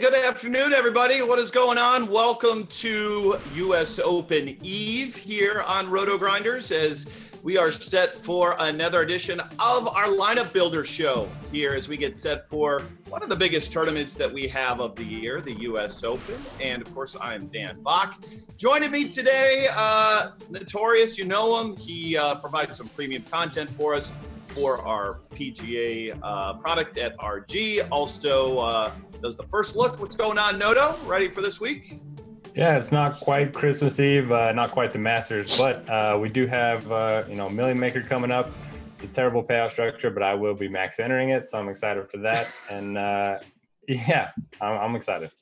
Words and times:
Good 0.00 0.12
afternoon, 0.12 0.72
everybody. 0.72 1.22
What 1.22 1.38
is 1.38 1.52
going 1.52 1.78
on? 1.78 2.08
Welcome 2.08 2.66
to 2.66 3.38
U.S. 3.54 4.00
Open 4.00 4.56
Eve 4.60 5.14
here 5.14 5.62
on 5.62 5.88
Roto 5.88 6.18
Grinders 6.18 6.72
as 6.72 7.08
we 7.44 7.56
are 7.56 7.70
set 7.70 8.16
for 8.16 8.56
another 8.58 9.02
edition 9.02 9.38
of 9.38 9.86
our 9.86 10.06
lineup 10.06 10.52
builder 10.52 10.84
show 10.84 11.28
here 11.52 11.74
as 11.74 11.86
we 11.86 11.96
get 11.96 12.18
set 12.18 12.48
for 12.48 12.82
one 13.08 13.22
of 13.22 13.28
the 13.28 13.36
biggest 13.36 13.72
tournaments 13.72 14.14
that 14.14 14.32
we 14.32 14.48
have 14.48 14.80
of 14.80 14.96
the 14.96 15.04
year, 15.04 15.40
the 15.40 15.54
U.S. 15.60 16.02
Open. 16.02 16.40
And 16.60 16.82
of 16.82 16.92
course, 16.92 17.16
I'm 17.20 17.46
Dan 17.46 17.80
Back. 17.84 18.18
Joining 18.56 18.90
me 18.90 19.08
today, 19.08 19.68
uh, 19.70 20.32
Notorious, 20.50 21.16
you 21.16 21.24
know 21.24 21.60
him. 21.60 21.76
He 21.76 22.16
uh, 22.16 22.34
provides 22.36 22.78
some 22.78 22.88
premium 22.88 23.22
content 23.22 23.70
for 23.70 23.94
us 23.94 24.12
for 24.54 24.80
our 24.86 25.20
PGA 25.34 26.18
uh, 26.22 26.54
product 26.54 26.96
at 26.96 27.18
RG. 27.18 27.88
Also, 27.90 28.58
uh, 28.58 28.92
does 29.20 29.36
the 29.36 29.42
first 29.44 29.74
look. 29.74 30.00
What's 30.00 30.14
going 30.14 30.38
on, 30.38 30.58
Noto? 30.58 30.96
Ready 31.04 31.28
for 31.28 31.42
this 31.42 31.60
week? 31.60 31.98
Yeah, 32.54 32.78
it's 32.78 32.92
not 32.92 33.18
quite 33.18 33.52
Christmas 33.52 33.98
Eve, 33.98 34.30
uh, 34.30 34.52
not 34.52 34.70
quite 34.70 34.92
the 34.92 34.98
Masters, 34.98 35.56
but 35.56 35.88
uh, 35.88 36.16
we 36.20 36.28
do 36.28 36.46
have 36.46 36.90
uh, 36.92 37.24
you 37.28 37.34
know 37.34 37.48
Million 37.48 37.78
Maker 37.78 38.00
coming 38.00 38.30
up. 38.30 38.48
It's 38.92 39.02
a 39.02 39.08
terrible 39.08 39.42
payout 39.42 39.72
structure, 39.72 40.08
but 40.08 40.22
I 40.22 40.34
will 40.34 40.54
be 40.54 40.68
max 40.68 41.00
entering 41.00 41.30
it, 41.30 41.48
so 41.48 41.58
I'm 41.58 41.68
excited 41.68 42.08
for 42.10 42.18
that. 42.18 42.48
And 42.70 42.96
uh, 42.96 43.38
yeah, 43.88 44.30
I'm, 44.60 44.78
I'm 44.78 44.96
excited. 44.96 45.32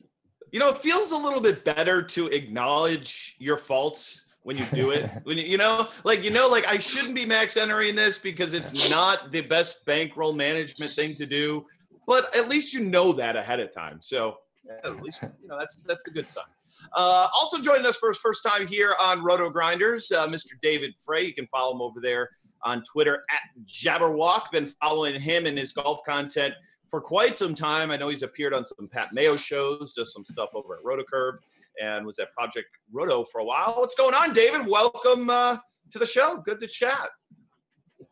You 0.52 0.58
know, 0.58 0.68
it 0.68 0.78
feels 0.78 1.12
a 1.12 1.16
little 1.16 1.40
bit 1.40 1.64
better 1.64 2.02
to 2.02 2.28
acknowledge 2.28 3.36
your 3.38 3.58
faults 3.58 4.21
when 4.42 4.56
you 4.56 4.64
do 4.72 4.90
it. 4.90 5.10
when 5.24 5.38
you, 5.38 5.44
you 5.44 5.56
know, 5.56 5.88
like 6.04 6.22
you 6.22 6.30
know, 6.30 6.48
like 6.48 6.66
I 6.66 6.78
shouldn't 6.78 7.14
be 7.14 7.24
max 7.24 7.56
entering 7.56 7.94
this 7.94 8.18
because 8.18 8.54
it's 8.54 8.72
not 8.72 9.32
the 9.32 9.40
best 9.42 9.84
bankroll 9.86 10.32
management 10.32 10.94
thing 10.94 11.14
to 11.16 11.26
do. 11.26 11.66
But 12.06 12.34
at 12.36 12.48
least 12.48 12.74
you 12.74 12.80
know 12.80 13.12
that 13.12 13.36
ahead 13.36 13.60
of 13.60 13.72
time. 13.72 13.98
So 14.00 14.36
at 14.84 15.00
least 15.02 15.22
you 15.42 15.48
know 15.48 15.58
that's 15.58 15.76
that's 15.86 16.02
the 16.02 16.10
good 16.10 16.28
sign. 16.28 16.44
Uh, 16.92 17.28
also 17.32 17.60
joining 17.60 17.86
us 17.86 17.96
for 17.96 18.08
his 18.08 18.18
first 18.18 18.42
time 18.42 18.66
here 18.66 18.94
on 18.98 19.22
Roto 19.22 19.48
Grinders, 19.48 20.10
uh, 20.10 20.26
Mr. 20.26 20.52
David 20.62 20.94
Frey. 20.98 21.24
You 21.26 21.34
can 21.34 21.46
follow 21.46 21.74
him 21.74 21.80
over 21.80 22.00
there 22.00 22.30
on 22.64 22.82
Twitter 22.82 23.22
at 23.30 23.64
Jabberwock. 23.66 24.50
Been 24.50 24.66
following 24.66 25.20
him 25.20 25.46
and 25.46 25.56
his 25.56 25.72
golf 25.72 26.00
content 26.04 26.54
for 26.88 27.00
quite 27.00 27.36
some 27.36 27.54
time. 27.54 27.90
I 27.90 27.96
know 27.96 28.08
he's 28.08 28.22
appeared 28.22 28.52
on 28.52 28.64
some 28.64 28.88
Pat 28.88 29.12
Mayo 29.12 29.36
shows, 29.36 29.94
does 29.94 30.12
some 30.12 30.24
stuff 30.24 30.50
over 30.54 30.74
at 30.74 30.84
RotoCurve, 30.84 31.38
and 31.80 32.04
was 32.04 32.18
at 32.18 32.32
Project 32.32 32.68
Roto 32.92 33.24
for 33.24 33.40
a 33.40 33.44
while. 33.44 33.74
What's 33.78 33.94
going 33.94 34.14
on, 34.14 34.32
David? 34.32 34.66
Welcome 34.66 35.30
uh, 35.30 35.58
to 35.90 35.98
the 35.98 36.06
show. 36.06 36.42
Good 36.44 36.60
to 36.60 36.66
chat. 36.66 37.08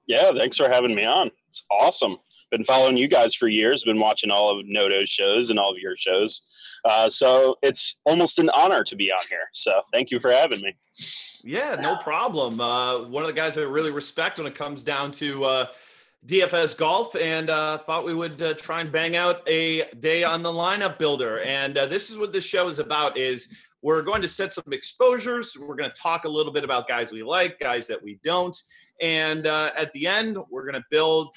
Yeah, 0.06 0.30
thanks 0.36 0.56
for 0.56 0.68
having 0.70 0.94
me 0.94 1.04
on. 1.04 1.30
It's 1.50 1.62
awesome. 1.70 2.16
Been 2.50 2.64
following 2.64 2.96
you 2.96 3.06
guys 3.06 3.34
for 3.34 3.46
years. 3.46 3.84
Been 3.84 4.00
watching 4.00 4.30
all 4.30 4.50
of 4.50 4.66
Noto's 4.66 5.08
shows 5.08 5.50
and 5.50 5.58
all 5.58 5.70
of 5.70 5.78
your 5.78 5.96
shows. 5.96 6.42
Uh, 6.84 7.08
so 7.08 7.56
it's 7.62 7.96
almost 8.06 8.38
an 8.38 8.50
honor 8.54 8.82
to 8.82 8.96
be 8.96 9.10
on 9.12 9.24
here. 9.28 9.48
So 9.52 9.70
thank 9.92 10.10
you 10.10 10.18
for 10.18 10.32
having 10.32 10.60
me. 10.60 10.74
Yeah, 11.44 11.76
no 11.76 11.96
problem. 11.96 12.60
Uh, 12.60 13.06
one 13.06 13.22
of 13.22 13.28
the 13.28 13.34
guys 13.34 13.56
I 13.56 13.62
really 13.62 13.92
respect 13.92 14.38
when 14.38 14.46
it 14.46 14.54
comes 14.54 14.82
down 14.82 15.12
to 15.12 15.44
uh, 15.44 15.66
DFS 16.26 16.76
golf, 16.76 17.16
and 17.16 17.48
uh, 17.48 17.78
thought 17.78 18.04
we 18.04 18.14
would 18.14 18.42
uh, 18.42 18.54
try 18.54 18.80
and 18.82 18.92
bang 18.92 19.16
out 19.16 19.46
a 19.48 19.90
day 20.00 20.22
on 20.22 20.42
the 20.42 20.50
lineup 20.50 20.98
builder. 20.98 21.40
And 21.40 21.78
uh, 21.78 21.86
this 21.86 22.10
is 22.10 22.18
what 22.18 22.32
this 22.32 22.44
show 22.44 22.68
is 22.68 22.78
about: 22.78 23.16
is 23.16 23.52
we're 23.82 24.02
going 24.02 24.22
to 24.22 24.28
set 24.28 24.52
some 24.52 24.72
exposures. 24.72 25.56
We're 25.58 25.76
going 25.76 25.90
to 25.90 25.96
talk 26.00 26.24
a 26.24 26.28
little 26.28 26.52
bit 26.52 26.64
about 26.64 26.86
guys 26.86 27.10
we 27.10 27.22
like, 27.22 27.58
guys 27.58 27.86
that 27.86 28.02
we 28.02 28.20
don't, 28.22 28.56
and 29.00 29.46
uh, 29.46 29.70
at 29.76 29.92
the 29.92 30.06
end, 30.06 30.36
we're 30.50 30.62
going 30.62 30.74
to 30.74 30.84
build 30.90 31.28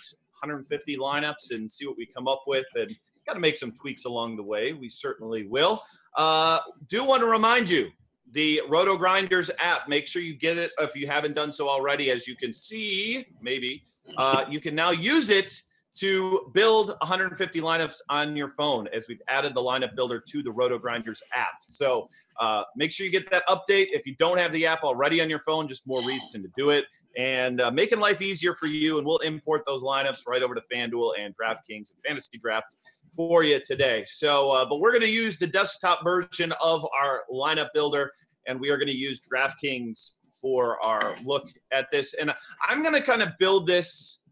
150 0.42 0.98
lineups 0.98 1.52
and 1.52 1.72
see 1.72 1.88
what 1.88 1.96
we 1.96 2.06
come 2.06 2.28
up 2.28 2.44
with 2.46 2.66
and 2.76 2.94
got 3.26 3.34
to 3.34 3.40
make 3.40 3.56
some 3.56 3.72
tweaks 3.72 4.04
along 4.04 4.36
the 4.36 4.44
way. 4.44 4.74
We 4.74 4.90
certainly 4.90 5.48
will. 5.48 5.82
Uh, 6.18 6.60
do 6.88 7.06
want 7.06 7.22
to 7.22 7.28
remind 7.28 7.70
you 7.70 7.90
the 8.32 8.62
Roto 8.68 8.98
Grinders 8.98 9.50
app. 9.60 9.88
Make 9.88 10.08
sure 10.08 10.22
you 10.22 10.36
get 10.36 10.58
it 10.58 10.72
if 10.80 10.96
you 10.96 11.08
haven't 11.08 11.36
done 11.36 11.52
so 11.52 11.70
already. 11.70 12.12
As 12.12 12.28
you 12.28 12.36
can 12.36 12.54
see, 12.54 13.26
maybe 13.42 13.86
uh, 14.18 14.46
you 14.50 14.60
can 14.60 14.76
now 14.76 14.92
use 14.92 15.30
it 15.30 15.62
to 15.96 16.52
build 16.54 16.88
150 16.88 17.62
lineups 17.62 17.98
on 18.10 18.36
your 18.36 18.50
phone 18.50 18.88
as 18.94 19.08
we've 19.08 19.22
added 19.28 19.54
the 19.54 19.62
lineup 19.62 19.96
builder 19.96 20.20
to 20.20 20.42
the 20.42 20.52
Roto 20.52 20.80
Grinders 20.80 21.22
app. 21.36 21.54
So 21.62 22.10
uh, 22.40 22.64
make 22.76 22.92
sure 22.92 23.06
you 23.06 23.12
get 23.12 23.30
that 23.30 23.44
update. 23.48 23.88
If 23.92 24.08
you 24.08 24.16
don't 24.18 24.40
have 24.40 24.52
the 24.54 24.66
app 24.66 24.84
already 24.84 25.22
on 25.22 25.30
your 25.30 25.40
phone, 25.40 25.68
just 25.68 25.86
more 25.86 26.04
reason 26.04 26.42
to 26.42 26.50
do 26.58 26.72
it 26.72 26.86
and 27.16 27.62
uh, 27.62 27.70
making 27.70 28.00
life 28.00 28.22
easier 28.22 28.56
for 28.56 28.66
you. 28.66 28.98
And 28.98 29.06
we'll 29.06 29.20
import 29.20 29.64
those 29.66 29.84
lineups 29.84 30.26
right 30.28 30.42
over 30.42 30.56
to 30.56 30.62
FanDuel 30.74 31.14
and 31.20 31.36
DraftKings 31.38 31.92
and 31.92 32.00
Fantasy 32.06 32.38
Draft 32.40 32.78
for 33.16 33.44
you 33.44 33.62
today. 33.64 34.04
So, 34.08 34.52
uh, 34.52 34.66
but 34.66 34.80
we're 34.80 34.92
going 34.92 35.02
to 35.02 35.10
use 35.10 35.38
the 35.38 35.48
desktop 35.48 36.04
version 36.04 36.52
of 36.60 36.86
our 37.00 37.22
lineup 37.32 37.70
builder, 37.74 38.12
and 38.48 38.60
we 38.60 38.70
are 38.70 38.78
going 38.78 38.88
to 38.88 38.96
use 38.96 39.22
DraftKings 39.22 40.18
for 40.44 40.78
our 40.86 41.16
look 41.24 41.48
at 41.72 41.88
this. 41.90 42.14
And 42.16 42.32
I'm 42.68 42.84
going 42.84 42.94
to 42.94 43.02
kind 43.02 43.24
of 43.24 43.30
build 43.40 43.66
this 43.66 44.26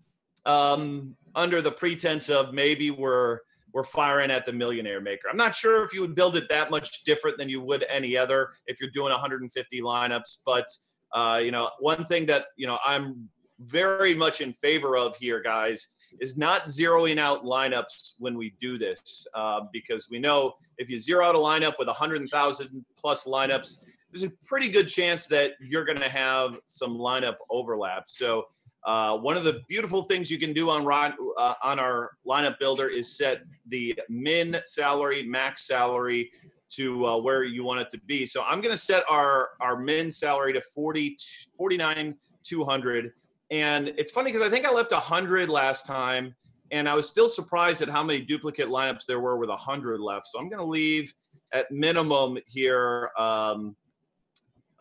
um, 0.45 1.15
under 1.33 1.61
the 1.61 1.71
pretense 1.71 2.29
of 2.29 2.53
maybe 2.53 2.91
we're 2.91 3.39
we're 3.73 3.85
firing 3.85 4.29
at 4.29 4.45
the 4.45 4.51
millionaire 4.51 4.99
maker. 4.99 5.29
I'm 5.31 5.37
not 5.37 5.55
sure 5.55 5.81
if 5.85 5.93
you 5.93 6.01
would 6.01 6.13
build 6.13 6.35
it 6.35 6.49
that 6.49 6.69
much 6.69 7.05
different 7.05 7.37
than 7.37 7.47
you 7.47 7.61
would 7.61 7.85
any 7.89 8.17
other 8.17 8.49
if 8.67 8.81
you're 8.81 8.89
doing 8.89 9.11
150 9.11 9.81
lineups, 9.81 10.39
but 10.45 10.67
uh, 11.13 11.39
you 11.41 11.51
know, 11.51 11.69
one 11.79 12.03
thing 12.03 12.25
that 12.25 12.47
you 12.57 12.67
know 12.67 12.77
I'm 12.85 13.29
very 13.59 14.13
much 14.13 14.41
in 14.41 14.53
favor 14.61 14.97
of 14.97 15.15
here, 15.15 15.41
guys, 15.41 15.87
is 16.19 16.37
not 16.37 16.65
zeroing 16.65 17.19
out 17.19 17.45
lineups 17.45 18.13
when 18.19 18.37
we 18.37 18.53
do 18.59 18.77
this, 18.77 19.27
uh, 19.33 19.61
because 19.71 20.09
we 20.09 20.19
know 20.19 20.53
if 20.77 20.89
you 20.89 20.99
zero 20.99 21.25
out 21.25 21.35
a 21.35 21.37
lineup 21.37 21.73
with 21.77 21.87
100,000 21.87 22.85
plus 22.97 23.25
lineups, 23.25 23.85
there's 24.11 24.23
a 24.23 24.31
pretty 24.45 24.69
good 24.69 24.87
chance 24.87 25.27
that 25.27 25.51
you're 25.59 25.85
going 25.85 25.99
to 25.99 26.09
have 26.09 26.59
some 26.67 26.97
lineup 26.97 27.35
overlap. 27.49 28.05
So. 28.07 28.45
Uh, 28.83 29.15
one 29.15 29.37
of 29.37 29.43
the 29.43 29.61
beautiful 29.69 30.01
things 30.01 30.31
you 30.31 30.39
can 30.39 30.53
do 30.53 30.67
on 30.71 30.81
uh, 31.37 31.53
on 31.63 31.77
our 31.77 32.13
lineup 32.27 32.57
builder 32.57 32.87
is 32.87 33.15
set 33.15 33.41
the 33.67 33.93
min 34.09 34.59
salary, 34.65 35.21
max 35.21 35.67
salary, 35.67 36.31
to 36.71 37.05
uh, 37.05 37.17
where 37.17 37.43
you 37.43 37.63
want 37.63 37.79
it 37.79 37.89
to 37.91 37.99
be. 38.07 38.25
So 38.25 38.41
I'm 38.41 38.59
going 38.61 38.73
to 38.73 38.81
set 38.81 39.03
our 39.09 39.49
our 39.59 39.77
min 39.77 40.09
salary 40.09 40.53
to 40.53 40.61
40 40.73 41.15
49 41.55 42.15
200 42.43 43.11
and 43.51 43.89
it's 43.97 44.11
funny 44.11 44.31
because 44.31 44.45
I 44.45 44.49
think 44.49 44.65
I 44.65 44.71
left 44.71 44.91
100 44.91 45.49
last 45.49 45.85
time 45.85 46.33
and 46.71 46.87
I 46.87 46.95
was 46.95 47.09
still 47.09 47.27
surprised 47.27 47.81
at 47.81 47.89
how 47.89 48.01
many 48.01 48.21
duplicate 48.21 48.69
lineups 48.69 49.05
there 49.05 49.19
were 49.19 49.37
with 49.37 49.49
100 49.49 49.99
left. 49.99 50.27
So 50.27 50.39
I'm 50.39 50.47
going 50.47 50.61
to 50.61 50.65
leave 50.65 51.13
at 51.53 51.69
minimum 51.69 52.37
here 52.47 53.11
um, 53.19 53.75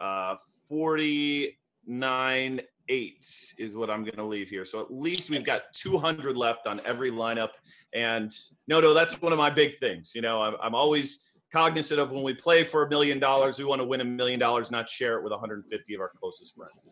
uh, 0.01 0.37
49 0.69 2.61
eight 2.91 3.55
is 3.57 3.75
what 3.75 3.89
I'm 3.89 4.03
going 4.03 4.17
to 4.17 4.25
leave 4.25 4.49
here. 4.49 4.65
So 4.65 4.81
at 4.81 4.93
least 4.93 5.31
we've 5.31 5.47
got 5.47 5.63
200 5.75 6.37
left 6.37 6.67
on 6.67 6.81
every 6.85 7.11
lineup. 7.11 7.51
And 7.95 8.35
no, 8.67 8.81
no, 8.81 8.93
that's 8.93 9.21
one 9.23 9.33
of 9.33 9.39
my 9.39 9.49
big 9.49 9.79
things. 9.79 10.13
You 10.15 10.23
know, 10.23 10.43
I'm, 10.43 10.55
I'm 10.63 10.75
always 10.75 11.31
cognizant 11.53 12.01
of 12.01 12.11
when 12.11 12.23
we 12.23 12.35
play 12.35 12.65
for 12.65 12.85
a 12.85 12.89
million 12.89 13.19
dollars, 13.19 13.59
we 13.59 13.65
want 13.65 13.81
to 13.81 13.87
win 13.87 14.01
a 14.01 14.05
million 14.05 14.39
dollars, 14.39 14.71
not 14.71 14.89
share 14.89 15.19
it 15.19 15.23
with 15.23 15.31
150 15.31 15.95
of 15.95 16.01
our 16.01 16.11
closest 16.19 16.55
friends. 16.55 16.91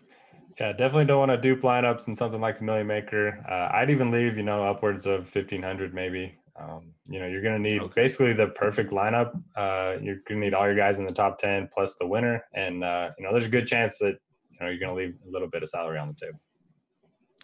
Yeah, 0.59 0.73
definitely 0.73 1.05
don't 1.05 1.19
want 1.19 1.31
to 1.31 1.37
dupe 1.37 1.61
lineups 1.61 2.09
and 2.09 2.17
something 2.17 2.41
like 2.41 2.59
the 2.59 2.65
Million 2.65 2.87
Maker. 2.87 3.45
Uh, 3.49 3.77
I'd 3.77 3.91
even 3.91 4.11
leave, 4.11 4.37
you 4.37 4.43
know, 4.43 4.65
upwards 4.65 5.07
of 5.07 5.23
1500 5.35 5.95
maybe. 5.95 6.38
Um, 6.61 6.93
you 7.09 7.21
know, 7.21 7.27
you're 7.27 7.43
going 7.43 7.63
to 7.63 7.71
need 7.71 7.81
okay. 7.83 7.93
basically 7.95 8.33
the 8.33 8.49
perfect 8.49 8.91
lineup. 8.91 9.33
Uh, 9.57 9.99
you're 10.03 10.17
going 10.27 10.41
to 10.41 10.47
need 10.47 10.55
all 10.55 10.67
your 10.67 10.77
guys 10.77 10.99
in 10.99 11.07
the 11.07 11.13
top 11.13 11.39
10 11.39 11.69
plus 11.73 11.95
the 11.97 12.07
winner. 12.07 12.45
And, 12.55 12.83
uh, 12.83 13.11
you 13.19 13.25
know, 13.25 13.33
there's 13.33 13.47
a 13.47 13.51
good 13.51 13.67
chance 13.67 13.99
that, 13.99 14.19
you 14.51 14.59
know, 14.61 14.69
you're 14.69 14.79
going 14.79 14.91
to 14.91 14.95
leave 14.95 15.15
a 15.27 15.31
little 15.31 15.49
bit 15.49 15.63
of 15.63 15.69
salary 15.69 15.99
on 15.99 16.09
the 16.09 16.15
table. 16.15 16.41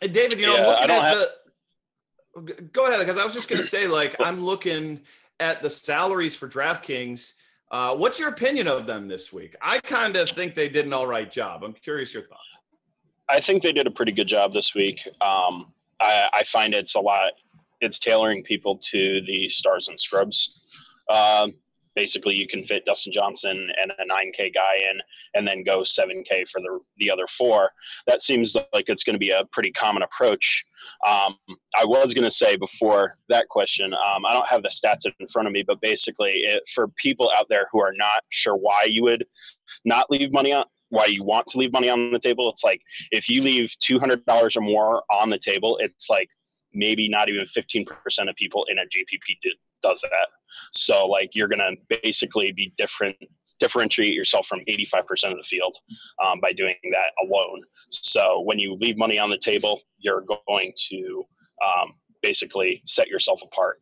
And 0.02 0.12
David, 0.12 0.40
you 0.40 0.46
know, 0.46 0.56
yeah, 0.56 0.66
looking 0.66 0.90
at 0.90 1.02
have... 1.04 1.18
the, 2.34 2.62
go 2.72 2.86
ahead, 2.86 2.98
because 2.98 3.18
I 3.18 3.24
was 3.24 3.34
just 3.34 3.48
going 3.48 3.60
to 3.60 3.66
say, 3.66 3.86
like, 3.86 4.16
I'm 4.20 4.44
looking 4.44 5.00
at 5.40 5.62
the 5.62 5.70
salaries 5.70 6.34
for 6.34 6.48
DraftKings. 6.48 7.34
Uh, 7.70 7.94
what's 7.96 8.18
your 8.18 8.28
opinion 8.28 8.68
of 8.68 8.86
them 8.86 9.08
this 9.08 9.32
week? 9.32 9.54
I 9.62 9.78
kind 9.80 10.16
of 10.16 10.28
think 10.30 10.54
they 10.54 10.68
did 10.68 10.86
an 10.86 10.92
all 10.92 11.06
right 11.06 11.30
job. 11.30 11.62
I'm 11.62 11.72
curious 11.72 12.12
your 12.12 12.24
thoughts. 12.24 12.40
I 13.28 13.40
think 13.40 13.62
they 13.62 13.72
did 13.72 13.86
a 13.86 13.90
pretty 13.90 14.12
good 14.12 14.28
job 14.28 14.52
this 14.52 14.74
week. 14.74 15.00
Um, 15.20 15.72
I, 16.00 16.28
I, 16.34 16.42
find 16.52 16.74
it's 16.74 16.94
a 16.94 17.00
lot. 17.00 17.32
It's 17.84 17.98
tailoring 17.98 18.42
people 18.44 18.80
to 18.90 19.20
the 19.26 19.48
stars 19.48 19.88
and 19.88 20.00
scrubs. 20.00 20.60
Um, 21.10 21.54
basically 21.94 22.34
you 22.34 22.46
can 22.46 22.64
fit 22.64 22.84
Dustin 22.84 23.12
Johnson 23.12 23.70
and 23.80 23.92
a 23.92 24.12
9K 24.12 24.52
guy 24.54 24.76
in 24.90 25.00
and 25.34 25.46
then 25.46 25.64
go 25.64 25.80
7K 25.80 26.48
for 26.50 26.60
the, 26.60 26.78
the 26.98 27.10
other 27.10 27.26
four. 27.38 27.70
That 28.06 28.22
seems 28.22 28.54
like 28.54 28.88
it's 28.88 29.04
going 29.04 29.14
to 29.14 29.18
be 29.18 29.30
a 29.30 29.44
pretty 29.52 29.72
common 29.72 30.02
approach. 30.02 30.64
Um, 31.08 31.36
I 31.76 31.84
was 31.84 32.14
going 32.14 32.24
to 32.24 32.30
say 32.30 32.56
before 32.56 33.14
that 33.28 33.48
question, 33.48 33.92
um, 33.94 34.24
I 34.26 34.32
don't 34.32 34.46
have 34.46 34.62
the 34.62 34.70
stats 34.70 35.10
in 35.18 35.28
front 35.28 35.48
of 35.48 35.52
me, 35.52 35.64
but 35.66 35.80
basically, 35.80 36.30
it, 36.30 36.62
for 36.74 36.88
people 36.96 37.30
out 37.36 37.46
there 37.48 37.66
who 37.72 37.80
are 37.80 37.94
not 37.96 38.20
sure 38.30 38.56
why 38.56 38.86
you 38.88 39.02
would 39.04 39.24
not 39.84 40.10
leave 40.10 40.32
money 40.32 40.52
on, 40.52 40.64
why 40.90 41.06
you 41.06 41.24
want 41.24 41.46
to 41.48 41.58
leave 41.58 41.72
money 41.72 41.88
on 41.88 42.12
the 42.12 42.18
table, 42.18 42.50
it's 42.50 42.62
like 42.62 42.80
if 43.10 43.28
you 43.28 43.42
leave 43.42 43.70
$200 43.88 44.56
or 44.56 44.60
more 44.60 45.02
on 45.10 45.30
the 45.30 45.38
table, 45.38 45.78
it's 45.80 46.08
like 46.10 46.28
maybe 46.74 47.08
not 47.08 47.28
even 47.28 47.46
15% 47.56 47.88
of 48.28 48.36
people 48.36 48.66
in 48.68 48.78
a 48.78 48.82
GPP 48.82 49.38
do, 49.42 49.50
does 49.82 50.00
that. 50.02 50.28
So 50.72 51.06
like 51.06 51.30
you're 51.34 51.48
gonna 51.48 51.72
basically 52.02 52.52
be 52.52 52.72
different 52.76 53.16
differentiate 53.60 54.14
yourself 54.14 54.46
from 54.46 54.60
85% 54.68 55.30
of 55.30 55.38
the 55.38 55.44
field 55.48 55.76
um, 56.24 56.40
by 56.40 56.50
doing 56.52 56.74
that 56.90 57.26
alone. 57.26 57.62
So 57.90 58.40
when 58.40 58.58
you 58.58 58.74
leave 58.74 58.98
money 58.98 59.18
on 59.18 59.30
the 59.30 59.38
table, 59.38 59.80
you're 59.98 60.24
going 60.46 60.72
to 60.90 61.24
um, 61.64 61.94
basically 62.20 62.82
set 62.84 63.08
yourself 63.08 63.40
apart. 63.42 63.78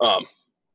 Um, 0.00 0.26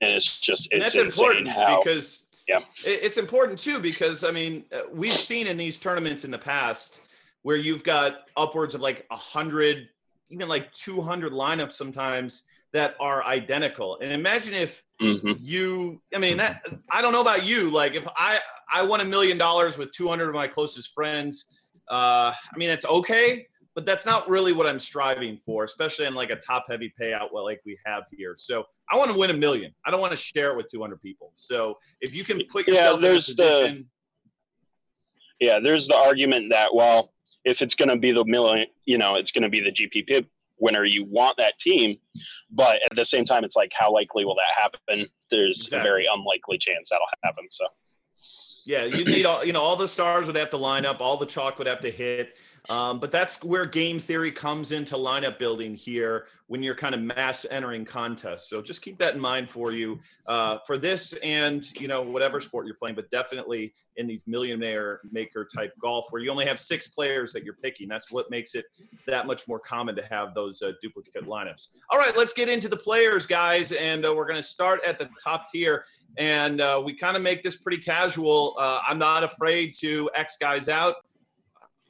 and 0.02 0.12
it's 0.12 0.40
just 0.40 0.68
it's 0.72 0.84
that's 0.84 0.96
important 0.96 1.48
how, 1.48 1.82
because 1.82 2.26
yeah, 2.48 2.60
it's 2.84 3.18
important 3.18 3.58
too 3.58 3.80
because 3.80 4.24
I 4.24 4.32
mean 4.32 4.66
uh, 4.72 4.82
we've 4.92 5.18
seen 5.18 5.48
in 5.48 5.58
these 5.58 5.80
tournaments 5.80 6.26
in 6.26 6.32
the 6.32 6.38
past 6.38 7.02
where 7.42 7.56
you've 7.56 7.84
got 7.84 8.28
upwards 8.36 8.76
of 8.76 8.82
like 8.82 9.06
a 9.12 9.16
hundred, 9.16 9.90
even 10.30 10.48
like 10.48 10.72
200 10.72 11.32
lineups 11.32 11.74
sometimes 11.74 12.46
that 12.74 12.96
are 13.00 13.24
identical. 13.24 13.98
And 14.02 14.12
imagine 14.12 14.54
if 14.54 14.84
mm-hmm. 15.02 15.32
you, 15.40 16.02
I 16.14 16.18
mean, 16.18 16.38
that, 16.38 16.66
I 16.92 17.02
don't 17.02 17.14
know 17.14 17.22
about 17.22 17.46
you. 17.46 17.70
Like 17.70 17.94
if 17.94 18.06
I, 18.18 18.40
I 18.74 18.84
won 18.84 19.00
a 19.00 19.06
million 19.06 19.38
dollars 19.38 19.78
with 19.78 19.92
200 19.92 20.28
of 20.28 20.36
my 20.36 20.48
closest 20.48 20.92
friends, 20.94 21.58
uh, 21.90 22.34
I 22.34 22.58
mean, 22.58 22.70
it's 22.70 22.84
okay, 22.84 23.48
but 23.76 23.86
that's 23.86 24.06
not 24.06 24.28
really 24.28 24.52
what 24.52 24.68
I'm 24.68 24.80
striving 24.80 25.38
for, 25.38 25.64
especially 25.64 26.06
in 26.06 26.16
like 26.16 26.32
a 26.32 26.36
top 26.36 26.66
heavy 26.68 26.94
payout 27.00 27.32
like 27.32 27.62
we 27.66 27.78
have 27.86 28.04
here. 28.12 28.36
So 28.38 28.66
I 28.92 28.98
want 28.98 29.12
to 29.12 29.18
win 29.18 29.30
a 29.30 29.34
million. 29.34 29.74
I 29.86 29.92
don't 29.92 30.02
want 30.02 30.12
to 30.12 30.18
share 30.18 30.52
it 30.52 30.58
with 30.58 30.68
200 30.70 31.02
people. 31.02 31.32
So 31.36 31.78
if 32.02 32.14
you 32.14 32.26
can 32.26 32.42
put 32.50 32.68
yourself 32.68 33.02
yeah, 33.02 33.10
in 33.10 33.16
a 33.16 33.22
position. 33.22 33.88
The, 35.40 35.46
yeah, 35.48 35.60
there's 35.64 35.88
the 35.88 35.96
argument 35.96 36.52
that, 36.52 36.74
well, 36.74 37.14
if 37.46 37.62
it's 37.62 37.76
going 37.76 37.90
to 37.90 37.98
be 37.98 38.12
the 38.12 38.26
million, 38.26 38.68
you 38.86 38.98
know, 38.98 39.16
it's 39.16 39.32
going 39.32 39.44
to 39.44 39.50
be 39.50 39.62
the 39.62 39.72
GPP 39.72 40.26
winner 40.60 40.86
you 40.86 41.06
want 41.06 41.38
that 41.38 41.58
team. 41.60 41.98
But 42.52 42.78
at 42.78 42.96
the 42.96 43.06
same 43.06 43.26
time 43.26 43.44
it's 43.44 43.56
like 43.56 43.72
how 43.78 43.94
likely 43.94 44.26
will 44.26 44.36
that 44.36 44.62
happen? 44.62 45.08
There's 45.32 45.62
exactly. 45.64 45.80
a 45.80 45.84
very 45.84 46.08
unlikely 46.12 46.58
chance 46.58 46.90
that'll 46.90 47.06
happen 47.24 47.46
so. 47.50 47.66
Yeah 48.66 48.86
you 48.86 49.06
need 49.06 49.26
all 49.26 49.46
you 49.46 49.54
know 49.54 49.62
all 49.62 49.76
the 49.76 49.88
stars 49.88 50.28
would 50.28 50.36
have 50.36 50.50
to 50.52 50.58
line 50.58 50.86
up 50.86 51.02
all 51.02 51.18
the 51.18 51.26
chalk 51.26 51.58
would 51.60 51.68
have 51.68 51.82
to 51.82 51.92
hit 51.92 52.36
um, 52.70 53.00
but 53.00 53.12
that's 53.12 53.44
where 53.44 53.66
game 53.66 54.00
theory 54.00 54.32
comes 54.32 54.72
into 54.72 54.96
lineup 54.96 55.40
building 55.40 55.76
here 55.76 56.28
when 56.48 56.62
you're 56.62 56.76
kind 56.76 56.94
of 56.94 57.02
mass 57.02 57.46
entering 57.50 57.86
contests. 57.86 58.50
So 58.50 58.62
just 58.62 58.82
keep 58.82 58.98
that 59.00 59.16
in 59.16 59.20
mind 59.20 59.50
for 59.50 59.72
you 59.72 60.00
uh, 60.28 60.60
for 60.66 60.78
this 60.78 61.14
and 61.24 61.66
you 61.80 61.88
know 61.88 62.02
whatever 62.02 62.40
sport 62.40 62.66
you're 62.66 62.76
playing, 62.76 62.96
but 62.96 63.10
definitely 63.12 63.74
in 63.98 64.08
these 64.08 64.28
millionaire 64.28 65.02
maker 65.12 65.46
type 65.46 65.74
golf 65.82 66.08
where 66.10 66.22
you 66.22 66.30
only 66.30 66.46
have 66.46 66.60
six 66.60 66.88
players 66.88 67.34
that 67.34 67.44
you're 67.44 67.56
picking. 67.56 67.88
That's 67.88 68.12
what 68.12 68.30
makes 68.30 68.56
it 68.56 68.66
that 69.08 69.26
much 69.26 69.48
more 69.48 69.60
common 69.60 69.96
to 69.96 70.06
have 70.06 70.34
those 70.34 70.62
uh, 70.62 70.74
duplicate 70.82 71.26
lineups. 71.26 71.68
All 71.90 71.98
right, 71.98 72.16
let's 72.16 72.34
get 72.34 72.50
into 72.50 72.68
the 72.68 72.78
players, 72.78 73.26
guys, 73.26 73.72
and 73.72 74.06
uh, 74.06 74.14
we're 74.14 74.28
going 74.28 74.42
to 74.42 74.48
start 74.48 74.82
at 74.86 74.98
the 74.98 75.10
top 75.24 75.48
tier. 75.52 75.86
And 76.18 76.62
uh, 76.62 76.82
we 76.84 76.96
kind 76.96 77.18
of 77.18 77.24
make 77.24 77.44
this 77.44 77.58
pretty 77.58 77.80
casual. 77.80 78.56
Uh, 78.58 78.80
I'm 78.88 78.98
not 78.98 79.24
afraid 79.24 79.76
to 79.80 80.10
X 80.16 80.38
guys 80.38 80.70
out. 80.70 80.96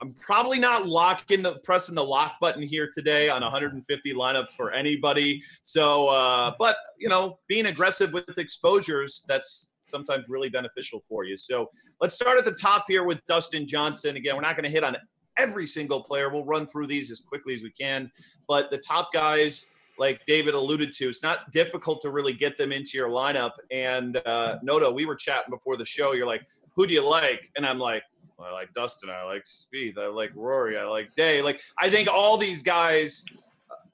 I'm 0.02 0.14
probably 0.14 0.60
not 0.60 0.88
locking 0.88 1.42
the 1.42 1.56
pressing 1.64 1.96
the 1.96 2.04
lock 2.04 2.34
button 2.42 2.62
here 2.62 2.90
today 2.94 3.30
on 3.30 3.42
150 3.42 4.14
lineup 4.14 4.50
for 4.50 4.72
anybody. 4.72 5.42
So, 5.64 6.08
uh, 6.10 6.54
but 6.60 6.76
you 7.00 7.08
know, 7.08 7.40
being 7.48 7.68
aggressive 7.68 8.12
with 8.12 8.38
exposures 8.38 9.24
that's 9.28 9.72
sometimes 9.82 10.28
really 10.28 10.50
beneficial 10.50 11.02
for 11.08 11.24
you. 11.24 11.38
So 11.38 11.70
let's 12.02 12.16
start 12.16 12.38
at 12.38 12.46
the 12.46 12.52
top 12.52 12.86
here 12.88 13.04
with 13.04 13.26
Dustin 13.26 13.68
Johnson. 13.68 14.18
Again, 14.18 14.36
we're 14.36 14.42
not 14.42 14.56
going 14.56 14.66
to 14.66 14.70
hit 14.70 14.84
on 14.84 14.98
every 15.38 15.68
single 15.68 16.02
player. 16.04 16.30
We'll 16.30 16.46
run 16.46 16.68
through 16.68 16.88
these 16.88 17.12
as 17.12 17.20
quickly 17.20 17.54
as 17.54 17.64
we 17.64 17.72
can. 17.72 18.12
But 18.48 18.70
the 18.72 18.78
top 18.78 19.14
guys, 19.14 19.68
like 19.98 20.26
David 20.26 20.56
alluded 20.56 20.92
to, 20.94 21.08
it's 21.08 21.24
not 21.24 21.52
difficult 21.52 22.02
to 22.02 22.10
really 22.10 22.34
get 22.34 22.58
them 22.58 22.72
into 22.72 22.98
your 22.98 23.10
lineup. 23.10 23.52
And 23.72 24.18
uh, 24.26 24.58
Noto, 24.62 24.92
we 24.92 25.06
were 25.06 25.16
chatting 25.16 25.52
before 25.52 25.78
the 25.78 25.86
show. 25.86 26.12
You're 26.14 26.28
like, 26.28 26.46
who 26.76 26.86
do 26.86 26.94
you 26.94 27.08
like? 27.08 27.52
And 27.56 27.66
I'm 27.66 27.80
like, 27.80 28.04
I 28.40 28.52
like 28.52 28.74
Dustin. 28.74 29.10
I 29.10 29.24
like 29.24 29.44
Spieth. 29.46 29.98
I 29.98 30.08
like 30.08 30.32
Rory. 30.36 30.78
I 30.78 30.84
like 30.84 31.14
Day. 31.16 31.42
Like 31.42 31.62
I 31.80 31.90
think 31.90 32.10
all 32.10 32.38
these 32.38 32.62
guys 32.62 33.24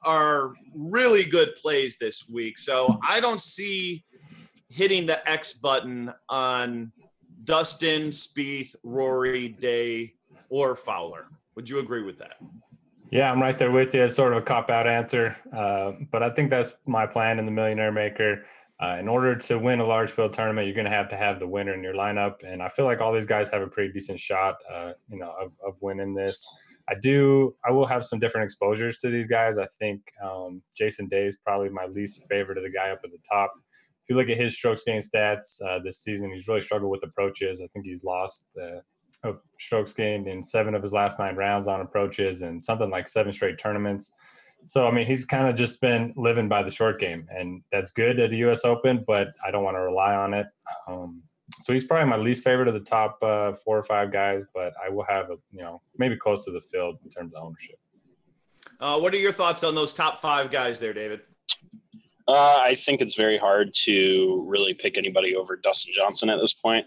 are 0.03 0.53
really 0.75 1.23
good 1.23 1.55
plays 1.55 1.97
this 1.99 2.27
week. 2.27 2.57
So 2.57 2.99
I 3.07 3.19
don't 3.19 3.41
see 3.41 4.03
hitting 4.69 5.05
the 5.05 5.27
X 5.29 5.53
button 5.53 6.11
on 6.29 6.91
Dustin, 7.43 8.07
Spieth, 8.07 8.75
Rory, 8.83 9.49
Day, 9.49 10.13
or 10.49 10.75
Fowler. 10.75 11.25
Would 11.55 11.69
you 11.69 11.79
agree 11.79 12.03
with 12.03 12.17
that? 12.19 12.37
Yeah, 13.11 13.29
I'm 13.29 13.41
right 13.41 13.57
there 13.57 13.71
with 13.71 13.93
you. 13.93 14.03
It's 14.03 14.15
sort 14.15 14.31
of 14.31 14.39
a 14.39 14.41
cop 14.41 14.69
out 14.69 14.87
answer, 14.87 15.35
uh, 15.55 15.93
but 16.11 16.23
I 16.23 16.29
think 16.29 16.49
that's 16.49 16.73
my 16.85 17.05
plan 17.05 17.39
in 17.39 17.45
the 17.45 17.51
Millionaire 17.51 17.91
Maker. 17.91 18.45
Uh, 18.81 18.97
in 18.99 19.07
order 19.07 19.35
to 19.35 19.59
win 19.59 19.79
a 19.79 19.85
large 19.85 20.09
field 20.09 20.33
tournament, 20.33 20.65
you're 20.65 20.75
going 20.75 20.85
to 20.85 20.91
have 20.91 21.07
to 21.07 21.17
have 21.17 21.39
the 21.39 21.47
winner 21.47 21.73
in 21.73 21.83
your 21.83 21.93
lineup, 21.93 22.37
and 22.43 22.63
I 22.63 22.67
feel 22.67 22.85
like 22.85 22.99
all 22.99 23.13
these 23.13 23.27
guys 23.27 23.47
have 23.49 23.61
a 23.61 23.67
pretty 23.67 23.93
decent 23.93 24.19
shot, 24.19 24.55
uh, 24.73 24.93
you 25.07 25.19
know, 25.19 25.31
of, 25.39 25.51
of 25.63 25.75
winning 25.81 26.15
this. 26.15 26.43
I 26.89 26.95
do. 26.95 27.55
I 27.63 27.71
will 27.71 27.85
have 27.85 28.03
some 28.03 28.19
different 28.19 28.45
exposures 28.45 28.97
to 28.99 29.11
these 29.11 29.27
guys. 29.27 29.59
I 29.59 29.67
think 29.77 30.01
um, 30.23 30.63
Jason 30.75 31.07
Day 31.07 31.27
is 31.27 31.37
probably 31.45 31.69
my 31.69 31.85
least 31.85 32.23
favorite 32.27 32.57
of 32.57 32.63
the 32.63 32.71
guy 32.71 32.89
up 32.89 33.01
at 33.03 33.11
the 33.11 33.19
top. 33.31 33.53
If 34.03 34.09
you 34.09 34.15
look 34.15 34.29
at 34.29 34.37
his 34.37 34.55
strokes 34.55 34.83
gain 34.83 34.99
stats 34.99 35.61
uh, 35.63 35.77
this 35.83 35.99
season, 35.99 36.31
he's 36.31 36.47
really 36.47 36.61
struggled 36.61 36.91
with 36.91 37.03
approaches. 37.03 37.61
I 37.61 37.67
think 37.67 37.85
he's 37.85 38.03
lost 38.03 38.45
uh, 38.59 38.79
strokes 39.59 39.93
gained 39.93 40.27
in 40.27 40.41
seven 40.41 40.73
of 40.73 40.81
his 40.81 40.91
last 40.91 41.19
nine 41.19 41.35
rounds 41.35 41.67
on 41.67 41.81
approaches, 41.81 42.41
and 42.41 42.65
something 42.65 42.89
like 42.89 43.07
seven 43.07 43.31
straight 43.31 43.59
tournaments. 43.59 44.11
So 44.65 44.87
I 44.87 44.91
mean, 44.91 45.05
he's 45.05 45.25
kind 45.25 45.47
of 45.47 45.55
just 45.55 45.81
been 45.81 46.13
living 46.15 46.47
by 46.47 46.63
the 46.63 46.71
short 46.71 46.99
game, 46.99 47.27
and 47.29 47.63
that's 47.71 47.91
good 47.91 48.19
at 48.19 48.29
the 48.29 48.37
U.S. 48.37 48.63
Open, 48.63 49.03
but 49.07 49.29
I 49.45 49.51
don't 49.51 49.63
want 49.63 49.75
to 49.75 49.81
rely 49.81 50.15
on 50.15 50.33
it. 50.33 50.47
Um, 50.87 51.23
so 51.61 51.73
he's 51.73 51.83
probably 51.83 52.09
my 52.09 52.17
least 52.17 52.43
favorite 52.43 52.67
of 52.67 52.73
the 52.73 52.79
top 52.79 53.17
uh, 53.21 53.53
four 53.53 53.77
or 53.77 53.83
five 53.83 54.11
guys, 54.11 54.43
but 54.53 54.73
I 54.83 54.89
will 54.89 55.05
have 55.05 55.29
a 55.29 55.37
you 55.51 55.61
know 55.61 55.81
maybe 55.97 56.15
close 56.15 56.45
to 56.45 56.51
the 56.51 56.61
field 56.61 56.97
in 57.03 57.09
terms 57.09 57.33
of 57.35 57.43
ownership. 57.43 57.79
Uh, 58.79 58.99
what 58.99 59.13
are 59.13 59.17
your 59.17 59.31
thoughts 59.31 59.63
on 59.63 59.75
those 59.75 59.93
top 59.93 60.19
five 60.21 60.51
guys 60.51 60.79
there, 60.79 60.93
David? 60.93 61.21
Uh, 62.27 62.57
I 62.59 62.77
think 62.85 63.01
it's 63.01 63.15
very 63.15 63.37
hard 63.37 63.73
to 63.85 64.45
really 64.47 64.73
pick 64.73 64.97
anybody 64.97 65.35
over 65.35 65.55
Dustin 65.55 65.91
Johnson 65.93 66.29
at 66.29 66.39
this 66.39 66.53
point, 66.53 66.85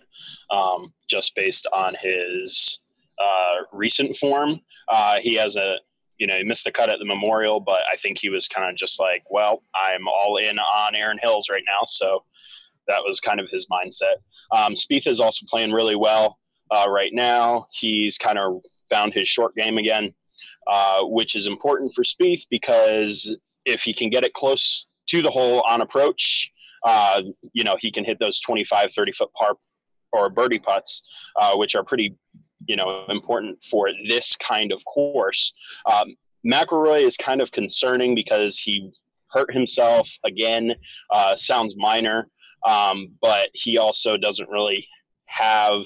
um, 0.50 0.92
just 1.08 1.34
based 1.34 1.66
on 1.72 1.94
his 2.00 2.78
uh, 3.18 3.62
recent 3.72 4.16
form. 4.16 4.60
Uh, 4.88 5.18
he 5.22 5.34
has 5.34 5.56
a 5.56 5.76
you 6.24 6.28
know, 6.28 6.38
he 6.38 6.42
missed 6.42 6.64
the 6.64 6.72
cut 6.72 6.88
at 6.88 6.98
the 6.98 7.04
Memorial, 7.04 7.60
but 7.60 7.82
I 7.92 7.98
think 7.98 8.16
he 8.18 8.30
was 8.30 8.48
kind 8.48 8.70
of 8.70 8.76
just 8.78 8.98
like, 8.98 9.22
well, 9.28 9.62
I'm 9.74 10.08
all 10.08 10.38
in 10.38 10.58
on 10.58 10.96
Erin 10.96 11.18
Hills 11.22 11.48
right 11.50 11.62
now. 11.66 11.84
So 11.86 12.24
that 12.88 13.00
was 13.06 13.20
kind 13.20 13.40
of 13.40 13.50
his 13.50 13.66
mindset. 13.70 14.22
Um, 14.50 14.72
Spieth 14.72 15.06
is 15.06 15.20
also 15.20 15.44
playing 15.50 15.70
really 15.70 15.96
well 15.96 16.38
uh, 16.70 16.86
right 16.88 17.10
now. 17.12 17.66
He's 17.78 18.16
kind 18.16 18.38
of 18.38 18.62
found 18.88 19.12
his 19.12 19.28
short 19.28 19.54
game 19.54 19.76
again, 19.76 20.14
uh, 20.66 21.00
which 21.02 21.34
is 21.34 21.46
important 21.46 21.92
for 21.94 22.04
Spieth 22.04 22.46
because 22.48 23.36
if 23.66 23.82
he 23.82 23.92
can 23.92 24.08
get 24.08 24.24
it 24.24 24.32
close 24.32 24.86
to 25.10 25.20
the 25.20 25.30
hole 25.30 25.62
on 25.68 25.82
approach, 25.82 26.50
uh, 26.86 27.20
you 27.52 27.64
know, 27.64 27.76
he 27.78 27.92
can 27.92 28.02
hit 28.02 28.16
those 28.18 28.40
25, 28.40 28.92
30 28.96 29.12
foot 29.12 29.30
par 29.34 29.56
or 30.14 30.30
birdie 30.30 30.58
putts, 30.58 31.02
uh, 31.38 31.54
which 31.54 31.74
are 31.74 31.84
pretty 31.84 32.16
you 32.66 32.76
know 32.76 33.04
important 33.08 33.58
for 33.70 33.88
this 34.08 34.34
kind 34.36 34.72
of 34.72 34.84
course. 34.84 35.52
Um, 35.90 36.14
McIlroy 36.46 37.00
is 37.00 37.16
kind 37.16 37.40
of 37.40 37.50
concerning 37.52 38.14
because 38.14 38.58
he 38.58 38.92
hurt 39.30 39.52
himself 39.52 40.08
again. 40.24 40.74
Uh, 41.10 41.36
sounds 41.36 41.74
minor, 41.76 42.28
um, 42.66 43.12
but 43.20 43.48
he 43.54 43.78
also 43.78 44.16
doesn't 44.16 44.48
really 44.48 44.86
have 45.26 45.82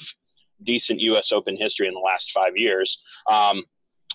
decent 0.65 1.01
U.S. 1.01 1.33
Open 1.33 1.57
history 1.57 1.89
in 1.89 1.95
the 1.95 2.01
last 2.01 2.31
five 2.33 2.53
years. 2.57 2.99
Um, 3.31 3.63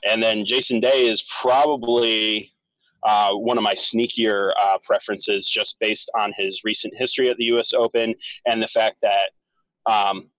and 0.08 0.22
then 0.22 0.46
Jason 0.46 0.80
Day 0.80 1.08
is 1.08 1.24
probably 1.42 2.52
uh, 3.04 3.32
one 3.34 3.58
of 3.58 3.64
my 3.64 3.74
sneakier 3.74 4.52
uh, 4.62 4.78
preferences 4.86 5.48
just 5.48 5.78
based 5.80 6.10
on 6.18 6.34
his 6.38 6.62
recent 6.64 6.94
history 6.96 7.30
at 7.30 7.38
the 7.38 7.46
U.S. 7.46 7.72
Open 7.74 8.14
and 8.46 8.62
the 8.62 8.68
fact 8.68 8.98
that 9.02 9.32
um, 9.86 10.30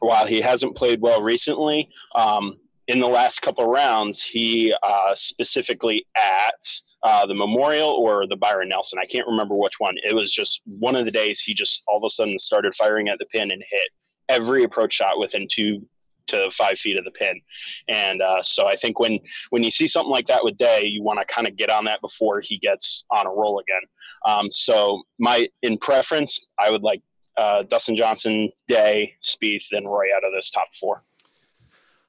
while 0.00 0.26
he 0.26 0.40
hasn't 0.40 0.76
played 0.76 1.00
well 1.00 1.22
recently, 1.22 1.88
um, 2.14 2.56
in 2.88 3.00
the 3.00 3.06
last 3.06 3.42
couple 3.42 3.66
rounds, 3.66 4.22
he 4.22 4.74
uh, 4.82 5.14
specifically 5.14 6.06
at 6.16 6.80
uh, 7.02 7.26
the 7.26 7.34
Memorial 7.34 7.90
or 7.90 8.26
the 8.26 8.36
Byron 8.36 8.70
Nelson. 8.70 8.98
I 9.00 9.06
can't 9.06 9.26
remember 9.26 9.54
which 9.54 9.74
one. 9.78 9.94
It 10.02 10.14
was 10.14 10.32
just 10.32 10.60
one 10.64 10.96
of 10.96 11.04
the 11.04 11.10
days 11.10 11.40
he 11.40 11.54
just 11.54 11.82
all 11.86 11.98
of 11.98 12.04
a 12.04 12.10
sudden 12.10 12.38
started 12.38 12.74
firing 12.74 13.08
at 13.08 13.18
the 13.18 13.26
pin 13.26 13.50
and 13.50 13.62
hit 13.70 13.88
every 14.28 14.64
approach 14.64 14.94
shot 14.94 15.18
within 15.18 15.46
two 15.50 15.86
to 16.28 16.50
five 16.56 16.78
feet 16.78 16.98
of 16.98 17.04
the 17.04 17.10
pin. 17.10 17.40
And 17.88 18.20
uh, 18.22 18.42
so 18.42 18.66
I 18.66 18.76
think 18.76 19.00
when 19.00 19.18
when 19.50 19.62
you 19.62 19.70
see 19.70 19.88
something 19.88 20.10
like 20.10 20.26
that 20.28 20.44
with 20.44 20.56
Day, 20.56 20.82
you 20.84 21.02
want 21.02 21.18
to 21.18 21.34
kind 21.34 21.48
of 21.48 21.56
get 21.56 21.70
on 21.70 21.84
that 21.86 22.00
before 22.00 22.40
he 22.40 22.58
gets 22.58 23.04
on 23.10 23.26
a 23.26 23.30
roll 23.30 23.60
again. 23.60 23.82
Um, 24.26 24.48
so 24.50 25.02
my 25.18 25.48
in 25.62 25.78
preference, 25.78 26.38
I 26.58 26.70
would 26.70 26.82
like 26.82 27.02
uh, 27.38 27.62
Dustin 27.62 27.96
Johnson, 27.96 28.50
Day, 28.66 29.14
Spieth, 29.22 29.64
then 29.70 29.84
Rory 29.84 30.08
out 30.14 30.24
of 30.24 30.32
those 30.32 30.50
top 30.50 30.68
four. 30.78 31.02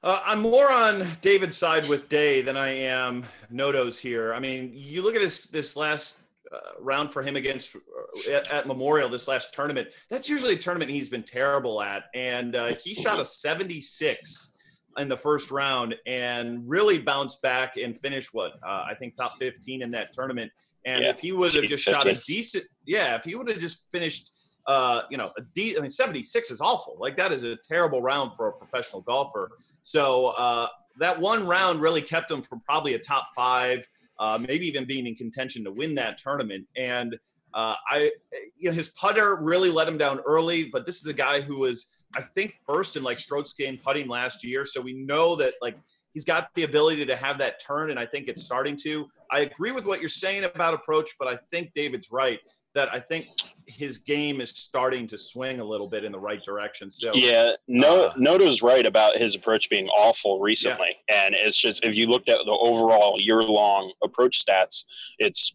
Uh, 0.02 0.22
I'm 0.24 0.40
more 0.40 0.70
on 0.70 1.06
David's 1.20 1.56
side 1.56 1.88
with 1.88 2.08
Day 2.08 2.42
than 2.42 2.56
I 2.56 2.70
am 2.70 3.24
Noto's 3.50 3.98
here. 3.98 4.32
I 4.34 4.40
mean, 4.40 4.72
you 4.74 5.02
look 5.02 5.14
at 5.14 5.20
this 5.20 5.46
this 5.46 5.76
last 5.76 6.18
uh, 6.52 6.58
round 6.80 7.12
for 7.12 7.22
him 7.22 7.36
against 7.36 7.76
uh, 7.76 8.30
at, 8.30 8.46
at, 8.48 8.66
Memorial, 8.66 9.08
this 9.08 9.28
last 9.28 9.54
tournament. 9.54 9.88
That's 10.08 10.28
usually 10.28 10.54
a 10.54 10.58
tournament 10.58 10.90
he's 10.90 11.10
been 11.10 11.22
terrible 11.22 11.82
at, 11.82 12.04
and 12.14 12.56
uh, 12.56 12.74
he 12.82 12.94
shot 12.94 13.20
a 13.20 13.24
76 13.24 14.56
in 14.96 15.08
the 15.08 15.16
first 15.16 15.50
round 15.50 15.94
and 16.06 16.68
really 16.68 16.98
bounced 16.98 17.40
back 17.42 17.76
and 17.76 18.00
finished 18.00 18.30
what 18.32 18.52
uh, 18.66 18.84
I 18.90 18.94
think 18.98 19.16
top 19.16 19.34
15 19.38 19.82
in 19.82 19.90
that 19.92 20.12
tournament. 20.12 20.50
And 20.86 21.04
yeah, 21.04 21.10
if 21.10 21.20
he 21.20 21.32
would 21.32 21.54
have 21.54 21.64
just 21.64 21.84
shot 21.84 22.08
a 22.08 22.20
decent, 22.26 22.64
yeah, 22.86 23.16
if 23.16 23.24
he 23.24 23.34
would 23.34 23.48
have 23.48 23.60
just 23.60 23.86
finished 23.92 24.32
uh, 24.66 25.02
you 25.10 25.16
know, 25.16 25.30
a 25.36 25.42
D, 25.54 25.76
I 25.76 25.80
mean, 25.80 25.90
76 25.90 26.50
is 26.50 26.60
awful. 26.60 26.96
Like 26.98 27.16
that 27.16 27.32
is 27.32 27.42
a 27.42 27.56
terrible 27.68 28.02
round 28.02 28.34
for 28.36 28.48
a 28.48 28.52
professional 28.52 29.02
golfer. 29.02 29.50
So 29.82 30.26
uh, 30.28 30.68
that 30.98 31.18
one 31.18 31.46
round 31.46 31.80
really 31.80 32.02
kept 32.02 32.30
him 32.30 32.42
from 32.42 32.60
probably 32.60 32.94
a 32.94 32.98
top 32.98 33.28
five, 33.34 33.86
uh, 34.18 34.38
maybe 34.40 34.66
even 34.66 34.84
being 34.84 35.06
in 35.06 35.14
contention 35.14 35.64
to 35.64 35.70
win 35.70 35.94
that 35.96 36.18
tournament. 36.18 36.66
And 36.76 37.16
uh, 37.54 37.74
I, 37.88 38.10
you 38.56 38.70
know, 38.70 38.74
his 38.74 38.90
putter 38.90 39.36
really 39.36 39.70
let 39.70 39.88
him 39.88 39.98
down 39.98 40.20
early. 40.20 40.64
But 40.64 40.86
this 40.86 41.00
is 41.00 41.06
a 41.06 41.12
guy 41.12 41.40
who 41.40 41.58
was, 41.58 41.92
I 42.14 42.22
think, 42.22 42.54
first 42.66 42.96
in 42.96 43.02
like 43.02 43.18
strokes 43.18 43.52
gained 43.52 43.82
putting 43.82 44.08
last 44.08 44.44
year. 44.44 44.64
So 44.64 44.80
we 44.80 44.92
know 44.92 45.36
that 45.36 45.54
like 45.60 45.76
he's 46.12 46.24
got 46.24 46.50
the 46.54 46.64
ability 46.64 47.04
to 47.06 47.16
have 47.16 47.38
that 47.38 47.60
turn, 47.60 47.90
and 47.90 47.98
I 47.98 48.06
think 48.06 48.28
it's 48.28 48.42
starting 48.42 48.76
to. 48.82 49.08
I 49.30 49.40
agree 49.40 49.72
with 49.72 49.84
what 49.84 50.00
you're 50.00 50.08
saying 50.08 50.44
about 50.44 50.74
approach, 50.74 51.12
but 51.18 51.28
I 51.28 51.38
think 51.50 51.72
David's 51.74 52.12
right 52.12 52.40
that 52.74 52.88
I 52.92 53.00
think 53.00 53.26
his 53.66 53.98
game 53.98 54.40
is 54.40 54.50
starting 54.50 55.06
to 55.08 55.18
swing 55.18 55.60
a 55.60 55.64
little 55.64 55.88
bit 55.88 56.04
in 56.04 56.12
the 56.12 56.18
right 56.18 56.42
direction. 56.44 56.90
So 56.90 57.12
yeah, 57.14 57.52
no, 57.68 58.06
uh, 58.06 58.12
Noto's 58.16 58.62
right 58.62 58.86
about 58.86 59.16
his 59.16 59.34
approach 59.34 59.68
being 59.70 59.88
awful 59.88 60.40
recently, 60.40 60.96
yeah. 61.08 61.26
and 61.26 61.34
it's 61.34 61.60
just 61.60 61.80
if 61.84 61.96
you 61.96 62.06
looked 62.06 62.28
at 62.28 62.38
the 62.44 62.58
overall 62.60 63.16
year-long 63.18 63.92
approach 64.04 64.44
stats, 64.44 64.84
it's 65.18 65.52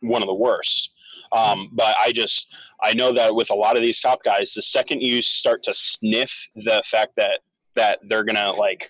one 0.00 0.22
of 0.22 0.26
the 0.28 0.34
worst. 0.34 0.90
Um, 1.32 1.70
but 1.72 1.94
I 2.02 2.12
just 2.12 2.46
I 2.82 2.94
know 2.94 3.12
that 3.12 3.34
with 3.34 3.50
a 3.50 3.54
lot 3.54 3.76
of 3.76 3.82
these 3.82 4.00
top 4.00 4.22
guys, 4.24 4.52
the 4.54 4.62
second 4.62 5.02
you 5.02 5.22
start 5.22 5.62
to 5.64 5.74
sniff 5.74 6.30
the 6.54 6.82
fact 6.90 7.12
that 7.16 7.40
that 7.74 7.98
they're 8.08 8.24
gonna 8.24 8.52
like, 8.52 8.88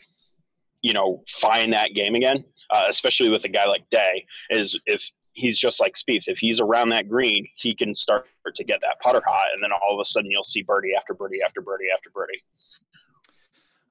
you 0.83 0.93
know, 0.93 1.25
find 1.41 1.73
that 1.73 1.95
game 1.95 2.15
again, 2.15 2.45
uh, 2.71 2.85
especially 2.89 3.31
with 3.31 3.45
a 3.45 3.49
guy 3.49 3.67
like 3.67 3.89
Day, 3.91 4.27
is 4.51 4.79
if 4.87 5.03
he's 5.37 5.57
just 5.57 5.79
like 5.79 5.95
Spieth. 5.95 6.25
If 6.27 6.39
he's 6.39 6.61
around 6.61 6.89
that 6.89 7.09
green, 7.09 7.47
he 7.57 7.75
can 7.75 7.95
start 7.95 8.27
to 8.55 8.65
get 8.65 8.81
that 8.81 8.99
putter 9.01 9.23
hot, 9.27 9.47
and 9.55 9.63
then 9.63 9.71
all 9.73 9.95
of 9.95 10.01
a 10.01 10.05
sudden 10.05 10.31
you'll 10.31 10.43
see 10.43 10.63
birdie 10.63 10.95
after 10.97 11.15
birdie 11.15 11.43
after 11.45 11.61
birdie 11.61 11.87
after 11.95 12.11
birdie. 12.11 12.43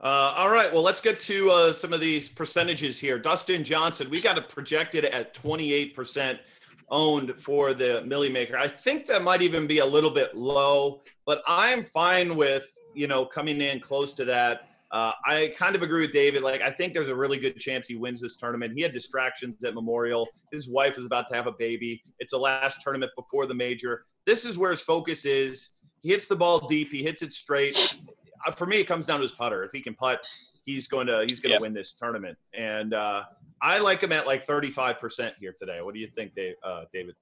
Uh, 0.01 0.33
all 0.35 0.49
right, 0.49 0.73
well, 0.73 0.83
let's 0.83 1.01
get 1.01 1.19
to 1.21 1.49
uh, 1.49 1.73
some 1.73 1.93
of 1.93 2.01
these 2.01 2.27
percentages 2.27 2.99
here. 2.99 3.17
Dustin 3.17 3.63
Johnson, 3.63 4.09
we 4.09 4.19
got 4.19 4.37
it 4.37 4.49
projected 4.49 5.05
at 5.05 5.33
28% 5.33 6.39
owned 6.89 7.33
for 7.39 7.73
the 7.73 8.03
Millie 8.05 8.29
Maker. 8.29 8.57
I 8.57 8.67
think 8.67 9.05
that 9.07 9.23
might 9.23 9.41
even 9.41 9.67
be 9.67 9.79
a 9.79 9.85
little 9.85 10.11
bit 10.11 10.35
low, 10.35 11.01
but 11.25 11.41
I'm 11.47 11.83
fine 11.83 12.35
with, 12.35 12.69
you 12.93 13.07
know, 13.07 13.25
coming 13.25 13.61
in 13.61 13.79
close 13.79 14.13
to 14.13 14.25
that. 14.25 14.69
Uh, 14.91 15.11
I 15.25 15.53
kind 15.57 15.75
of 15.75 15.81
agree 15.81 16.01
with 16.01 16.13
David. 16.13 16.43
Like, 16.43 16.61
I 16.61 16.71
think 16.71 16.93
there's 16.93 17.09
a 17.09 17.15
really 17.15 17.37
good 17.37 17.57
chance 17.59 17.87
he 17.87 17.95
wins 17.95 18.21
this 18.21 18.37
tournament. 18.37 18.73
He 18.75 18.81
had 18.81 18.93
distractions 18.93 19.63
at 19.63 19.73
Memorial. 19.73 20.27
His 20.51 20.69
wife 20.69 20.97
is 20.97 21.05
about 21.05 21.27
to 21.29 21.35
have 21.35 21.47
a 21.47 21.51
baby. 21.51 22.01
It's 22.19 22.31
the 22.31 22.37
last 22.37 22.81
tournament 22.81 23.11
before 23.15 23.45
the 23.45 23.53
major. 23.53 24.05
This 24.25 24.45
is 24.45 24.57
where 24.57 24.71
his 24.71 24.81
focus 24.81 25.25
is. 25.25 25.71
He 26.01 26.09
hits 26.09 26.27
the 26.27 26.35
ball 26.35 26.67
deep. 26.67 26.91
He 26.91 27.03
hits 27.03 27.23
it 27.23 27.33
straight. 27.33 27.77
Uh, 28.45 28.51
for 28.51 28.65
me, 28.65 28.77
it 28.77 28.85
comes 28.85 29.07
down 29.07 29.17
to 29.17 29.23
his 29.23 29.31
putter. 29.31 29.63
If 29.63 29.71
he 29.71 29.81
can 29.81 29.95
putt, 29.95 30.19
he's 30.65 30.87
going 30.87 31.07
to 31.07 31.25
he's 31.27 31.39
going 31.39 31.55
to 31.55 31.61
win 31.61 31.73
this 31.73 31.93
tournament. 31.93 32.37
And 32.53 32.93
uh, 32.93 33.23
I 33.61 33.79
like 33.79 34.01
him 34.01 34.11
at 34.11 34.27
like 34.27 34.45
35% 34.45 35.33
here 35.39 35.53
today. 35.59 35.81
What 35.81 35.93
do 35.93 35.99
you 35.99 36.09
think, 36.15 36.35
Dave, 36.35 36.55
uh, 36.63 36.83
David? 36.93 37.15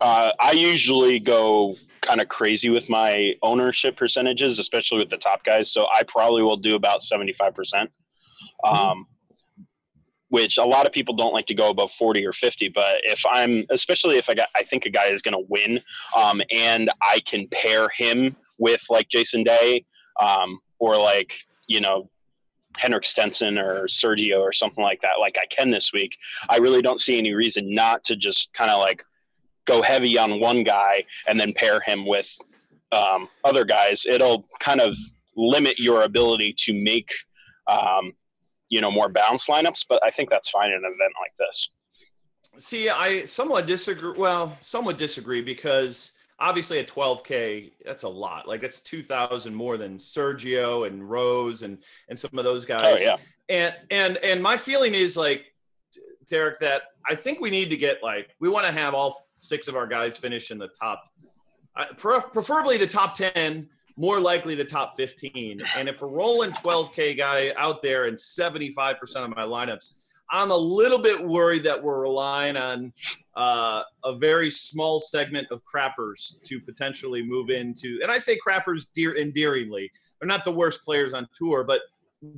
Uh, 0.00 0.32
I 0.40 0.52
usually 0.52 1.18
go 1.18 1.76
kind 2.00 2.20
of 2.20 2.28
crazy 2.28 2.70
with 2.70 2.88
my 2.88 3.34
ownership 3.42 3.96
percentages, 3.96 4.58
especially 4.58 4.98
with 4.98 5.10
the 5.10 5.18
top 5.18 5.44
guys. 5.44 5.70
So 5.70 5.86
I 5.94 6.02
probably 6.08 6.42
will 6.42 6.56
do 6.56 6.74
about 6.74 7.02
75%, 7.02 7.32
mm-hmm. 7.52 8.74
um, 8.74 9.06
which 10.28 10.56
a 10.58 10.64
lot 10.64 10.86
of 10.86 10.92
people 10.92 11.14
don't 11.14 11.32
like 11.34 11.46
to 11.46 11.54
go 11.54 11.70
above 11.70 11.90
40 11.98 12.24
or 12.24 12.32
50. 12.32 12.70
But 12.70 12.96
if 13.02 13.20
I'm, 13.30 13.64
especially 13.70 14.16
if 14.16 14.28
I, 14.28 14.34
got, 14.34 14.48
I 14.56 14.62
think 14.62 14.86
a 14.86 14.90
guy 14.90 15.08
is 15.08 15.22
going 15.22 15.34
to 15.34 15.46
win 15.48 15.80
um, 16.16 16.40
and 16.50 16.90
I 17.02 17.20
can 17.26 17.46
pair 17.52 17.88
him 17.94 18.36
with 18.58 18.80
like 18.88 19.08
Jason 19.08 19.44
Day 19.44 19.84
um, 20.20 20.60
or 20.78 20.96
like, 20.96 21.32
you 21.68 21.80
know, 21.80 22.08
Henrik 22.76 23.04
Stenson 23.04 23.58
or 23.58 23.86
Sergio 23.88 24.40
or 24.40 24.52
something 24.52 24.82
like 24.82 25.02
that, 25.02 25.20
like 25.20 25.36
I 25.36 25.46
can 25.54 25.70
this 25.70 25.90
week, 25.92 26.16
I 26.48 26.58
really 26.58 26.80
don't 26.80 27.00
see 27.00 27.18
any 27.18 27.34
reason 27.34 27.74
not 27.74 28.04
to 28.04 28.16
just 28.16 28.48
kind 28.54 28.70
of 28.70 28.78
like 28.78 29.04
go 29.66 29.82
heavy 29.82 30.18
on 30.18 30.40
one 30.40 30.64
guy 30.64 31.04
and 31.28 31.38
then 31.38 31.52
pair 31.52 31.80
him 31.80 32.06
with 32.06 32.26
um, 32.92 33.28
other 33.44 33.64
guys, 33.64 34.04
it'll 34.06 34.46
kind 34.60 34.80
of 34.80 34.94
limit 35.36 35.78
your 35.78 36.02
ability 36.02 36.54
to 36.58 36.72
make 36.72 37.08
um, 37.66 38.12
you 38.68 38.80
know 38.80 38.90
more 38.90 39.08
balanced 39.08 39.48
lineups. 39.48 39.84
But 39.88 40.00
I 40.04 40.10
think 40.10 40.30
that's 40.30 40.50
fine 40.50 40.68
in 40.68 40.74
an 40.74 40.84
event 40.84 41.12
like 41.20 41.32
this. 41.38 41.68
See, 42.58 42.88
I 42.88 43.24
somewhat 43.26 43.66
disagree. 43.66 44.18
Well, 44.18 44.56
somewhat 44.60 44.98
disagree 44.98 45.42
because 45.42 46.12
obviously 46.38 46.78
at 46.78 46.88
12k, 46.88 47.72
that's 47.84 48.02
a 48.02 48.08
lot. 48.08 48.48
Like 48.48 48.62
that's 48.62 48.80
2,000 48.80 49.54
more 49.54 49.76
than 49.76 49.98
Sergio 49.98 50.86
and 50.86 51.08
Rose 51.08 51.62
and 51.62 51.78
and 52.08 52.18
some 52.18 52.38
of 52.38 52.44
those 52.44 52.64
guys. 52.64 52.82
Oh 52.86 52.96
yeah. 52.98 53.16
And 53.48 53.74
and 53.90 54.16
and 54.18 54.42
my 54.42 54.56
feeling 54.56 54.94
is 54.94 55.16
like 55.16 55.52
Derek 56.30 56.60
that 56.60 56.82
I 57.08 57.14
think 57.14 57.40
we 57.40 57.50
need 57.50 57.68
to 57.70 57.76
get 57.76 58.02
like 58.02 58.34
we 58.40 58.48
want 58.48 58.66
to 58.66 58.72
have 58.72 58.94
all 58.94 59.26
six 59.36 59.68
of 59.68 59.76
our 59.76 59.86
guys 59.86 60.16
finish 60.16 60.50
in 60.50 60.58
the 60.58 60.68
top, 60.80 61.02
uh, 61.76 61.86
preferably 61.96 62.78
the 62.78 62.86
top 62.86 63.14
10, 63.14 63.68
more 63.96 64.20
likely 64.20 64.54
the 64.54 64.64
top 64.64 64.96
15. 64.96 65.62
And 65.76 65.88
if 65.88 66.00
we're 66.00 66.08
rolling 66.08 66.52
12K 66.52 67.16
guy 67.16 67.52
out 67.56 67.82
there 67.82 68.06
in 68.06 68.14
75% 68.14 68.96
of 69.16 69.30
my 69.30 69.42
lineups, 69.42 69.98
I'm 70.30 70.52
a 70.52 70.56
little 70.56 70.98
bit 70.98 71.26
worried 71.26 71.64
that 71.64 71.82
we're 71.82 72.00
relying 72.00 72.56
on 72.56 72.92
uh, 73.36 73.82
a 74.04 74.16
very 74.16 74.48
small 74.50 75.00
segment 75.00 75.48
of 75.50 75.60
crappers 75.64 76.40
to 76.44 76.60
potentially 76.60 77.22
move 77.22 77.50
into. 77.50 77.98
And 78.02 78.12
I 78.12 78.18
say 78.18 78.38
crappers 78.38 78.86
dear 78.94 79.16
endearingly. 79.16 79.90
They're 80.20 80.28
not 80.28 80.44
the 80.44 80.52
worst 80.52 80.84
players 80.84 81.14
on 81.14 81.26
tour, 81.36 81.64
but 81.64 81.80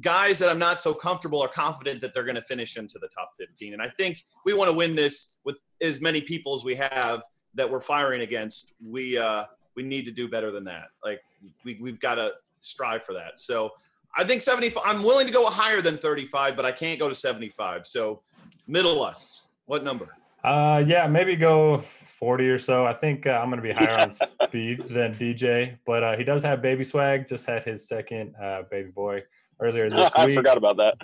guys 0.00 0.38
that 0.38 0.48
I'm 0.48 0.58
not 0.58 0.80
so 0.80 0.94
comfortable 0.94 1.40
or 1.40 1.48
confident 1.48 2.00
that 2.02 2.14
they're 2.14 2.24
going 2.24 2.36
to 2.36 2.42
finish 2.42 2.76
into 2.76 2.98
the 2.98 3.08
top 3.08 3.32
15. 3.38 3.72
And 3.72 3.82
I 3.82 3.88
think 3.96 4.24
we 4.44 4.54
want 4.54 4.68
to 4.68 4.72
win 4.72 4.94
this 4.94 5.38
with 5.44 5.60
as 5.80 6.00
many 6.00 6.20
people 6.20 6.54
as 6.54 6.64
we 6.64 6.76
have 6.76 7.22
that 7.54 7.68
we're 7.68 7.80
firing 7.80 8.22
against. 8.22 8.74
We 8.84 9.18
uh, 9.18 9.44
we 9.74 9.82
need 9.82 10.04
to 10.04 10.10
do 10.10 10.28
better 10.28 10.50
than 10.50 10.64
that. 10.64 10.86
Like 11.04 11.20
we 11.64 11.78
we've 11.80 12.00
got 12.00 12.16
to 12.16 12.32
strive 12.60 13.04
for 13.04 13.12
that. 13.14 13.40
So 13.40 13.70
I 14.16 14.24
think 14.24 14.40
75. 14.42 14.82
I'm 14.86 15.02
willing 15.02 15.26
to 15.26 15.32
go 15.32 15.46
higher 15.46 15.80
than 15.80 15.98
35, 15.98 16.54
but 16.54 16.64
I 16.64 16.72
can't 16.72 16.98
go 16.98 17.08
to 17.08 17.14
75. 17.14 17.86
So 17.86 18.22
middle 18.68 19.02
us. 19.02 19.48
What 19.66 19.84
number? 19.84 20.08
Uh, 20.44 20.82
yeah, 20.86 21.06
maybe 21.06 21.36
go 21.36 21.78
40 21.78 22.48
or 22.48 22.58
so. 22.58 22.84
I 22.84 22.92
think 22.92 23.26
uh, 23.26 23.30
I'm 23.30 23.48
going 23.48 23.62
to 23.62 23.62
be 23.62 23.72
higher 23.76 24.00
on 24.00 24.10
Spieth 24.10 24.88
than 24.88 25.14
DJ, 25.14 25.78
but 25.86 26.02
uh, 26.02 26.16
he 26.16 26.24
does 26.24 26.42
have 26.42 26.62
baby 26.62 26.84
swag. 26.84 27.28
Just 27.28 27.46
had 27.46 27.64
his 27.64 27.88
second 27.88 28.34
uh, 28.40 28.62
baby 28.70 28.90
boy 28.90 29.22
earlier 29.62 29.88
this 29.90 30.10
I 30.14 30.26
week. 30.26 30.36
I 30.36 30.40
forgot 30.40 30.56
about 30.56 30.76
that. 30.76 30.94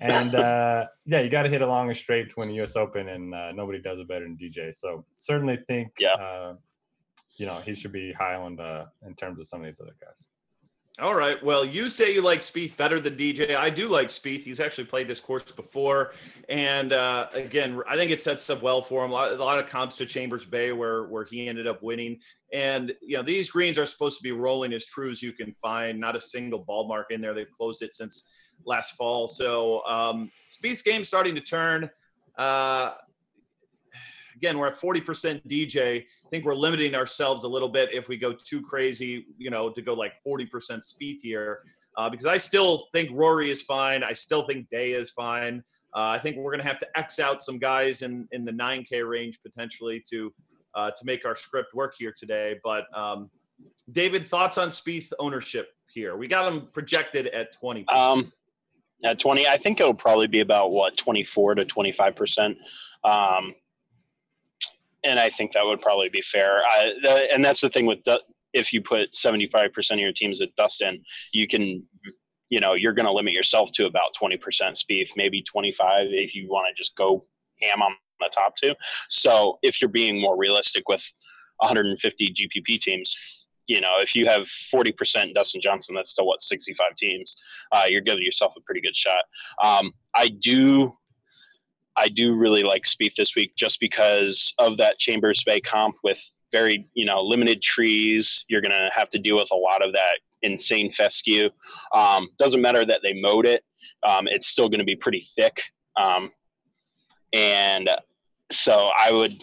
and 0.00 0.34
uh, 0.34 0.86
yeah, 1.06 1.20
you 1.20 1.30
got 1.30 1.42
to 1.42 1.48
hit 1.48 1.62
a 1.62 1.66
long 1.66 1.88
and 1.88 1.96
straight 1.96 2.28
to 2.30 2.34
win 2.36 2.48
the 2.48 2.54
U.S. 2.56 2.76
Open, 2.76 3.08
and 3.08 3.34
uh, 3.34 3.52
nobody 3.52 3.80
does 3.80 3.98
it 3.98 4.08
better 4.08 4.24
than 4.24 4.36
DJ. 4.36 4.74
So 4.74 5.04
certainly 5.16 5.58
think, 5.66 5.92
yeah. 5.98 6.14
Uh, 6.14 6.54
you 7.36 7.46
know, 7.46 7.60
he 7.64 7.74
should 7.74 7.92
be 7.92 8.12
high 8.12 8.34
on 8.34 8.56
the 8.56 8.86
in 9.06 9.14
terms 9.14 9.38
of 9.38 9.46
some 9.46 9.60
of 9.60 9.66
these 9.66 9.80
other 9.80 9.96
guys. 10.00 10.28
All 10.98 11.14
right. 11.14 11.42
Well, 11.42 11.64
you 11.64 11.88
say 11.88 12.12
you 12.12 12.20
like 12.20 12.40
Spieth 12.40 12.76
better 12.76 13.00
than 13.00 13.16
DJ. 13.16 13.56
I 13.56 13.70
do 13.70 13.88
like 13.88 14.08
Spieth. 14.08 14.42
He's 14.42 14.60
actually 14.60 14.84
played 14.84 15.08
this 15.08 15.20
course 15.20 15.50
before, 15.50 16.12
and 16.50 16.92
uh, 16.92 17.28
again, 17.32 17.80
I 17.88 17.96
think 17.96 18.10
it 18.10 18.22
sets 18.22 18.48
up 18.50 18.62
well 18.62 18.82
for 18.82 19.02
him. 19.02 19.10
A 19.10 19.14
lot, 19.14 19.32
a 19.32 19.36
lot, 19.36 19.58
of 19.58 19.66
comps 19.70 19.96
to 19.96 20.06
Chambers 20.06 20.44
Bay, 20.44 20.72
where 20.72 21.04
where 21.04 21.24
he 21.24 21.48
ended 21.48 21.66
up 21.66 21.82
winning. 21.82 22.20
And 22.52 22.92
you 23.00 23.16
know, 23.16 23.22
these 23.22 23.50
greens 23.50 23.78
are 23.78 23.86
supposed 23.86 24.18
to 24.18 24.22
be 24.22 24.32
rolling 24.32 24.74
as 24.74 24.84
true 24.84 25.10
as 25.10 25.22
you 25.22 25.32
can 25.32 25.54
find. 25.62 25.98
Not 25.98 26.14
a 26.14 26.20
single 26.20 26.58
ball 26.58 26.86
mark 26.86 27.06
in 27.10 27.22
there. 27.22 27.32
They've 27.32 27.50
closed 27.56 27.82
it 27.82 27.94
since 27.94 28.30
last 28.66 28.92
fall. 28.92 29.28
So 29.28 29.82
um, 29.86 30.30
Spieth's 30.46 30.82
game 30.82 31.04
starting 31.04 31.34
to 31.36 31.40
turn. 31.40 31.88
Uh, 32.36 32.94
again, 34.42 34.58
we're 34.58 34.66
at 34.66 34.80
40% 34.80 35.46
DJ. 35.46 36.00
I 36.00 36.28
think 36.28 36.44
we're 36.44 36.54
limiting 36.54 36.96
ourselves 36.96 37.44
a 37.44 37.48
little 37.48 37.68
bit 37.68 37.90
if 37.92 38.08
we 38.08 38.16
go 38.16 38.32
too 38.32 38.60
crazy, 38.60 39.24
you 39.38 39.50
know, 39.50 39.70
to 39.70 39.80
go 39.80 39.94
like 39.94 40.14
40% 40.26 40.48
Spieth 40.50 41.20
here. 41.22 41.60
Uh, 41.96 42.10
because 42.10 42.26
I 42.26 42.38
still 42.38 42.88
think 42.92 43.10
Rory 43.12 43.52
is 43.52 43.62
fine. 43.62 44.02
I 44.02 44.12
still 44.12 44.44
think 44.44 44.68
Day 44.68 44.92
is 44.92 45.12
fine. 45.12 45.62
Uh, 45.94 46.06
I 46.06 46.18
think 46.18 46.38
we're 46.38 46.50
going 46.50 46.62
to 46.62 46.66
have 46.66 46.80
to 46.80 46.88
X 46.96 47.20
out 47.20 47.40
some 47.40 47.58
guys 47.58 48.02
in, 48.02 48.26
in 48.32 48.44
the 48.44 48.50
9K 48.50 49.08
range 49.08 49.38
potentially 49.42 50.02
to 50.10 50.32
uh, 50.74 50.90
to 50.90 51.04
make 51.04 51.26
our 51.26 51.36
script 51.36 51.74
work 51.74 51.94
here 51.98 52.14
today. 52.16 52.58
But 52.64 52.84
um, 52.96 53.30
David, 53.92 54.26
thoughts 54.26 54.56
on 54.56 54.70
Spieth 54.70 55.12
ownership 55.18 55.68
here? 55.86 56.16
We 56.16 56.26
got 56.28 56.50
him 56.50 56.68
projected 56.72 57.26
at 57.28 57.52
20. 57.52 57.86
Um, 57.94 58.32
at 59.04 59.20
20, 59.20 59.46
I 59.46 59.58
think 59.58 59.80
it'll 59.80 59.92
probably 59.92 60.28
be 60.28 60.40
about 60.40 60.70
what 60.70 60.96
24 60.96 61.56
to 61.56 61.64
25 61.66 62.16
percent. 62.16 62.56
Um, 63.04 63.54
and 65.04 65.18
I 65.18 65.30
think 65.30 65.52
that 65.52 65.64
would 65.64 65.80
probably 65.80 66.08
be 66.08 66.22
fair. 66.22 66.62
I, 66.64 66.92
the, 67.02 67.28
and 67.32 67.44
that's 67.44 67.60
the 67.60 67.70
thing 67.70 67.86
with 67.86 68.00
if 68.52 68.72
you 68.72 68.82
put 68.82 69.12
75% 69.14 69.70
of 69.92 69.98
your 69.98 70.12
teams 70.12 70.40
at 70.40 70.54
Dustin, 70.56 71.02
you 71.32 71.48
can, 71.48 71.84
you 72.50 72.60
know, 72.60 72.74
you're 72.76 72.92
going 72.92 73.06
to 73.06 73.12
limit 73.12 73.32
yourself 73.32 73.70
to 73.74 73.86
about 73.86 74.14
20% 74.20 74.38
Spieth, 74.40 75.10
maybe 75.16 75.42
25 75.42 76.08
if 76.10 76.34
you 76.34 76.48
want 76.48 76.66
to 76.68 76.78
just 76.78 76.94
go 76.96 77.24
ham 77.60 77.82
on 77.82 77.92
the 78.20 78.30
top 78.36 78.54
two. 78.56 78.74
So 79.08 79.58
if 79.62 79.80
you're 79.80 79.90
being 79.90 80.20
more 80.20 80.36
realistic 80.36 80.88
with 80.88 81.02
150 81.58 82.34
GPP 82.34 82.80
teams, 82.80 83.14
you 83.66 83.80
know, 83.80 84.00
if 84.00 84.14
you 84.14 84.26
have 84.26 84.46
40% 84.74 85.34
Dustin 85.34 85.60
Johnson, 85.60 85.94
that's 85.94 86.10
still 86.10 86.26
what 86.26 86.42
65 86.42 86.96
teams. 86.96 87.36
Uh, 87.70 87.84
you're 87.88 88.00
giving 88.00 88.22
yourself 88.22 88.54
a 88.56 88.60
pretty 88.60 88.80
good 88.80 88.96
shot. 88.96 89.22
Um, 89.62 89.92
I 90.14 90.28
do 90.28 90.94
I 91.96 92.08
do 92.08 92.34
really 92.34 92.62
like 92.62 92.84
Spieth 92.84 93.14
this 93.16 93.34
week 93.36 93.52
just 93.56 93.78
because 93.80 94.54
of 94.58 94.78
that 94.78 94.98
Chambers 94.98 95.42
Bay 95.44 95.60
comp 95.60 95.96
with 96.02 96.18
very, 96.52 96.88
you 96.94 97.04
know, 97.04 97.20
limited 97.20 97.62
trees. 97.62 98.44
You're 98.48 98.60
going 98.60 98.72
to 98.72 98.90
have 98.94 99.10
to 99.10 99.18
deal 99.18 99.36
with 99.36 99.48
a 99.52 99.56
lot 99.56 99.84
of 99.84 99.92
that 99.92 100.18
insane 100.42 100.92
fescue. 100.92 101.48
Um, 101.94 102.28
doesn't 102.38 102.60
matter 102.60 102.84
that 102.84 103.00
they 103.02 103.14
mowed 103.14 103.46
it. 103.46 103.64
Um, 104.02 104.26
it's 104.26 104.48
still 104.48 104.68
going 104.68 104.80
to 104.80 104.84
be 104.84 104.96
pretty 104.96 105.28
thick. 105.36 105.60
Um, 105.96 106.32
and 107.32 107.88
so 108.50 108.90
I 108.98 109.12
would, 109.12 109.42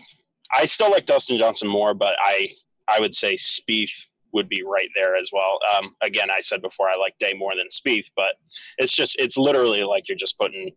I 0.52 0.66
still 0.66 0.92
like 0.92 1.06
Dustin 1.06 1.38
Johnson 1.38 1.68
more, 1.68 1.94
but 1.94 2.16
I, 2.22 2.50
I 2.88 3.00
would 3.00 3.16
say 3.16 3.38
Spieth 3.38 3.92
would 4.34 4.50
be 4.50 4.64
right 4.64 4.90
there 4.96 5.16
as 5.16 5.30
well. 5.34 5.60
Um, 5.76 5.96
again, 6.02 6.30
I 6.30 6.42
said 6.42 6.62
before 6.62 6.90
I 6.90 6.96
like 6.96 7.16
Day 7.20 7.34
more 7.34 7.54
than 7.56 7.68
Spieth, 7.70 8.06
but 8.16 8.36
it's 8.78 8.94
just, 8.94 9.16
it's 9.18 9.38
literally 9.38 9.82
like 9.82 10.08
you're 10.08 10.18
just 10.18 10.38
putting 10.38 10.72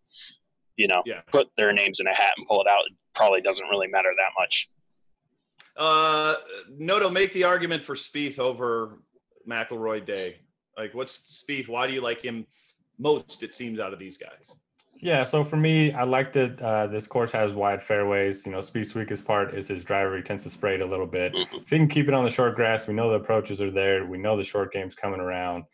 you 0.83 0.89
know, 0.89 1.01
yeah. 1.07 1.21
put 1.31 1.47
their 1.57 1.73
names 1.73 2.01
in 2.01 2.09
a 2.09 2.15
hat 2.15 2.33
and 2.37 2.45
pull 2.49 2.61
it 2.61 2.67
out. 2.67 2.81
It 2.89 2.97
probably 3.15 3.41
doesn't 3.41 3.67
really 3.69 3.87
matter 3.87 4.09
that 4.17 4.33
much. 4.37 4.69
Uh, 5.77 6.35
Noto, 6.77 7.09
make 7.09 7.33
the 7.33 7.45
argument 7.45 7.85
for 7.85 7.95
Spieth 7.95 8.41
over 8.41 8.99
McIlroy 9.49 10.05
Day. 10.05 10.41
Like, 10.77 10.93
what's 10.93 11.45
Spieth? 11.49 11.69
Why 11.69 11.87
do 11.87 11.93
you 11.93 12.01
like 12.01 12.21
him 12.21 12.47
most? 12.99 13.45
It 13.45 13.55
seems 13.55 13.79
out 13.79 13.93
of 13.93 14.01
these 14.01 14.19
guys. 14.19 14.53
Yeah, 14.97 15.23
so 15.23 15.45
for 15.45 15.57
me, 15.57 15.93
I 15.93 16.03
like 16.03 16.33
that 16.33 16.61
uh, 16.61 16.89
this 16.89 17.07
course 17.07 17.31
has 17.31 17.53
wide 17.53 17.83
fairways. 17.83 18.45
You 18.45 18.53
know, 18.53 18.59
Spieth's 18.59 18.95
weakest 18.95 19.25
part 19.25 19.55
is 19.55 19.69
his 19.69 19.85
driver. 19.85 20.17
He 20.17 20.23
tends 20.23 20.43
to 20.43 20.51
spray 20.51 20.75
it 20.75 20.81
a 20.81 20.87
little 20.87 21.07
bit. 21.07 21.33
Mm-hmm. 21.33 21.57
If 21.59 21.71
he 21.71 21.77
can 21.77 21.89
keep 21.89 22.09
it 22.09 22.15
on 22.15 22.25
the 22.25 22.31
short 22.31 22.57
grass, 22.57 22.89
we 22.89 22.95
know 22.95 23.09
the 23.09 23.17
approaches 23.17 23.61
are 23.61 23.71
there. 23.71 24.05
We 24.05 24.19
know 24.19 24.37
the 24.37 24.45
short 24.45 24.73
game's 24.73 24.97
coming 24.97 25.21
around. 25.21 25.65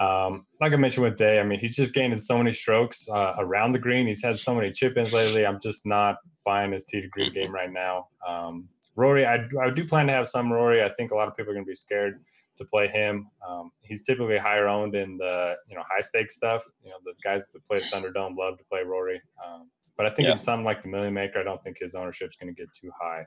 Um, 0.00 0.46
like 0.60 0.72
I 0.72 0.76
mentioned 0.76 1.04
with 1.04 1.16
Day, 1.16 1.38
I 1.38 1.42
mean, 1.42 1.58
he's 1.58 1.76
just 1.76 1.94
gaining 1.94 2.18
so 2.18 2.38
many 2.38 2.52
strokes 2.52 3.08
uh, 3.08 3.34
around 3.38 3.72
the 3.72 3.78
green. 3.78 4.06
He's 4.06 4.22
had 4.22 4.38
so 4.38 4.54
many 4.54 4.72
chip 4.72 4.96
ins 4.96 5.12
lately. 5.12 5.44
I'm 5.44 5.60
just 5.60 5.84
not 5.86 6.16
buying 6.44 6.72
his 6.72 6.84
tee 6.84 7.00
to 7.00 7.08
green 7.08 7.32
game 7.32 7.52
right 7.52 7.70
now. 7.70 8.08
Um, 8.26 8.68
Rory, 8.96 9.26
I, 9.26 9.46
I 9.62 9.70
do 9.70 9.86
plan 9.86 10.06
to 10.06 10.12
have 10.12 10.28
some 10.28 10.52
Rory. 10.52 10.82
I 10.82 10.90
think 10.94 11.10
a 11.10 11.14
lot 11.14 11.28
of 11.28 11.36
people 11.36 11.50
are 11.50 11.54
going 11.54 11.64
to 11.64 11.70
be 11.70 11.74
scared 11.74 12.22
to 12.58 12.64
play 12.64 12.88
him. 12.88 13.28
Um, 13.46 13.70
he's 13.80 14.04
typically 14.04 14.38
higher 14.38 14.68
owned 14.68 14.94
in 14.94 15.16
the 15.16 15.54
you 15.68 15.76
know 15.76 15.82
high 15.88 16.00
stakes 16.00 16.34
stuff. 16.34 16.64
You 16.84 16.90
know, 16.90 16.96
the 17.04 17.14
guys 17.24 17.44
that 17.52 17.66
play 17.66 17.80
the 17.80 17.96
Thunderdome 17.96 18.36
love 18.36 18.58
to 18.58 18.64
play 18.70 18.82
Rory. 18.82 19.20
Um, 19.44 19.70
but 19.96 20.06
I 20.06 20.10
think 20.10 20.28
yeah. 20.28 20.36
in 20.36 20.42
something 20.42 20.64
like 20.64 20.82
the 20.82 20.88
Million 20.88 21.14
Maker, 21.14 21.38
I 21.38 21.42
don't 21.42 21.62
think 21.62 21.78
his 21.80 21.94
ownership 21.94 22.30
is 22.30 22.36
going 22.36 22.54
to 22.54 22.58
get 22.58 22.68
too 22.78 22.90
high. 23.00 23.26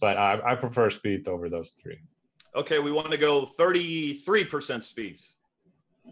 But 0.00 0.16
I, 0.16 0.40
I 0.44 0.54
prefer 0.56 0.88
Spieth 0.88 1.28
over 1.28 1.48
those 1.48 1.74
three. 1.80 1.98
Okay, 2.54 2.78
we 2.78 2.92
want 2.92 3.10
to 3.10 3.16
go 3.16 3.46
33% 3.58 4.24
Spieth. 4.24 5.20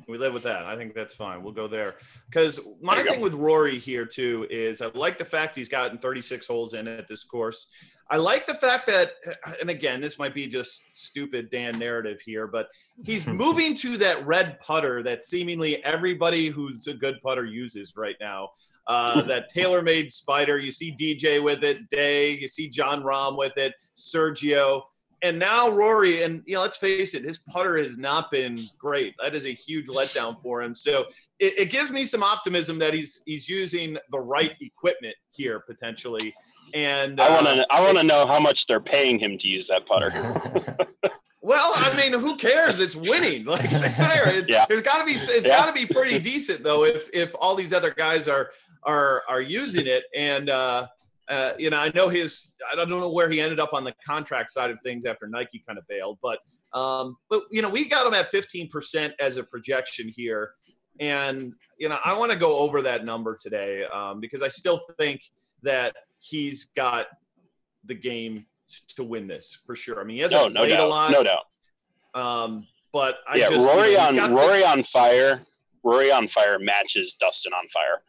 We 0.09 0.18
live 0.18 0.33
with 0.33 0.44
that. 0.44 0.64
I 0.64 0.76
think 0.76 0.94
that's 0.94 1.14
fine. 1.14 1.42
We'll 1.42 1.53
go 1.53 1.68
there. 1.68 1.96
Because 2.29 2.61
my 2.81 3.03
thing 3.03 3.18
go. 3.18 3.24
with 3.24 3.35
Rory 3.35 3.79
here 3.79 4.07
too 4.07 4.46
is 4.50 4.81
I 4.81 4.90
like 4.94 5.18
the 5.18 5.24
fact 5.24 5.57
he's 5.57 5.68
gotten 5.68 5.98
36 5.98 6.46
holes 6.46 6.74
in 6.74 6.87
at 6.87 7.09
this 7.09 7.24
course. 7.24 7.66
I 8.12 8.16
like 8.16 8.46
the 8.46 8.55
fact 8.55 8.87
that, 8.87 9.12
and 9.61 9.70
again, 9.70 10.00
this 10.00 10.18
might 10.18 10.35
be 10.35 10.48
just 10.48 10.83
stupid 10.92 11.48
Dan 11.50 11.79
narrative 11.79 12.20
here, 12.24 12.48
but 12.48 12.68
he's 13.05 13.26
moving 13.29 13.74
to 13.76 13.96
that 13.98 14.26
red 14.26 14.59
putter 14.61 15.03
that 15.05 15.22
seemingly 15.22 15.83
everybody 15.85 16.48
who's 16.48 16.87
a 16.88 16.94
good 16.94 17.20
putter 17.22 17.44
uses 17.44 17.94
right 17.96 18.16
now. 18.20 18.50
Uh, 18.87 19.22
that 19.26 19.53
TaylorMade 19.53 20.11
Spider. 20.11 20.59
You 20.59 20.72
see 20.72 20.94
DJ 20.96 21.42
with 21.42 21.62
it, 21.62 21.88
Day. 21.90 22.33
You 22.33 22.48
see 22.48 22.68
Jon 22.68 23.03
Rahm 23.03 23.38
with 23.38 23.57
it, 23.57 23.74
Sergio 23.96 24.83
and 25.22 25.38
now 25.38 25.68
Rory, 25.68 26.22
and 26.22 26.42
you 26.46 26.54
know, 26.54 26.62
let's 26.62 26.76
face 26.76 27.14
it, 27.14 27.24
his 27.24 27.38
putter 27.38 27.78
has 27.78 27.98
not 27.98 28.30
been 28.30 28.68
great. 28.78 29.14
That 29.22 29.35
is 29.35 29.46
a 29.46 29.52
huge 29.52 29.87
letdown 29.87 30.40
for 30.42 30.62
him. 30.62 30.74
So 30.74 31.06
it, 31.38 31.59
it 31.59 31.70
gives 31.70 31.90
me 31.90 32.04
some 32.04 32.22
optimism 32.22 32.78
that 32.78 32.94
he's 32.94 33.22
he's 33.26 33.48
using 33.48 33.98
the 34.11 34.18
right 34.18 34.52
equipment 34.61 35.14
here 35.30 35.61
potentially. 35.61 36.35
And 36.72 37.20
I 37.20 37.30
want 37.30 37.46
to 37.46 37.62
uh, 37.62 37.66
I 37.70 37.83
want 37.83 37.98
to 37.98 38.04
know 38.04 38.26
how 38.26 38.40
much 38.40 38.66
they're 38.66 38.80
paying 38.80 39.18
him 39.18 39.37
to 39.38 39.48
use 39.48 39.68
that 39.68 39.87
putter. 39.87 40.11
well, 41.42 41.72
I 41.74 41.94
mean, 41.94 42.18
who 42.18 42.37
cares? 42.37 42.80
It's 42.80 42.96
winning. 42.96 43.44
Like 43.44 43.68
there, 43.70 44.28
it's, 44.28 44.48
yeah. 44.48 44.64
it's 44.70 44.83
got 44.83 44.98
to 44.98 45.04
be 45.04 45.12
it's 45.12 45.46
yeah. 45.46 45.59
got 45.59 45.66
to 45.66 45.72
be 45.72 45.85
pretty 45.85 46.18
decent 46.18 46.62
though. 46.62 46.85
If 46.85 47.11
if 47.12 47.35
all 47.38 47.56
these 47.56 47.72
other 47.74 47.92
guys 47.92 48.26
are 48.26 48.50
are 48.85 49.22
are 49.28 49.42
using 49.42 49.87
it 49.87 50.04
and. 50.14 50.48
uh 50.48 50.87
uh, 51.31 51.53
you 51.59 51.71
know, 51.71 51.77
I 51.77 51.90
know 51.95 52.09
his. 52.09 52.55
I 52.71 52.75
don't 52.75 52.90
know 52.90 53.11
where 53.11 53.31
he 53.31 53.40
ended 53.40 53.61
up 53.61 53.73
on 53.73 53.85
the 53.85 53.95
contract 54.05 54.51
side 54.51 54.71
of 54.71 54.81
things 54.83 55.07
after 55.07 55.29
Nike 55.29 55.62
kind 55.66 55.79
of 55.79 55.87
bailed, 55.88 56.19
but 56.21 56.40
um, 56.77 57.16
but 57.29 57.45
you 57.51 57.62
know, 57.62 57.69
we 57.69 57.88
got 57.88 58.07
him 58.07 58.14
at 58.14 58.33
15% 58.33 59.12
as 59.21 59.37
a 59.37 59.45
projection 59.45 60.09
here, 60.09 60.51
and 60.99 61.53
you 61.79 61.88
know, 61.88 61.99
I 62.05 62.19
want 62.19 62.33
to 62.33 62.38
go 62.38 62.57
over 62.59 62.83
that 62.83 63.05
number 63.05 63.38
today 63.40 63.85
um, 63.85 64.21
because 64.21 64.43
I 64.43 64.49
still 64.49 64.81
think 64.99 65.23
that 65.62 65.95
he's 66.19 66.66
got 66.77 67.07
the 67.85 67.95
game 67.95 68.47
to 68.97 69.05
win 69.05 69.29
this 69.29 69.61
for 69.64 69.77
sure. 69.77 70.01
I 70.01 70.05
mean, 70.05 70.16
he 70.16 70.23
hasn't 70.23 70.40
no, 70.40 70.49
no 70.49 70.61
played 70.61 70.71
doubt. 70.71 70.81
a 70.81 70.87
lot, 70.87 71.11
no 71.12 71.23
doubt. 71.23 71.45
Um, 72.14 72.66
but 72.93 73.16
I 73.29 73.37
yeah, 73.37 73.51
just, 73.51 73.66
Rory 73.66 73.93
you 73.93 73.97
know, 73.97 74.25
on 74.25 74.35
Rory 74.35 74.61
the, 74.61 74.69
on 74.69 74.85
fire. 74.93 75.43
Rory 75.85 76.11
on 76.11 76.29
fire 76.29 76.59
matches 76.59 77.16
Dustin 77.21 77.53
on 77.53 77.66
fire. 77.73 78.03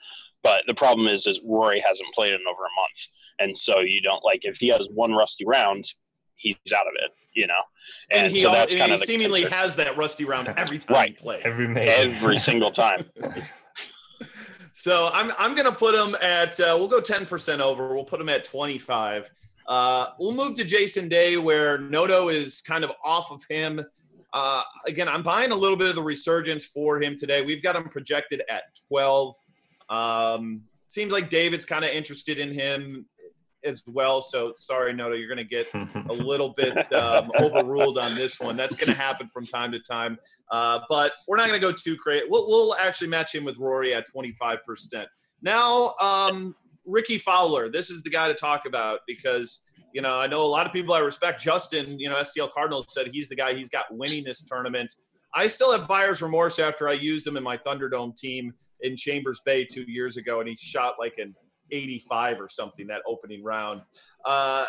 But 0.43 0.63
the 0.67 0.73
problem 0.73 1.07
is, 1.07 1.27
is 1.27 1.39
Rory 1.45 1.83
hasn't 1.85 2.13
played 2.13 2.33
in 2.33 2.39
over 2.49 2.63
a 2.63 2.75
month, 2.79 2.99
and 3.39 3.57
so 3.57 3.79
you 3.81 4.01
don't 4.01 4.23
like 4.23 4.39
if 4.43 4.57
he 4.57 4.69
has 4.69 4.87
one 4.91 5.13
rusty 5.13 5.45
round, 5.45 5.85
he's 6.35 6.55
out 6.75 6.87
of 6.87 6.93
it, 6.95 7.11
you 7.33 7.47
know. 7.47 7.53
And, 8.09 8.25
and 8.25 8.35
he, 8.35 8.41
so 8.41 8.51
that's 8.51 8.73
kind 8.73 8.91
of 8.91 8.99
seemingly 9.01 9.41
concern. 9.41 9.59
has 9.59 9.75
that 9.77 9.97
rusty 9.97 10.25
round 10.25 10.47
every 10.57 10.79
time 10.79 10.95
right. 10.95 11.09
he 11.09 11.15
plays, 11.15 11.41
every 11.45 11.75
every 11.79 12.39
single 12.39 12.71
time. 12.71 13.05
so 14.73 15.09
I'm 15.13 15.31
I'm 15.37 15.55
gonna 15.55 15.71
put 15.71 15.93
him 15.93 16.15
at 16.21 16.59
uh, 16.59 16.75
we'll 16.77 16.87
go 16.87 17.01
ten 17.01 17.25
percent 17.25 17.61
over. 17.61 17.93
We'll 17.93 18.05
put 18.05 18.19
him 18.19 18.29
at 18.29 18.43
twenty 18.43 18.79
five. 18.79 19.29
Uh, 19.67 20.09
we'll 20.19 20.33
move 20.33 20.55
to 20.55 20.63
Jason 20.63 21.07
Day, 21.07 21.37
where 21.37 21.77
Noto 21.77 22.29
is 22.29 22.61
kind 22.61 22.83
of 22.83 22.91
off 23.03 23.31
of 23.31 23.43
him. 23.49 23.81
Uh, 24.33 24.63
again, 24.87 25.07
I'm 25.07 25.23
buying 25.23 25.51
a 25.51 25.55
little 25.55 25.77
bit 25.77 25.87
of 25.87 25.95
the 25.95 26.03
resurgence 26.03 26.65
for 26.65 27.01
him 27.01 27.15
today. 27.17 27.41
We've 27.41 27.61
got 27.61 27.75
him 27.75 27.87
projected 27.89 28.41
at 28.49 28.63
12. 28.87 29.35
Um, 29.91 30.63
seems 30.87 31.11
like 31.11 31.29
David's 31.29 31.65
kind 31.65 31.85
of 31.85 31.91
interested 31.91 32.39
in 32.39 32.51
him 32.51 33.05
as 33.63 33.83
well. 33.87 34.21
So 34.21 34.53
sorry, 34.55 34.93
Noto, 34.93 35.15
you're 35.15 35.27
going 35.27 35.37
to 35.37 35.43
get 35.43 35.67
a 35.73 36.13
little 36.13 36.53
bit 36.55 36.91
um, 36.93 37.31
overruled 37.39 37.97
on 37.97 38.15
this 38.15 38.39
one. 38.39 38.57
That's 38.57 38.75
going 38.75 38.89
to 38.89 38.95
happen 38.95 39.29
from 39.31 39.45
time 39.45 39.71
to 39.71 39.79
time. 39.79 40.17
Uh, 40.49 40.79
but 40.89 41.13
we're 41.27 41.37
not 41.37 41.47
going 41.47 41.59
to 41.59 41.65
go 41.65 41.71
too 41.71 41.95
crazy. 41.95 42.25
We'll, 42.29 42.47
we'll, 42.47 42.75
actually 42.75 43.07
match 43.07 43.33
him 43.33 43.43
with 43.43 43.57
Rory 43.57 43.93
at 43.93 44.05
25%. 44.13 45.05
Now, 45.41 45.95
um, 46.01 46.55
Rickie 46.85 47.17
Fowler, 47.17 47.69
this 47.69 47.89
is 47.89 48.01
the 48.03 48.09
guy 48.09 48.27
to 48.27 48.33
talk 48.33 48.63
about 48.65 48.99
because, 49.07 49.63
you 49.93 50.01
know, 50.01 50.19
I 50.19 50.27
know 50.27 50.41
a 50.41 50.43
lot 50.43 50.65
of 50.65 50.73
people 50.73 50.93
I 50.93 50.99
respect. 50.99 51.41
Justin, 51.41 51.99
you 51.99 52.09
know, 52.09 52.15
STL 52.15 52.51
Cardinals 52.51 52.87
said 52.89 53.09
he's 53.13 53.29
the 53.29 53.35
guy 53.35 53.53
he's 53.53 53.69
got 53.69 53.85
winning 53.91 54.23
this 54.23 54.45
tournament. 54.45 54.93
I 55.33 55.47
still 55.47 55.71
have 55.77 55.87
buyer's 55.87 56.21
remorse 56.21 56.59
after 56.59 56.89
I 56.89 56.93
used 56.93 57.25
him 57.25 57.37
in 57.37 57.43
my 57.43 57.57
Thunderdome 57.57 58.15
team 58.15 58.53
in 58.81 58.97
Chambers 58.97 59.41
Bay 59.45 59.65
two 59.65 59.83
years 59.83 60.17
ago, 60.17 60.39
and 60.39 60.49
he 60.49 60.57
shot 60.57 60.95
like 60.99 61.13
an 61.17 61.35
85 61.71 62.41
or 62.41 62.49
something 62.49 62.87
that 62.87 63.01
opening 63.07 63.43
round. 63.43 63.81
Uh, 64.25 64.65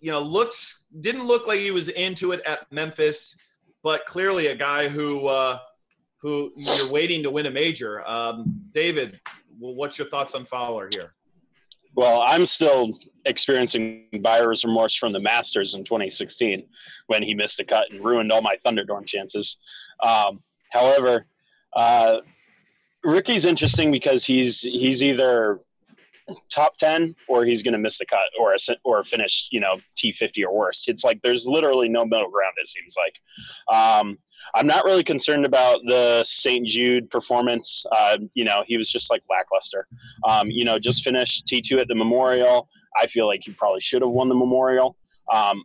you 0.00 0.10
know, 0.10 0.20
looks 0.20 0.84
didn't 1.00 1.24
look 1.24 1.46
like 1.46 1.60
he 1.60 1.70
was 1.70 1.88
into 1.88 2.32
it 2.32 2.42
at 2.46 2.70
Memphis, 2.70 3.38
but 3.82 4.04
clearly 4.06 4.48
a 4.48 4.56
guy 4.56 4.88
who 4.88 5.26
uh, 5.26 5.58
who 6.20 6.52
you're 6.56 6.90
waiting 6.90 7.22
to 7.22 7.30
win 7.30 7.46
a 7.46 7.50
major. 7.50 8.06
Um, 8.06 8.44
David, 8.72 9.20
well, 9.58 9.74
what's 9.74 9.98
your 9.98 10.08
thoughts 10.08 10.34
on 10.34 10.44
Fowler 10.44 10.88
here? 10.90 11.14
Well, 11.94 12.22
I'm 12.22 12.46
still 12.46 12.98
experiencing 13.26 14.06
buyer's 14.22 14.64
remorse 14.64 14.96
from 14.96 15.12
the 15.12 15.20
Masters 15.20 15.74
in 15.74 15.84
2016 15.84 16.66
when 17.08 17.22
he 17.22 17.34
missed 17.34 17.60
a 17.60 17.64
cut 17.64 17.90
and 17.90 18.02
ruined 18.02 18.32
all 18.32 18.40
my 18.40 18.56
Thunderdome 18.64 19.06
chances. 19.06 19.58
Um, 20.02 20.42
however, 20.70 21.26
uh, 21.74 22.18
Rickie's 23.04 23.44
interesting 23.44 23.90
because 23.90 24.24
he's 24.24 24.60
he's 24.60 25.02
either 25.02 25.60
top 26.52 26.76
10 26.78 27.14
or 27.28 27.44
he's 27.44 27.62
going 27.62 27.72
to 27.72 27.78
miss 27.78 27.98
the 27.98 28.06
cut 28.06 28.28
or 28.38 28.54
a, 28.54 28.58
or 28.84 29.04
finish, 29.04 29.48
you 29.50 29.60
know, 29.60 29.76
T50 29.98 30.44
or 30.44 30.54
worse. 30.54 30.84
It's 30.86 31.04
like 31.04 31.20
there's 31.22 31.46
literally 31.46 31.88
no 31.88 32.04
middle 32.04 32.30
ground, 32.30 32.54
it 32.62 32.68
seems 32.68 32.94
like. 32.96 33.76
Um, 33.76 34.18
I'm 34.54 34.66
not 34.66 34.84
really 34.84 35.04
concerned 35.04 35.46
about 35.46 35.80
the 35.86 36.24
St. 36.26 36.66
Jude 36.66 37.10
performance. 37.10 37.84
Uh, 37.96 38.18
you 38.34 38.44
know, 38.44 38.64
he 38.66 38.76
was 38.76 38.90
just 38.90 39.10
like 39.10 39.22
lackluster. 39.30 39.86
Um, 40.28 40.48
you 40.48 40.64
know, 40.64 40.78
just 40.78 41.04
finished 41.04 41.48
T2 41.50 41.80
at 41.80 41.88
the 41.88 41.94
Memorial. 41.94 42.68
I 43.00 43.06
feel 43.06 43.26
like 43.26 43.42
he 43.44 43.52
probably 43.52 43.80
should 43.80 44.02
have 44.02 44.10
won 44.10 44.28
the 44.28 44.34
Memorial. 44.34 44.96
Um, 45.32 45.64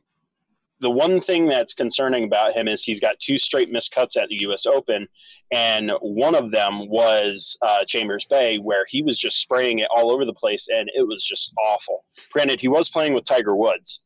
the 0.80 0.90
one 0.90 1.22
thing 1.22 1.48
that's 1.48 1.74
concerning 1.74 2.24
about 2.24 2.54
him 2.54 2.68
is 2.68 2.84
he's 2.84 3.00
got 3.00 3.20
two 3.20 3.40
straight 3.40 3.74
miscuts 3.74 4.16
at 4.16 4.30
the 4.30 4.42
U.S. 4.42 4.66
Open, 4.66 5.08
and 5.52 5.92
one 6.02 6.36
of 6.36 6.52
them 6.52 6.88
was 6.88 7.58
uh, 7.62 7.84
Chambers 7.86 8.26
Bay, 8.30 8.58
where 8.58 8.86
he 8.88 9.02
was 9.02 9.18
just 9.18 9.40
spraying 9.40 9.80
it 9.80 9.88
all 9.96 10.12
over 10.12 10.26
the 10.26 10.34
place, 10.34 10.68
and 10.70 10.90
it 10.96 11.08
was 11.08 11.24
just 11.24 11.52
awful. 11.66 12.06
Granted, 12.32 12.60
he 12.60 12.68
was 12.68 12.90
playing 12.90 13.14
with 13.14 13.26
Tiger 13.26 13.56
Woods, 13.56 14.02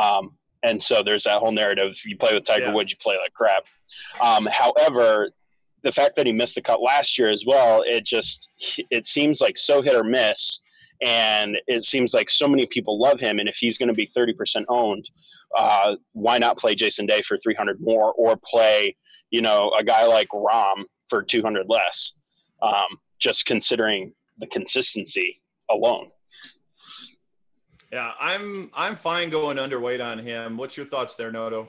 um, 0.00 0.32
and 0.64 0.82
so 0.82 1.02
there's 1.04 1.24
that 1.24 1.38
whole 1.38 1.52
narrative: 1.52 1.94
you 2.04 2.16
play 2.16 2.30
with 2.34 2.44
Tiger 2.44 2.66
yeah. 2.66 2.74
Woods, 2.74 2.90
you 2.90 2.96
play 3.00 3.16
like 3.22 3.32
crap. 3.32 3.64
Um, 4.20 4.48
however, 4.50 5.30
the 5.84 5.92
fact 5.92 6.16
that 6.16 6.26
he 6.26 6.32
missed 6.32 6.56
the 6.56 6.62
cut 6.62 6.82
last 6.82 7.16
year 7.16 7.30
as 7.30 7.44
well, 7.46 7.82
it 7.86 8.04
just 8.04 8.48
it 8.90 9.06
seems 9.06 9.40
like 9.40 9.56
so 9.56 9.82
hit 9.82 9.94
or 9.94 10.02
miss, 10.02 10.58
and 11.00 11.56
it 11.68 11.84
seems 11.84 12.12
like 12.12 12.28
so 12.28 12.48
many 12.48 12.66
people 12.66 12.98
love 12.98 13.20
him, 13.20 13.38
and 13.38 13.48
if 13.48 13.54
he's 13.56 13.78
going 13.78 13.88
to 13.88 13.94
be 13.94 14.10
30% 14.16 14.64
owned 14.68 15.08
uh, 15.56 15.96
why 16.12 16.38
not 16.38 16.58
play 16.58 16.74
Jason 16.74 17.06
Day 17.06 17.22
for 17.26 17.38
300 17.42 17.78
more 17.80 18.12
or 18.12 18.38
play, 18.44 18.96
you 19.30 19.40
know, 19.40 19.72
a 19.78 19.84
guy 19.84 20.06
like 20.06 20.28
Rahm 20.28 20.84
for 21.08 21.22
200 21.22 21.66
less? 21.68 22.12
Um, 22.62 22.98
just 23.18 23.46
considering 23.46 24.12
the 24.38 24.46
consistency 24.48 25.40
alone. 25.70 26.10
Yeah, 27.92 28.12
I'm 28.20 28.70
I'm 28.74 28.96
fine 28.96 29.30
going 29.30 29.56
underweight 29.56 30.04
on 30.04 30.18
him. 30.18 30.56
What's 30.58 30.76
your 30.76 30.86
thoughts 30.86 31.14
there, 31.14 31.32
Noto? 31.32 31.68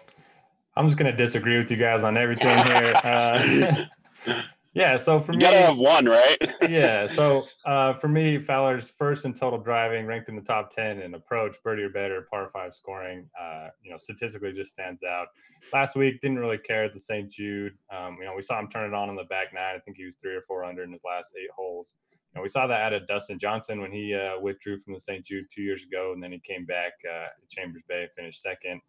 I'm 0.75 0.85
just 0.85 0.97
gonna 0.97 1.15
disagree 1.15 1.57
with 1.57 1.71
you 1.71 1.77
guys 1.77 2.03
on 2.03 2.17
everything 2.17 2.57
here. 2.57 2.93
Uh, 4.25 4.41
Yeah, 4.73 4.97
so 4.97 5.19
for 5.19 5.31
you 5.33 5.39
me, 5.39 5.43
gotta 5.43 5.57
have 5.57 5.77
one, 5.77 6.05
right? 6.05 6.37
yeah, 6.69 7.07
so 7.07 7.45
uh, 7.65 7.93
for 7.93 8.07
me, 8.07 8.37
Fowler's 8.37 8.89
first 8.89 9.25
in 9.25 9.33
total 9.33 9.57
driving, 9.59 10.05
ranked 10.05 10.29
in 10.29 10.35
the 10.35 10.43
top 10.43 10.71
ten 10.73 11.01
in 11.01 11.15
approach, 11.15 11.55
birdie 11.63 11.83
or 11.83 11.89
better, 11.89 12.27
par 12.29 12.49
five 12.53 12.75
scoring. 12.75 13.27
Uh, 13.39 13.69
you 13.81 13.89
know, 13.89 13.97
statistically 13.97 14.51
just 14.51 14.69
stands 14.69 15.01
out. 15.03 15.27
Last 15.73 15.95
week, 15.95 16.21
didn't 16.21 16.37
really 16.37 16.59
care 16.59 16.83
at 16.83 16.93
the 16.93 16.99
St. 16.99 17.31
Jude. 17.31 17.73
Um, 17.91 18.17
you 18.19 18.25
know, 18.25 18.33
we 18.35 18.43
saw 18.43 18.59
him 18.59 18.69
turn 18.69 18.87
it 18.87 18.93
on 18.93 19.09
in 19.09 19.15
the 19.15 19.23
back 19.23 19.53
nine. 19.53 19.75
I 19.75 19.79
think 19.79 19.97
he 19.97 20.05
was 20.05 20.15
three 20.15 20.35
or 20.35 20.41
four 20.41 20.63
under 20.63 20.83
in 20.83 20.91
his 20.91 21.01
last 21.03 21.33
eight 21.41 21.49
holes. 21.55 21.95
You 22.11 22.39
know, 22.39 22.43
we 22.43 22.49
saw 22.49 22.67
that 22.67 22.81
out 22.81 22.93
of 22.93 23.07
Dustin 23.07 23.39
Johnson 23.39 23.81
when 23.81 23.91
he 23.91 24.13
uh, 24.13 24.39
withdrew 24.39 24.79
from 24.81 24.93
the 24.93 24.99
St. 24.99 25.25
Jude 25.25 25.45
two 25.51 25.63
years 25.63 25.83
ago, 25.83 26.11
and 26.13 26.21
then 26.21 26.31
he 26.31 26.39
came 26.39 26.65
back 26.65 26.93
uh, 27.09 27.23
at 27.23 27.49
Chambers 27.49 27.81
Bay, 27.89 28.07
finished 28.15 28.41
second. 28.41 28.81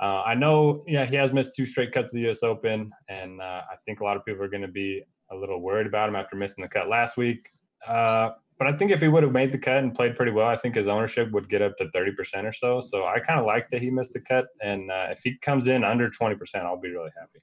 Uh, 0.00 0.22
I 0.22 0.34
know, 0.34 0.84
yeah, 0.86 1.06
he 1.06 1.16
has 1.16 1.32
missed 1.32 1.54
two 1.54 1.64
straight 1.64 1.92
cuts 1.92 2.12
of 2.12 2.16
the 2.16 2.22
U.S. 2.22 2.42
Open, 2.42 2.90
and 3.08 3.40
uh, 3.40 3.62
I 3.70 3.76
think 3.84 4.00
a 4.00 4.04
lot 4.04 4.16
of 4.16 4.24
people 4.24 4.44
are 4.44 4.48
going 4.48 4.62
to 4.62 4.68
be 4.68 5.02
a 5.30 5.36
little 5.36 5.60
worried 5.60 5.86
about 5.86 6.08
him 6.08 6.16
after 6.16 6.36
missing 6.36 6.62
the 6.62 6.68
cut 6.68 6.88
last 6.88 7.16
week. 7.16 7.48
Uh, 7.86 8.30
but 8.58 8.68
I 8.68 8.76
think 8.76 8.90
if 8.90 9.00
he 9.00 9.08
would 9.08 9.22
have 9.22 9.32
made 9.32 9.52
the 9.52 9.58
cut 9.58 9.78
and 9.78 9.94
played 9.94 10.16
pretty 10.16 10.32
well, 10.32 10.46
I 10.46 10.56
think 10.56 10.74
his 10.74 10.88
ownership 10.88 11.30
would 11.32 11.48
get 11.48 11.60
up 11.60 11.76
to 11.78 11.86
30% 11.86 12.44
or 12.44 12.52
so. 12.52 12.80
So 12.80 13.04
I 13.04 13.20
kind 13.20 13.38
of 13.38 13.46
like 13.46 13.68
that 13.70 13.82
he 13.82 13.90
missed 13.90 14.14
the 14.14 14.20
cut. 14.20 14.46
And 14.62 14.90
uh, 14.90 15.08
if 15.10 15.20
he 15.22 15.36
comes 15.38 15.66
in 15.66 15.84
under 15.84 16.08
20%, 16.08 16.38
I'll 16.56 16.76
be 16.76 16.90
really 16.90 17.10
happy. 17.18 17.40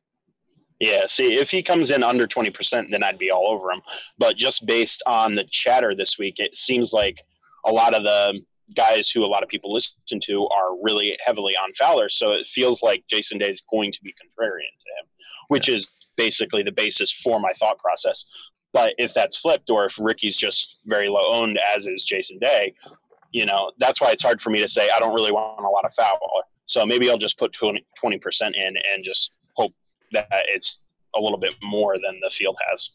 Yeah, 0.79 1.05
see, 1.07 1.35
if 1.35 1.49
he 1.49 1.61
comes 1.61 1.91
in 1.91 2.03
under 2.03 2.27
20%, 2.27 2.89
then 2.89 3.03
I'd 3.03 3.19
be 3.19 3.29
all 3.29 3.47
over 3.47 3.71
him. 3.71 3.81
But 4.17 4.37
just 4.37 4.65
based 4.65 5.03
on 5.05 5.35
the 5.35 5.45
chatter 5.51 5.93
this 5.95 6.17
week, 6.17 6.35
it 6.39 6.57
seems 6.57 6.91
like 6.91 7.19
a 7.65 7.71
lot 7.71 7.95
of 7.95 8.03
the 8.03 8.41
guys 8.75 9.09
who 9.09 9.23
a 9.23 9.27
lot 9.27 9.43
of 9.43 9.49
people 9.49 9.73
listen 9.73 10.19
to 10.23 10.47
are 10.47 10.75
really 10.81 11.17
heavily 11.25 11.53
on 11.57 11.73
Fowler. 11.79 12.09
So 12.09 12.31
it 12.31 12.47
feels 12.53 12.81
like 12.81 13.03
Jason 13.09 13.37
Day 13.37 13.49
is 13.49 13.61
going 13.69 13.91
to 13.91 13.99
be 14.03 14.11
contrarian 14.11 14.73
to 14.79 14.89
him, 14.99 15.07
which 15.47 15.67
yeah. 15.67 15.75
is 15.75 15.91
basically 16.17 16.63
the 16.63 16.71
basis 16.71 17.11
for 17.23 17.39
my 17.39 17.51
thought 17.59 17.79
process. 17.79 18.25
But 18.71 18.93
if 18.97 19.13
that's 19.13 19.37
flipped, 19.37 19.69
or 19.69 19.85
if 19.85 19.93
Rickie's 19.99 20.35
just 20.35 20.77
very 20.85 21.07
low 21.07 21.31
owned, 21.31 21.59
as 21.75 21.85
is 21.85 22.03
Jason 22.03 22.39
Day, 22.39 22.73
you 23.31 23.45
know, 23.45 23.71
that's 23.79 24.01
why 24.01 24.11
it's 24.11 24.23
hard 24.23 24.41
for 24.41 24.49
me 24.49 24.61
to 24.61 24.67
say 24.67 24.89
I 24.95 24.99
don't 24.99 25.13
really 25.13 25.31
want 25.31 25.65
a 25.65 25.69
lot 25.69 25.85
of 25.85 25.93
Fowler. 25.93 26.43
So 26.65 26.85
maybe 26.85 27.09
I'll 27.09 27.17
just 27.17 27.37
put 27.37 27.53
20, 27.53 27.83
percent 28.19 28.55
in 28.55 28.67
and 28.67 29.03
just 29.03 29.31
hope 29.55 29.73
that 30.11 30.27
it's 30.31 30.79
a 31.15 31.19
little 31.19 31.37
bit 31.37 31.51
more 31.61 31.95
than 31.95 32.19
the 32.21 32.29
field 32.31 32.57
has. 32.69 32.91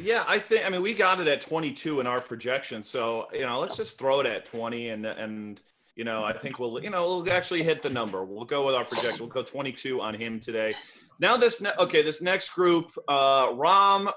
Yeah, 0.00 0.24
I 0.26 0.38
think. 0.38 0.64
I 0.64 0.70
mean, 0.70 0.82
we 0.82 0.94
got 0.94 1.20
it 1.20 1.28
at 1.28 1.40
22 1.40 2.00
in 2.00 2.06
our 2.06 2.20
projection, 2.20 2.82
so 2.82 3.28
you 3.32 3.42
know, 3.42 3.58
let's 3.58 3.76
just 3.76 3.98
throw 3.98 4.20
it 4.20 4.26
at 4.26 4.44
20, 4.44 4.90
and 4.90 5.06
and 5.06 5.60
you 5.96 6.04
know, 6.04 6.22
I 6.22 6.36
think 6.36 6.58
we'll 6.58 6.82
you 6.82 6.90
know 6.90 7.06
we'll 7.06 7.32
actually 7.32 7.62
hit 7.62 7.82
the 7.82 7.90
number. 7.90 8.24
We'll 8.24 8.44
go 8.44 8.64
with 8.64 8.74
our 8.74 8.84
projection. 8.84 9.26
We'll 9.26 9.28
go 9.28 9.42
22 9.42 10.00
on 10.00 10.14
him 10.14 10.38
today. 10.38 10.74
Now 11.18 11.36
this 11.36 11.60
ne- 11.60 11.74
okay, 11.78 12.02
this 12.02 12.22
next 12.22 12.50
group, 12.50 12.96
uh, 13.08 13.48
Rahm, 13.48 14.12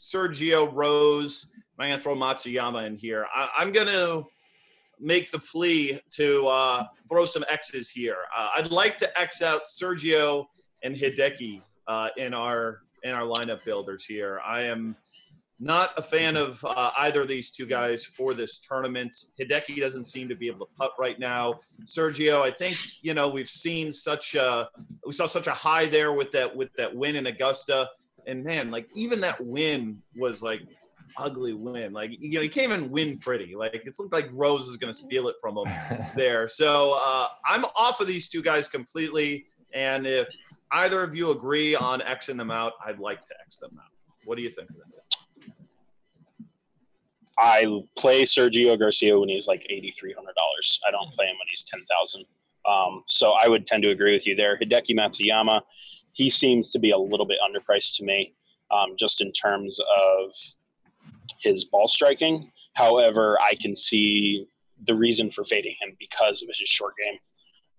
Sergio, 0.00 0.70
Rose. 0.72 1.52
I'm 1.78 1.90
gonna 1.90 2.00
throw 2.00 2.16
Matsuyama 2.16 2.86
in 2.86 2.96
here. 2.96 3.26
I, 3.34 3.62
am 3.62 3.72
gonna 3.72 4.22
make 4.98 5.30
the 5.30 5.38
plea 5.38 6.00
to 6.12 6.46
uh, 6.46 6.84
throw 7.08 7.26
some 7.26 7.44
X's 7.50 7.90
here. 7.90 8.16
Uh, 8.34 8.48
I'd 8.56 8.70
like 8.70 8.96
to 8.98 9.20
X 9.20 9.42
out 9.42 9.66
Sergio 9.66 10.46
and 10.82 10.96
Hideki 10.96 11.60
uh, 11.86 12.08
in 12.16 12.32
our 12.32 12.80
in 13.02 13.10
our 13.12 13.24
lineup 13.24 13.62
builders 13.64 14.04
here. 14.04 14.40
I 14.44 14.62
am 14.62 14.96
not 15.58 15.90
a 15.96 16.02
fan 16.02 16.36
of 16.36 16.62
uh, 16.64 16.90
either 16.98 17.22
of 17.22 17.28
these 17.28 17.50
two 17.50 17.66
guys 17.66 18.04
for 18.04 18.34
this 18.34 18.58
tournament. 18.58 19.16
Hideki 19.40 19.80
doesn't 19.80 20.04
seem 20.04 20.28
to 20.28 20.34
be 20.34 20.48
able 20.48 20.66
to 20.66 20.72
putt 20.76 20.92
right 20.98 21.18
now. 21.18 21.60
Sergio, 21.84 22.42
I 22.42 22.50
think 22.50 22.76
you 23.02 23.14
know 23.14 23.28
we've 23.28 23.48
seen 23.48 23.90
such 23.90 24.34
a 24.34 24.68
we 25.06 25.12
saw 25.12 25.26
such 25.26 25.46
a 25.46 25.52
high 25.52 25.86
there 25.86 26.12
with 26.12 26.30
that 26.32 26.54
with 26.54 26.72
that 26.76 26.94
win 26.94 27.16
in 27.16 27.26
Augusta, 27.26 27.88
and 28.26 28.44
man, 28.44 28.70
like 28.70 28.86
even 28.94 29.20
that 29.22 29.42
win 29.44 30.02
was 30.14 30.42
like 30.42 30.60
ugly 31.16 31.54
win. 31.54 31.92
Like 31.92 32.10
you 32.18 32.34
know 32.34 32.42
he 32.42 32.48
came 32.48 32.72
in 32.72 32.90
win 32.90 33.18
pretty. 33.18 33.54
Like 33.54 33.74
it 33.74 33.94
looked 33.98 34.12
like 34.12 34.28
Rose 34.32 34.68
is 34.68 34.76
going 34.76 34.92
to 34.92 34.98
steal 34.98 35.28
it 35.28 35.36
from 35.40 35.56
him 35.56 35.72
there. 36.14 36.48
So 36.48 37.00
uh, 37.02 37.28
I'm 37.48 37.64
off 37.76 38.00
of 38.00 38.06
these 38.06 38.28
two 38.28 38.42
guys 38.42 38.68
completely. 38.68 39.46
And 39.72 40.06
if 40.06 40.28
either 40.72 41.02
of 41.02 41.14
you 41.14 41.30
agree 41.30 41.74
on 41.74 42.00
Xing 42.00 42.36
them 42.36 42.50
out, 42.50 42.74
I'd 42.84 42.98
like 42.98 43.20
to 43.22 43.34
X 43.44 43.58
them 43.58 43.72
out. 43.78 43.90
What 44.24 44.36
do 44.36 44.42
you 44.42 44.50
think 44.50 44.70
of 44.70 44.76
that? 44.76 45.05
I 47.38 47.64
play 47.98 48.24
Sergio 48.24 48.78
Garcia 48.78 49.18
when 49.18 49.28
he's 49.28 49.46
like 49.46 49.66
eighty 49.68 49.94
three 49.98 50.12
hundred 50.12 50.34
dollars. 50.36 50.80
I 50.86 50.90
don't 50.90 51.12
play 51.12 51.26
him 51.26 51.36
when 51.38 51.48
he's 51.50 51.64
ten 51.70 51.84
thousand. 51.90 52.24
Um, 52.66 53.04
so 53.08 53.32
I 53.40 53.48
would 53.48 53.66
tend 53.66 53.82
to 53.84 53.90
agree 53.90 54.14
with 54.14 54.26
you 54.26 54.34
there. 54.34 54.58
Hideki 54.58 54.90
Matsuyama, 54.90 55.60
he 56.12 56.30
seems 56.30 56.72
to 56.72 56.78
be 56.78 56.90
a 56.90 56.98
little 56.98 57.26
bit 57.26 57.38
underpriced 57.46 57.96
to 57.96 58.04
me, 58.04 58.34
um, 58.70 58.96
just 58.98 59.20
in 59.20 59.32
terms 59.32 59.78
of 59.78 60.30
his 61.42 61.64
ball 61.64 61.88
striking. 61.88 62.50
However, 62.74 63.38
I 63.40 63.54
can 63.54 63.76
see 63.76 64.48
the 64.86 64.94
reason 64.94 65.30
for 65.30 65.44
fading 65.44 65.76
him 65.80 65.96
because 65.98 66.42
of 66.42 66.48
his 66.48 66.68
short 66.68 66.94
game. 67.02 67.18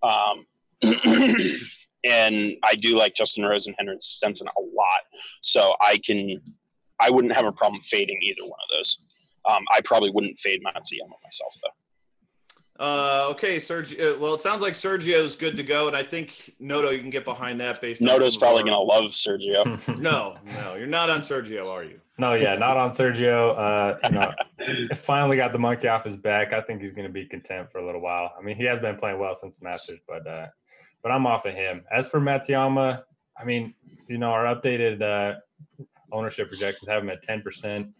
Um, 0.02 0.46
and 2.04 2.56
I 2.64 2.74
do 2.74 2.96
like 2.96 3.14
Justin 3.14 3.44
Rose 3.44 3.66
and 3.66 3.74
Henrik 3.78 3.98
Stenson 4.00 4.48
a 4.48 4.60
lot, 4.60 5.02
so 5.42 5.74
I 5.80 6.00
can, 6.04 6.40
I 7.00 7.10
wouldn't 7.10 7.34
have 7.34 7.46
a 7.46 7.52
problem 7.52 7.82
fading 7.90 8.18
either 8.22 8.42
one 8.42 8.58
of 8.62 8.78
those. 8.78 8.98
Um, 9.48 9.64
I 9.72 9.80
probably 9.84 10.10
wouldn't 10.10 10.38
fade 10.40 10.62
Matsuyama 10.62 11.16
myself 11.22 11.54
though. 11.62 11.70
Uh, 12.80 13.26
okay, 13.30 13.56
Sergio. 13.56 14.14
Uh, 14.14 14.18
well, 14.20 14.34
it 14.34 14.40
sounds 14.40 14.62
like 14.62 14.74
Sergio's 14.74 15.34
good 15.34 15.56
to 15.56 15.64
go, 15.64 15.88
and 15.88 15.96
I 15.96 16.04
think 16.04 16.54
Noto 16.60 16.90
you 16.90 17.00
can 17.00 17.10
get 17.10 17.24
behind 17.24 17.60
that 17.60 17.80
based. 17.80 18.00
Noto's 18.00 18.36
probably 18.36 18.62
going 18.62 18.72
to 18.72 18.78
love 18.78 19.10
Sergio. 19.12 19.98
no, 19.98 20.36
no, 20.54 20.76
you're 20.76 20.86
not 20.86 21.10
on 21.10 21.20
Sergio, 21.20 21.68
are 21.68 21.82
you? 21.82 22.00
No, 22.18 22.34
yeah, 22.34 22.54
not 22.54 22.76
on 22.76 22.90
Sergio. 22.90 23.58
Uh, 23.58 23.98
you 24.04 24.10
know, 24.10 24.88
finally 24.94 25.36
got 25.36 25.52
the 25.52 25.58
monkey 25.58 25.88
off 25.88 26.04
his 26.04 26.16
back. 26.16 26.52
I 26.52 26.60
think 26.60 26.80
he's 26.80 26.92
going 26.92 27.06
to 27.06 27.12
be 27.12 27.26
content 27.26 27.70
for 27.72 27.78
a 27.78 27.86
little 27.86 28.00
while. 28.00 28.32
I 28.38 28.42
mean, 28.42 28.56
he 28.56 28.64
has 28.64 28.78
been 28.78 28.96
playing 28.96 29.18
well 29.18 29.34
since 29.34 29.60
Masters, 29.60 29.98
but 30.06 30.24
uh, 30.26 30.46
but 31.02 31.10
I'm 31.10 31.26
off 31.26 31.46
of 31.46 31.54
him. 31.54 31.84
As 31.90 32.06
for 32.06 32.20
Matsuyama, 32.20 33.02
I 33.36 33.44
mean, 33.44 33.74
you 34.06 34.18
know, 34.18 34.30
our 34.30 34.44
updated 34.54 35.02
uh, 35.02 35.38
ownership 36.12 36.48
projections 36.48 36.88
have 36.88 37.02
him 37.02 37.10
at 37.10 37.26
10%. 37.26 37.92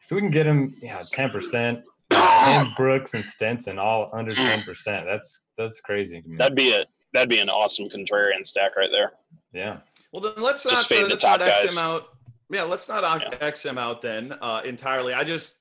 If 0.00 0.10
we 0.10 0.20
can 0.20 0.30
get 0.30 0.46
him, 0.46 0.74
yeah, 0.80 1.02
10%, 1.12 1.82
him, 2.12 2.74
Brooks, 2.76 3.14
and 3.14 3.24
Stenson 3.24 3.78
all 3.78 4.10
under 4.12 4.34
10%, 4.34 4.64
that's 5.04 5.42
that's 5.58 5.80
crazy. 5.80 6.22
That'd 6.38 6.56
be 6.56 6.72
a 6.72 6.84
that'd 7.12 7.28
be 7.28 7.38
an 7.38 7.48
awesome 7.48 7.88
contrarian 7.88 8.46
stack 8.46 8.76
right 8.76 8.90
there. 8.92 9.12
Yeah. 9.52 9.78
Well, 10.12 10.22
then 10.22 10.42
let's 10.42 10.64
not 10.64 10.90
uh, 10.90 11.06
let's 11.08 11.22
not 11.22 11.42
X 11.42 11.62
guys. 11.62 11.72
him 11.72 11.78
out. 11.78 12.08
Yeah, 12.50 12.62
let's 12.62 12.88
not 12.88 13.02
yeah. 13.02 13.38
X 13.40 13.64
him 13.64 13.78
out 13.78 14.02
then 14.02 14.32
uh, 14.40 14.62
entirely. 14.64 15.12
I 15.12 15.24
just 15.24 15.58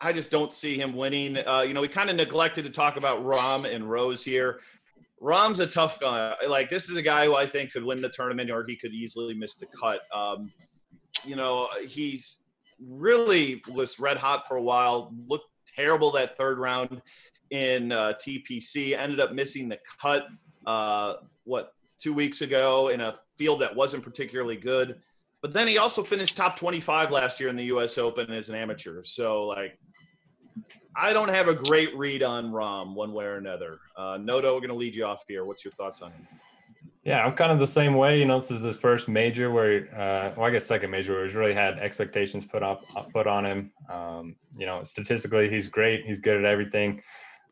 I 0.00 0.12
just 0.12 0.30
don't 0.30 0.54
see 0.54 0.78
him 0.78 0.94
winning. 0.94 1.38
Uh, 1.38 1.62
you 1.62 1.74
know, 1.74 1.80
we 1.80 1.88
kind 1.88 2.10
of 2.10 2.16
neglected 2.16 2.64
to 2.64 2.70
talk 2.70 2.96
about 2.96 3.24
Rahm 3.24 3.72
and 3.72 3.90
Rose 3.90 4.22
here. 4.22 4.60
Rahm's 5.20 5.58
a 5.58 5.66
tough 5.66 5.98
guy. 5.98 6.34
Like 6.46 6.70
this 6.70 6.88
is 6.88 6.96
a 6.96 7.02
guy 7.02 7.26
who 7.26 7.34
I 7.34 7.46
think 7.46 7.72
could 7.72 7.84
win 7.84 8.00
the 8.00 8.08
tournament, 8.08 8.50
or 8.50 8.64
he 8.66 8.76
could 8.76 8.92
easily 8.92 9.34
miss 9.34 9.54
the 9.54 9.66
cut. 9.66 10.00
Um, 10.14 10.52
you 11.24 11.34
know, 11.34 11.68
he's 11.86 12.38
really 12.84 13.62
was 13.68 13.98
red 13.98 14.16
hot 14.16 14.46
for 14.48 14.56
a 14.56 14.62
while. 14.62 15.12
Looked 15.26 15.46
terrible 15.74 16.10
that 16.12 16.36
third 16.36 16.58
round 16.58 17.00
in 17.50 17.92
uh, 17.92 18.14
TPC. 18.24 18.98
Ended 18.98 19.20
up 19.20 19.32
missing 19.32 19.68
the 19.68 19.78
cut. 20.00 20.26
Uh, 20.66 21.14
what 21.44 21.72
two 21.98 22.12
weeks 22.12 22.42
ago 22.42 22.88
in 22.88 23.00
a 23.00 23.18
field 23.36 23.60
that 23.60 23.74
wasn't 23.74 24.02
particularly 24.02 24.56
good. 24.56 25.00
But 25.40 25.52
then 25.52 25.68
he 25.68 25.78
also 25.78 26.02
finished 26.02 26.36
top 26.36 26.56
25 26.56 27.10
last 27.10 27.38
year 27.38 27.48
in 27.48 27.56
the 27.56 27.64
U.S. 27.66 27.96
Open 27.96 28.30
as 28.32 28.48
an 28.48 28.56
amateur. 28.56 29.02
So 29.04 29.44
like 29.44 29.78
I 30.96 31.12
don't 31.12 31.28
have 31.28 31.46
a 31.46 31.54
great 31.54 31.96
read 31.96 32.22
on 32.22 32.50
Rahm 32.50 32.94
one 32.94 33.12
way 33.12 33.24
or 33.24 33.36
another. 33.36 33.78
Uh, 33.96 34.18
Noto, 34.20 34.54
we're 34.54 34.60
going 34.60 34.70
to 34.70 34.76
lead 34.76 34.96
you 34.96 35.04
off 35.04 35.22
here. 35.28 35.44
What's 35.44 35.64
your 35.64 35.72
thoughts 35.72 36.02
on 36.02 36.10
him? 36.10 36.26
Yeah, 37.08 37.24
I'm 37.24 37.32
kind 37.32 37.50
of 37.50 37.58
the 37.58 37.66
same 37.66 37.94
way. 37.94 38.18
You 38.18 38.26
know, 38.26 38.38
this 38.38 38.50
is 38.50 38.62
his 38.62 38.76
first 38.76 39.08
major 39.08 39.50
where, 39.50 39.88
uh, 39.98 40.34
well, 40.36 40.44
I 40.44 40.50
guess 40.50 40.66
second 40.66 40.90
major 40.90 41.14
where 41.14 41.24
he's 41.24 41.34
really 41.34 41.54
had 41.54 41.78
expectations 41.78 42.44
put 42.44 42.62
up 42.62 42.84
put 43.14 43.26
on 43.26 43.46
him. 43.46 43.70
Um, 43.88 44.36
you 44.58 44.66
know, 44.66 44.84
statistically, 44.84 45.48
he's 45.48 45.70
great. 45.70 46.04
He's 46.04 46.20
good 46.20 46.36
at 46.36 46.44
everything. 46.44 47.00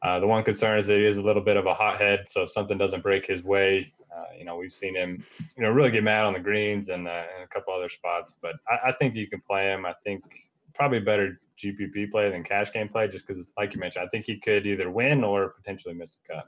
Uh, 0.02 0.20
the 0.20 0.26
one 0.26 0.44
concern 0.44 0.78
is 0.78 0.86
that 0.88 0.98
he 0.98 1.06
is 1.06 1.16
a 1.16 1.22
little 1.22 1.40
bit 1.40 1.56
of 1.56 1.64
a 1.64 1.72
hothead. 1.72 2.28
So 2.28 2.42
if 2.42 2.52
something 2.52 2.76
doesn't 2.76 3.02
break 3.02 3.26
his 3.26 3.44
way, 3.44 3.90
uh, 4.14 4.24
you 4.38 4.44
know, 4.44 4.58
we've 4.58 4.70
seen 4.70 4.94
him, 4.94 5.24
you 5.56 5.62
know, 5.62 5.70
really 5.70 5.90
get 5.90 6.04
mad 6.04 6.26
on 6.26 6.34
the 6.34 6.40
greens 6.40 6.90
and, 6.90 7.08
uh, 7.08 7.24
and 7.34 7.42
a 7.42 7.46
couple 7.46 7.72
other 7.72 7.88
spots. 7.88 8.34
But 8.42 8.56
I, 8.68 8.90
I 8.90 8.92
think 8.92 9.14
you 9.14 9.26
can 9.26 9.40
play 9.40 9.62
him. 9.72 9.86
I 9.86 9.94
think 10.04 10.22
probably 10.74 11.00
better 11.00 11.40
GPP 11.58 12.10
play 12.10 12.30
than 12.30 12.44
cash 12.44 12.74
game 12.74 12.90
play, 12.90 13.08
just 13.08 13.26
because, 13.26 13.50
like 13.56 13.72
you 13.72 13.80
mentioned, 13.80 14.04
I 14.04 14.08
think 14.10 14.26
he 14.26 14.38
could 14.38 14.66
either 14.66 14.90
win 14.90 15.24
or 15.24 15.54
potentially 15.56 15.94
miss 15.94 16.18
a 16.28 16.34
cut. 16.34 16.44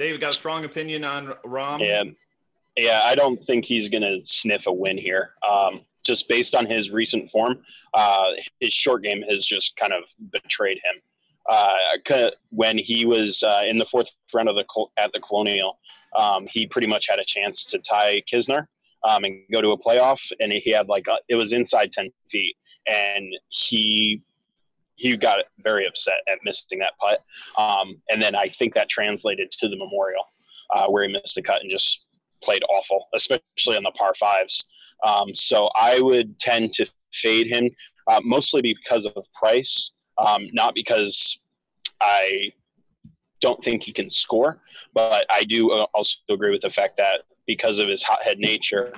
Dave, 0.00 0.18
got 0.18 0.32
a 0.32 0.36
strong 0.36 0.64
opinion 0.64 1.04
on 1.04 1.34
Rahm? 1.44 1.86
Yeah, 1.86 2.04
yeah, 2.74 3.02
I 3.04 3.14
don't 3.14 3.38
think 3.44 3.66
he's 3.66 3.90
going 3.90 4.02
to 4.02 4.20
sniff 4.24 4.62
a 4.66 4.72
win 4.72 4.96
here. 4.96 5.32
Um, 5.46 5.82
just 6.06 6.26
based 6.26 6.54
on 6.54 6.64
his 6.64 6.88
recent 6.88 7.30
form, 7.30 7.58
uh, 7.92 8.24
his 8.60 8.72
short 8.72 9.02
game 9.02 9.22
has 9.30 9.44
just 9.44 9.76
kind 9.76 9.92
of 9.92 10.04
betrayed 10.32 10.78
him. 10.78 11.02
Uh, 11.50 12.30
when 12.48 12.78
he 12.78 13.04
was 13.04 13.42
uh, 13.42 13.60
in 13.68 13.76
the 13.76 13.84
fourth 13.84 14.08
round 14.32 14.48
of 14.48 14.56
the 14.56 14.64
at 14.96 15.12
the 15.12 15.20
Colonial, 15.20 15.78
um, 16.18 16.46
he 16.50 16.66
pretty 16.66 16.86
much 16.86 17.04
had 17.06 17.18
a 17.18 17.24
chance 17.26 17.66
to 17.66 17.78
tie 17.78 18.22
Kisner 18.32 18.68
um, 19.06 19.24
and 19.24 19.42
go 19.52 19.60
to 19.60 19.72
a 19.72 19.78
playoff, 19.78 20.20
and 20.40 20.50
he 20.50 20.72
had 20.72 20.88
like 20.88 21.08
a, 21.08 21.16
it 21.28 21.34
was 21.34 21.52
inside 21.52 21.92
ten 21.92 22.10
feet, 22.30 22.56
and 22.86 23.34
he 23.48 24.22
he 25.00 25.16
got 25.16 25.38
very 25.64 25.86
upset 25.86 26.20
at 26.30 26.38
missing 26.44 26.78
that 26.78 26.92
putt. 27.00 27.20
Um, 27.56 27.96
and 28.10 28.22
then 28.22 28.34
I 28.34 28.50
think 28.58 28.74
that 28.74 28.90
translated 28.90 29.50
to 29.58 29.68
the 29.68 29.76
Memorial, 29.76 30.24
uh, 30.74 30.88
where 30.88 31.06
he 31.06 31.12
missed 31.12 31.34
the 31.34 31.42
cut 31.42 31.62
and 31.62 31.70
just 31.70 32.00
played 32.42 32.62
awful, 32.68 33.06
especially 33.14 33.76
on 33.76 33.82
the 33.82 33.92
par 33.92 34.12
fives. 34.20 34.62
Um, 35.06 35.34
so 35.34 35.70
I 35.74 36.00
would 36.00 36.38
tend 36.38 36.74
to 36.74 36.86
fade 37.14 37.46
him 37.46 37.70
uh, 38.08 38.20
mostly 38.22 38.60
because 38.60 39.06
of 39.06 39.24
price, 39.34 39.92
um, 40.18 40.48
not 40.52 40.74
because 40.74 41.38
I 42.02 42.52
don't 43.40 43.64
think 43.64 43.82
he 43.82 43.94
can 43.94 44.10
score, 44.10 44.60
but 44.92 45.24
I 45.30 45.44
do 45.44 45.70
uh, 45.70 45.86
also 45.94 46.16
agree 46.28 46.50
with 46.50 46.60
the 46.60 46.70
fact 46.70 46.98
that 46.98 47.22
because 47.46 47.78
of 47.78 47.88
his 47.88 48.02
hothead 48.02 48.38
nature, 48.38 48.92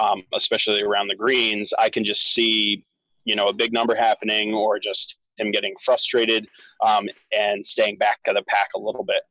um, 0.00 0.24
especially 0.34 0.82
around 0.82 1.06
the 1.06 1.14
greens, 1.14 1.72
I 1.78 1.90
can 1.90 2.04
just 2.04 2.34
see 2.34 2.84
you 3.24 3.36
know 3.36 3.46
a 3.46 3.52
big 3.52 3.72
number 3.72 3.94
happening 3.94 4.52
or 4.52 4.80
just 4.80 5.14
him 5.36 5.50
getting 5.50 5.74
frustrated 5.84 6.46
um, 6.84 7.08
and 7.36 7.64
staying 7.64 7.98
back 7.98 8.18
of 8.26 8.34
the 8.34 8.42
pack 8.48 8.68
a 8.76 8.78
little 8.78 9.04
bit. 9.04 9.22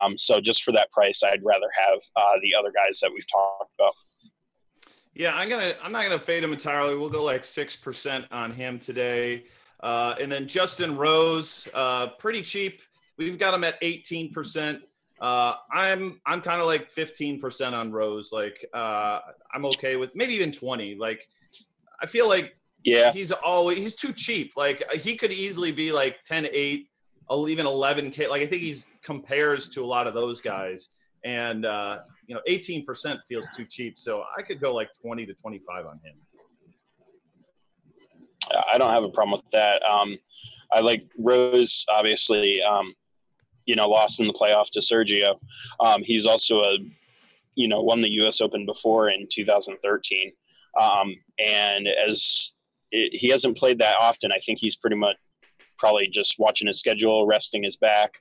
Um, 0.00 0.18
so 0.18 0.40
just 0.40 0.62
for 0.62 0.72
that 0.72 0.90
price, 0.90 1.22
I'd 1.22 1.44
rather 1.44 1.68
have 1.86 1.98
uh, 2.16 2.38
the 2.42 2.54
other 2.58 2.72
guys 2.72 2.98
that 3.00 3.10
we've 3.12 3.26
talked 3.30 3.72
about. 3.78 3.94
Yeah, 5.14 5.34
I'm 5.34 5.48
gonna. 5.48 5.74
I'm 5.82 5.90
not 5.90 6.04
gonna 6.04 6.18
fade 6.18 6.44
him 6.44 6.52
entirely. 6.52 6.96
We'll 6.96 7.10
go 7.10 7.24
like 7.24 7.44
six 7.44 7.74
percent 7.74 8.26
on 8.30 8.52
him 8.52 8.78
today, 8.78 9.44
uh, 9.80 10.14
and 10.20 10.30
then 10.30 10.46
Justin 10.46 10.96
Rose, 10.96 11.66
uh, 11.74 12.08
pretty 12.18 12.42
cheap. 12.42 12.82
We've 13.16 13.38
got 13.38 13.52
him 13.52 13.64
at 13.64 13.74
18 13.82 14.32
percent. 14.32 14.80
Uh, 15.20 15.54
I'm 15.72 16.20
I'm 16.24 16.40
kind 16.40 16.60
of 16.60 16.66
like 16.66 16.90
15 16.90 17.40
percent 17.40 17.74
on 17.74 17.90
Rose. 17.90 18.30
Like 18.30 18.64
uh, 18.72 19.20
I'm 19.52 19.64
okay 19.66 19.96
with 19.96 20.14
maybe 20.14 20.34
even 20.34 20.52
20. 20.52 20.94
Like 20.94 21.28
I 22.00 22.06
feel 22.06 22.28
like 22.28 22.54
yeah. 22.88 23.12
He's 23.12 23.32
always 23.32 23.78
he's 23.78 23.94
too 23.94 24.12
cheap. 24.12 24.52
Like 24.56 24.82
he 24.94 25.16
could 25.16 25.32
easily 25.32 25.72
be 25.72 25.92
like 25.92 26.22
10 26.24 26.46
8, 26.50 26.88
even 27.48 27.66
11k. 27.66 28.28
Like 28.28 28.42
I 28.42 28.46
think 28.46 28.62
he's 28.62 28.86
compares 29.02 29.70
to 29.70 29.84
a 29.84 29.86
lot 29.86 30.06
of 30.06 30.14
those 30.14 30.40
guys. 30.40 30.94
And 31.24 31.66
uh, 31.66 31.98
you 32.26 32.34
know, 32.34 32.40
18% 32.48 33.18
feels 33.28 33.48
too 33.54 33.64
cheap. 33.64 33.98
So 33.98 34.22
I 34.36 34.42
could 34.42 34.60
go 34.60 34.74
like 34.74 34.88
20 35.02 35.26
to 35.26 35.34
25 35.34 35.86
on 35.86 36.00
him. 36.04 36.14
I 38.72 38.78
don't 38.78 38.90
have 38.90 39.04
a 39.04 39.10
problem 39.10 39.40
with 39.42 39.50
that. 39.52 39.82
Um, 39.82 40.16
I 40.72 40.80
like 40.80 41.08
Rose, 41.18 41.84
obviously, 41.94 42.60
um, 42.62 42.94
you 43.66 43.74
know, 43.74 43.88
lost 43.88 44.20
in 44.20 44.26
the 44.26 44.32
playoff 44.32 44.70
to 44.72 44.80
Sergio. 44.80 45.38
Um, 45.80 46.02
he's 46.02 46.24
also 46.24 46.60
a, 46.60 46.78
you 47.54 47.68
know, 47.68 47.82
won 47.82 48.00
the 48.00 48.08
U.S. 48.22 48.40
Open 48.40 48.64
before 48.64 49.10
in 49.10 49.26
2013. 49.30 50.32
Um, 50.80 51.14
and 51.44 51.88
as 51.88 52.52
it, 52.90 53.18
he 53.18 53.30
hasn't 53.30 53.56
played 53.56 53.78
that 53.78 53.96
often. 54.00 54.32
I 54.32 54.40
think 54.44 54.58
he's 54.58 54.76
pretty 54.76 54.96
much 54.96 55.16
probably 55.78 56.08
just 56.08 56.34
watching 56.38 56.66
his 56.66 56.78
schedule, 56.78 57.26
resting 57.26 57.62
his 57.62 57.76
back. 57.76 58.12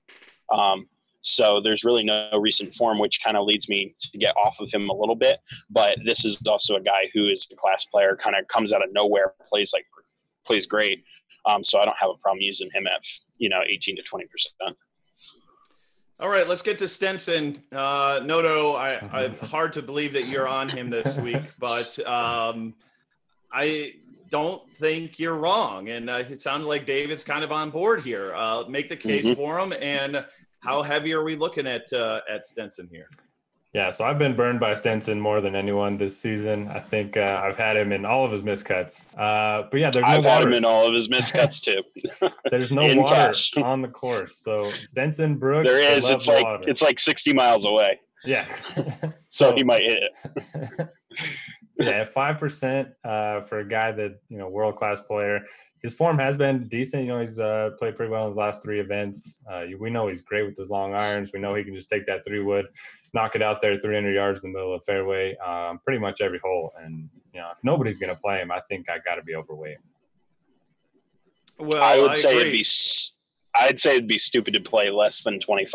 Um, 0.53 0.88
so 1.21 1.60
there's 1.62 1.84
really 1.84 2.03
no 2.03 2.30
recent 2.39 2.73
form, 2.75 2.99
which 2.99 3.19
kind 3.23 3.36
of 3.36 3.45
leads 3.45 3.67
me 3.67 3.95
to 3.99 4.17
get 4.17 4.36
off 4.38 4.56
of 4.60 4.69
him 4.71 4.89
a 4.89 4.93
little 4.93 5.15
bit. 5.15 5.39
But 5.69 5.97
this 6.06 6.23
is 6.23 6.38
also 6.47 6.75
a 6.75 6.82
guy 6.82 7.10
who 7.13 7.25
is 7.25 7.47
a 7.51 7.56
class 7.56 7.86
player, 7.91 8.15
kind 8.15 8.36
of 8.36 8.47
comes 8.47 8.71
out 8.71 8.84
of 8.84 8.93
nowhere, 8.93 9.34
plays 9.49 9.71
like 9.73 9.86
plays 10.45 10.65
great. 10.65 11.03
Um, 11.45 11.63
so 11.63 11.80
I 11.80 11.86
don't 11.86 11.97
have 11.97 12.10
a 12.10 12.17
problem 12.17 12.41
using 12.41 12.69
him 12.73 12.88
at 12.88 13.01
you 13.38 13.49
know 13.49 13.60
18 13.67 13.97
to 13.97 14.03
20 14.03 14.25
percent. 14.25 14.77
All 16.19 16.30
right, 16.30 16.47
let's 16.47 16.63
get 16.63 16.80
to 16.80 16.88
Stenson. 16.88 17.62
Uh, 17.71 18.21
Noto, 18.23 18.73
I, 18.73 18.95
I 19.12 19.27
hard 19.45 19.73
to 19.73 19.84
believe 19.84 20.13
that 20.13 20.27
you're 20.27 20.47
on 20.47 20.67
him 20.67 20.89
this 20.89 21.17
week, 21.17 21.43
but 21.60 21.99
um, 22.08 22.73
I 23.51 23.95
don't 24.29 24.69
think 24.71 25.19
you're 25.19 25.35
wrong. 25.35 25.89
And 25.89 26.09
uh, 26.09 26.23
it 26.29 26.41
sounded 26.41 26.67
like 26.67 26.85
David's 26.85 27.23
kind 27.23 27.43
of 27.43 27.51
on 27.51 27.69
board 27.69 28.03
here. 28.03 28.33
Uh, 28.35 28.63
make 28.67 28.89
the 28.89 28.97
case 28.97 29.25
mm-hmm. 29.25 29.35
for 29.35 29.59
him. 29.59 29.73
And 29.73 30.25
how 30.59 30.81
heavy 30.81 31.13
are 31.13 31.23
we 31.23 31.35
looking 31.35 31.67
at 31.67 31.91
uh, 31.93 32.21
at 32.29 32.45
Stenson 32.45 32.87
here? 32.91 33.09
Yeah, 33.73 33.91
so 33.91 34.05
I've 34.05 34.17
been 34.17 34.35
burned 34.35 34.59
by 34.59 34.73
Stenson 34.73 35.19
more 35.19 35.39
than 35.39 35.55
anyone 35.55 35.97
this 35.97 36.17
season. 36.17 36.67
I 36.69 36.79
think 36.79 37.15
uh, 37.15 37.41
I've 37.43 37.57
had 37.57 37.77
him 37.77 37.91
in 37.91 38.05
all 38.05 38.25
of 38.25 38.31
his 38.31 38.41
miscuts. 38.41 39.13
Uh, 39.19 39.67
but 39.69 39.79
yeah, 39.79 39.91
there's 39.91 40.03
no 40.03 40.07
I've 40.07 40.23
water. 40.23 40.29
had 40.29 40.43
him 40.43 40.53
in 40.53 40.65
all 40.65 40.87
of 40.87 40.95
his 40.95 41.09
miscuts 41.09 41.61
too. 41.61 41.83
there's 42.49 42.71
no 42.71 42.81
water 42.95 43.15
cash. 43.15 43.51
on 43.57 43.81
the 43.81 43.87
course, 43.89 44.37
so 44.37 44.71
Stenson 44.81 45.35
Brooks. 45.35 45.69
There 45.69 45.79
is. 45.79 46.07
It's 46.07 46.27
like 46.27 46.43
water. 46.43 46.63
it's 46.65 46.81
like 46.81 46.99
60 46.99 47.33
miles 47.33 47.65
away. 47.65 47.99
Yeah. 48.25 48.45
so, 48.75 49.13
so 49.27 49.53
he 49.55 49.63
might 49.63 49.83
hit 49.83 49.99
it 50.01 50.89
yeah, 51.79 52.03
five 52.03 52.39
percent 52.39 52.89
uh, 53.03 53.41
for 53.41 53.59
a 53.59 53.67
guy 53.67 53.91
that 53.91 54.19
you 54.29 54.37
know 54.37 54.49
world 54.49 54.75
class 54.75 54.99
player. 55.01 55.41
His 55.83 55.93
form 55.93 56.17
has 56.17 56.37
been 56.37 56.67
decent. 56.67 57.03
You 57.03 57.09
know, 57.09 57.21
he's 57.21 57.39
uh, 57.39 57.69
played 57.77 57.95
pretty 57.95 58.11
well 58.11 58.23
in 58.23 58.29
his 58.29 58.37
last 58.37 58.63
three 58.63 58.79
events. 58.79 59.41
Uh, 59.49 59.65
we 59.79 59.91
know 59.91 60.07
he's 60.07 60.23
great 60.23 60.43
with 60.43 60.57
his 60.57 60.69
long 60.69 60.95
irons. 60.95 61.31
We 61.31 61.39
know 61.39 61.53
he 61.53 61.63
can 61.63 61.75
just 61.75 61.87
take 61.87 62.07
that 62.07 62.25
three 62.25 62.41
wood, 62.41 62.65
knock 63.13 63.35
it 63.35 63.43
out 63.43 63.61
there 63.61 63.77
300 63.79 64.11
yards 64.11 64.43
in 64.43 64.51
the 64.51 64.57
middle 64.57 64.73
of 64.73 64.81
the 64.81 64.85
fairway, 64.85 65.37
um, 65.37 65.79
pretty 65.83 65.99
much 65.99 66.19
every 66.19 66.39
hole. 66.43 66.73
And 66.81 67.07
you 67.31 67.39
know, 67.39 67.49
if 67.51 67.59
nobody's 67.63 67.99
going 67.99 68.13
to 68.13 68.19
play 68.19 68.39
him, 68.39 68.51
I 68.51 68.59
think 68.61 68.89
I 68.89 68.97
got 69.05 69.15
to 69.15 69.23
be 69.23 69.35
overweight. 69.35 69.77
Well, 71.59 71.83
I 71.83 71.99
would 71.99 72.11
I 72.11 72.15
say 72.15 72.29
agree. 72.29 72.41
it'd 72.41 72.53
be. 72.53 72.65
I'd 73.55 73.79
say 73.79 73.91
it'd 73.91 74.07
be 74.07 74.19
stupid 74.19 74.53
to 74.53 74.59
play 74.59 74.89
less 74.89 75.23
than 75.23 75.39
25% 75.39 75.71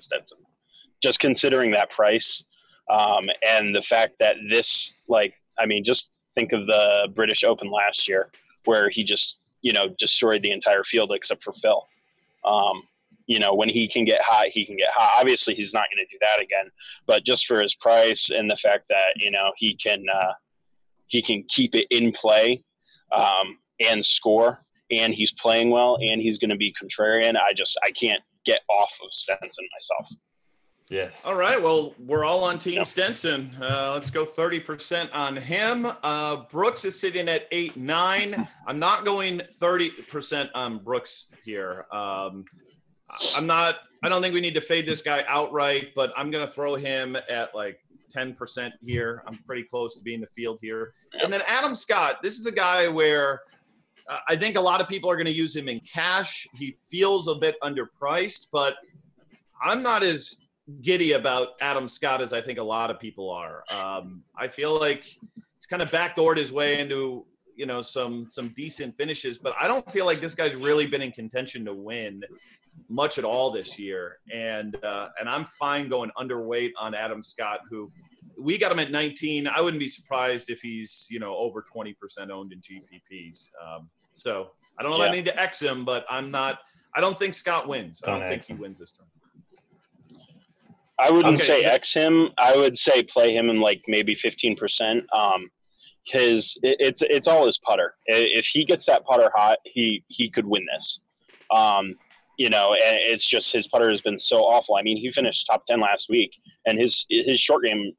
Stenson, 0.00 0.38
just 1.02 1.20
considering 1.20 1.70
that 1.72 1.90
price 1.90 2.42
um, 2.90 3.28
and 3.46 3.74
the 3.74 3.82
fact 3.82 4.14
that 4.20 4.36
this 4.50 4.92
like 5.08 5.34
I 5.60 5.66
mean, 5.66 5.84
just 5.84 6.10
think 6.34 6.52
of 6.52 6.66
the 6.66 7.08
British 7.14 7.44
Open 7.44 7.70
last 7.70 8.08
year 8.08 8.30
where 8.64 8.90
he 8.90 9.04
just, 9.04 9.36
you 9.62 9.72
know, 9.72 9.94
destroyed 9.98 10.42
the 10.42 10.52
entire 10.52 10.84
field 10.84 11.12
except 11.12 11.42
for 11.42 11.52
Phil. 11.62 11.86
Um, 12.44 12.82
you 13.26 13.38
know, 13.38 13.54
when 13.54 13.68
he 13.68 13.88
can 13.88 14.04
get 14.04 14.20
hot, 14.22 14.46
he 14.52 14.66
can 14.66 14.76
get 14.76 14.88
hot. 14.94 15.20
Obviously, 15.20 15.54
he's 15.54 15.72
not 15.72 15.84
going 15.94 16.04
to 16.04 16.12
do 16.12 16.18
that 16.20 16.42
again, 16.42 16.70
but 17.06 17.24
just 17.24 17.46
for 17.46 17.62
his 17.62 17.74
price 17.74 18.30
and 18.30 18.50
the 18.50 18.56
fact 18.56 18.86
that 18.88 19.12
you 19.16 19.30
know 19.30 19.52
he 19.56 19.76
can 19.76 20.04
uh, 20.12 20.32
he 21.06 21.22
can 21.22 21.44
keep 21.48 21.74
it 21.74 21.86
in 21.90 22.12
play 22.12 22.64
um, 23.12 23.58
and 23.78 24.04
score, 24.04 24.64
and 24.90 25.14
he's 25.14 25.32
playing 25.40 25.70
well, 25.70 25.96
and 26.00 26.20
he's 26.20 26.38
going 26.38 26.50
to 26.50 26.56
be 26.56 26.74
contrarian. 26.82 27.36
I 27.36 27.52
just 27.52 27.78
I 27.84 27.90
can't 27.90 28.22
get 28.44 28.62
off 28.68 28.90
of 29.04 29.10
Stenson 29.12 29.64
myself. 29.78 30.08
Yes. 30.90 31.24
All 31.24 31.38
right. 31.38 31.60
Well, 31.62 31.94
we're 32.04 32.24
all 32.24 32.42
on 32.42 32.58
Team 32.58 32.74
yep. 32.74 32.86
Stenson. 32.86 33.56
Uh, 33.62 33.92
let's 33.94 34.10
go 34.10 34.26
30% 34.26 35.08
on 35.14 35.36
him. 35.36 35.86
Uh, 36.02 36.42
Brooks 36.50 36.84
is 36.84 36.98
sitting 36.98 37.28
at 37.28 37.46
8 37.52 37.76
9. 37.76 38.48
I'm 38.66 38.78
not 38.80 39.04
going 39.04 39.40
30% 39.60 40.48
on 40.52 40.78
Brooks 40.78 41.26
here. 41.44 41.86
Um, 41.92 42.44
I'm 43.36 43.46
not, 43.46 43.76
I 44.02 44.08
don't 44.08 44.20
think 44.20 44.34
we 44.34 44.40
need 44.40 44.54
to 44.54 44.60
fade 44.60 44.84
this 44.84 45.00
guy 45.00 45.24
outright, 45.28 45.94
but 45.94 46.12
I'm 46.16 46.28
going 46.32 46.44
to 46.44 46.52
throw 46.52 46.74
him 46.74 47.16
at 47.16 47.54
like 47.54 47.78
10% 48.12 48.72
here. 48.82 49.22
I'm 49.28 49.38
pretty 49.46 49.62
close 49.62 49.96
to 49.96 50.02
being 50.02 50.20
the 50.20 50.28
field 50.34 50.58
here. 50.60 50.92
Yep. 51.14 51.24
And 51.24 51.32
then 51.32 51.42
Adam 51.46 51.76
Scott, 51.76 52.16
this 52.20 52.40
is 52.40 52.46
a 52.46 52.52
guy 52.52 52.88
where 52.88 53.42
uh, 54.08 54.18
I 54.28 54.34
think 54.34 54.56
a 54.56 54.60
lot 54.60 54.80
of 54.80 54.88
people 54.88 55.08
are 55.08 55.16
going 55.16 55.26
to 55.26 55.32
use 55.32 55.54
him 55.54 55.68
in 55.68 55.80
cash. 55.80 56.48
He 56.54 56.74
feels 56.90 57.28
a 57.28 57.36
bit 57.36 57.54
underpriced, 57.62 58.46
but 58.52 58.74
I'm 59.62 59.82
not 59.82 60.02
as 60.02 60.46
giddy 60.82 61.12
about 61.12 61.48
Adam 61.60 61.88
Scott 61.88 62.20
as 62.20 62.32
I 62.32 62.40
think 62.40 62.58
a 62.58 62.62
lot 62.62 62.90
of 62.90 62.98
people 62.98 63.30
are. 63.30 63.64
Um, 63.70 64.22
I 64.36 64.48
feel 64.48 64.78
like 64.78 65.04
he's 65.04 65.66
kind 65.68 65.82
of 65.82 65.90
backdoored 65.90 66.36
his 66.36 66.52
way 66.52 66.80
into 66.80 67.26
you 67.56 67.66
know 67.66 67.82
some 67.82 68.26
some 68.28 68.48
decent 68.56 68.96
finishes, 68.96 69.38
but 69.38 69.54
I 69.60 69.68
don't 69.68 69.88
feel 69.90 70.06
like 70.06 70.20
this 70.20 70.34
guy's 70.34 70.56
really 70.56 70.86
been 70.86 71.02
in 71.02 71.12
contention 71.12 71.64
to 71.66 71.74
win 71.74 72.22
much 72.88 73.18
at 73.18 73.24
all 73.24 73.50
this 73.50 73.78
year. 73.78 74.18
And 74.32 74.82
uh, 74.84 75.08
and 75.18 75.28
I'm 75.28 75.44
fine 75.44 75.88
going 75.88 76.10
underweight 76.18 76.70
on 76.78 76.94
Adam 76.94 77.22
Scott, 77.22 77.60
who 77.68 77.92
we 78.38 78.56
got 78.58 78.72
him 78.72 78.78
at 78.78 78.90
19. 78.90 79.46
I 79.46 79.60
wouldn't 79.60 79.80
be 79.80 79.88
surprised 79.88 80.50
if 80.50 80.60
he's 80.60 81.06
you 81.10 81.20
know 81.20 81.36
over 81.36 81.64
20% 81.74 81.94
owned 82.30 82.52
in 82.52 82.60
GPPs. 82.60 83.50
Um, 83.62 83.90
so 84.12 84.50
I 84.78 84.82
don't 84.82 84.92
know 84.92 84.98
yeah. 84.98 85.04
if 85.04 85.10
I 85.10 85.14
need 85.14 85.24
to 85.26 85.40
X 85.40 85.60
him, 85.60 85.84
but 85.84 86.04
I'm 86.10 86.30
not. 86.30 86.60
I 86.94 87.00
don't 87.00 87.18
think 87.18 87.34
Scott 87.34 87.68
wins. 87.68 88.00
Don't 88.00 88.16
I 88.16 88.18
don't 88.20 88.28
think 88.28 88.44
he 88.44 88.54
wins 88.54 88.78
this 88.78 88.92
time. 88.92 89.06
I 91.00 91.10
wouldn't 91.10 91.36
okay. 91.36 91.46
say 91.46 91.64
X 91.64 91.92
him. 91.92 92.30
I 92.38 92.56
would 92.56 92.78
say 92.78 93.02
play 93.02 93.34
him 93.34 93.48
in 93.48 93.60
like 93.60 93.82
maybe 93.88 94.14
fifteen 94.14 94.56
percent. 94.56 95.04
Um, 95.16 95.50
his 96.04 96.56
it, 96.62 96.76
it's 96.80 97.02
it's 97.02 97.28
all 97.28 97.46
his 97.46 97.58
putter. 97.58 97.94
If 98.06 98.46
he 98.46 98.64
gets 98.64 98.86
that 98.86 99.04
putter 99.04 99.30
hot, 99.34 99.58
he 99.64 100.04
he 100.08 100.30
could 100.30 100.46
win 100.46 100.66
this. 100.74 101.00
Um, 101.54 101.94
you 102.36 102.48
know, 102.48 102.72
and 102.72 102.96
it's 102.98 103.26
just 103.26 103.52
his 103.52 103.66
putter 103.68 103.90
has 103.90 104.00
been 104.00 104.18
so 104.18 104.38
awful. 104.38 104.76
I 104.76 104.82
mean, 104.82 104.96
he 104.96 105.12
finished 105.12 105.46
top 105.50 105.66
ten 105.66 105.80
last 105.80 106.06
week, 106.08 106.32
and 106.66 106.80
his 106.80 107.04
his 107.08 107.40
short 107.40 107.64
game 107.64 107.92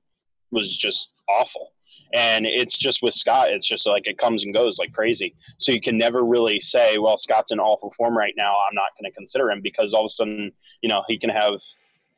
was 0.51 0.75
just 0.77 1.09
awful. 1.29 1.73
And 2.13 2.45
it's 2.45 2.77
just 2.77 3.01
with 3.01 3.13
Scott, 3.13 3.51
it's 3.51 3.67
just 3.67 3.87
like 3.87 4.05
it 4.05 4.17
comes 4.17 4.43
and 4.43 4.53
goes 4.53 4.77
like 4.77 4.91
crazy. 4.91 5.33
So 5.59 5.71
you 5.71 5.79
can 5.79 5.97
never 5.97 6.25
really 6.25 6.59
say, 6.59 6.97
well, 6.97 7.17
Scott's 7.17 7.51
in 7.51 7.59
awful 7.59 7.93
form 7.95 8.17
right 8.17 8.33
now. 8.35 8.51
I'm 8.51 8.75
not 8.75 8.89
going 8.99 9.09
to 9.09 9.15
consider 9.15 9.49
him 9.49 9.61
because 9.61 9.93
all 9.93 10.01
of 10.01 10.09
a 10.09 10.13
sudden, 10.13 10.51
you 10.81 10.89
know, 10.89 11.03
he 11.07 11.17
can 11.17 11.29
have 11.29 11.53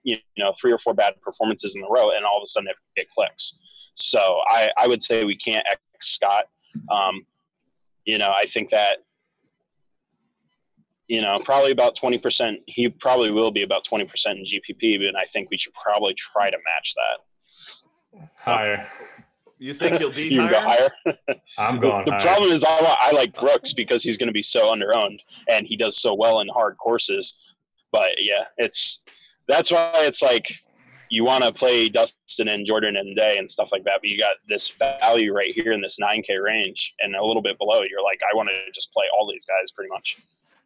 you 0.03 0.17
know 0.37 0.53
three 0.59 0.71
or 0.71 0.79
four 0.79 0.93
bad 0.93 1.13
performances 1.21 1.75
in 1.75 1.83
a 1.83 1.87
row, 1.87 2.11
and 2.11 2.25
all 2.25 2.37
of 2.37 2.43
a 2.43 2.47
sudden 2.47 2.69
it, 2.69 2.75
it 2.95 3.07
clicks. 3.13 3.53
So 3.95 4.19
I, 4.49 4.69
I 4.77 4.87
would 4.87 5.03
say 5.03 5.23
we 5.23 5.35
can't 5.35 5.65
X 5.71 5.81
Scott. 6.01 6.45
Um, 6.89 7.25
you 8.05 8.17
know, 8.17 8.33
I 8.35 8.45
think 8.53 8.69
that 8.71 8.97
you 11.07 11.21
know 11.21 11.41
probably 11.45 11.71
about 11.71 11.95
twenty 11.95 12.17
percent. 12.17 12.59
He 12.67 12.89
probably 12.89 13.31
will 13.31 13.51
be 13.51 13.63
about 13.63 13.85
twenty 13.87 14.05
percent 14.05 14.39
in 14.39 14.45
GPP, 14.45 14.99
but 14.99 15.19
I 15.19 15.25
think 15.31 15.49
we 15.49 15.57
should 15.57 15.73
probably 15.73 16.15
try 16.33 16.49
to 16.49 16.57
match 16.57 16.93
that. 16.95 18.29
Higher. 18.37 18.87
You 19.59 19.73
think 19.73 19.97
he'll 19.97 20.11
be 20.11 20.35
higher? 20.35 20.49
Go 20.49 20.59
higher? 20.59 20.89
I'm 21.57 21.79
going. 21.79 22.03
The, 22.05 22.11
the 22.11 22.17
problem 22.23 22.51
is, 22.51 22.63
I, 22.67 22.97
I 22.99 23.11
like 23.11 23.33
Brooks 23.33 23.71
because 23.71 24.03
he's 24.03 24.17
going 24.17 24.27
to 24.27 24.33
be 24.33 24.43
so 24.43 24.71
underowned 24.71 25.19
and 25.49 25.65
he 25.65 25.77
does 25.77 26.01
so 26.01 26.13
well 26.13 26.41
in 26.41 26.49
hard 26.49 26.77
courses. 26.77 27.35
But 27.91 28.09
yeah, 28.19 28.45
it's 28.57 28.99
that's 29.47 29.71
why 29.71 29.91
it's 29.95 30.21
like 30.21 30.45
you 31.09 31.23
want 31.23 31.43
to 31.43 31.53
play 31.53 31.89
Dustin 31.89 32.49
and 32.49 32.65
Jordan 32.65 32.97
and 32.97 33.15
Day 33.15 33.37
and 33.37 33.49
stuff 33.49 33.69
like 33.71 33.83
that, 33.83 33.99
but 34.01 34.09
you 34.09 34.17
got 34.17 34.35
this 34.49 34.71
value 34.79 35.33
right 35.33 35.53
here 35.53 35.71
in 35.71 35.81
this 35.81 35.97
9K 36.01 36.43
range 36.43 36.93
and 36.99 37.15
a 37.15 37.23
little 37.23 37.41
bit 37.41 37.57
below. 37.59 37.81
You're 37.87 38.03
like, 38.03 38.19
I 38.23 38.35
want 38.35 38.49
to 38.49 38.71
just 38.73 38.91
play 38.91 39.05
all 39.15 39.29
these 39.31 39.45
guys 39.45 39.71
pretty 39.71 39.89
much, 39.89 40.17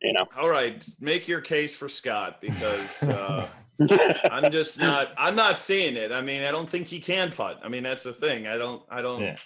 you 0.02 0.14
know. 0.14 0.26
All 0.38 0.50
right, 0.50 0.88
make 1.02 1.28
your 1.28 1.42
case 1.42 1.76
for 1.76 1.90
Scott 1.90 2.40
because 2.40 3.04
uh, 3.04 3.50
I'm 4.32 4.52
just 4.52 4.80
not. 4.80 5.10
I'm 5.18 5.36
not 5.36 5.60
seeing 5.60 5.98
it. 5.98 6.12
I 6.12 6.22
mean, 6.22 6.44
I 6.44 6.52
don't 6.52 6.70
think 6.70 6.88
he 6.88 7.00
can 7.00 7.32
putt. 7.32 7.60
I 7.64 7.68
mean, 7.68 7.84
that's 7.84 8.04
the 8.04 8.14
thing. 8.14 8.48
I 8.48 8.58
don't. 8.58 8.82
I 8.90 9.02
don't. 9.02 9.22
Yeah. 9.22 9.38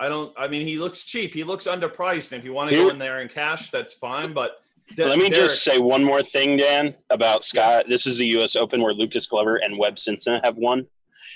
I 0.00 0.08
don't. 0.08 0.32
I 0.38 0.48
mean, 0.48 0.66
he 0.66 0.78
looks 0.78 1.04
cheap. 1.04 1.34
He 1.34 1.44
looks 1.44 1.66
underpriced. 1.66 2.32
And 2.32 2.38
if 2.38 2.44
you 2.44 2.52
want 2.52 2.70
to 2.70 2.76
go 2.76 2.88
in 2.88 2.98
there 2.98 3.20
and 3.20 3.30
cash, 3.30 3.70
that's 3.70 3.92
fine. 3.92 4.32
But 4.32 4.60
Let 4.96 5.18
me 5.18 5.28
just 5.28 5.62
say 5.62 5.78
one 5.78 6.04
more 6.04 6.22
thing, 6.22 6.56
Dan, 6.56 6.94
about 7.10 7.44
Scott. 7.44 7.86
This 7.88 8.06
is 8.06 8.18
the 8.18 8.26
U.S. 8.30 8.56
Open 8.56 8.82
where 8.82 8.92
Lucas 8.92 9.26
Glover 9.26 9.56
and 9.56 9.78
Webb 9.78 9.98
Simpson 9.98 10.40
have 10.44 10.56
won, 10.56 10.86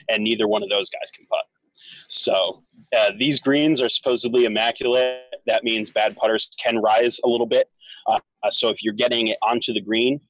and 0.09 0.23
neither 0.23 0.47
one 0.47 0.63
of 0.63 0.69
those 0.71 0.89
guys 0.89 1.11
can 1.15 1.27
putt. 1.27 1.45
So 2.09 2.65
uh, 2.97 3.11
these 3.19 3.41
greens 3.41 3.81
are 3.81 3.89
supposedly 3.89 4.45
immaculate. 4.45 5.23
That 5.47 5.65
means 5.65 5.91
bad 5.91 6.17
putters 6.17 6.49
can 6.65 6.79
rise 6.79 7.19
a 7.25 7.29
little 7.29 7.47
bit. 7.47 7.71
Uh, 8.07 8.19
so 8.51 8.69
if 8.69 8.83
you're 8.83 8.95
getting 8.95 9.29
it 9.29 9.39
onto 9.43 9.73
the 9.73 9.81
green, 9.81 10.21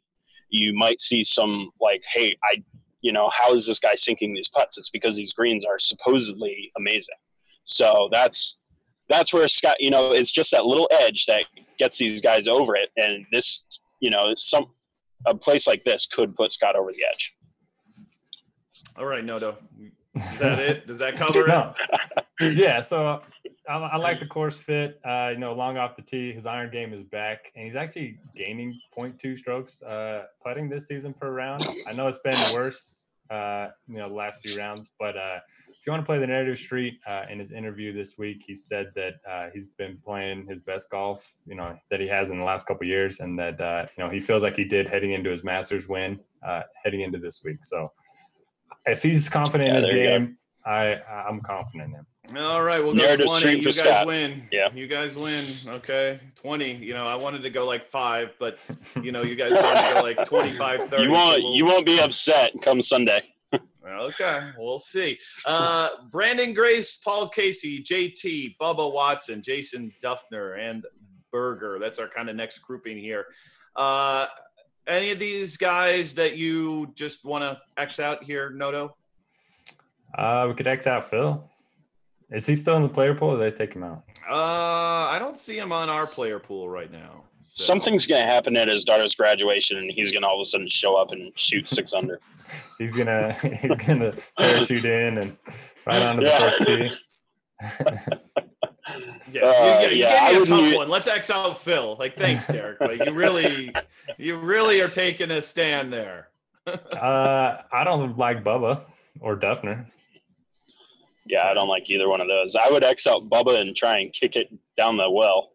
you 0.50 0.74
might 0.74 1.00
see 1.00 1.24
some 1.24 1.70
like, 1.80 2.02
hey, 2.14 2.36
I, 2.44 2.62
you 3.00 3.12
know, 3.12 3.30
how 3.38 3.54
is 3.54 3.66
this 3.66 3.78
guy 3.78 3.94
sinking 3.96 4.34
these 4.34 4.48
putts? 4.48 4.76
It's 4.76 4.90
because 4.90 5.16
these 5.16 5.32
greens 5.32 5.64
are 5.64 5.78
supposedly 5.78 6.70
amazing. 6.76 7.16
So 7.64 8.08
that's 8.12 8.56
that's 9.10 9.32
where 9.32 9.48
Scott, 9.48 9.76
you 9.80 9.90
know, 9.90 10.12
it's 10.12 10.30
just 10.30 10.52
that 10.52 10.64
little 10.64 10.88
edge 11.00 11.26
that 11.26 11.44
gets 11.78 11.98
these 11.98 12.20
guys 12.20 12.46
over 12.48 12.76
it. 12.76 12.90
And 12.96 13.26
this, 13.32 13.62
you 14.00 14.10
know, 14.10 14.34
some 14.36 14.66
a 15.26 15.34
place 15.34 15.66
like 15.66 15.84
this 15.84 16.06
could 16.10 16.34
put 16.34 16.52
Scott 16.52 16.76
over 16.76 16.92
the 16.92 17.04
edge. 17.12 17.32
All 18.96 19.04
right, 19.04 19.24
Noto. 19.24 19.58
Is 20.14 20.38
that 20.38 20.58
it? 20.58 20.86
Does 20.86 20.98
that 20.98 21.16
cover 21.16 21.46
no. 21.46 21.74
it? 22.40 22.56
yeah. 22.56 22.80
So 22.80 23.22
I, 23.68 23.76
I, 23.76 23.96
like 23.96 24.18
the 24.18 24.26
course 24.26 24.56
fit. 24.56 25.00
Uh, 25.04 25.30
you 25.32 25.38
know, 25.38 25.52
long 25.52 25.76
off 25.76 25.96
the 25.96 26.02
tee, 26.02 26.32
his 26.32 26.46
iron 26.46 26.70
game 26.70 26.92
is 26.92 27.02
back, 27.02 27.52
and 27.54 27.66
he's 27.66 27.76
actually 27.76 28.18
gaining 28.34 28.78
0.2 28.96 29.38
strokes 29.38 29.82
uh, 29.82 30.24
putting 30.44 30.68
this 30.68 30.88
season 30.88 31.14
per 31.14 31.30
round. 31.32 31.64
I 31.86 31.92
know 31.92 32.08
it's 32.08 32.18
been 32.18 32.54
worse, 32.54 32.96
uh, 33.30 33.68
you 33.88 33.98
know, 33.98 34.08
the 34.08 34.14
last 34.14 34.40
few 34.40 34.56
rounds, 34.58 34.88
but 34.98 35.16
uh, 35.16 35.38
if 35.80 35.86
you 35.86 35.92
want 35.92 36.02
to 36.02 36.06
play 36.06 36.18
the 36.18 36.26
narrative 36.26 36.58
street, 36.58 37.00
uh, 37.06 37.22
in 37.30 37.38
his 37.38 37.52
interview 37.52 37.90
this 37.90 38.18
week, 38.18 38.44
he 38.46 38.54
said 38.54 38.88
that 38.94 39.14
uh, 39.26 39.48
he's 39.54 39.66
been 39.66 39.96
playing 40.04 40.46
his 40.46 40.60
best 40.60 40.90
golf, 40.90 41.38
you 41.46 41.54
know, 41.54 41.74
that 41.90 42.00
he 42.00 42.06
has 42.06 42.30
in 42.30 42.38
the 42.38 42.44
last 42.44 42.66
couple 42.66 42.86
years, 42.86 43.20
and 43.20 43.38
that 43.38 43.58
uh, 43.58 43.86
you 43.96 44.04
know 44.04 44.10
he 44.10 44.20
feels 44.20 44.42
like 44.42 44.56
he 44.56 44.64
did 44.66 44.86
heading 44.86 45.12
into 45.12 45.30
his 45.30 45.42
Masters 45.42 45.88
win, 45.88 46.20
uh, 46.46 46.62
heading 46.84 47.00
into 47.00 47.18
this 47.18 47.42
week. 47.42 47.64
So 47.64 47.90
if 48.84 49.02
he's 49.02 49.30
confident 49.30 49.70
yeah, 49.70 49.78
in 49.78 49.84
his 49.84 49.94
game, 49.94 50.36
I 50.66 50.96
I'm 51.26 51.40
confident 51.40 51.94
in 51.94 51.94
him. 51.94 52.06
All 52.36 52.62
right, 52.62 52.78
we'll 52.84 52.92
go 52.92 52.98
narrative 52.98 53.24
20. 53.24 53.58
You 53.58 53.72
guys 53.72 53.74
Scott. 53.74 54.06
win. 54.06 54.48
Yeah. 54.52 54.68
You 54.74 54.86
guys 54.86 55.16
win. 55.16 55.56
Okay. 55.66 56.20
20. 56.36 56.76
You 56.76 56.92
know, 56.92 57.06
I 57.06 57.16
wanted 57.16 57.42
to 57.42 57.50
go 57.50 57.64
like 57.64 57.90
five, 57.90 58.34
but 58.38 58.58
you 59.02 59.12
know, 59.12 59.22
you 59.22 59.34
guys 59.34 59.52
wanted 59.52 59.88
to 59.88 59.94
go 59.94 60.02
like 60.02 60.24
25, 60.28 60.90
30. 60.90 61.02
You 61.02 61.10
won't 61.10 61.36
so 61.36 61.42
we'll... 61.42 61.54
you 61.54 61.64
won't 61.64 61.86
be 61.86 61.98
upset 62.00 62.52
come 62.62 62.82
Sunday. 62.82 63.22
Okay, 63.86 64.50
we'll 64.58 64.78
see. 64.78 65.18
Uh, 65.46 66.04
Branden 66.10 66.54
Grace, 66.54 66.96
Paul 66.96 67.28
Casey, 67.28 67.82
JT, 67.82 68.56
Bubba 68.60 68.92
Watson, 68.92 69.42
Jason 69.42 69.92
Dufner, 70.02 70.58
and 70.58 70.84
Berger. 71.32 71.78
That's 71.78 71.98
our 71.98 72.08
kind 72.08 72.28
of 72.28 72.36
next 72.36 72.58
grouping 72.60 72.98
here. 72.98 73.26
Uh, 73.76 74.26
any 74.86 75.10
of 75.10 75.18
these 75.18 75.56
guys 75.56 76.14
that 76.14 76.36
you 76.36 76.90
just 76.94 77.24
want 77.24 77.42
to 77.42 77.60
X 77.80 78.00
out 78.00 78.24
here, 78.24 78.50
Noto? 78.50 78.96
Uh, 80.16 80.46
we 80.48 80.54
could 80.54 80.66
X 80.66 80.86
out 80.86 81.08
Phil. 81.08 81.48
Is 82.30 82.46
he 82.46 82.54
still 82.54 82.76
in 82.76 82.82
the 82.82 82.88
player 82.88 83.14
pool 83.14 83.30
or 83.30 83.38
did 83.38 83.52
they 83.52 83.56
take 83.56 83.74
him 83.74 83.82
out? 83.82 84.04
Uh, 84.28 84.34
I 84.34 85.16
don't 85.18 85.36
see 85.36 85.58
him 85.58 85.72
on 85.72 85.88
our 85.88 86.06
player 86.06 86.38
pool 86.38 86.68
right 86.68 86.90
now. 86.90 87.24
So. 87.52 87.64
Something's 87.64 88.06
going 88.06 88.24
to 88.24 88.30
happen 88.30 88.56
at 88.56 88.68
his 88.68 88.84
daughter's 88.84 89.14
graduation, 89.16 89.76
and 89.76 89.90
he's 89.90 90.12
going 90.12 90.22
to 90.22 90.28
all 90.28 90.40
of 90.40 90.46
a 90.46 90.48
sudden 90.48 90.68
show 90.68 90.94
up 90.94 91.10
and 91.10 91.32
shoot 91.36 91.66
six 91.66 91.92
under. 91.96 92.20
he's 92.78 92.92
gonna 92.92 93.32
he's 93.32 93.76
gonna 93.76 94.12
parachute 94.38 94.84
in 94.84 95.18
and 95.18 95.36
right 95.86 96.00
onto 96.02 96.24
the 96.24 96.30
first 96.30 96.62
tee. 96.62 96.90
yeah, 99.32 99.42
uh, 99.44 99.80
you, 99.82 99.88
you 99.88 99.96
yeah, 99.96 100.32
gave 100.32 100.48
me 100.48 100.68
a 100.68 100.70
tough 100.70 100.76
one. 100.76 100.88
Let's 100.88 101.06
X 101.08 101.28
out 101.30 101.58
Phil. 101.58 101.96
Like, 101.98 102.16
thanks, 102.16 102.46
Derek. 102.46 102.80
Like, 102.80 103.04
you 103.04 103.12
really, 103.12 103.74
you 104.18 104.38
really 104.38 104.80
are 104.80 104.88
taking 104.88 105.30
a 105.32 105.42
stand 105.42 105.92
there. 105.92 106.28
uh, 106.66 107.56
I 107.72 107.84
don't 107.84 108.16
like 108.16 108.44
Bubba 108.44 108.82
or 109.20 109.36
Dufner. 109.36 109.86
Yeah, 111.26 111.46
I 111.46 111.54
don't 111.54 111.68
like 111.68 111.88
either 111.90 112.08
one 112.08 112.20
of 112.20 112.28
those. 112.28 112.56
I 112.56 112.70
would 112.70 112.84
X 112.84 113.06
out 113.06 113.28
Bubba 113.28 113.60
and 113.60 113.76
try 113.76 113.98
and 113.98 114.12
kick 114.12 114.36
it 114.36 114.52
down 114.76 114.96
the 114.96 115.10
well. 115.10 115.50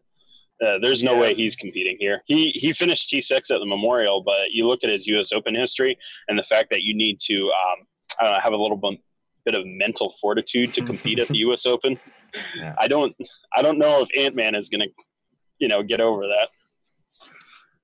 Uh, 0.64 0.78
there's 0.82 1.02
no 1.02 1.14
Yeah. 1.14 1.20
way 1.20 1.34
he's 1.34 1.54
competing 1.56 1.96
here. 1.98 2.22
He 2.26 2.50
he 2.54 2.72
finished 2.72 3.10
T6 3.12 3.32
at 3.32 3.46
the 3.48 3.66
Memorial, 3.66 4.22
but 4.22 4.50
you 4.52 4.66
look 4.66 4.82
at 4.84 4.90
his 4.90 5.06
U.S. 5.08 5.30
Open 5.32 5.54
history 5.54 5.96
and 6.28 6.38
the 6.38 6.44
fact 6.44 6.70
that 6.70 6.82
you 6.82 6.94
need 6.94 7.20
to 7.20 7.34
um, 7.34 7.86
I 8.20 8.24
don't 8.24 8.32
know, 8.34 8.40
have 8.40 8.52
a 8.54 8.56
little 8.56 8.76
bit, 8.76 8.98
bit 9.44 9.54
of 9.54 9.66
mental 9.66 10.14
fortitude 10.20 10.72
to 10.74 10.82
compete 10.84 11.18
at 11.18 11.28
the 11.28 11.38
U.S. 11.38 11.66
Open. 11.66 11.98
Yeah. 12.56 12.74
I 12.78 12.88
don't 12.88 13.14
I 13.54 13.60
don't 13.62 13.78
know 13.78 14.02
if 14.02 14.08
Ant 14.16 14.34
Man 14.34 14.54
is 14.54 14.68
gonna 14.70 14.86
you 15.58 15.68
know 15.68 15.82
get 15.82 16.00
over 16.00 16.22
that. 16.26 16.48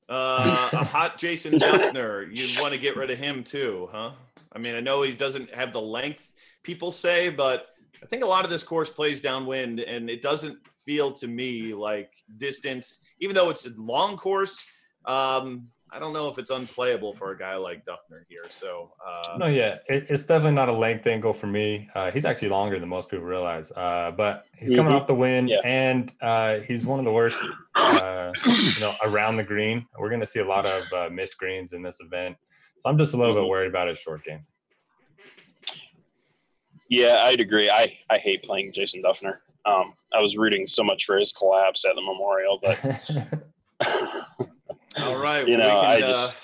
Uh, 0.09 0.69
a 0.73 0.85
hot 0.85 1.19
Jason 1.19 1.59
Dufner. 1.59 2.35
You 2.35 2.61
want 2.61 2.73
to 2.73 2.79
get 2.79 2.97
rid 2.97 3.11
of 3.11 3.19
him 3.19 3.45
too, 3.45 3.89
huh? 3.93 4.13
I 4.55 4.59
mean, 4.59 4.75
I 4.75 4.81
know 4.81 5.03
he 5.03 5.13
doesn't 5.13 5.55
have 5.55 5.73
the 5.73 5.81
length 5.81 6.33
people 6.63 6.93
say, 6.93 7.29
but 7.31 7.69
I 8.03 8.07
think 8.07 8.23
a 8.23 8.27
lot 8.27 8.45
of 8.45 8.51
this 8.51 8.63
course 8.63 8.91
plays 8.91 9.21
downwind, 9.21 9.81
and 9.81 10.11
it 10.11 10.21
doesn't 10.23 10.59
feel 10.85 11.13
to 11.13 11.27
me 11.27 11.75
like 11.75 12.11
distance, 12.37 13.05
even 13.21 13.35
though 13.35 13.51
it's 13.51 13.67
a 13.67 13.71
long 13.81 14.17
course. 14.17 14.67
Um, 15.05 15.69
I 15.95 15.99
don't 15.99 16.13
know 16.15 16.29
if 16.29 16.39
it's 16.39 16.51
unplayable 16.51 17.13
for 17.15 17.33
a 17.33 17.39
guy 17.39 17.57
like 17.57 17.85
Dufner 17.85 18.23
here. 18.29 18.41
So, 18.49 18.93
uh, 19.07 19.37
No, 19.39 19.47
yeah, 19.47 19.79
it, 19.89 20.07
it's 20.09 20.25
definitely 20.25 20.55
not 20.55 20.69
a 20.71 20.73
length 20.77 21.07
angle 21.07 21.35
for 21.35 21.49
me. 21.49 21.89
Uh, 21.95 22.11
he's 22.11 22.25
actually 22.25 22.49
longer 22.49 22.79
than 22.81 22.89
most 22.89 23.11
people 23.11 23.27
realize, 23.27 23.71
uh, 23.73 24.13
but 24.17 24.47
he's 24.57 24.71
coming 24.71 24.93
Mhm. 24.93 24.97
off 24.97 25.07
the 25.07 25.15
win, 25.15 25.49
Yeah. 25.49 25.61
and 25.65 26.13
uh, 26.23 26.61
he's 26.61 26.85
one 26.87 26.99
of 26.99 27.05
the 27.05 27.13
worst, 27.13 27.47
uh, 27.77 28.33
you 28.75 28.81
know, 28.81 28.97
around 29.03 29.37
the 29.37 29.45
green. 29.45 29.87
We're 29.99 30.09
going 30.09 30.21
to 30.23 30.27
see 30.27 30.41
a 30.41 30.47
lot 30.47 30.65
of 30.65 30.91
uh, 30.93 31.11
missed 31.11 31.37
greens 31.39 31.75
in 31.75 31.83
this 31.83 31.99
event, 32.01 32.37
so 32.79 32.89
I'm 32.89 32.97
just 32.97 33.13
a 33.13 33.19
little 33.19 33.35
bit 33.35 33.43
Mhm. 33.45 33.49
worried 33.51 33.69
about 33.69 33.89
his 33.89 33.99
short 33.99 34.25
game. 34.25 34.47
Yeah, 36.89 37.17
I'd 37.25 37.41
agree. 37.41 37.69
I 37.71 37.99
I 38.11 38.19
hate 38.19 38.43
playing 38.45 38.73
Jason 38.73 39.03
Dufner. 39.03 39.39
Um, 39.65 39.95
I 40.13 40.21
was 40.21 40.37
rooting 40.37 40.67
so 40.67 40.83
much 40.83 41.05
for 41.05 41.17
his 41.17 41.33
collapse 41.33 41.85
at 41.89 41.95
the 41.95 42.03
Memorial, 42.03 42.59
but 42.61 43.47
all 44.99 45.17
right, 45.17 45.41
You 45.49 45.57
we 45.57 45.63
know, 45.63 45.81
I 45.81 46.01
can, 46.01 46.05
uh, 46.05 46.27
just- 46.29 46.35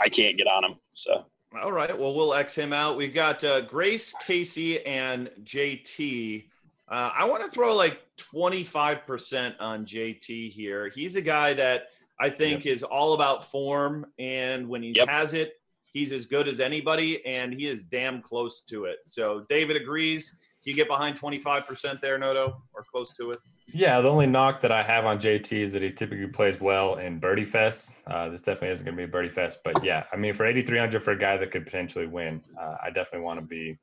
I 0.00 0.08
can't 0.08 0.36
get 0.38 0.46
on 0.46 0.64
him. 0.64 0.74
So 0.94 1.26
All 1.62 1.72
right. 1.72 1.96
Well, 1.98 2.14
we'll 2.14 2.32
X 2.34 2.54
him 2.54 2.72
out. 2.72 2.96
We've 2.96 3.12
got 3.12 3.42
uh, 3.44 3.60
Grace, 3.62 4.14
Casey, 4.26 4.84
and 4.86 5.30
JT. 5.44 6.44
Uh, 6.88 7.10
I 7.14 7.24
want 7.26 7.44
to 7.44 7.50
throw 7.50 7.74
like 7.74 8.00
25% 8.34 9.54
on 9.60 9.84
JT 9.84 10.50
here. 10.50 10.88
He's 10.88 11.16
a 11.16 11.20
guy 11.20 11.52
that 11.54 11.88
I 12.18 12.30
think 12.30 12.66
is 12.66 12.82
all 12.82 13.12
about 13.14 13.44
form. 13.44 14.06
And 14.18 14.68
when 14.68 14.82
he 14.82 14.90
Yep. 14.92 15.08
has 15.08 15.34
it, 15.34 15.52
he's 15.92 16.12
as 16.12 16.26
good 16.26 16.48
as 16.48 16.60
anybody, 16.60 17.24
and 17.26 17.52
he 17.52 17.66
is 17.66 17.82
damn 17.84 18.22
close 18.22 18.62
to 18.66 18.84
it. 18.86 18.98
So 19.04 19.44
David 19.48 19.76
agrees. 19.76 20.39
Can 20.62 20.72
you 20.72 20.76
get 20.76 20.88
behind 20.88 21.18
25% 21.18 22.00
there, 22.02 22.18
Noto, 22.18 22.62
or 22.74 22.84
close 22.92 23.14
to 23.14 23.30
it? 23.30 23.38
Yeah, 23.72 24.00
the 24.00 24.08
only 24.08 24.26
knock 24.26 24.60
that 24.60 24.70
I 24.70 24.82
have 24.82 25.06
on 25.06 25.18
JT 25.18 25.52
is 25.52 25.72
that 25.72 25.80
he 25.80 25.90
typically 25.90 26.26
plays 26.26 26.60
well 26.60 26.96
in 26.96 27.18
birdie 27.18 27.46
fest. 27.46 27.94
Uh, 28.06 28.28
this 28.28 28.42
definitely 28.42 28.70
isn't 28.70 28.84
going 28.84 28.94
to 28.94 29.00
be 29.00 29.04
a 29.04 29.08
birdie 29.08 29.30
fest, 29.30 29.60
but 29.64 29.82
yeah, 29.82 30.04
I 30.12 30.16
mean, 30.16 30.34
for 30.34 30.44
8,300 30.44 31.02
for 31.02 31.12
a 31.12 31.18
guy 31.18 31.38
that 31.38 31.50
could 31.50 31.64
potentially 31.64 32.06
win, 32.06 32.42
uh, 32.60 32.76
I 32.84 32.88
definitely 32.88 33.20
want 33.20 33.40
to 33.40 33.46
be 33.46 33.78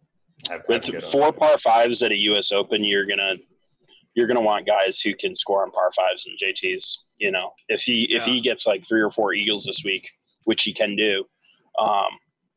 have, 0.49 0.59
have 0.59 0.65
with 0.67 0.87
a 0.87 0.91
good 0.91 1.03
four 1.05 1.27
odds. 1.27 1.37
par 1.39 1.57
fives 1.59 2.03
at 2.03 2.11
a 2.11 2.23
U.S. 2.25 2.51
Open, 2.51 2.83
you're 2.83 3.07
gonna 3.07 3.35
you're 4.13 4.27
gonna 4.27 4.41
want 4.41 4.67
guys 4.67 4.99
who 4.99 5.15
can 5.15 5.35
score 5.35 5.63
on 5.63 5.71
par 5.71 5.91
fives 5.95 6.27
and 6.27 6.37
JTs. 6.37 6.97
You 7.17 7.31
know, 7.31 7.51
if 7.69 7.81
he 7.81 8.07
if 8.11 8.23
he 8.23 8.41
gets 8.41 8.67
like 8.67 8.87
three 8.87 9.01
or 9.01 9.11
four 9.11 9.33
eagles 9.33 9.65
this 9.65 9.81
week, 9.83 10.07
which 10.43 10.63
he 10.63 10.73
can 10.73 10.95
do, 10.95 11.23
um, 11.79 12.09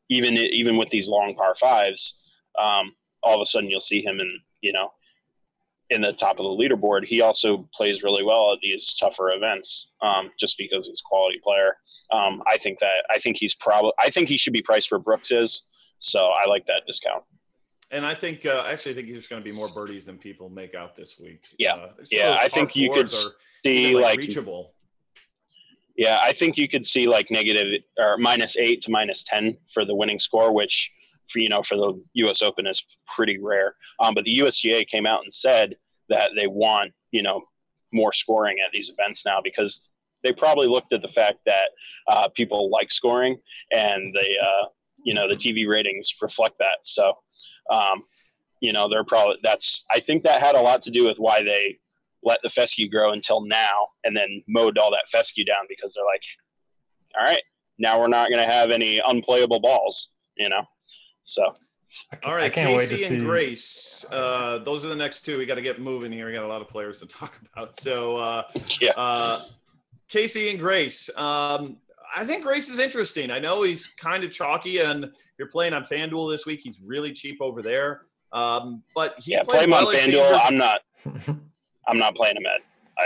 even 0.09 0.37
even 0.37 0.77
with 0.77 0.89
these 0.89 1.07
long 1.07 1.33
par 1.35 1.55
fives, 1.59 2.15
um, 2.61 2.93
all 3.23 3.35
of 3.35 3.41
a 3.41 3.45
sudden 3.45 3.69
you'll 3.69 3.81
see 3.81 4.01
him 4.03 4.19
in 4.19 4.39
you 4.61 4.73
know 4.73 4.91
in 5.89 6.01
the 6.01 6.13
top 6.13 6.39
of 6.39 6.43
the 6.43 6.49
leaderboard. 6.49 7.05
He 7.05 7.21
also 7.21 7.67
plays 7.75 8.01
really 8.01 8.23
well 8.23 8.53
at 8.53 8.59
these 8.61 8.95
tougher 8.97 9.31
events, 9.31 9.87
um, 10.01 10.31
just 10.39 10.57
because 10.57 10.87
he's 10.87 11.01
a 11.01 11.07
quality 11.07 11.39
player. 11.43 11.75
Um, 12.13 12.41
I 12.49 12.57
think 12.57 12.79
that 12.79 13.05
I 13.09 13.19
think 13.19 13.37
he's 13.37 13.53
probably 13.55 13.91
I 13.99 14.09
think 14.09 14.29
he 14.29 14.37
should 14.37 14.53
be 14.53 14.61
priced 14.61 14.89
where 14.89 14.99
Brooks 14.99 15.31
is. 15.31 15.61
So 15.99 16.19
I 16.19 16.47
like 16.49 16.65
that 16.65 16.83
discount. 16.87 17.23
And 17.91 18.05
I 18.05 18.15
think, 18.15 18.45
uh, 18.45 18.63
actually, 18.65 18.93
I 18.93 18.95
think 18.95 19.09
there's 19.09 19.27
going 19.27 19.41
to 19.41 19.43
be 19.43 19.51
more 19.51 19.67
birdies 19.67 20.05
than 20.05 20.17
people 20.17 20.49
make 20.49 20.73
out 20.73 20.95
this 20.95 21.19
week. 21.19 21.41
Yeah. 21.59 21.73
Uh, 21.73 21.89
Yeah, 22.09 22.37
I 22.39 22.47
think 22.47 22.73
you 22.75 22.91
could 22.93 23.09
See, 23.09 23.27
even, 23.65 24.01
like 24.01 24.17
reachable. 24.17 24.73
Yeah, 25.97 26.19
I 26.23 26.31
think 26.31 26.57
you 26.57 26.69
could 26.69 26.87
see 26.87 27.05
like 27.05 27.29
negative 27.29 27.81
or 27.97 28.17
minus 28.17 28.55
eight 28.57 28.81
to 28.83 28.91
minus 28.91 29.23
ten 29.27 29.57
for 29.73 29.83
the 29.85 29.93
winning 29.93 30.19
score, 30.19 30.53
which 30.53 30.89
for 31.31 31.39
you 31.39 31.49
know 31.49 31.63
for 31.63 31.75
the 31.77 32.01
U.S. 32.13 32.41
Open 32.41 32.67
is 32.67 32.83
pretty 33.15 33.37
rare. 33.39 33.75
Um, 33.99 34.13
but 34.13 34.23
the 34.23 34.39
USGA 34.39 34.87
came 34.87 35.05
out 35.05 35.23
and 35.23 35.33
said 35.33 35.75
that 36.09 36.31
they 36.39 36.47
want 36.47 36.91
you 37.11 37.23
know 37.23 37.41
more 37.93 38.13
scoring 38.13 38.57
at 38.65 38.71
these 38.71 38.89
events 38.89 39.23
now 39.25 39.39
because 39.43 39.81
they 40.23 40.31
probably 40.31 40.67
looked 40.67 40.93
at 40.93 41.01
the 41.01 41.09
fact 41.09 41.39
that 41.45 41.69
uh, 42.07 42.27
people 42.29 42.69
like 42.69 42.91
scoring 42.91 43.37
and 43.71 44.13
they 44.13 44.37
uh, 44.41 44.67
you 45.03 45.13
know 45.13 45.27
the 45.27 45.35
TV 45.35 45.67
ratings 45.67 46.13
reflect 46.21 46.57
that. 46.59 46.79
So 46.83 47.13
um, 47.69 48.03
you 48.59 48.73
know 48.73 48.89
they're 48.89 49.03
probably 49.03 49.37
that's 49.43 49.83
I 49.91 49.99
think 49.99 50.23
that 50.23 50.43
had 50.43 50.55
a 50.55 50.61
lot 50.61 50.83
to 50.83 50.91
do 50.91 51.05
with 51.05 51.17
why 51.17 51.41
they 51.41 51.79
let 52.23 52.39
the 52.43 52.49
fescue 52.49 52.89
grow 52.89 53.11
until 53.11 53.41
now 53.41 53.87
and 54.03 54.15
then 54.15 54.43
mowed 54.47 54.77
all 54.77 54.91
that 54.91 55.09
fescue 55.11 55.45
down 55.45 55.65
because 55.67 55.93
they're 55.93 56.05
like, 56.05 56.21
all 57.17 57.25
right, 57.25 57.41
now 57.77 57.99
we're 57.99 58.07
not 58.07 58.29
going 58.29 58.43
to 58.45 58.51
have 58.51 58.71
any 58.71 59.01
unplayable 59.05 59.59
balls, 59.59 60.09
you 60.37 60.49
know? 60.49 60.63
So, 61.23 61.53
All 62.23 62.35
right, 62.35 62.45
I 62.45 62.49
can't 62.49 62.69
wait 62.71 62.89
Casey 62.89 63.03
to 63.03 63.09
see. 63.09 63.15
and 63.15 63.25
Grace. 63.25 64.05
Uh, 64.11 64.59
those 64.59 64.83
are 64.85 64.87
the 64.89 64.95
next 64.95 65.21
two. 65.23 65.37
We 65.37 65.45
got 65.45 65.55
to 65.55 65.61
get 65.61 65.79
moving 65.79 66.11
here. 66.11 66.25
We 66.27 66.33
got 66.33 66.43
a 66.43 66.47
lot 66.47 66.61
of 66.61 66.67
players 66.67 66.99
to 66.99 67.05
talk 67.19 67.39
about. 67.53 67.79
So, 67.79 68.17
uh, 68.17 68.43
Yeah. 68.79 68.91
uh, 68.91 69.45
Casey 70.09 70.49
and 70.49 70.59
Grace. 70.59 71.09
Um, 71.15 71.77
I 72.13 72.25
think 72.25 72.43
Grace 72.43 72.69
is 72.69 72.79
interesting. 72.79 73.31
I 73.31 73.39
know 73.39 73.63
he's 73.63 73.87
kind 73.87 74.23
of 74.23 74.31
chalky, 74.31 74.79
and 74.79 75.05
you're 75.37 75.47
playing 75.47 75.73
on 75.73 75.85
FanDuel 75.85 76.29
this 76.31 76.45
week. 76.45 76.59
He's 76.61 76.81
really 76.85 77.13
cheap 77.13 77.37
over 77.41 77.61
there. 77.61 78.01
Um, 78.33 78.83
but 78.95 79.15
he 79.19 79.31
yeah, 79.33 79.43
play 79.43 79.63
him 79.63 79.73
on 79.73 79.85
FanDuel. 79.85 80.11
Chambers. 80.11 80.39
I'm 80.43 80.57
not, 80.57 80.81
I'm 81.87 81.97
not 81.97 82.15
playing 82.15 82.35
him 82.37 82.45
at, 82.45 82.61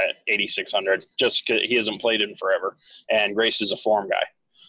at 0.09 0.16
8,600 0.28 1.05
just 1.20 1.43
because 1.45 1.61
he 1.68 1.76
hasn't 1.76 2.01
played 2.01 2.22
in 2.22 2.36
forever. 2.38 2.76
And 3.11 3.36
Grace 3.36 3.61
is 3.61 3.72
a 3.72 3.78
form 3.78 4.09
guy. 4.09 4.24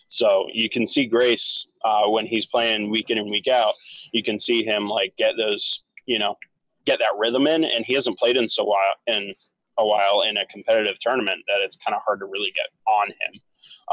So 0.09 0.47
you 0.53 0.71
can 0.71 0.87
see 0.87 1.07
Grace 1.07 1.67
uh, 1.85 2.09
when 2.09 2.27
he's 2.27 2.47
playing 2.47 2.91
week 2.91 3.11
in 3.11 3.19
and 3.19 3.31
week 3.31 3.49
out. 3.49 3.75
You 4.13 4.23
can 4.23 4.39
see 4.39 4.65
him 4.65 4.89
like 4.89 5.15
get 5.17 5.33
those, 5.37 5.83
you 6.07 6.19
know, 6.19 6.37
get 6.87 6.99
that 7.01 7.15
rhythm 7.19 7.47
in. 7.47 7.65
And 7.65 7.85
he 7.85 7.95
hasn't 7.95 8.19
played 8.19 8.37
in 8.37 8.49
so 8.49 8.65
while 8.65 8.79
in 9.09 9.35
a 9.79 9.85
while 9.87 10.23
in 10.23 10.37
a 10.37 10.47
competitive 10.47 10.97
tournament 11.01 11.39
that 11.49 11.59
it's 11.63 11.77
kind 11.85 11.95
of 11.95 12.03
hard 12.07 12.21
to 12.21 12.27
really 12.27 12.53
get 12.55 12.67
on 12.91 13.09
him, 13.09 13.41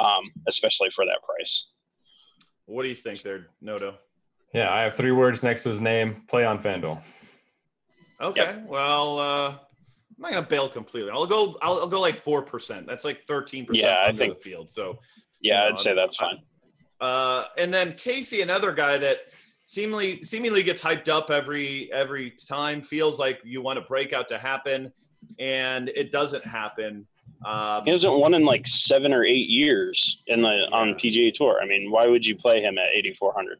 um, 0.06 0.32
especially 0.48 0.90
for 0.96 1.04
that 1.06 1.20
price. 1.28 1.66
What 2.66 2.84
do 2.84 2.90
you 2.90 2.96
think 2.96 3.22
there, 3.24 3.48
Noto? 3.62 3.96
yeah, 4.54 4.72
I 4.74 4.82
have 4.84 4.96
three 4.96 5.12
words 5.12 5.44
next 5.44 5.64
to 5.64 5.70
his 5.70 5.82
name. 5.82 6.24
Play 6.28 6.46
on 6.46 6.62
FanDuel. 6.62 7.02
Okay. 8.22 8.62
Well, 8.66 9.20
uh, 9.20 9.50
I'm 9.50 9.58
not 10.20 10.32
gonna 10.32 10.48
bail 10.48 10.70
completely. 10.70 11.10
I'll 11.12 11.26
go. 11.26 11.58
I'll, 11.62 11.80
I'll 11.82 11.90
go 11.90 12.00
like 12.00 12.16
four 12.22 12.42
percent. 12.44 12.88
That's 12.88 13.04
like 13.04 13.26
thirteen 13.28 13.66
percent 13.66 13.88
Yeah, 13.88 13.96
I 13.96 14.10
under 14.10 14.24
think- 14.24 14.38
the 14.38 14.42
field. 14.42 14.70
So 14.72 15.00
Yeah, 15.44 15.62
No, 15.62 15.76
I'd 15.76 15.80
say 15.80 15.94
that's 15.94 16.16
fine. 16.16 16.42
Uh, 17.00 17.46
and 17.58 17.72
then 17.72 17.94
Casey, 17.94 18.42
another 18.42 18.72
guy 18.72 18.98
that 18.98 19.20
seemingly 19.66 20.24
seemingly 20.24 20.64
gets 20.64 20.82
hyped 20.82 21.10
up 21.10 21.30
every 21.30 21.92
every 21.94 22.32
time. 22.32 22.82
Feels 22.82 23.20
like 23.20 23.40
you 23.44 23.62
want 23.62 23.78
a 23.78 23.82
breakout 23.82 24.28
to 24.30 24.40
happen, 24.40 24.92
and 25.38 25.90
it 25.90 26.12
doesn't 26.12 26.46
happen. 26.46 27.06
Um, 27.46 27.84
He 27.84 27.92
hasn't 27.92 28.14
won 28.14 28.34
in 28.34 28.46
like 28.46 28.66
seven 28.68 29.14
or 29.14 29.26
eight 29.26 29.50
years 29.50 30.20
in 30.28 30.42
the 30.42 30.70
on 30.72 30.94
PGA 30.96 31.34
Tour. 31.34 31.60
I 31.62 31.66
mean, 31.66 31.92
why 31.92 32.08
would 32.08 32.26
you 32.26 32.38
play 32.38 32.62
him 32.62 32.78
at 32.78 32.94
8400? 32.96 33.60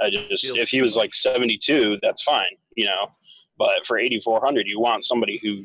I 0.00 0.10
just 0.10 0.44
Feels 0.46 0.60
if 0.60 0.68
he 0.68 0.80
was 0.80 0.94
like 0.94 1.12
72, 1.12 1.98
that's 2.00 2.22
fine, 2.22 2.56
you 2.76 2.84
know. 2.84 3.10
But 3.58 3.78
for 3.86 3.98
8400, 3.98 4.68
you 4.68 4.78
want 4.78 5.04
somebody 5.04 5.40
who, 5.42 5.64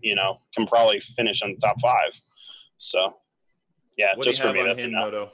you 0.00 0.14
know, 0.14 0.38
can 0.54 0.66
probably 0.68 1.02
finish 1.16 1.42
on 1.42 1.54
the 1.54 1.66
top 1.66 1.76
five. 1.82 2.12
So, 2.78 3.16
yeah, 4.00 4.16
what 4.16 4.24
do 4.24 4.30
just 4.30 4.38
you 4.38 4.42
for 4.42 4.48
have 4.48 4.54
me, 4.56 4.60
on 4.62 4.68
that's 4.68 4.80
him, 4.80 4.90
enough. 4.90 5.12
Noto? 5.12 5.30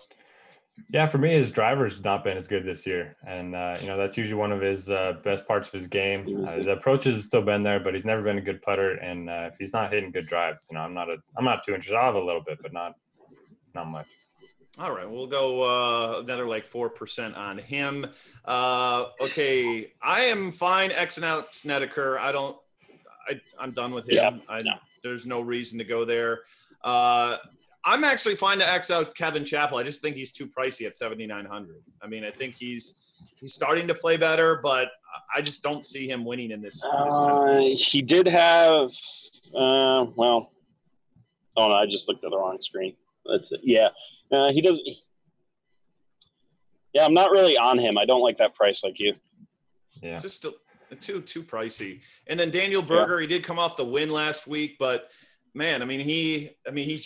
Yeah, 0.91 1.07
for 1.07 1.17
me, 1.17 1.33
his 1.33 1.51
driver's 1.51 2.05
not 2.05 2.23
been 2.23 2.37
as 2.37 2.47
good 2.47 2.65
this 2.67 2.87
year, 2.87 3.17
and 3.27 3.55
uh, 3.55 3.79
you 3.81 3.87
know 3.87 3.97
that's 3.97 4.19
usually 4.19 4.39
one 4.39 4.53
of 4.53 4.61
his 4.61 4.91
uh, 4.91 5.15
best 5.25 5.47
parts 5.47 5.69
of 5.69 5.73
his 5.73 5.87
game. 5.87 6.47
Uh, 6.47 6.57
the 6.57 6.73
approach 6.73 7.05
has 7.05 7.25
still 7.25 7.41
been 7.41 7.63
there, 7.63 7.81
but 7.81 7.95
he's 7.95 8.05
never 8.05 8.23
been 8.23 8.37
a 8.37 8.43
good 8.43 8.61
putter. 8.61 8.91
And 9.09 9.31
uh, 9.31 9.49
if 9.51 9.59
he's 9.59 9.73
not 9.73 9.91
hitting 9.91 10.11
good 10.11 10.27
drives, 10.27 10.69
you 10.71 10.75
know, 10.75 10.83
I'm 10.83 10.93
not 10.93 11.09
a, 11.09 11.17
I'm 11.39 11.47
not 11.47 11.65
too 11.65 11.73
interested. 11.73 11.97
I 11.97 12.05
have 12.05 12.15
a 12.15 12.23
little 12.23 12.43
bit, 12.43 12.59
but 12.61 12.75
not, 12.75 12.93
not 13.75 13.87
much. 13.87 14.07
All 14.79 14.95
right, 14.95 15.09
we'll 15.11 15.27
go 15.29 15.63
uh, 15.63 16.21
another 16.21 16.47
like 16.47 16.69
four 16.69 16.91
percent 16.91 17.35
on 17.37 17.57
him. 17.57 18.07
Uh, 18.45 19.07
okay, 19.19 19.93
I 20.03 20.25
am 20.25 20.53
fine 20.53 20.91
Xing 20.91 21.25
out 21.25 21.55
Snedeker. 21.55 22.19
I 22.19 22.33
don't. 22.33 22.57
I, 23.27 23.41
I'm 23.59 23.73
done 23.73 23.93
with 23.93 24.07
him. 24.11 24.17
Yeah, 24.17 24.31
I, 24.47 24.61
no. 24.61 24.75
There's 25.03 25.25
no 25.25 25.41
reason 25.41 25.79
to 25.79 25.85
go 25.85 26.05
there. 26.05 26.41
Uh, 26.85 27.39
I'm 27.87 28.05
actually 28.05 28.37
fine 28.37 28.59
to 28.59 28.69
X 28.69 28.91
out 28.91 29.15
Kevin 29.15 29.45
Chappell. 29.45 29.79
I 29.79 29.85
just 29.85 30.03
think 30.03 30.17
he's 30.17 30.33
too 30.33 30.47
pricey 30.47 30.87
at 30.87 30.97
7,900. 30.97 31.77
I 32.03 32.07
mean, 32.07 32.25
I 32.27 32.31
think 32.31 32.55
he's 32.55 33.01
he's 33.37 33.55
starting 33.55 33.87
to 33.89 33.95
play 33.95 34.17
better, 34.17 34.61
but 34.63 34.89
I 35.35 35.41
just 35.41 35.63
don't 35.63 35.87
see 35.87 36.09
him 36.09 36.25
winning 36.25 36.51
in 36.51 36.61
this. 36.61 36.81
this 36.81 36.91
kind 36.91 37.09
of 37.09 37.57
Uh, 37.57 37.77
he 37.77 38.03
did 38.03 38.27
have, 38.27 38.91
uh, 39.55 40.07
well, 40.17 40.51
Oh 41.57 41.69
no, 41.69 41.75
I 41.75 41.87
just 41.87 42.09
looked 42.09 42.25
at 42.25 42.31
the 42.31 42.37
wrong 42.37 42.59
screen. 42.61 42.95
That's 43.25 43.51
it. 43.51 43.61
Yeah, 43.63 43.89
uh, 44.31 44.53
he 44.53 44.61
does. 44.61 44.81
Yeah, 46.93 47.05
I'm 47.05 47.15
not 47.15 47.31
really 47.31 47.57
on 47.57 47.79
him. 47.79 47.99
I 47.99 48.05
don't 48.05 48.21
like 48.21 48.39
that 48.39 48.55
price 48.55 48.83
like 48.85 48.99
you. 48.99 49.15
Yeah. 50.03 50.15
It's 50.15 50.23
just 50.23 50.45
a, 50.45 50.55
too 51.01 51.23
too 51.23 51.43
pricey. 51.43 52.01
And 52.27 52.39
then 52.39 52.51
Daniel 52.51 52.83
Berger, 52.83 53.21
he 53.21 53.27
did 53.27 53.45
come 53.45 53.59
off 53.59 53.77
the 53.77 53.85
win 53.85 54.11
last 54.11 54.47
week, 54.47 54.77
but 54.79 55.09
man, 55.57 55.83
I 55.83 55.85
mean 55.85 56.01
he, 56.01 56.51
I 56.67 56.71
mean 56.71 56.89
he 56.89 57.03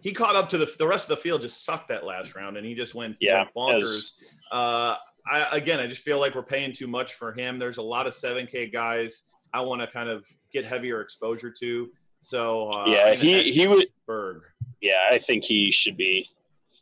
he 0.00 0.12
caught 0.12 0.34
up 0.36 0.48
to 0.50 0.58
the 0.58 0.70
the 0.78 0.86
rest 0.86 1.10
of 1.10 1.16
the 1.16 1.22
field. 1.22 1.42
Just 1.42 1.64
sucked 1.64 1.88
that 1.88 2.04
last 2.04 2.34
round, 2.34 2.56
and 2.56 2.66
he 2.66 2.74
just 2.74 2.94
went 2.94 3.16
Yeah, 3.20 3.44
bonkers. 3.56 4.12
Uh, 4.50 4.96
I 5.30 5.48
again, 5.56 5.78
I 5.80 5.86
just 5.86 6.02
feel 6.02 6.18
like 6.18 6.34
we're 6.34 6.42
paying 6.42 6.72
too 6.72 6.86
much 6.86 7.14
for 7.14 7.32
him. 7.32 7.58
There's 7.58 7.76
a 7.78 7.82
lot 7.82 8.06
of 8.06 8.12
7K 8.14 8.72
guys 8.72 9.28
I 9.52 9.60
want 9.60 9.80
to 9.82 9.86
kind 9.86 10.08
of 10.08 10.24
get 10.52 10.64
heavier 10.64 11.00
exposure 11.02 11.50
to. 11.60 11.88
So 12.22 12.70
uh, 12.70 12.84
Yeah, 12.88 13.14
he- 13.14 13.52
he 13.52 13.68
would- 13.68 13.86
Berg. 14.06 14.42
Yeah, 14.80 14.94
I 15.10 15.18
think 15.18 15.44
he 15.44 15.70
should 15.70 15.96
be 15.96 16.26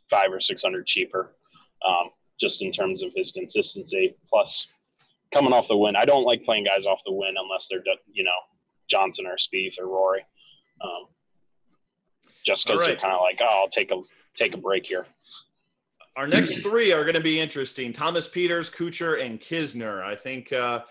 five 0.09 0.31
or 0.31 0.39
six 0.39 0.61
hundred 0.63 0.87
cheaper, 0.87 1.35
um, 1.87 2.09
just 2.39 2.61
in 2.61 2.71
terms 2.71 3.03
of 3.03 3.11
his 3.15 3.31
consistency. 3.31 4.15
Plus, 4.29 4.67
coming 5.33 5.51
off 5.53 5.67
the 5.67 5.75
win, 5.77 5.95
I 5.97 6.05
don't 6.05 6.23
like 6.23 6.43
playing 6.45 6.63
guys 6.63 6.85
off 6.85 6.99
the 7.05 7.11
win 7.11 7.35
unless 7.37 7.67
they're 7.69 7.83
you 8.11 8.23
know 8.23 8.39
Johnson 8.89 9.25
or 9.27 9.35
Spieth 9.35 9.77
or 9.79 9.87
Rory, 9.87 10.25
um, 10.81 11.07
just 12.45 12.65
because 12.65 12.79
All 12.81 12.87
they're 12.87 12.95
kind 12.95 13.13
of 13.13 13.21
like, 13.21 13.39
oh, 13.41 13.61
I'll 13.63 13.69
take 13.69 13.91
a 13.91 14.01
take 14.37 14.53
a 14.53 14.57
break 14.57 14.85
here. 14.85 15.05
Our 16.15 16.27
next 16.27 16.59
three 16.59 16.91
are 16.91 17.03
going 17.03 17.15
to 17.15 17.21
be 17.21 17.39
interesting: 17.39 17.93
Thomas 17.93 18.27
Pieters, 18.27 18.73
Kuchar, 18.73 19.23
and 19.23 19.39
Kisner. 19.39 20.03
I 20.03 20.15
think 20.15 20.51
uh, 20.51 20.81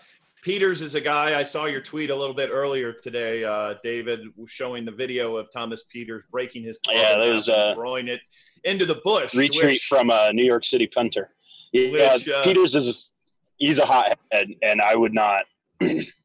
Pieters 0.45 0.81
is 0.81 0.95
a 0.95 1.01
guy. 1.01 1.37
I 1.37 1.43
saw 1.43 1.65
your 1.65 1.81
tweet 1.81 2.09
a 2.09 2.15
little 2.15 2.33
bit 2.33 2.49
earlier 2.51 2.93
today, 2.93 3.43
uh, 3.43 3.75
David, 3.83 4.21
showing 4.47 4.85
the 4.85 4.91
video 4.91 5.35
of 5.35 5.51
Thomas 5.51 5.83
Pieters 5.93 6.21
breaking 6.31 6.63
his 6.63 6.79
Yeah, 6.89 7.15
that 7.21 7.31
was, 7.31 7.49
uh, 7.49 7.73
throwing 7.75 8.07
it 8.07 8.21
into 8.63 8.85
the 8.85 9.01
bush. 9.03 9.35
Retreat 9.35 9.63
which- 9.63 9.85
from 9.85 10.09
a 10.09 10.31
New 10.33 10.45
York 10.45 10.65
City 10.65 10.87
punter. 10.87 11.35
Yeah, 11.73 12.13
Which, 12.15 12.27
uh, 12.29 12.43
Pieters 12.45 12.75
is 12.75 13.09
he's 13.57 13.77
a 13.77 13.85
hothead, 13.85 14.47
and 14.63 14.81
I 14.81 14.95
would 14.95 15.13
not. 15.13 15.43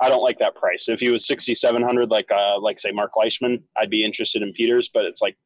I 0.00 0.08
don't 0.08 0.22
like 0.22 0.38
that 0.38 0.54
price. 0.54 0.88
If 0.88 1.00
he 1.00 1.10
was 1.10 1.26
sixty 1.26 1.54
seven 1.54 1.82
hundred, 1.82 2.10
like 2.10 2.30
uh, 2.30 2.60
like 2.60 2.78
say 2.80 2.90
Mark 2.92 3.16
Leishman, 3.16 3.62
I'd 3.76 3.90
be 3.90 4.04
interested 4.04 4.42
in 4.42 4.52
Pieters. 4.52 4.86
But 4.94 5.04
it's 5.04 5.20
like, 5.20 5.36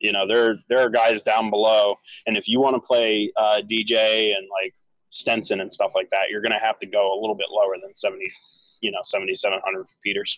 you 0.00 0.12
know, 0.12 0.26
there 0.28 0.56
there 0.68 0.80
are 0.80 0.88
guys 0.88 1.22
down 1.22 1.50
below, 1.50 1.96
and 2.26 2.36
if 2.36 2.46
you 2.46 2.60
want 2.60 2.76
to 2.76 2.80
play 2.80 3.32
uh, 3.36 3.58
DJ 3.70 4.34
and 4.36 4.46
like 4.62 4.74
Stenson 5.10 5.60
and 5.60 5.72
stuff 5.72 5.92
like 5.94 6.08
that, 6.10 6.30
you're 6.30 6.42
going 6.42 6.52
to 6.52 6.58
have 6.64 6.78
to 6.80 6.86
go 6.86 7.12
a 7.12 7.18
little 7.20 7.34
bit 7.34 7.46
lower 7.50 7.74
than 7.82 7.94
seventy, 7.96 8.30
you 8.80 8.90
know, 8.92 9.00
seventy 9.04 9.34
seven 9.34 9.58
hundred 9.64 9.84
for 9.84 9.96
Pieters. 10.06 10.36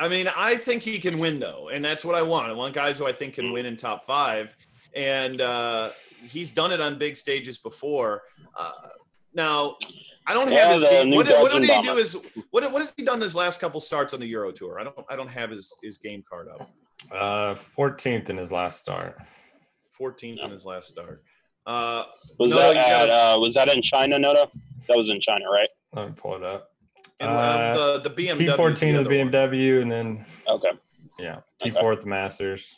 I 0.00 0.08
mean, 0.08 0.28
I 0.28 0.56
think 0.56 0.82
he 0.82 0.98
can 1.00 1.18
win 1.18 1.38
though, 1.40 1.68
and 1.72 1.84
that's 1.84 2.04
what 2.04 2.14
I 2.14 2.22
want. 2.22 2.48
I 2.48 2.52
want 2.52 2.74
guys 2.74 2.98
who 2.98 3.06
I 3.06 3.12
think 3.12 3.34
can 3.34 3.46
Mm. 3.46 3.52
win 3.52 3.66
in 3.66 3.76
top 3.76 4.06
five, 4.06 4.48
and 4.94 5.40
uh, 5.40 5.90
he's 6.24 6.52
done 6.52 6.72
it 6.72 6.80
on 6.80 6.98
big 6.98 7.16
stages 7.16 7.58
before. 7.58 8.22
Uh, 8.56 8.70
now, 9.34 9.76
I 10.26 10.34
don't 10.34 10.50
Yeah, 10.52 10.66
have 10.66 10.80
his 10.80 10.84
game. 10.90 11.10
What, 11.10 11.26
what 11.28 11.52
did 11.52 11.64
he 11.64 11.82
do? 11.82 11.96
Is 11.96 12.16
what, 12.50 12.70
what 12.72 12.80
has 12.82 12.92
he 12.96 13.04
done 13.04 13.18
this 13.20 13.34
last 13.34 13.60
couple 13.60 13.80
starts 13.80 14.14
on 14.14 14.20
the 14.20 14.26
Euro 14.26 14.50
Tour? 14.52 14.80
I 14.80 14.84
don't 14.84 14.96
I 15.08 15.16
don't 15.16 15.28
have 15.28 15.50
his 15.50 15.72
his 15.82 15.98
game 15.98 16.22
card 16.28 16.48
up. 16.48 16.70
Uh, 17.12 17.54
14th 17.76 18.28
in 18.30 18.36
his 18.36 18.50
last 18.52 18.80
start. 18.80 19.16
14th 20.00 20.42
in 20.44 20.50
his 20.50 20.64
last 20.64 20.88
start. 20.88 21.22
Uh, 21.66 22.04
Was 22.38 22.50
No, 22.50 22.56
that 22.56 22.76
at, 22.76 22.86
gotta- 23.08 23.12
uh, 23.12 23.38
was 23.38 23.54
that 23.54 23.68
in 23.74 23.82
China, 23.82 24.18
Noto? 24.18 24.50
That 24.88 24.96
was 24.96 25.10
in 25.10 25.20
China, 25.20 25.44
right? 25.50 25.68
Let 25.92 26.08
me 26.08 26.14
pull 26.16 26.36
it 26.36 26.42
up. 26.42 26.70
and 27.20 27.30
Uh, 27.30 27.98
the 28.02 28.08
the 28.08 28.10
BMW. 28.10 28.34
's 28.34 28.40
T14 28.40 28.78
the 28.80 28.88
is 28.88 28.98
other 29.00 29.08
the 29.10 29.18
one. 29.18 29.30
BMW, 29.32 29.82
and 29.82 29.90
then 29.92 30.26
Okay. 30.48 30.70
yeah, 31.18 31.40
T4 31.62 31.92
at 31.94 32.00
the 32.00 32.06
Masters. 32.06 32.76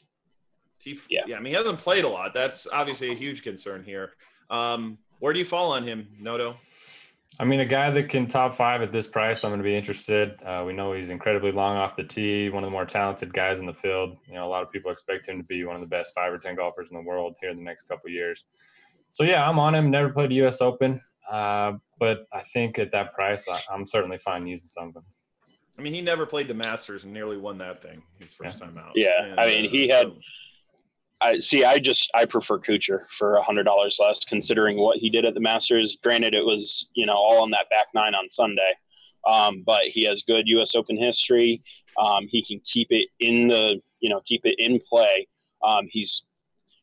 T- 0.82 0.98
Yeah. 1.10 1.20
yeah, 1.26 1.36
I 1.36 1.40
mean, 1.40 1.52
he 1.52 1.56
hasn't 1.56 1.78
played 1.78 2.04
a 2.04 2.08
lot. 2.08 2.32
That's 2.34 2.66
obviously 2.66 3.10
a 3.10 3.14
huge 3.14 3.42
concern 3.42 3.84
here. 3.84 4.14
Um, 4.48 4.98
where 5.18 5.32
do 5.34 5.38
you 5.38 5.44
fall 5.44 5.72
on 5.72 5.86
him, 5.86 6.08
Noto? 6.18 6.56
I 7.38 7.44
mean, 7.44 7.60
a 7.60 7.64
guy 7.66 7.90
that 7.90 8.08
can 8.08 8.26
top 8.26 8.54
five 8.54 8.82
at 8.82 8.92
this 8.92 9.06
price, 9.06 9.44
I'm 9.44 9.50
going 9.50 9.60
to 9.60 9.64
be 9.64 9.74
interested. 9.76 10.34
Uh, 10.44 10.64
we 10.66 10.72
know 10.72 10.92
he's 10.92 11.08
incredibly 11.10 11.52
long 11.52 11.76
off 11.76 11.96
the 11.96 12.02
tee, 12.04 12.50
one 12.50 12.64
of 12.64 12.66
the 12.66 12.72
more 12.72 12.84
talented 12.84 13.32
guys 13.32 13.58
in 13.60 13.66
the 13.66 13.72
field. 13.72 14.16
You 14.26 14.34
know, 14.34 14.46
a 14.46 14.48
lot 14.50 14.62
of 14.62 14.70
people 14.70 14.90
expect 14.90 15.28
him 15.28 15.38
to 15.38 15.44
be 15.44 15.64
one 15.64 15.74
of 15.76 15.80
the 15.80 15.86
best 15.86 16.12
five 16.14 16.32
or 16.32 16.38
ten 16.38 16.56
golfers 16.56 16.90
in 16.90 16.96
the 16.96 17.02
world 17.02 17.36
here 17.40 17.50
in 17.50 17.56
the 17.56 17.62
next 17.62 17.84
couple 17.84 18.08
of 18.08 18.12
years. 18.12 18.44
So 19.10 19.22
yeah, 19.24 19.48
I'm 19.48 19.58
on 19.58 19.74
him. 19.74 19.90
Never 19.90 20.10
played 20.10 20.32
U.S. 20.32 20.60
Open, 20.60 21.00
uh, 21.30 21.72
but 21.98 22.26
I 22.32 22.42
think 22.42 22.78
at 22.78 22.92
that 22.92 23.14
price, 23.14 23.48
I, 23.48 23.60
I'm 23.72 23.86
certainly 23.86 24.18
fine 24.18 24.46
using 24.46 24.68
something. 24.68 25.02
I 25.78 25.82
mean, 25.82 25.94
he 25.94 26.02
never 26.02 26.26
played 26.26 26.46
the 26.48 26.54
Masters 26.54 27.04
and 27.04 27.12
nearly 27.12 27.38
won 27.38 27.56
that 27.58 27.80
thing 27.80 28.02
his 28.18 28.34
first 28.34 28.58
time 28.58 28.76
out. 28.76 28.92
Yeah, 28.96 29.24
And, 29.24 29.40
I 29.40 29.46
mean, 29.46 29.66
uh, 29.66 29.70
he 29.70 29.88
had- 29.88 30.02
so- 30.08 30.16
I 31.20 31.38
see. 31.40 31.64
I 31.64 31.78
just 31.78 32.10
I 32.14 32.24
prefer 32.24 32.58
Kuchar 32.58 33.04
for 33.18 33.36
a 33.36 33.42
hundred 33.42 33.64
dollars 33.64 33.98
less, 34.00 34.24
considering 34.24 34.78
what 34.78 34.98
he 34.98 35.10
did 35.10 35.24
at 35.24 35.34
the 35.34 35.40
Masters. 35.40 35.98
Granted, 36.02 36.34
it 36.34 36.44
was 36.44 36.86
you 36.94 37.04
know 37.06 37.14
all 37.14 37.42
on 37.42 37.50
that 37.50 37.68
back 37.70 37.86
nine 37.94 38.14
on 38.14 38.30
Sunday, 38.30 38.74
um, 39.28 39.62
but 39.66 39.82
he 39.84 40.04
has 40.06 40.22
good 40.26 40.48
U.S. 40.48 40.74
Open 40.74 40.96
history. 40.96 41.62
Um, 41.98 42.26
he 42.28 42.44
can 42.44 42.60
keep 42.64 42.88
it 42.90 43.08
in 43.20 43.48
the 43.48 43.80
you 44.00 44.08
know 44.08 44.20
keep 44.26 44.42
it 44.44 44.56
in 44.58 44.80
play. 44.88 45.26
Um, 45.62 45.88
he's 45.90 46.22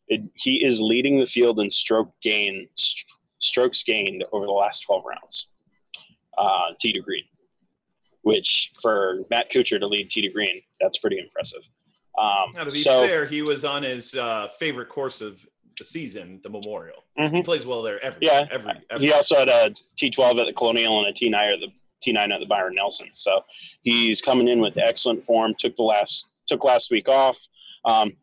it, 0.08 0.22
he 0.36 0.64
is 0.64 0.80
leading 0.80 1.20
the 1.20 1.28
field 1.28 1.60
in 1.60 1.72
stroke 1.72 2.14
gain 2.22 2.68
st- 2.76 3.06
strokes 3.42 3.84
gained 3.84 4.24
over 4.32 4.46
the 4.46 4.52
last 4.52 4.84
twelve 4.86 5.04
rounds. 5.06 5.48
Uh, 6.38 6.74
tee 6.80 6.94
to 6.94 7.02
green, 7.02 7.24
which 8.22 8.72
for 8.84 9.24
Matt 9.32 9.52
Kuchar 9.52 9.80
to 9.80 9.88
lead 9.88 10.12
T 10.12 10.22
to 10.22 10.30
green, 10.30 10.62
that's 10.80 11.00
pretty 11.00 11.18
impressive. 11.18 11.64
Um, 12.18 12.52
Now, 12.54 12.64
to 12.64 12.72
be 12.72 12.82
so, 12.82 13.06
fair, 13.06 13.26
he 13.26 13.42
was 13.42 13.64
on 13.64 13.84
his 13.84 14.16
uh, 14.16 14.48
favorite 14.60 14.90
course 14.90 15.22
of 15.22 15.46
the 15.78 15.84
season, 15.84 16.40
the 16.44 16.50
Memorial. 16.50 17.04
Mhm. 17.20 17.36
He 17.36 17.42
plays 17.44 17.66
well 17.66 17.82
there 17.84 18.04
every 18.04 18.20
Yeah, 18.22 18.48
every, 18.52 18.74
every 18.90 19.06
He 19.06 19.14
also 19.14 19.36
had 19.36 19.50
a 19.50 19.74
T12 20.02 20.40
at 20.40 20.46
the 20.48 20.54
Colonial 20.54 21.06
and 21.06 21.16
a 21.16 21.20
T9 21.20 21.54
at 21.54 21.60
the 21.60 21.68
T9 22.06 22.34
at 22.34 22.40
the 22.40 22.46
Byron 22.46 22.76
Nelson. 22.76 23.10
So 23.14 23.44
he's 23.84 24.22
coming 24.22 24.48
in 24.48 24.60
with 24.60 24.78
excellent 24.78 25.26
form. 25.26 25.54
Took 25.60 25.76
the 25.76 25.84
last 25.84 26.26
took 26.48 26.64
last 26.64 26.90
week 26.90 27.08
off. 27.10 27.38
Um, 27.86 28.16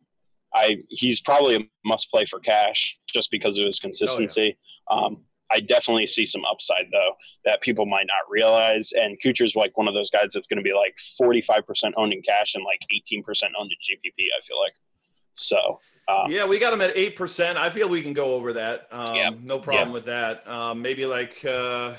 I 0.53 0.77
he's 0.89 1.21
probably 1.21 1.55
a 1.55 1.59
must 1.85 2.09
play 2.09 2.25
for 2.25 2.39
cash 2.39 2.97
just 3.07 3.31
because 3.31 3.57
of 3.57 3.65
his 3.65 3.79
consistency. 3.79 4.57
um, 4.89 5.23
I 5.51 5.59
definitely 5.59 6.07
see 6.07 6.25
some 6.25 6.43
upside 6.49 6.87
though 6.91 7.11
that 7.45 7.61
people 7.61 7.85
might 7.85 8.07
not 8.07 8.29
realize. 8.29 8.91
And 8.93 9.17
Kuchar's 9.23 9.55
like 9.55 9.77
one 9.77 9.87
of 9.87 9.93
those 9.93 10.09
guys 10.09 10.31
that's 10.33 10.47
going 10.47 10.57
to 10.57 10.63
be 10.63 10.73
like 10.73 10.95
45% 11.21 11.93
owned 11.97 12.13
in 12.13 12.21
cash 12.21 12.55
and 12.55 12.63
like 12.63 12.79
18% 12.91 13.23
owned 13.59 13.71
in 13.71 13.97
GPP. 13.97 14.25
I 14.37 14.41
feel 14.45 14.57
like 14.59 14.73
so. 15.35 15.79
Uh, 16.07 16.25
Yeah, 16.29 16.45
we 16.45 16.59
got 16.59 16.73
him 16.73 16.81
at 16.81 16.95
eight 16.95 17.15
percent. 17.15 17.57
I 17.57 17.69
feel 17.69 17.89
we 17.89 18.01
can 18.01 18.13
go 18.13 18.33
over 18.35 18.53
that. 18.53 18.87
Um, 18.91 19.15
Yeah. 19.15 19.29
No 19.41 19.59
problem 19.59 19.91
with 19.91 20.05
that. 20.05 20.47
Um, 20.47 20.81
maybe 20.81 21.05
like 21.05 21.43
uh, 21.45 21.89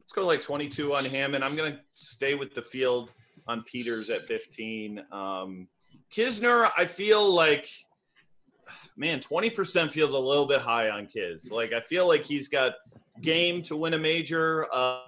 let's 0.00 0.12
go 0.14 0.26
like 0.26 0.42
twenty-two 0.42 0.94
on 0.94 1.04
him, 1.04 1.34
and 1.34 1.44
I'm 1.44 1.56
gonna 1.56 1.80
stay 1.94 2.34
with 2.34 2.54
the 2.54 2.62
field 2.62 3.10
on 3.46 3.64
Pieters 3.72 4.10
at 4.10 4.26
fifteen. 4.26 5.00
Um, 5.12 5.68
Kisner, 6.12 6.70
I 6.76 6.86
feel 6.86 7.24
like 7.32 7.68
man, 8.96 9.20
twenty 9.20 9.50
percent 9.50 9.92
feels 9.92 10.12
a 10.12 10.18
little 10.18 10.46
bit 10.46 10.60
high 10.60 10.90
on 10.90 11.06
Kiz. 11.06 11.50
Like 11.50 11.72
I 11.72 11.80
feel 11.80 12.06
like 12.06 12.24
he's 12.24 12.48
got 12.48 12.74
game 13.22 13.62
to 13.62 13.76
win 13.76 13.94
a 13.94 13.98
major. 13.98 14.66
Uh, 14.72 15.00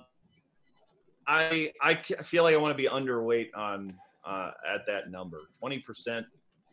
I 1.27 1.73
I 1.83 1.95
feel 1.95 2.43
like 2.43 2.55
I 2.55 2.59
want 2.59 2.77
to 2.77 2.83
be 2.83 2.89
underweight 2.89 3.57
on 3.57 3.93
uh, 4.27 4.51
at 4.75 4.87
that 4.87 5.11
number. 5.11 5.39
Twenty 5.59 5.79
percent. 5.79 6.27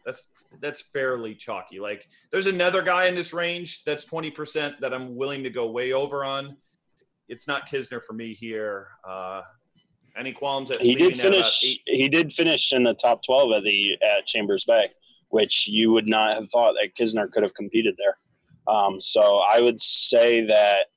That's 0.05 0.27
that's 0.61 0.81
fairly 0.81 1.35
chalky. 1.35 1.79
Like 1.79 2.07
there's 2.31 2.45
another 2.47 2.81
guy 2.81 3.07
in 3.07 3.15
this 3.15 3.33
range 3.33 3.83
that's 3.83 4.05
twenty 4.05 4.31
percent 4.31 4.79
that 4.81 4.93
I'm 4.93 5.15
willing 5.15 5.43
to 5.43 5.49
go 5.49 5.69
way 5.71 5.93
over 5.93 6.23
on. 6.23 6.57
It's 7.27 7.47
not 7.47 7.67
Kisner 7.67 8.03
for 8.03 8.13
me 8.13 8.33
here. 8.35 8.89
Uh, 9.07 9.41
any 10.17 10.31
qualms 10.31 10.71
at 10.71 10.79
he 10.79 10.95
did 10.95 11.17
finish. 11.17 11.59
He 11.85 12.07
did 12.07 12.33
finish 12.33 12.71
in 12.71 12.83
the 12.83 12.93
top 12.93 13.21
twelve 13.25 13.51
at 13.51 13.63
the 13.63 13.97
at 14.03 14.25
Chambers 14.25 14.63
Bay, 14.65 14.89
which 15.29 15.67
you 15.67 15.91
would 15.91 16.07
not 16.07 16.35
have 16.35 16.49
thought 16.51 16.75
that 16.81 16.95
Kisner 16.99 17.31
could 17.31 17.43
have 17.43 17.53
competed 17.53 17.95
there. 17.97 18.17
Um, 18.67 18.99
so 18.99 19.41
I 19.49 19.61
would 19.61 19.79
say 19.79 20.45
that 20.47 20.87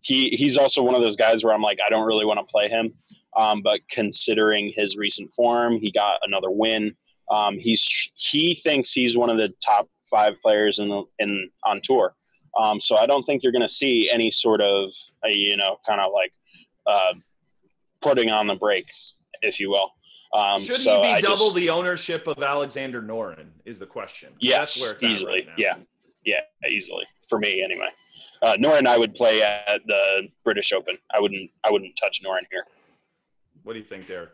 he 0.00 0.30
he's 0.30 0.56
also 0.56 0.82
one 0.82 0.94
of 0.94 1.02
those 1.02 1.16
guys 1.16 1.44
where 1.44 1.52
I'm 1.52 1.62
like 1.62 1.78
I 1.84 1.90
don't 1.90 2.06
really 2.06 2.24
want 2.24 2.40
to 2.40 2.50
play 2.50 2.68
him, 2.68 2.94
um, 3.36 3.62
but 3.62 3.80
considering 3.90 4.72
his 4.74 4.96
recent 4.96 5.30
form, 5.34 5.78
he 5.78 5.90
got 5.90 6.20
another 6.24 6.50
win. 6.50 6.94
Um, 7.30 7.58
he's 7.58 7.86
he 8.14 8.60
thinks 8.64 8.92
he's 8.92 9.16
one 9.16 9.30
of 9.30 9.36
the 9.36 9.52
top 9.64 9.88
five 10.10 10.34
players 10.42 10.78
in 10.78 11.04
in 11.18 11.50
on 11.64 11.80
tour. 11.82 12.14
Um, 12.58 12.80
so 12.80 12.96
I 12.96 13.06
don't 13.06 13.24
think 13.24 13.42
you're 13.42 13.52
going 13.52 13.62
to 13.62 13.68
see 13.68 14.08
any 14.12 14.30
sort 14.30 14.60
of 14.62 14.90
uh, 15.24 15.28
you 15.30 15.56
know 15.56 15.78
kind 15.86 16.00
of 16.00 16.12
like 16.12 16.32
uh, 16.86 17.14
putting 18.00 18.30
on 18.30 18.46
the 18.46 18.54
brakes, 18.54 19.14
if 19.42 19.60
you 19.60 19.70
will. 19.70 19.90
Um, 20.34 20.60
Should 20.60 20.80
so 20.80 20.96
he 20.96 21.02
be 21.02 21.08
I 21.14 21.20
double 21.20 21.46
just- 21.48 21.56
the 21.56 21.70
ownership 21.70 22.26
of 22.26 22.42
Alexander 22.42 23.00
Noren? 23.02 23.46
Is 23.64 23.78
the 23.78 23.86
question. 23.86 24.32
Yes, 24.40 24.58
That's 24.74 24.80
where 24.80 24.92
it's 24.92 25.02
at 25.04 25.10
easily. 25.10 25.32
right 25.32 25.46
now. 25.46 25.54
Yeah, 25.56 25.76
yeah, 26.24 26.68
easily 26.70 27.04
for 27.28 27.38
me 27.38 27.62
anyway. 27.62 27.88
Uh, 28.42 28.54
Noren, 28.56 28.86
I 28.86 28.96
would 28.98 29.14
play 29.14 29.42
at 29.42 29.80
the 29.86 30.28
British 30.44 30.72
Open. 30.72 30.96
I 31.14 31.20
wouldn't. 31.20 31.50
I 31.64 31.70
wouldn't 31.70 31.94
touch 32.00 32.20
Noren 32.24 32.46
here. 32.50 32.64
What 33.64 33.72
do 33.72 33.78
you 33.80 33.84
think 33.84 34.06
there? 34.06 34.30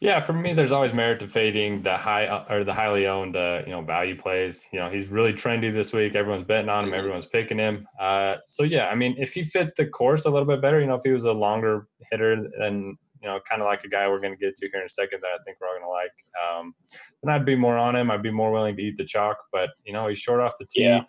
Yeah, 0.00 0.20
for 0.20 0.32
me, 0.32 0.52
there's 0.54 0.70
always 0.70 0.94
merit 0.94 1.18
to 1.20 1.28
fading 1.28 1.82
the 1.82 1.96
high 1.96 2.26
uh, 2.26 2.44
or 2.48 2.62
the 2.62 2.72
highly 2.72 3.08
owned, 3.08 3.34
uh, 3.36 3.62
you 3.66 3.72
know, 3.72 3.82
value 3.82 4.16
plays. 4.16 4.64
You 4.72 4.78
know, 4.78 4.88
he's 4.88 5.08
really 5.08 5.32
trendy 5.32 5.74
this 5.74 5.92
week. 5.92 6.14
Everyone's 6.14 6.44
betting 6.44 6.68
on 6.68 6.84
him. 6.84 6.90
Mhm. 6.92 6.98
Everyone's 6.98 7.26
picking 7.26 7.58
him. 7.58 7.86
Uh, 8.00 8.36
so 8.44 8.62
yeah, 8.62 8.86
I 8.88 8.94
mean, 8.94 9.16
if 9.18 9.34
he 9.34 9.42
fit 9.42 9.74
the 9.74 9.86
course 9.86 10.24
a 10.24 10.30
little 10.30 10.46
bit 10.46 10.62
better, 10.62 10.80
you 10.80 10.86
know, 10.86 10.94
if 10.94 11.02
he 11.04 11.10
was 11.10 11.24
a 11.24 11.32
longer 11.32 11.88
hitter 12.12 12.32
and 12.32 12.96
you 13.22 13.28
know, 13.28 13.38
kind 13.48 13.60
of 13.62 13.66
like 13.66 13.84
a 13.84 13.88
guy 13.88 14.08
we're 14.08 14.20
going 14.20 14.32
to 14.32 14.38
get 14.38 14.56
to 14.56 14.68
here 14.70 14.80
in 14.80 14.86
a 14.86 14.88
second 14.88 15.20
that 15.22 15.28
I 15.28 15.38
think 15.44 15.58
we're 15.60 15.68
all 15.68 15.74
going 15.74 15.84
to 15.84 15.88
like, 15.88 16.12
um, 16.60 16.74
then 17.22 17.34
I'd 17.34 17.44
be 17.44 17.56
more 17.56 17.76
on 17.76 17.96
him. 17.96 18.10
I'd 18.10 18.22
be 18.22 18.30
more 18.30 18.52
willing 18.52 18.76
to 18.76 18.82
eat 18.82 18.96
the 18.96 19.04
chalk. 19.04 19.36
But 19.52 19.70
you 19.84 19.92
know, 19.92 20.08
he's 20.08 20.18
short 20.18 20.40
off 20.40 20.54
the 20.58 20.66
tee, 20.66 20.82
Yeah. 20.82 21.02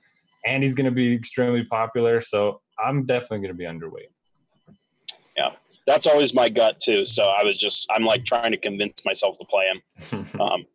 and 0.45 0.64
he's 0.64 0.76
going 0.76 0.86
to 0.86 0.91
be 0.91 1.14
extremely 1.14 1.64
popular. 1.64 2.22
So 2.22 2.62
I'm 2.84 3.05
definitely 3.05 3.39
going 3.39 3.49
to 3.49 3.53
be 3.57 3.66
underweight. 3.66 4.10
Yeah, 5.38 5.51
that's 5.88 6.07
always 6.07 6.34
my 6.34 6.49
gut 6.49 6.80
too. 6.82 7.05
So 7.05 7.24
I 7.24 7.43
was 7.43 7.57
just 7.57 7.88
I'm 7.91 8.03
like 8.03 8.26
trying 8.26 8.51
to 8.51 8.57
convince 8.57 9.03
myself 9.05 9.38
to 9.39 9.45
play 9.45 9.66
him. 9.66 10.26
Um, 10.39 10.66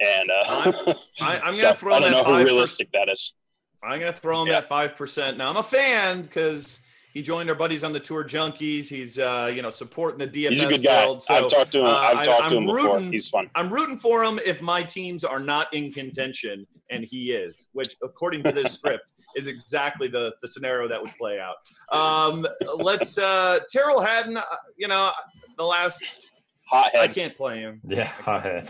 and 0.00 0.30
uh, 0.30 0.94
I, 1.20 1.38
I'm 1.44 1.56
gonna 1.56 1.68
so 1.70 1.74
throw 1.74 1.94
I 1.94 2.00
don't 2.00 2.12
know 2.12 2.18
how 2.24 2.30
five. 2.38 2.44
realistic 2.46 2.88
that 2.92 3.08
is. 3.10 3.34
I'm 3.82 3.98
gonna 4.00 4.12
throw 4.14 4.40
him 4.42 4.48
Yeah. 4.48 4.58
at 4.58 4.68
five 4.68 4.96
percent. 4.96 5.36
Now 5.38 5.50
I'm 5.50 5.56
a 5.58 5.62
fan 5.62 6.22
because 6.22 6.80
he 7.12 7.22
joined 7.22 7.48
our 7.48 7.54
buddies 7.54 7.82
on 7.84 7.92
the 7.92 8.00
Tour 8.00 8.24
Junkies. 8.24 8.88
He's 8.88 9.18
uh, 9.18 9.50
you 9.54 9.62
know 9.62 9.70
supporting 9.70 10.18
the 10.18 10.26
DFS 10.28 10.50
He's 10.52 10.62
a 10.62 10.66
good 10.68 10.82
guy. 10.82 11.04
world. 11.06 11.22
So 11.22 11.34
I've 11.34 11.50
talked 11.50 11.72
to 11.72 11.80
him. 11.80 11.86
uh, 11.86 11.90
I've 11.90 12.16
I- 12.18 12.26
talked 12.26 12.42
I'm 12.44 12.50
to 12.50 12.56
him 12.58 12.66
before. 12.66 12.94
rooting- 12.96 13.12
He's 13.12 13.28
fun. 13.28 13.50
I'm 13.54 13.72
rooting 13.72 13.96
for 13.96 14.22
him 14.24 14.38
if 14.44 14.60
my 14.62 14.82
teams 14.82 15.24
are 15.24 15.40
not 15.40 15.72
in 15.74 15.92
contention, 15.92 16.66
and 16.90 17.04
he 17.04 17.32
is, 17.32 17.68
which 17.72 17.96
according 18.02 18.42
to 18.44 18.52
this 18.52 18.72
script 18.78 19.12
is 19.36 19.46
exactly 19.46 20.08
the 20.08 20.32
the 20.42 20.48
scenario 20.48 20.88
that 20.88 21.00
would 21.02 21.12
play 21.18 21.38
out. 21.40 21.56
Um, 21.96 22.46
let's 22.76 23.18
uh, 23.18 23.60
Tyrrell 23.72 24.00
Hatton. 24.00 24.36
uh, 24.36 24.42
You 24.76 24.88
know, 24.88 25.10
the 25.56 25.64
last 25.64 26.30
Hothead. 26.66 27.00
I 27.00 27.08
can't 27.08 27.36
play 27.36 27.58
him. 27.60 27.80
yeah, 27.84 28.04
hothead. 28.04 28.68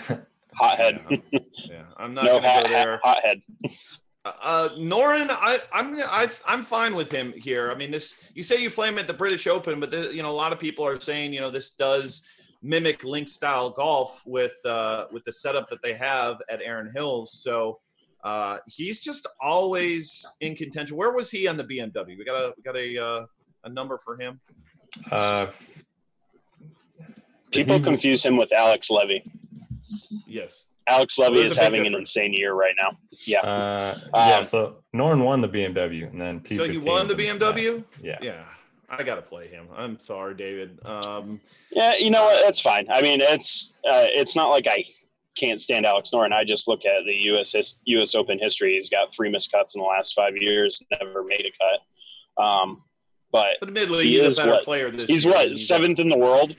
Hothead. 0.55 1.01
Yeah, 1.31 1.83
I'm 1.99 2.15
not 2.15 2.25
no 2.25 2.37
gonna 2.37 2.49
hat, 2.49 2.65
go 2.65 2.75
there. 2.75 3.01
hothead. 3.05 3.43
Uh, 4.25 4.69
Noren, 4.77 5.31
I, 5.31 5.61
I'm 5.73 5.99
I, 5.99 6.29
I'm 6.47 6.63
fine 6.63 6.95
with 6.95 7.11
him 7.11 7.33
here. 7.33 7.71
I 7.71 7.75
mean, 7.75 7.91
this 7.91 8.23
you 8.35 8.43
say 8.43 8.63
you 8.63 8.71
play 8.71 8.89
him 8.89 8.99
at 8.99 9.07
the 9.07 9.15
British 9.15 9.47
Open, 9.47 9.81
but 9.81 9.91
the, 9.91 10.15
you 10.15 10.23
know 10.23 10.31
a 10.31 10.33
lot 10.33 10.53
of 10.53 10.59
people 10.59 10.87
are 10.87 11.01
saying 11.01 11.33
you 11.33 11.41
know 11.41 11.51
this 11.51 11.71
does 11.71 12.29
mimic 12.63 13.03
link 13.03 13.29
style 13.29 13.71
golf 13.71 14.23
with 14.27 14.53
uh, 14.67 15.07
with 15.11 15.25
the 15.25 15.33
setup 15.33 15.71
that 15.71 15.81
they 15.83 15.95
have 15.95 16.37
at 16.51 16.61
Erin 16.61 16.91
Hills. 16.95 17.41
So 17.43 17.81
uh, 18.23 18.59
he's 18.67 19.01
just 19.01 19.27
always 19.41 20.27
in 20.41 20.55
contention. 20.55 20.97
Where 20.97 21.13
was 21.13 21.31
he 21.31 21.47
on 21.47 21.57
the 21.57 21.65
BMW? 21.65 22.19
We 22.19 22.25
got 22.25 22.37
a 22.37 22.53
we 22.57 22.63
got 22.63 22.77
a 22.77 23.03
uh, 23.03 23.27
a 23.65 23.69
number 23.71 23.99
for 24.05 24.21
him. 24.21 24.39
Uh, 25.11 25.47
People 27.53 27.81
confuse 27.81 28.23
him 28.23 28.37
with 28.37 28.53
Alex 28.53 28.91
Levy. 28.91 29.25
Yes. 30.27 30.67
Alex 30.91 31.19
Levy 31.19 31.41
is 31.41 31.51
big 31.51 31.59
having 31.59 31.87
an 31.87 31.95
insane 31.95 32.33
year 32.35 32.53
right 32.55 32.75
now. 32.81 32.97
Yeah. 33.27 33.41
Uh, 33.41 33.99
yeah, 34.15 34.37
Um, 34.39 34.45
so 34.45 34.77
Noren 34.95 35.25
won 35.25 35.41
the 35.41 35.49
BMW, 35.49 36.11
and 36.11 36.21
then 36.21 36.43
so 36.45 36.67
T15 36.67 36.73
you 36.73 36.81
won 36.81 37.07
the 37.09 37.15
BMW? 37.15 37.85
Yeah, 38.03 38.19
Yeah. 38.21 38.45
I 38.93 39.05
gotta 39.05 39.23
play 39.23 39.47
him. 39.47 39.69
I'm 39.77 40.01
sorry, 40.01 40.35
David. 40.35 40.81
Um, 40.85 41.41
Yeah, 41.71 41.95
you 41.97 42.11
know 42.11 42.25
what? 42.25 42.43
That's 42.45 42.61
fine. 42.61 42.89
I 42.91 43.01
mean, 43.03 43.21
it's 43.21 43.73
uh, 43.89 44.07
it's 44.09 44.35
not 44.35 44.49
like 44.49 44.67
I 44.67 44.85
can't 45.39 45.63
stand 45.63 45.87
Alex 45.87 46.11
Noren. 46.13 46.33
I 46.33 46.43
just 46.45 46.67
look 46.67 46.85
at 46.85 47.05
the 47.07 47.15
U.S. 47.27 47.53
his, 47.53 47.77
U.S. 47.85 48.17
Open 48.17 48.37
history. 48.41 48.75
He's 48.75 48.91
got 48.91 49.15
three 49.15 49.31
missed 49.31 49.53
cuts 49.53 49.77
in 49.77 49.81
the 49.81 49.87
last 49.87 50.13
five 50.17 50.33
years. 50.37 50.83
Never 51.01 51.23
made 51.23 51.47
a 51.47 51.53
cut. 52.37 52.45
Um, 52.45 52.83
but 53.31 53.47
but 53.61 53.69
admittedly, 53.69 54.07
He 54.09 54.21
he's 54.21 54.37
a 54.39 54.41
better 54.41 54.51
what- 54.55 54.65
player 54.65 54.91
this 54.91 55.09
he's 55.09 55.25
year. 55.25 55.35
what 55.35 55.45
than 55.45 55.53
he's 55.53 55.69
seventh 55.69 56.01
in 56.01 56.09
the 56.09 56.19
world. 56.19 56.57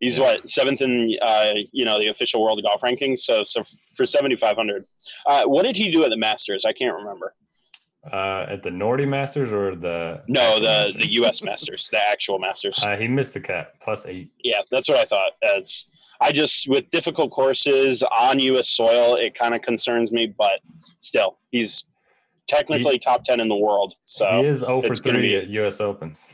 He's 0.00 0.18
what 0.18 0.48
seventh 0.48 0.80
in 0.82 1.16
uh, 1.22 1.52
you 1.72 1.84
know 1.84 1.98
the 1.98 2.08
official 2.08 2.42
world 2.42 2.60
golf 2.62 2.80
rankings. 2.82 3.20
So 3.20 3.44
so 3.46 3.64
for 3.96 4.04
seventy 4.06 4.36
five 4.36 4.56
hundred, 4.56 4.84
uh, 5.26 5.44
what 5.44 5.62
did 5.64 5.76
he 5.76 5.90
do 5.90 6.04
at 6.04 6.10
the 6.10 6.16
Masters? 6.16 6.64
I 6.66 6.72
can't 6.72 6.94
remember. 6.94 7.34
uh, 8.12 8.46
at 8.48 8.62
the 8.62 8.70
Nordea 8.70 9.08
Masters 9.08 9.52
or 9.52 9.74
the 9.74 10.22
No, 10.28 10.56
the 10.56 10.62
Masters? 10.62 10.94
the 10.96 11.06
U.S. 11.12 11.42
Masters, 11.42 11.88
the 11.90 11.98
actual 12.08 12.38
Masters. 12.38 12.78
Uh, 12.82 12.96
he 12.96 13.08
missed 13.08 13.34
the 13.34 13.40
cut 13.40 13.74
plus 13.80 14.04
eight. 14.06 14.30
Yeah, 14.44 14.60
that's 14.70 14.88
what 14.88 14.98
I 14.98 15.04
thought. 15.04 15.32
As 15.56 15.86
I 16.20 16.30
just 16.30 16.68
with 16.68 16.88
difficult 16.90 17.30
courses 17.32 18.02
on 18.02 18.38
U.S. 18.38 18.68
soil, 18.68 19.14
it 19.16 19.36
kind 19.36 19.54
of 19.54 19.62
concerns 19.62 20.12
me. 20.12 20.26
But 20.26 20.60
still, 21.00 21.38
he's 21.50 21.84
technically 22.48 22.98
top 22.98 23.24
ten 23.24 23.40
in 23.40 23.48
the 23.48 23.56
world. 23.56 23.94
So 24.04 24.42
he 24.42 24.46
is 24.48 24.58
0 24.60 24.82
for 24.82 24.94
three 24.94 25.22
be- 25.28 25.36
at 25.36 25.48
U.S. 25.48 25.80
Opens. 25.80 26.26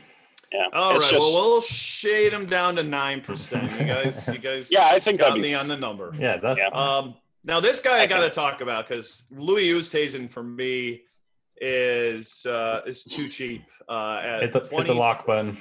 Yeah, 0.53 0.63
All 0.73 0.91
it's 0.91 0.99
right. 0.99 1.09
just- 1.11 1.19
well, 1.19 1.33
we'll 1.33 1.61
shade 1.61 2.31
him 2.33 2.45
down 2.45 2.75
to 2.75 2.83
nine 2.83 3.21
percent. 3.21 3.71
You 3.79 3.85
guys, 3.85 4.27
you 4.27 4.37
guys, 4.37 4.67
yeah, 4.71 4.87
I 4.91 4.99
think 4.99 5.19
got 5.19 5.29
that'd 5.29 5.41
be 5.41 5.49
me 5.49 5.53
on 5.55 5.67
the 5.67 5.77
number. 5.77 6.13
Yeah, 6.17 6.37
that's 6.37 6.59
Yeah. 6.59 6.67
Um, 6.67 7.15
now 7.43 7.59
this 7.59 7.79
guy 7.79 7.99
I 7.99 8.01
I 8.03 8.05
got 8.07 8.17
to 8.17 8.23
think- 8.23 8.33
talk 8.35 8.61
about 8.61 8.87
because 8.87 9.23
Louis 9.31 9.69
Oosthuizen 9.69 10.29
for 10.31 10.43
me 10.43 11.01
is 11.57 12.45
uh, 12.45 12.81
is 12.85 13.03
too 13.03 13.27
cheap. 13.29 13.63
Uh, 13.89 14.21
at 14.23 14.41
hit 14.43 14.53
the, 14.53 14.59
20, 14.61 14.75
hit 14.87 14.87
the 14.93 14.99
lock 14.99 15.25
button. 15.25 15.57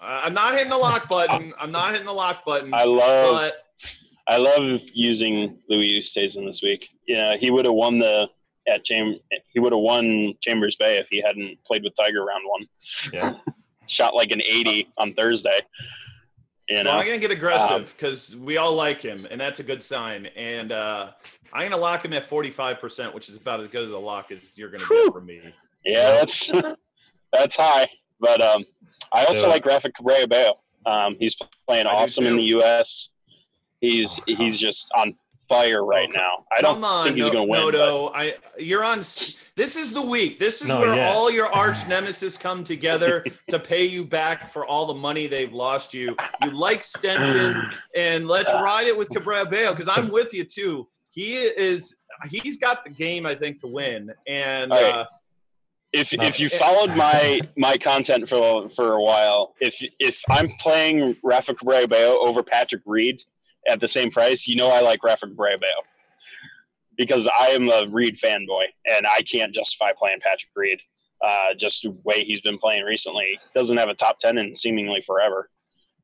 Uh, 0.00 0.22
I'm 0.24 0.34
not 0.34 0.52
hitting 0.54 0.68
the 0.70 0.76
lock 0.76 1.08
button. 1.08 1.54
I'm 1.58 1.70
not 1.72 1.90
hitting 1.92 2.06
the 2.06 2.12
lock 2.12 2.44
button. 2.44 2.72
I 2.74 2.84
love 2.84 3.32
but 3.34 3.54
I 4.28 4.36
love 4.36 4.80
using 4.92 5.58
Louis 5.68 5.90
Oosthuizen 6.00 6.44
this 6.46 6.60
week. 6.62 6.88
Yeah, 7.06 7.36
he 7.38 7.50
would 7.50 7.64
have 7.64 7.74
won 7.74 7.98
the 7.98 8.28
at 8.68 8.84
Cham- 8.84 9.18
he 9.52 9.58
would 9.60 9.72
have 9.72 9.80
won 9.80 10.34
Chambers 10.42 10.76
Bay 10.76 10.96
if 10.98 11.06
he 11.10 11.20
hadn't 11.24 11.58
played 11.64 11.82
with 11.82 11.94
Tiger 12.00 12.24
round 12.24 12.44
one. 12.46 12.66
Yeah, 13.12 13.34
Shot 13.92 14.14
like 14.14 14.30
an 14.30 14.40
eighty 14.48 14.88
on 14.96 15.12
Thursday. 15.12 15.58
You 16.68 16.82
well, 16.84 16.94
I'm 16.96 17.04
gonna 17.04 17.18
get 17.18 17.30
Um, 17.30 17.36
aggressive 17.36 17.94
because 17.96 18.34
we 18.36 18.56
all 18.56 18.72
like 18.74 19.02
him, 19.02 19.26
and 19.30 19.38
that's 19.38 19.60
a 19.60 19.62
good 19.62 19.82
sign. 19.82 20.26
And 20.34 20.72
uh, 20.72 21.10
I'm 21.52 21.68
gonna 21.68 21.76
lock 21.80 22.02
him 22.04 22.14
at 22.14 22.24
45 22.24 22.80
percent, 22.80 23.14
which 23.14 23.28
is 23.28 23.36
about 23.36 23.60
as 23.60 23.68
good 23.68 23.84
as 23.84 23.90
a 23.90 23.98
lock 23.98 24.30
as 24.32 24.56
you're 24.56 24.70
gonna 24.70 24.84
Whew. 24.86 25.04
get 25.06 25.12
from 25.12 25.26
me. 25.26 25.40
yeah, 25.84 26.12
that's 26.12 26.50
that's 27.32 27.56
high. 27.56 27.86
But 28.20 28.40
um, 28.40 28.64
I 29.12 29.24
also 29.26 29.42
Yeah. 29.42 29.48
like 29.48 29.66
Rafa 29.66 29.90
Cabrera 29.92 30.26
Bello. 30.26 30.54
Um, 30.86 31.16
he's 31.18 31.36
playing 31.68 31.86
I 31.86 31.90
awesome 31.90 32.26
in 32.26 32.36
the 32.36 32.44
U.S. 32.44 33.08
He's 33.80 34.10
Oh, 34.18 34.22
he's 34.26 34.58
just 34.58 34.86
on 34.96 35.14
fire 35.52 35.84
right 35.84 36.08
Oh, 36.10 36.16
now. 36.16 36.44
I 36.56 36.60
don't 36.62 36.74
Come 36.76 36.84
on, 36.84 37.04
think 37.06 37.16
he's 37.16 37.26
no, 37.26 37.32
going 37.32 37.46
to 37.46 37.50
win. 37.50 37.72
but- 37.72 38.08
I 38.14 38.34
you're 38.58 38.84
on. 38.84 38.98
This 39.54 39.76
is 39.76 39.92
the 39.92 40.02
week. 40.02 40.38
This 40.38 40.62
is 40.62 40.68
No, 40.68 40.80
where 40.80 40.94
yeah. 40.94 41.12
all 41.12 41.30
your 41.30 41.52
arch 41.52 41.76
nemesis 41.88 42.36
come 42.36 42.64
together 42.64 43.24
to 43.48 43.58
pay 43.58 43.84
you 43.84 44.04
back 44.04 44.50
for 44.52 44.64
all 44.66 44.86
the 44.86 44.94
money 44.94 45.26
they've 45.26 45.52
lost 45.52 45.92
you. 45.94 46.16
You 46.42 46.50
like 46.52 46.82
Stenson, 46.84 47.70
and 47.96 48.26
let's 48.28 48.52
ride 48.52 48.86
it 48.86 48.96
with 48.96 49.10
Cabrera 49.10 49.44
Bello 49.46 49.74
because 49.74 49.88
I'm 49.94 50.08
with 50.10 50.32
you 50.32 50.44
too. 50.44 50.88
He 51.10 51.34
is. 51.34 51.98
He's 52.30 52.58
got 52.58 52.84
the 52.84 52.90
game, 52.90 53.26
I 53.26 53.34
think, 53.34 53.60
to 53.62 53.66
win. 53.66 54.10
And 54.28 54.72
All 54.72 54.82
right. 54.82 54.94
uh, 54.94 55.04
if 55.92 56.10
No. 56.12 56.24
if 56.24 56.38
you 56.40 56.48
followed 56.50 56.94
my 56.96 57.40
my 57.56 57.76
content 57.76 58.28
for 58.28 58.70
for 58.76 58.94
a 58.94 59.02
while, 59.02 59.54
if 59.60 59.74
if 59.98 60.16
I'm 60.30 60.48
playing 60.60 61.16
Rafa 61.22 61.54
Cabrera 61.54 61.86
Bello 61.88 62.18
over 62.26 62.42
Patrick 62.42 62.82
Reed 62.86 63.20
at 63.68 63.80
the 63.80 63.88
same 63.88 64.10
price, 64.10 64.46
you 64.46 64.56
know 64.56 64.68
I 64.68 64.80
like 64.80 65.02
Rafa 65.02 65.26
Cabrera 65.26 65.58
Bello 65.58 65.86
because 66.96 67.28
I 67.38 67.48
am 67.48 67.68
a 67.68 67.86
Reed 67.88 68.18
fanboy 68.22 68.64
and 68.86 69.06
I 69.06 69.20
can't 69.22 69.54
justify 69.54 69.92
playing 69.98 70.18
Patrick 70.20 70.50
Reed. 70.54 70.80
Uh, 71.26 71.54
just 71.56 71.82
the 71.82 71.90
way 72.04 72.24
he's 72.24 72.40
been 72.40 72.58
playing 72.58 72.82
recently, 72.82 73.38
doesn't 73.54 73.76
have 73.76 73.88
a 73.88 73.94
top 73.94 74.18
ten 74.18 74.38
in 74.38 74.56
seemingly 74.56 75.02
forever. 75.06 75.48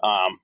Um, 0.03 0.39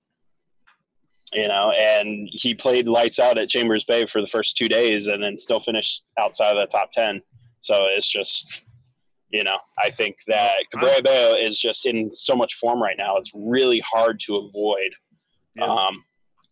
you 1.32 1.46
know, 1.46 1.70
and 1.70 2.28
he 2.32 2.54
played 2.54 2.88
lights 2.88 3.20
out 3.20 3.38
at 3.38 3.48
Chambers 3.48 3.84
Bay 3.84 4.04
for 4.10 4.20
the 4.20 4.26
first 4.28 4.56
two 4.56 4.68
days, 4.68 5.06
and 5.06 5.22
then 5.22 5.38
still 5.38 5.60
finished 5.60 6.02
outside 6.18 6.56
of 6.56 6.68
the 6.68 6.76
top 6.76 6.90
ten. 6.92 7.22
So 7.60 7.76
it's 7.96 8.08
just 8.08 8.46
you 9.34 9.42
know, 9.42 9.58
I 9.82 9.90
think 9.90 10.16
that 10.28 10.54
Cabrera 10.72 11.36
is 11.36 11.58
just 11.58 11.86
in 11.86 12.12
so 12.14 12.36
much 12.36 12.54
form 12.60 12.80
right 12.80 12.96
now. 12.96 13.16
It's 13.16 13.32
really 13.34 13.82
hard 13.84 14.20
to 14.26 14.36
avoid. 14.36 14.94
Yeah. 15.56 15.66
Um, 15.66 16.04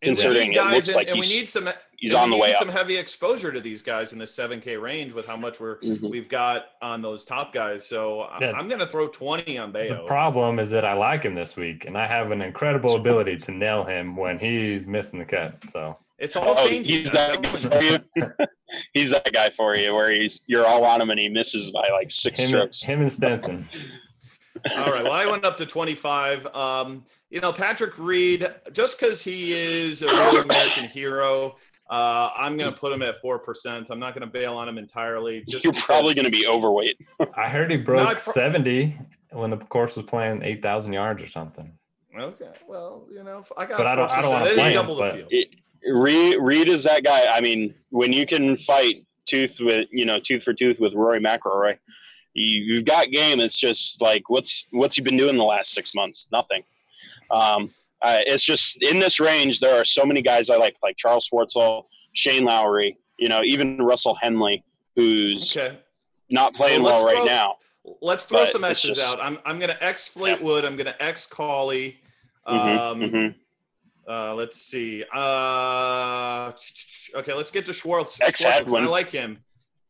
and 0.03 0.18
we 0.18 0.24
need 0.24 0.48
it 0.50 0.55
guys, 0.55 0.74
looks 0.74 0.86
and, 0.88 0.96
like 0.96 1.09
and 1.09 1.18
we 1.20 1.28
need 1.28 1.48
some. 1.48 1.68
he's 1.96 2.12
on 2.14 2.30
the 2.30 2.36
way 2.36 2.48
need 2.48 2.55
up. 2.55 2.59
some 2.59 2.68
heavy 2.68 2.96
exposure 2.96 3.53
to 3.53 3.61
these 3.61 3.82
guys 3.82 4.12
in 4.12 4.18
the 4.18 4.24
7K 4.26 4.80
range 4.80 5.12
with 5.12 5.26
how 5.26 5.36
much 5.36 5.61
we're 5.61 5.78
Mhm. 5.78 6.11
we've 6.11 6.28
got 6.28 6.66
on 6.82 7.00
those 7.03 7.24
top 7.24 7.53
guys. 7.55 7.86
So 7.86 8.22
I- 8.22 8.38
Yeah. 8.40 8.53
I'm 8.53 8.66
going 8.68 8.80
to 8.80 8.86
throw 8.86 9.07
20 9.09 9.57
on 9.59 9.70
Bello. 9.72 9.88
The 10.03 10.07
problem 10.07 10.59
is 10.59 10.70
that 10.70 10.84
I 10.84 10.94
like 10.94 11.22
him 11.22 11.34
this 11.34 11.57
week, 11.57 11.84
and 11.86 11.96
I 11.96 12.07
have 12.07 12.30
an 12.32 12.42
incredible 12.42 12.96
ability 12.96 13.38
to 13.38 13.53
nail 13.53 13.84
him 13.84 14.16
when 14.16 14.38
he's 14.38 14.86
missing 14.86 15.18
the 15.20 15.24
cut. 15.24 15.55
So 15.70 15.96
It's 16.18 16.36
all 16.36 16.55
Oh, 16.57 16.68
changing. 16.68 16.84
he's 17.03 17.11
that 17.11 17.42
guy 17.42 17.57
for 17.57 17.82
you. 17.82 18.46
he's 18.94 19.11
that 19.11 19.32
guy 19.32 19.50
for 19.57 19.74
you, 19.76 19.92
where 19.94 20.11
he's 20.11 20.40
you're 20.46 20.66
all 20.66 20.84
on 20.84 21.00
him 21.00 21.11
and 21.11 21.18
he 21.18 21.28
misses 21.28 21.70
by 21.72 21.86
like 21.92 22.11
six 22.12 22.38
him, 22.38 22.50
strokes. 22.50 22.80
him 22.82 23.00
and 23.00 23.12
Stenson. 23.12 23.68
All 24.76 24.92
right. 24.92 25.02
Well, 25.02 25.12
I 25.12 25.26
went 25.26 25.44
up 25.44 25.56
to 25.58 25.66
25. 25.66 26.46
Um, 26.54 27.04
you 27.30 27.40
know, 27.40 27.52
Patrick 27.52 27.98
Reed, 27.98 28.46
just 28.72 28.98
because 28.98 29.22
he 29.22 29.52
is 29.52 30.02
a 30.02 30.06
real 30.08 30.40
American 30.42 30.84
hero, 30.84 31.56
uh, 31.90 32.30
I'm 32.36 32.56
going 32.56 32.72
to 32.72 32.78
put 32.78 32.92
him 32.92 33.02
at 33.02 33.22
4%. 33.22 33.90
I'm 33.90 33.98
not 33.98 34.14
going 34.14 34.26
to 34.26 34.32
bail 34.32 34.54
on 34.54 34.68
him 34.68 34.78
entirely. 34.78 35.44
Just 35.48 35.64
You're 35.64 35.72
probably 35.74 36.14
going 36.14 36.24
to 36.26 36.30
be 36.30 36.46
overweight. 36.46 36.96
I 37.36 37.48
heard 37.48 37.70
he 37.70 37.76
broke 37.76 38.18
pro- 38.18 38.32
70 38.32 38.96
when 39.32 39.50
the 39.50 39.56
course 39.58 39.96
was 39.96 40.06
playing 40.06 40.42
8,000 40.42 40.92
yards 40.92 41.22
or 41.22 41.26
something. 41.26 41.72
Okay. 42.18 42.50
Well, 42.68 43.06
you 43.10 43.24
know, 43.24 43.44
I 43.56 43.66
got 43.66 43.78
But 43.78 43.86
I 43.86 43.94
don't- 43.94 44.10
I 44.10 44.22
don't 44.22 44.32
wanna 44.32 44.50
play 44.54 44.68
him, 44.68 44.74
double 44.74 44.96
the 44.96 45.02
but- 45.02 45.14
field. 45.16 45.28
It- 45.30 45.48
Reed, 45.84 46.36
Reed 46.38 46.68
is 46.68 46.84
that 46.84 47.02
guy. 47.02 47.26
I 47.26 47.40
mean, 47.40 47.74
when 47.90 48.12
you 48.12 48.24
can 48.24 48.56
fight 48.58 49.04
tooth 49.26 49.56
with 49.58 49.88
you 49.90 50.04
know 50.06 50.20
tooth 50.24 50.44
for 50.44 50.52
tooth 50.54 50.78
with 50.78 50.94
Rory 50.94 51.18
McIlroy, 51.18 51.76
you, 52.35 52.62
you've 52.62 52.85
got 52.85 53.11
game. 53.11 53.41
It's 53.41 53.57
just 53.59 54.01
like 54.01 54.28
what's 54.28 54.66
what's 54.70 54.97
he 54.97 55.03
been 55.03 55.16
doing 55.16 55.37
the 55.37 55.45
last 55.45 55.72
six 55.72 55.93
months? 55.95 56.26
Nothing. 56.33 56.62
Um, 57.30 57.72
uh, 58.03 58.18
it's 58.26 58.45
just 58.45 58.76
in 58.83 58.99
this 58.99 59.20
range. 59.20 59.61
There 59.61 59.80
are 59.80 59.85
so 59.85 60.05
many 60.05 60.22
guys 60.22 60.51
I 60.51 60.57
like, 60.57 60.76
like 60.83 60.97
Charles 60.97 61.28
Schwartzel, 61.33 61.85
Shane 62.14 62.45
Lowry. 62.45 62.99
You 63.18 63.28
know, 63.28 63.41
even 63.45 63.78
Russell 63.78 64.16
Henley, 64.20 64.64
who's 64.97 65.57
Okay. 65.57 65.78
not 66.30 66.55
playing 66.55 66.83
Well, 66.83 66.97
well, 66.97 67.07
right 67.07 67.16
throw- 67.18 67.24
now. 67.26 67.57
Let's 68.01 68.24
throw 68.24 68.45
some 68.47 68.64
X's 68.64 68.97
just- 68.97 69.01
out. 69.01 69.20
I'm 69.20 69.39
I'm 69.45 69.59
gonna 69.59 69.76
X 69.80 70.09
Fleetwood. 70.09 70.64
I'm 70.64 70.76
gonna 70.76 70.97
X 71.01 71.26
Cauley. 71.26 71.99
Um, 72.47 72.59
Mhm, 72.59 73.11
mhm. 73.12 73.35
Uh, 74.09 74.35
let's 74.35 74.57
see. 74.61 75.05
Uh, 75.14 76.53
okay, 77.14 77.33
let's 77.35 77.51
get 77.53 77.66
to 77.66 77.72
Schwartz. 77.72 78.20
X 78.20 78.39
Schwartz, 78.41 78.61
I 78.72 78.80
like 78.87 79.11
him. 79.11 79.39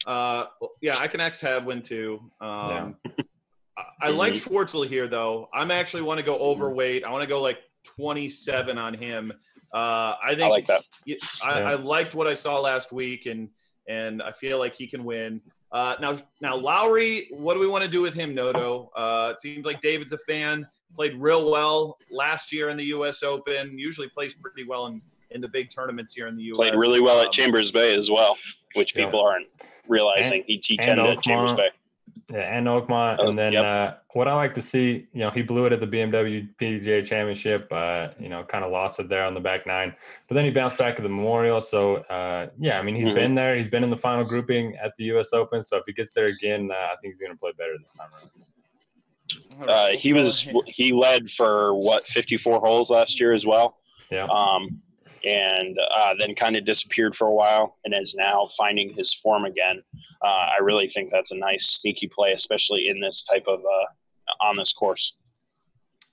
Uh, 0.07 0.46
yeah, 0.80 0.98
I 0.98 1.09
can 1.09 1.20
X 1.20 1.40
Hadwin 1.40 1.82
too. 1.82 2.20
Um, 2.40 2.96
I, 3.76 3.84
I 4.03 4.09
like 4.11 4.34
Mm-hmm. 4.34 4.55
Schwartzel 4.55 4.86
here 4.86 5.09
though. 5.09 5.48
I'm 5.55 5.70
actually 5.70 6.03
want 6.03 6.18
to 6.18 6.24
go 6.24 6.36
overweight. 6.38 7.05
I 7.05 7.11
want 7.11 7.22
to 7.22 7.28
go 7.28 7.40
like 7.40 7.59
27 7.96 8.78
on 8.78 8.94
him. 8.94 9.32
Uh, 9.72 10.14
I 10.22 10.30
think 10.30 10.42
I 10.42 10.48
like 10.48 10.68
y- 10.68 11.16
I, 11.42 11.61
Yeah. 11.61 11.70
I 11.70 11.74
liked 11.74 12.14
what 12.14 12.26
I 12.26 12.34
saw 12.34 12.61
last 12.61 12.92
week, 12.92 13.26
and 13.26 13.48
and 13.88 14.22
I 14.22 14.32
feel 14.32 14.59
like 14.59 14.74
he 14.74 14.86
can 14.86 15.05
win. 15.05 15.40
Uh, 15.72 15.96
now, 16.00 16.16
now 16.42 16.55
Lowry, 16.55 17.28
what 17.30 17.55
do 17.55 17.61
we 17.61 17.66
want 17.66 17.82
to 17.82 17.88
do 17.90 18.03
with 18.03 18.12
him, 18.14 18.34
Noto? 18.34 18.90
Uh, 18.94 19.32
it 19.34 19.40
seems 19.40 19.64
like 19.64 19.80
David's 19.80 20.12
a 20.12 20.18
fan. 20.18 20.66
Played 20.94 21.14
real 21.16 21.50
well 21.50 21.96
last 22.11 22.53
year 22.53 22.68
in 22.68 22.76
the 22.76 22.84
U.S. 22.86 23.22
Open. 23.22 23.78
Usually 23.78 24.09
plays 24.11 24.34
pretty 24.34 24.64
well 24.68 24.86
in, 24.88 25.00
in 25.30 25.40
the 25.40 25.48
big 25.48 25.70
tournaments 25.70 26.12
here 26.12 26.26
in 26.28 26.36
the 26.36 26.42
U.S. 26.44 26.59
Played 26.59 26.74
really 26.78 27.00
well 27.00 27.20
Um, 27.20 27.26
at 27.26 27.32
Chambers 27.32 27.70
Bay 27.70 27.96
as 27.96 28.11
well, 28.11 28.36
which 28.74 28.94
Yeah. 28.94 29.07
people 29.07 29.20
aren't 29.22 29.46
realizing. 29.89 30.45
he 30.47 30.59
T10 30.59 30.89
and 30.89 31.01
at 31.01 31.22
Chambers 31.22 31.53
Oakmont. 31.53 31.68
Yeah, 32.30 32.57
and 32.57 32.66
Oakmont, 32.66 33.16
Oh, 33.20 33.28
and 33.28 33.39
then 33.39 33.53
yep. 33.55 33.64
uh, 33.64 33.95
what 34.14 34.28
I 34.28 34.35
like 34.35 34.55
to 34.55 34.62
see, 34.62 35.07
you 35.12 35.20
know, 35.20 35.30
he 35.30 35.43
blew 35.43 35.64
it 35.66 35.72
at 35.72 35.80
the 35.80 35.87
BMW 35.87 36.49
PGA 36.61 37.05
Championship. 37.05 37.68
Uh, 37.70 38.09
you 38.18 38.28
know, 38.28 38.43
kind 38.45 38.64
of 38.64 38.70
lost 38.70 39.01
it 39.01 39.09
there 39.09 39.24
on 39.24 39.35
the 39.35 39.41
back 39.41 39.66
nine, 39.66 39.95
but 40.28 40.35
then 40.35 40.45
he 40.45 40.51
bounced 40.51 40.78
back 40.78 40.97
at 40.97 41.03
the 41.03 41.09
Memorial. 41.09 41.61
So 41.61 41.97
uh, 41.97 42.49
yeah, 42.59 42.78
I 42.78 42.83
mean, 42.83 42.95
he's 42.97 43.09
Mhm. 43.09 43.14
been 43.14 43.35
there. 43.35 43.57
He's 43.57 43.68
been 43.68 43.85
in 43.85 43.91
the 43.91 43.97
final 43.97 44.24
grouping 44.24 44.76
at 44.76 44.95
the 44.97 45.05
U.S. 45.05 45.33
Open. 45.33 45.62
So 45.62 45.76
if 45.78 45.85
he 45.87 45.93
gets 45.93 46.12
there 46.14 46.26
again, 46.26 46.70
uh, 46.70 46.74
I 46.74 46.97
think 47.01 47.14
he's 47.14 47.18
going 47.18 47.33
to 47.33 47.39
play 47.39 47.53
better 47.57 47.72
this 47.80 47.93
time 47.95 48.09
around. 48.14 48.30
Uh, 49.68 49.89
he 49.97 50.12
was 50.12 50.47
he 50.66 50.93
led 50.93 51.30
for 51.30 51.74
what 51.74 52.07
54 52.09 52.61
holes 52.61 52.91
last 52.91 53.18
year 53.18 53.33
as 53.33 53.47
well. 53.47 53.78
Yeah. 54.11 54.24
Um, 54.24 54.80
and 55.24 55.78
uh, 55.94 56.14
then 56.18 56.34
kind 56.34 56.56
of 56.56 56.64
disappeared 56.64 57.14
for 57.16 57.26
a 57.26 57.32
while 57.32 57.76
and 57.84 57.94
is 57.98 58.14
now 58.14 58.48
finding 58.56 58.92
his 58.94 59.12
form 59.22 59.44
again. 59.44 59.82
Uh, 60.22 60.26
I 60.26 60.58
really 60.62 60.88
think 60.88 61.10
that's 61.10 61.30
a 61.32 61.36
nice 61.36 61.66
sneaky 61.80 62.08
play, 62.08 62.32
especially 62.32 62.88
in 62.88 63.00
this 63.00 63.24
type 63.30 63.44
of 63.46 63.60
uh, 63.60 64.44
on 64.44 64.56
this 64.56 64.72
course. 64.72 65.14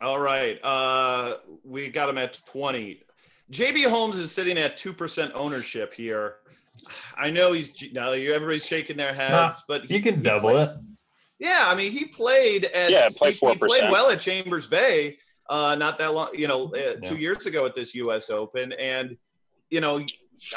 All 0.02 0.20
right. 0.20 0.64
Uh, 0.64 1.38
we 1.64 1.90
got 1.90 2.08
him 2.10 2.18
at 2.18 2.40
20. 2.46 3.04
JB 3.52 3.86
Holmes 3.90 4.18
is 4.18 4.32
sitting 4.32 4.58
at 4.58 4.78
2% 4.78 5.32
ownership 5.34 5.94
here. 5.94 6.36
I 7.18 7.30
know 7.30 7.52
he's 7.52 7.72
now 7.92 8.12
everybody's 8.12 8.66
shaking 8.66 8.96
their 8.96 9.14
heads, 9.14 9.32
Nah, 9.32 9.54
but 9.68 9.86
he, 9.86 9.96
You 9.96 10.02
can 10.02 10.16
he 10.16 10.22
double 10.22 10.52
played- 10.52 10.70
it. 10.70 10.76
Yeah, 11.40 11.64
I 11.68 11.74
mean, 11.76 11.92
he 11.94 12.06
played 12.06 12.66
at 12.66 12.92
Yeah, 12.92 13.08
he, 13.10 13.16
played 13.18 13.34
he 13.36 13.40
played 13.56 13.84
4%. 13.84 13.92
well 13.92 14.10
at 14.10 14.20
Chambers 14.20 14.68
Bay 14.68 15.18
uh, 15.50 15.76
not 15.76 15.98
that 15.98 16.14
long, 16.14 16.30
you 16.34 16.48
know, 16.48 16.66
uh, 16.76 16.96
two 17.04 17.16
Yeah. 17.16 17.20
years 17.22 17.46
ago 17.46 17.66
at 17.66 17.76
this 17.76 17.94
U.S. 17.96 18.30
Open, 18.30 18.72
and 18.74 19.18
you 19.70 19.82
know, 19.82 20.06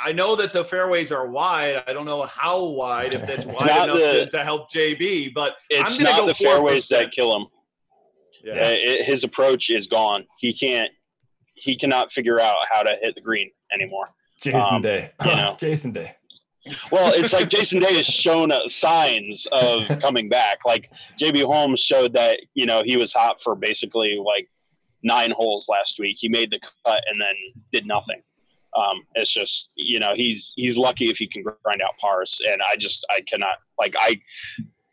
I 0.02 0.12
know 0.12 0.36
that 0.36 0.52
the 0.52 0.64
fairways 0.64 1.10
are 1.12 1.26
wide. 1.28 1.82
I 1.86 1.92
don't 1.92 2.04
know 2.06 2.22
how 2.24 2.64
wide, 2.64 3.12
if 3.14 3.26
that's 3.26 3.44
wide 3.46 3.84
enough 3.84 3.98
the- 3.98 4.20
to, 4.24 4.30
to 4.30 4.44
help 4.44 4.70
JB, 4.72 5.32
but 5.34 5.54
It's 5.70 5.82
I'm 5.82 5.98
gonna 5.98 6.10
not 6.10 6.20
go 6.20 6.26
the 6.26 6.34
fairways 6.34 6.84
4%. 6.86 6.88
that 6.90 7.12
kill 7.12 7.34
him. 7.36 7.46
yeah. 8.44 8.52
Uh, 8.54 8.58
it, 8.74 9.04
his 9.06 9.24
approach 9.24 9.70
is 9.70 9.86
gone. 9.86 10.24
He 10.38 10.52
can't. 10.52 10.90
He 11.54 11.76
cannot 11.78 12.12
figure 12.12 12.40
out 12.40 12.56
how 12.70 12.82
to 12.82 12.96
hit 13.00 13.14
the 13.14 13.20
green 13.20 13.50
anymore. 13.72 14.06
Jason 14.42 14.60
Um, 14.76 14.82
Day. 14.82 15.10
you 15.24 15.34
know. 15.36 15.56
Jason 15.60 15.92
Day. 15.92 16.16
Well, 16.92 17.12
it's 17.14 17.32
like 17.32 17.48
Jason 17.48 17.80
Day 17.80 17.94
has 17.96 18.06
shown 18.06 18.52
uh, 18.52 18.68
signs 18.68 19.46
of 19.52 19.86
coming 20.00 20.28
back. 20.28 20.58
Like 20.64 20.90
JB 21.20 21.44
Holmes 21.44 21.80
showed 21.80 22.12
that 22.14 22.36
you 22.54 22.66
know 22.66 22.82
he 22.84 22.96
was 22.96 23.12
hot 23.12 23.36
for 23.42 23.54
basically 23.56 24.16
like 24.24 24.48
nine 25.02 25.30
holes 25.30 25.66
last 25.68 25.98
week. 25.98 26.16
He 26.18 26.28
made 26.28 26.50
the 26.50 26.60
cut 26.86 27.02
and 27.10 27.20
then 27.20 27.34
did 27.72 27.86
nothing. 27.86 28.22
Um, 28.76 29.02
it's 29.14 29.32
just 29.32 29.68
you 29.74 30.00
know 30.00 30.14
he's 30.14 30.52
he's 30.56 30.76
lucky 30.76 31.06
if 31.06 31.16
he 31.18 31.26
can 31.26 31.42
grind 31.42 31.82
out 31.82 31.92
pars, 32.00 32.40
and 32.50 32.62
I 32.62 32.76
just 32.76 33.04
I 33.10 33.20
cannot 33.20 33.56
like 33.78 33.94
I 33.98 34.20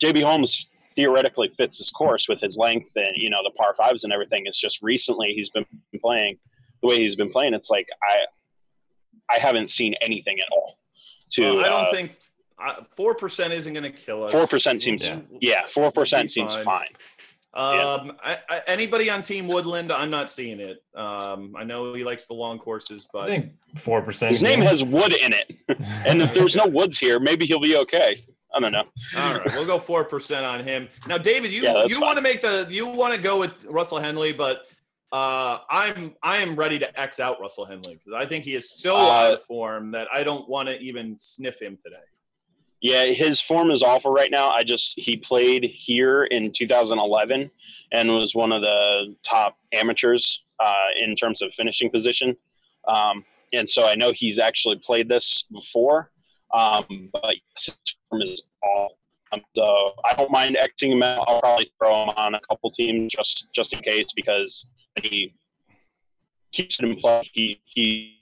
JB 0.03 0.23
Holmes 0.23 0.67
theoretically 0.95 1.49
fits 1.55 1.77
this 1.77 1.89
course 1.89 2.27
with 2.27 2.41
his 2.41 2.57
length 2.57 2.89
and 2.95 3.11
you 3.15 3.29
know 3.29 3.37
the 3.43 3.51
par 3.51 3.73
fives 3.77 4.03
and 4.03 4.11
everything. 4.11 4.41
It's 4.45 4.59
just 4.59 4.81
recently 4.81 5.33
he's 5.33 5.49
been 5.49 5.65
playing 6.01 6.37
the 6.81 6.89
way 6.89 6.97
he's 6.97 7.15
been 7.15 7.31
playing. 7.31 7.53
It's 7.53 7.69
like 7.69 7.87
I 8.03 8.17
I 9.33 9.39
haven't 9.39 9.71
seen 9.71 9.93
anything 10.01 10.39
at 10.39 10.47
all. 10.51 10.77
To 11.33 11.41
Well, 11.41 11.59
I 11.65 11.69
don't 11.69 11.85
uh, 11.85 11.91
think 11.91 12.17
four 12.97 13.15
percent 13.15 13.53
isn't 13.53 13.71
going 13.73 13.83
to 13.83 13.97
kill 13.97 14.25
us. 14.25 14.33
Four 14.33 14.47
percent 14.47 14.81
seems 14.81 15.05
Yeah. 15.05 15.19
yeah, 15.39 15.61
four 15.73 15.91
percent 15.91 16.31
seems 16.31 16.53
fine. 16.53 16.65
fine. 16.65 16.87
Um, 17.53 18.13
I, 18.23 18.37
I, 18.49 18.61
anybody 18.67 19.09
on 19.09 19.23
Team 19.23 19.47
Woodland, 19.47 19.91
I'm 19.91 20.11
not 20.11 20.29
seeing 20.31 20.59
it. 20.59 20.83
Um, 20.95 21.55
I 21.57 21.63
know 21.63 21.93
he 21.95 22.03
likes 22.03 22.25
the 22.25 22.35
long 22.35 22.59
courses, 22.59 23.07
but 23.11 23.19
I 23.19 23.21
but 23.23 23.29
think 23.29 23.53
four 23.79 24.01
percent. 24.01 24.31
His 24.33 24.41
name 24.41 24.61
has 24.61 24.83
wood 24.83 25.13
in 25.15 25.33
it, 25.33 25.55
and 26.07 26.21
if 26.21 26.33
there's 26.33 26.55
no 26.55 26.67
woods 26.67 26.99
here, 26.99 27.19
maybe 27.19 27.45
he'll 27.47 27.59
be 27.59 27.75
okay. 27.77 28.25
I 28.53 28.59
don't 28.59 28.71
know. 28.71 28.83
all 29.15 29.33
right, 29.35 29.45
we'll 29.53 29.65
go 29.65 29.79
four 29.79 30.03
percent 30.03 30.45
on 30.45 30.63
him. 30.63 30.87
Now, 31.07 31.17
David, 31.17 31.51
you 31.51 31.63
Yeah, 31.63 31.85
you 31.85 31.95
fine. 31.95 32.01
want 32.01 32.17
to 32.17 32.21
make 32.21 32.41
the 32.41 32.67
you 32.69 32.85
want 32.87 33.13
to 33.15 33.19
go 33.21 33.39
with 33.39 33.65
Russell 33.65 33.99
Henley, 33.99 34.31
but 34.33 34.61
uh, 35.11 35.59
I'm 35.71 36.13
I 36.21 36.37
am 36.37 36.55
ready 36.55 36.77
to 36.79 36.99
X 36.99 37.19
out 37.19 37.39
Russell 37.41 37.65
Henley 37.65 37.95
because 37.95 38.13
I 38.15 38.27
think 38.27 38.45
he 38.45 38.53
is 38.55 38.71
so 38.71 38.95
Uh, 38.95 38.99
out 38.99 39.33
of 39.33 39.43
form 39.45 39.91
that 39.91 40.07
I 40.13 40.23
don't 40.23 40.47
want 40.47 40.69
to 40.69 40.77
even 40.79 41.17
sniff 41.19 41.59
him 41.59 41.77
today. 41.83 41.97
Yeah, 42.81 43.07
his 43.07 43.41
form 43.41 43.71
is 43.71 43.83
awful 43.83 44.11
right 44.11 44.31
now. 44.31 44.49
I 44.49 44.63
just 44.63 44.93
he 44.95 45.17
played 45.17 45.65
here 45.65 46.23
in 46.25 46.53
2011 46.53 47.51
and 47.91 48.09
was 48.09 48.33
one 48.33 48.51
of 48.51 48.61
the 48.61 49.15
top 49.29 49.57
amateurs 49.73 50.43
uh, 50.59 50.87
in 50.97 51.15
terms 51.15 51.41
of 51.41 51.51
finishing 51.55 51.89
position. 51.89 52.37
Um, 52.87 53.25
and 53.51 53.69
so 53.69 53.85
I 53.85 53.95
know 53.95 54.13
he's 54.15 54.39
actually 54.39 54.81
played 54.85 55.09
this 55.09 55.43
before, 55.51 56.11
um, 56.53 57.09
but 57.11 57.35
his 57.57 57.73
form 58.09 58.21
is 58.21 58.41
awful. 58.63 58.95
Um, 59.31 59.41
so 59.55 59.93
I 60.05 60.15
don't 60.15 60.31
mind 60.31 60.57
Xing 60.59 60.93
him 60.93 61.03
out. 61.03 61.25
I'll 61.27 61.39
probably 61.39 61.71
throw 61.77 62.03
him 62.03 62.09
on 62.15 62.33
a 62.35 62.39
couple 62.49 62.71
teams 62.71 63.11
just 63.15 63.45
just 63.53 63.73
in 63.73 63.79
case 63.81 64.07
because 64.15 64.65
he 65.03 65.35
keeps 66.51 66.79
it 66.79 66.85
in 66.85 66.95
play. 66.95 67.29
He 67.33 67.61
he. 67.65 68.15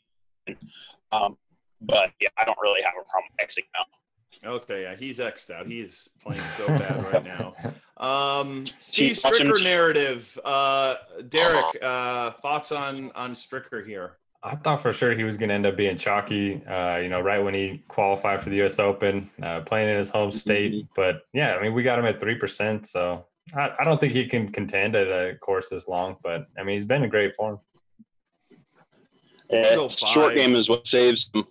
Um, 1.12 1.38
but 1.82 2.12
yeah, 2.20 2.30
I 2.38 2.44
don't 2.44 2.58
really 2.62 2.82
have 2.84 2.94
a 3.00 3.10
problem 3.10 3.32
Xing 3.42 3.60
him 3.60 3.66
out. 3.80 3.88
Okay, 4.46 4.84
yeah, 4.84 4.96
he's 4.96 5.20
X'd 5.20 5.52
out. 5.52 5.66
He 5.68 5.82
is 5.82 6.10
playing 6.22 6.42
so 6.42 6.68
bad 6.68 7.04
right 7.06 7.24
now. 7.24 7.54
Um, 7.98 8.68
Steve 8.80 9.16
Stricker 9.16 9.62
narrative. 9.64 10.38
Uh, 10.46 10.96
Derek, 11.30 11.82
uh, 11.82 12.32
thoughts 12.32 12.72
on 12.72 13.12
on 13.14 13.34
Stricker 13.34 13.86
here? 13.86 14.18
I 14.44 14.56
thought 14.56 14.82
for 14.82 14.94
sure 14.94 15.16
he 15.16 15.24
was 15.24 15.36
going 15.36 15.50
to 15.50 15.56
end 15.56 15.66
up 15.66 15.76
being 15.76 15.98
chalky, 15.98 16.64
uh, 16.68 16.98
you 16.98 17.10
know, 17.10 17.20
right 17.20 17.40
when 17.40 17.54
he 17.54 17.84
qualified 17.88 18.40
for 18.40 18.50
the 18.50 18.58
U.S. 18.58 18.80
Open, 18.80 19.30
uh, 19.42 19.62
playing 19.62 19.90
in 19.90 19.98
his 19.98 20.10
home 20.10 20.32
state. 20.32 20.74
Mhm. 20.74 20.88
But 20.96 21.24
yeah, 21.34 21.56
I 21.56 21.62
mean, 21.62 21.74
we 21.74 21.84
got 21.84 21.98
him 21.98 22.06
at 22.06 22.20
3%. 22.20 22.86
So 22.86 23.26
I, 23.56 23.72
I 23.80 23.84
don't 23.84 24.00
think 24.00 24.14
he 24.14 24.28
can 24.28 24.52
contend 24.52 24.96
at 24.96 25.08
a 25.08 25.36
course 25.40 25.70
this 25.70 25.88
long, 25.88 26.18
but 26.24 26.46
I 26.58 26.64
mean, 26.64 26.76
he's 26.76 26.86
been 26.86 27.04
in 27.04 27.10
great 27.10 27.36
form. 27.36 27.60
Yeah, 29.50 29.76
go 29.76 29.88
short 29.88 30.36
game 30.36 30.56
is 30.56 30.70
what 30.70 30.86
saves 30.86 31.30
him. 31.34 31.46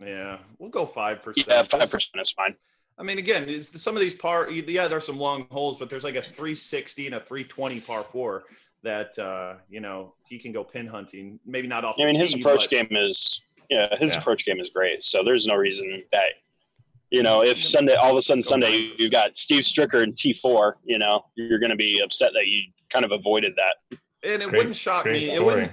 Yeah, 0.00 0.38
we'll 0.58 0.70
go 0.70 0.86
five 0.86 1.22
percent. 1.22 1.46
Yeah, 1.48 1.62
five 1.62 1.90
percent 1.90 2.20
is 2.20 2.30
fine. 2.32 2.54
I 2.98 3.02
mean, 3.02 3.18
again, 3.18 3.48
it's 3.48 3.80
some 3.80 3.94
of 3.96 4.00
these 4.00 4.14
par. 4.14 4.50
Yeah, 4.50 4.86
there's 4.88 5.04
some 5.06 5.18
long 5.18 5.46
holes, 5.50 5.78
but 5.78 5.90
there's 5.90 6.04
like 6.04 6.14
a 6.14 6.22
360 6.22 7.06
and 7.06 7.14
a 7.16 7.20
320 7.20 7.80
par 7.80 8.04
four 8.12 8.44
that 8.82 9.18
uh, 9.18 9.54
you 9.68 9.80
know 9.80 10.14
he 10.28 10.38
can 10.38 10.52
go 10.52 10.62
pin 10.64 10.86
hunting. 10.86 11.38
Maybe 11.46 11.66
not 11.66 11.84
off. 11.84 11.96
I 12.00 12.04
mean, 12.04 12.14
the 12.14 12.20
his 12.20 12.34
tee, 12.34 12.40
approach 12.40 12.60
but- 12.62 12.70
game 12.70 12.88
is 12.92 13.40
yeah, 13.70 13.86
his 13.98 14.12
Yeah. 14.12 14.20
approach 14.20 14.44
game 14.44 14.60
is 14.60 14.68
great. 14.74 15.02
So 15.02 15.22
there's 15.24 15.46
no 15.46 15.56
reason 15.56 16.02
that 16.12 16.28
you 17.10 17.22
know 17.22 17.42
if 17.42 17.62
Sunday 17.64 17.94
all 17.94 18.12
of 18.12 18.18
a 18.18 18.22
sudden 18.22 18.42
Go 18.42 18.50
Sunday 18.50 18.70
Niners. 18.88 18.92
you've 18.98 19.12
got 19.12 19.30
Steve 19.36 19.62
Stricker 19.64 20.02
and 20.02 20.16
T 20.16 20.38
four, 20.42 20.78
you 20.84 20.98
know 20.98 21.24
you're 21.34 21.58
going 21.58 21.70
to 21.70 21.76
be 21.76 22.00
upset 22.04 22.32
that 22.34 22.46
you 22.46 22.62
kind 22.92 23.04
of 23.04 23.12
avoided 23.12 23.54
that. 23.56 23.98
and 24.22 24.42
it 24.42 24.48
Great- 24.50 24.58
wouldn't 24.58 24.76
shock 24.76 25.04
Great 25.04 25.22
me. 25.22 25.30
It 25.34 25.42
wouldn't. 25.44 25.72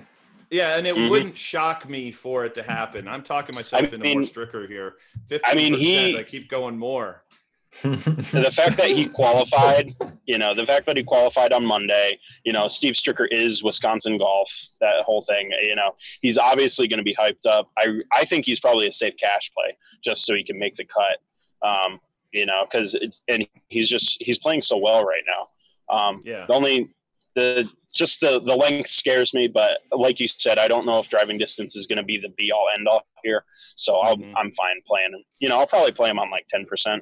Yeah, 0.52 0.76
and 0.78 0.86
it 0.86 0.95
Mhm. 0.95 1.10
wouldn't 1.10 1.38
shock 1.38 1.88
me 1.89 2.12
for 2.12 2.45
it 2.45 2.54
to 2.56 2.64
happen. 2.64 3.08
I'm 3.08 3.24
talking 3.24 3.56
myself 3.56 3.84
I 3.84 3.86
into 3.86 3.97
mean- 3.99 4.20
more 4.20 4.24
Stricker 4.24 4.68
here. 4.68 4.97
15%, 5.30 5.41
I 5.45 5.56
mean, 5.56 5.80
he- 5.80 6.18
I 6.18 6.24
keep 6.24 6.49
going 6.49 6.78
more. 6.78 7.24
the 7.84 8.52
fact 8.54 8.76
that 8.76 8.89
he 8.89 9.06
qualified, 9.08 9.95
you 10.26 10.38
know, 10.38 10.54
the 10.54 10.66
fact 10.66 10.86
that 10.88 10.97
he 10.97 11.04
qualified 11.04 11.54
on 11.54 11.66
Monday, 11.66 12.20
you 12.43 12.52
know, 12.52 12.68
Steve 12.68 12.95
Stricker 12.95 13.26
is 13.32 13.64
Wisconsin 13.64 14.18
golf, 14.18 14.52
that 14.82 15.06
whole 15.06 15.24
thing, 15.24 15.49
you 15.64 15.74
know, 15.76 15.95
he's 16.22 16.38
obviously 16.38 16.86
going 16.89 16.97
to 16.97 17.04
be 17.04 17.16
hyped 17.16 17.45
up. 17.49 17.72
I, 17.80 17.88
I 18.12 18.26
think 18.26 18.45
he's 18.45 18.60
probably 18.60 18.88
a 18.89 18.93
safe 18.93 19.14
cash 19.18 19.49
play 19.56 19.78
just 20.04 20.26
so 20.26 20.36
he 20.36 20.43
can 20.43 20.60
make 20.60 20.76
the 20.76 20.84
cut. 20.84 21.20
Um, 21.66 22.02
you 22.34 22.45
know, 22.45 22.66
cause, 22.70 22.93
and 23.30 23.47
he's 23.70 23.88
just, 23.88 24.18
he's 24.20 24.38
playing 24.38 24.64
so 24.64 24.76
well 24.78 25.06
right 25.06 25.24
now. 25.26 25.95
Um, 25.97 26.22
Yeah. 26.26 26.45
the 26.47 26.54
only, 26.54 26.89
the, 27.36 27.67
just 27.93 28.19
the, 28.21 28.41
the 28.41 28.55
length 28.55 28.89
scares 28.89 29.34
me, 29.34 29.47
but 29.47 29.79
like 29.91 30.19
you 30.19 30.27
said, 30.27 30.57
I 30.57 30.67
don't 30.67 30.86
know 30.86 30.99
if 30.99 31.09
driving 31.09 31.38
distance 31.38 31.75
is 31.75 31.88
going 31.88 31.97
to 31.97 32.03
be 32.03 32.17
the 32.17 32.29
be 32.29 32.51
all 32.51 32.67
end 32.77 32.88
all 32.88 33.05
here. 33.23 33.43
So 33.75 33.95
I'll, 33.95 34.15
Mhm. 34.17 34.34
I'm 34.38 34.51
fine 34.53 34.82
playing, 34.88 35.23
you 35.39 35.49
know, 35.49 35.59
I'll 35.59 35.67
probably 35.67 35.91
play 35.91 36.09
him 36.09 36.19
on 36.19 36.29
like 36.32 36.45
10%. 36.53 37.01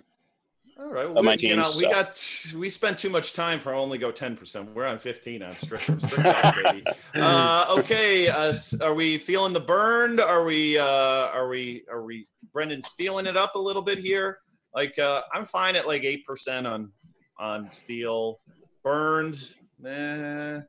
All 0.80 0.88
right. 0.88 1.12
Well, 1.12 1.22
we, 1.22 1.32
you 1.32 1.38
team, 1.38 1.58
know, 1.58 1.74
we 1.76 1.84
got 1.84 2.26
we 2.56 2.70
spent 2.70 2.98
too 2.98 3.10
much 3.10 3.34
time 3.34 3.60
for 3.60 3.74
only 3.74 3.98
go 3.98 4.12
ten 4.12 4.38
percent. 4.38 4.74
We're 4.74 4.86
on 4.86 4.98
fifteen 4.98 5.44
on 5.44 5.54
baby. 6.64 6.86
Uh, 7.14 7.66
okay. 7.80 8.30
Uh, 8.30 8.54
are 8.82 8.94
we 8.94 9.18
feeling 9.18 9.52
the 9.52 9.60
burn? 9.60 10.22
Are 10.22 10.46
we? 10.46 10.78
Uh, 10.78 10.86
are 10.86 11.50
we? 11.50 11.84
Are 11.92 12.02
we? 12.02 12.30
Brendan 12.54 12.82
stealing 12.82 13.26
it 13.26 13.36
up 13.36 13.56
a 13.56 13.60
little 13.60 13.82
bit 13.82 13.98
here. 13.98 14.40
Like 14.74 14.98
uh, 14.98 15.24
I'm 15.34 15.46
fine 15.46 15.76
at 15.76 15.86
like 15.86 16.06
eight 16.06 16.26
percent 16.26 16.66
on 16.66 16.94
on 17.38 17.70
Steele. 17.70 18.40
Burned. 18.82 19.56
Eh. 19.86 20.60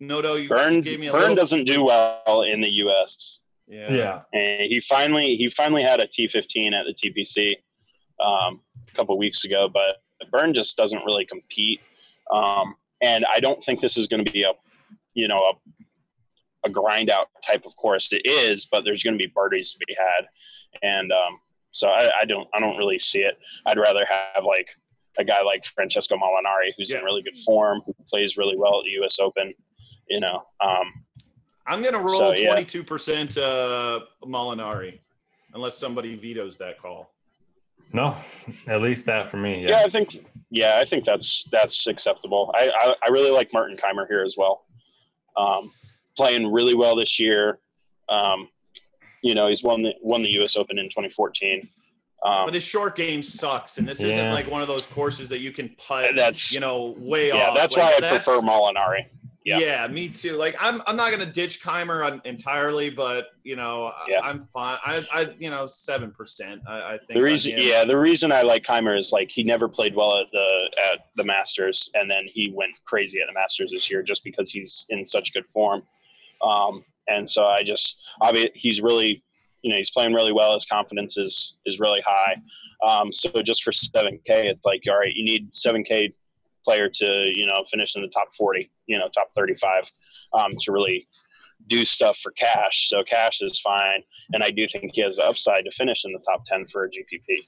Noto, 0.00 0.34
you 0.34 0.48
Burn, 0.48 0.82
gave 0.82 1.00
me 1.00 1.06
a 1.06 1.12
Burn 1.12 1.20
little. 1.22 1.36
doesn't 1.36 1.64
do 1.64 1.84
well 1.84 2.42
in 2.42 2.60
the 2.60 2.70
U.S. 2.70 3.40
yeah. 3.66 3.92
yeah. 3.92 4.20
And 4.32 4.70
he 4.70 4.82
finally 4.88 5.36
he 5.36 5.50
finally 5.50 5.82
had 5.82 6.00
a 6.00 6.06
T15 6.06 6.72
at 6.74 6.84
the 6.86 6.94
TPC 6.94 7.52
um, 8.20 8.60
a 8.88 8.94
couple 8.94 9.16
weeks 9.18 9.44
ago, 9.44 9.68
but 9.72 10.02
Burn 10.30 10.54
just 10.54 10.76
doesn't 10.76 11.04
really 11.04 11.24
compete. 11.24 11.80
Um, 12.32 12.74
and 13.02 13.24
I 13.34 13.40
don't 13.40 13.62
think 13.64 13.80
this 13.80 13.96
is 13.96 14.06
going 14.06 14.24
to 14.24 14.30
be 14.30 14.42
a 14.42 14.52
you 15.14 15.28
know 15.28 15.38
a, 15.38 16.66
a 16.66 16.70
grind 16.70 17.10
out 17.10 17.28
type 17.46 17.64
of 17.64 17.74
course. 17.76 18.08
It 18.12 18.26
is, 18.26 18.66
but 18.70 18.84
there's 18.84 19.02
going 19.02 19.18
to 19.18 19.22
be 19.22 19.32
birdies 19.34 19.72
to 19.72 19.78
be 19.86 19.96
had, 19.98 20.26
and 20.82 21.10
um, 21.12 21.40
so 21.72 21.88
I, 21.88 22.10
I 22.20 22.24
don't 22.24 22.48
I 22.54 22.60
don't 22.60 22.76
really 22.76 22.98
see 22.98 23.20
it. 23.20 23.38
I'd 23.64 23.78
rather 23.78 24.06
have 24.08 24.44
like 24.44 24.68
a 25.18 25.24
guy 25.24 25.42
like 25.42 25.64
Francesco 25.74 26.16
Molinari, 26.16 26.72
who's 26.76 26.90
Yeah. 26.90 26.98
in 26.98 27.04
really 27.04 27.22
good 27.22 27.36
form, 27.44 27.82
who 27.86 27.94
plays 28.08 28.36
really 28.36 28.56
well 28.56 28.78
at 28.80 28.84
the 28.84 28.90
U.S. 28.92 29.16
Open. 29.20 29.54
You 30.08 30.20
know, 30.20 30.42
um, 30.60 30.92
I'm 31.66 31.82
gonna 31.82 31.98
roll 31.98 32.34
So, 32.34 32.34
yeah. 32.34 32.54
22% 32.54 33.36
uh, 33.38 34.00
Molinari, 34.24 35.00
unless 35.54 35.76
somebody 35.76 36.14
vetoes 36.16 36.56
that 36.58 36.78
call. 36.80 37.10
No, 37.92 38.16
at 38.66 38.82
least 38.82 39.06
that 39.06 39.28
for 39.28 39.36
me. 39.36 39.62
Yeah. 39.62 39.70
Yeah. 39.70 39.82
I 39.86 39.90
think 39.90 40.24
yeah, 40.50 40.78
I 40.80 40.84
think 40.84 41.04
that's 41.04 41.44
that's 41.50 41.86
acceptable. 41.86 42.52
I 42.54 42.68
I, 42.68 42.94
I 43.06 43.08
really 43.10 43.30
like 43.30 43.52
Martin 43.52 43.76
Kaymer 43.76 44.06
here 44.08 44.22
as 44.24 44.34
well. 44.36 44.64
Um, 45.36 45.72
playing 46.16 46.52
really 46.52 46.74
well 46.74 46.96
this 46.96 47.18
year. 47.18 47.58
Um, 48.08 48.48
you 49.22 49.34
know, 49.34 49.48
he's 49.48 49.62
won 49.62 49.82
the 49.82 49.92
won 50.02 50.22
the 50.22 50.30
U.S. 50.34 50.56
Open 50.56 50.78
in 50.78 50.86
2014. 50.86 51.68
Um, 52.24 52.46
But 52.46 52.54
his 52.54 52.62
short 52.64 52.96
game 52.96 53.22
sucks, 53.22 53.78
and 53.78 53.86
this 53.86 54.00
isn't 54.00 54.32
like 54.32 54.50
one 54.50 54.62
of 54.62 54.68
those 54.68 54.86
courses 54.86 55.28
that 55.28 55.40
you 55.40 55.52
can 55.52 55.68
putt, 55.78 56.10
that's 56.16 56.52
you 56.52 56.60
know, 56.60 56.94
way 56.98 57.28
yeah, 57.28 57.34
off. 57.34 57.40
Yeah, 57.40 57.54
that's 57.54 57.76
Like, 57.76 57.82
why 57.84 57.96
I 57.96 58.00
that's- 58.00 58.24
prefer 58.24 58.40
Molinari. 58.40 59.06
Yeah. 59.44 59.58
yeah. 59.60 59.86
me 59.86 60.08
too. 60.08 60.32
Like 60.32 60.56
I'm, 60.58 60.82
I'm 60.88 60.96
not 60.96 61.12
gonna 61.12 61.30
ditch 61.30 61.62
Kaymer 61.62 62.04
on, 62.04 62.20
entirely, 62.24 62.90
but 62.90 63.26
you 63.44 63.54
know, 63.54 63.86
I- 63.96 64.06
Yeah. 64.08 64.20
I'm 64.22 64.40
fine. 64.52 64.78
I, 64.84 65.06
I, 65.12 65.20
you 65.38 65.50
know, 65.50 65.66
seven 65.66 66.10
percent. 66.10 66.62
I, 66.66 66.94
I 66.94 66.98
think 66.98 67.14
The 67.14 67.22
reason, 67.22 67.52
yeah, 67.58 67.84
the 67.84 67.96
reason 67.96 68.32
I 68.32 68.42
like 68.42 68.64
Kaymer 68.64 68.98
is 68.98 69.12
like 69.12 69.30
he 69.30 69.44
never 69.44 69.68
played 69.68 69.94
well 69.94 70.18
at 70.18 70.26
the 70.32 70.70
at 70.92 71.06
the 71.14 71.22
Masters, 71.22 71.90
and 71.94 72.10
then 72.10 72.24
he 72.26 72.50
went 72.52 72.72
crazy 72.86 73.20
at 73.20 73.28
the 73.28 73.34
Masters 73.34 73.70
this 73.70 73.88
year 73.88 74.02
just 74.02 74.24
because 74.24 74.50
he's 74.50 74.84
in 74.88 75.06
such 75.06 75.32
good 75.32 75.44
form. 75.52 75.84
Um, 76.42 76.84
and 77.08 77.30
so 77.30 77.44
I 77.44 77.62
just, 77.62 77.98
obviously, 78.20 78.50
he's 78.56 78.80
really, 78.80 79.22
you 79.66 79.72
know, 79.72 79.78
he's 79.78 79.90
playing 79.90 80.14
really 80.14 80.32
well. 80.32 80.54
His 80.54 80.64
confidence 80.64 81.16
is 81.16 81.54
is 81.66 81.80
really 81.80 82.00
high. 82.06 82.36
Um, 82.88 83.12
so 83.12 83.28
just 83.42 83.64
for 83.64 83.72
seven 83.72 84.20
K, 84.24 84.46
it's 84.46 84.64
like 84.64 84.82
all 84.88 84.96
right, 84.96 85.12
you 85.12 85.24
need 85.24 85.48
seven 85.54 85.82
K 85.82 86.12
player 86.64 86.88
to 86.88 87.32
you 87.34 87.46
know 87.46 87.64
finish 87.68 87.96
in 87.96 88.02
the 88.02 88.08
top 88.08 88.28
forty, 88.38 88.70
you 88.86 88.96
know, 88.96 89.08
top 89.08 89.30
thirty 89.36 89.56
five, 89.56 89.82
um, 90.34 90.52
to 90.60 90.70
really 90.70 91.08
do 91.66 91.84
stuff 91.84 92.16
for 92.22 92.30
cash. 92.32 92.88
So 92.90 93.02
cash 93.02 93.38
is 93.40 93.58
fine, 93.58 94.04
and 94.34 94.44
I 94.44 94.50
do 94.50 94.68
think 94.70 94.92
he 94.94 95.02
has 95.02 95.16
the 95.16 95.24
upside 95.24 95.64
to 95.64 95.72
finish 95.72 96.04
in 96.04 96.12
the 96.12 96.20
top 96.20 96.44
ten 96.46 96.64
for 96.70 96.84
a 96.84 96.88
GPP. 96.88 97.44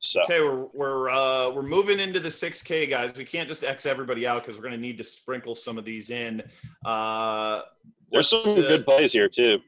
So 0.00 0.22
Okay, 0.22 0.40
we're 0.40 0.66
we're 0.74 1.08
uh, 1.08 1.50
we're 1.50 1.62
moving 1.62 2.00
into 2.00 2.18
the 2.18 2.32
six 2.32 2.62
K 2.62 2.88
guys. 2.88 3.12
We 3.16 3.24
can't 3.24 3.46
just 3.46 3.62
X 3.62 3.86
everybody 3.86 4.26
out 4.26 4.42
because 4.42 4.56
we're 4.56 4.64
gonna 4.64 4.76
need 4.76 4.98
to 4.98 5.04
sprinkle 5.04 5.54
some 5.54 5.78
of 5.78 5.84
these 5.84 6.10
in. 6.10 6.42
Uh, 6.84 7.62
there's 8.10 8.28
some 8.28 8.58
uh, 8.58 8.68
good 8.68 8.84
plays 8.84 9.12
here 9.12 9.28
too. 9.28 9.60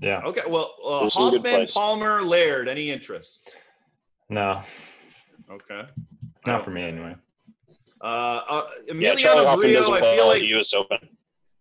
Yeah. 0.00 0.20
Okay, 0.24 0.42
well, 0.48 0.74
uh, 0.84 1.00
There's 1.00 1.14
some 1.14 1.30
good 1.30 1.40
Hoffman. 1.46 1.68
Palmer, 1.68 2.22
Laird. 2.22 2.68
Any 2.68 2.90
interest? 2.90 3.50
No, 4.28 4.62
Okay. 5.50 5.82
not 6.46 6.62
for 6.62 6.70
me 6.70 6.82
anyway. 6.82 7.14
Uh, 8.02 8.04
uh, 8.04 8.66
Yeah, 8.86 9.14
Emiliano 9.14 9.44
Hoffman 9.46 9.70
Grillo. 9.70 9.92
I 9.94 10.00
feel 10.00 10.26
like 10.26 10.42
U.S. 10.42 10.72
Open. 10.74 10.98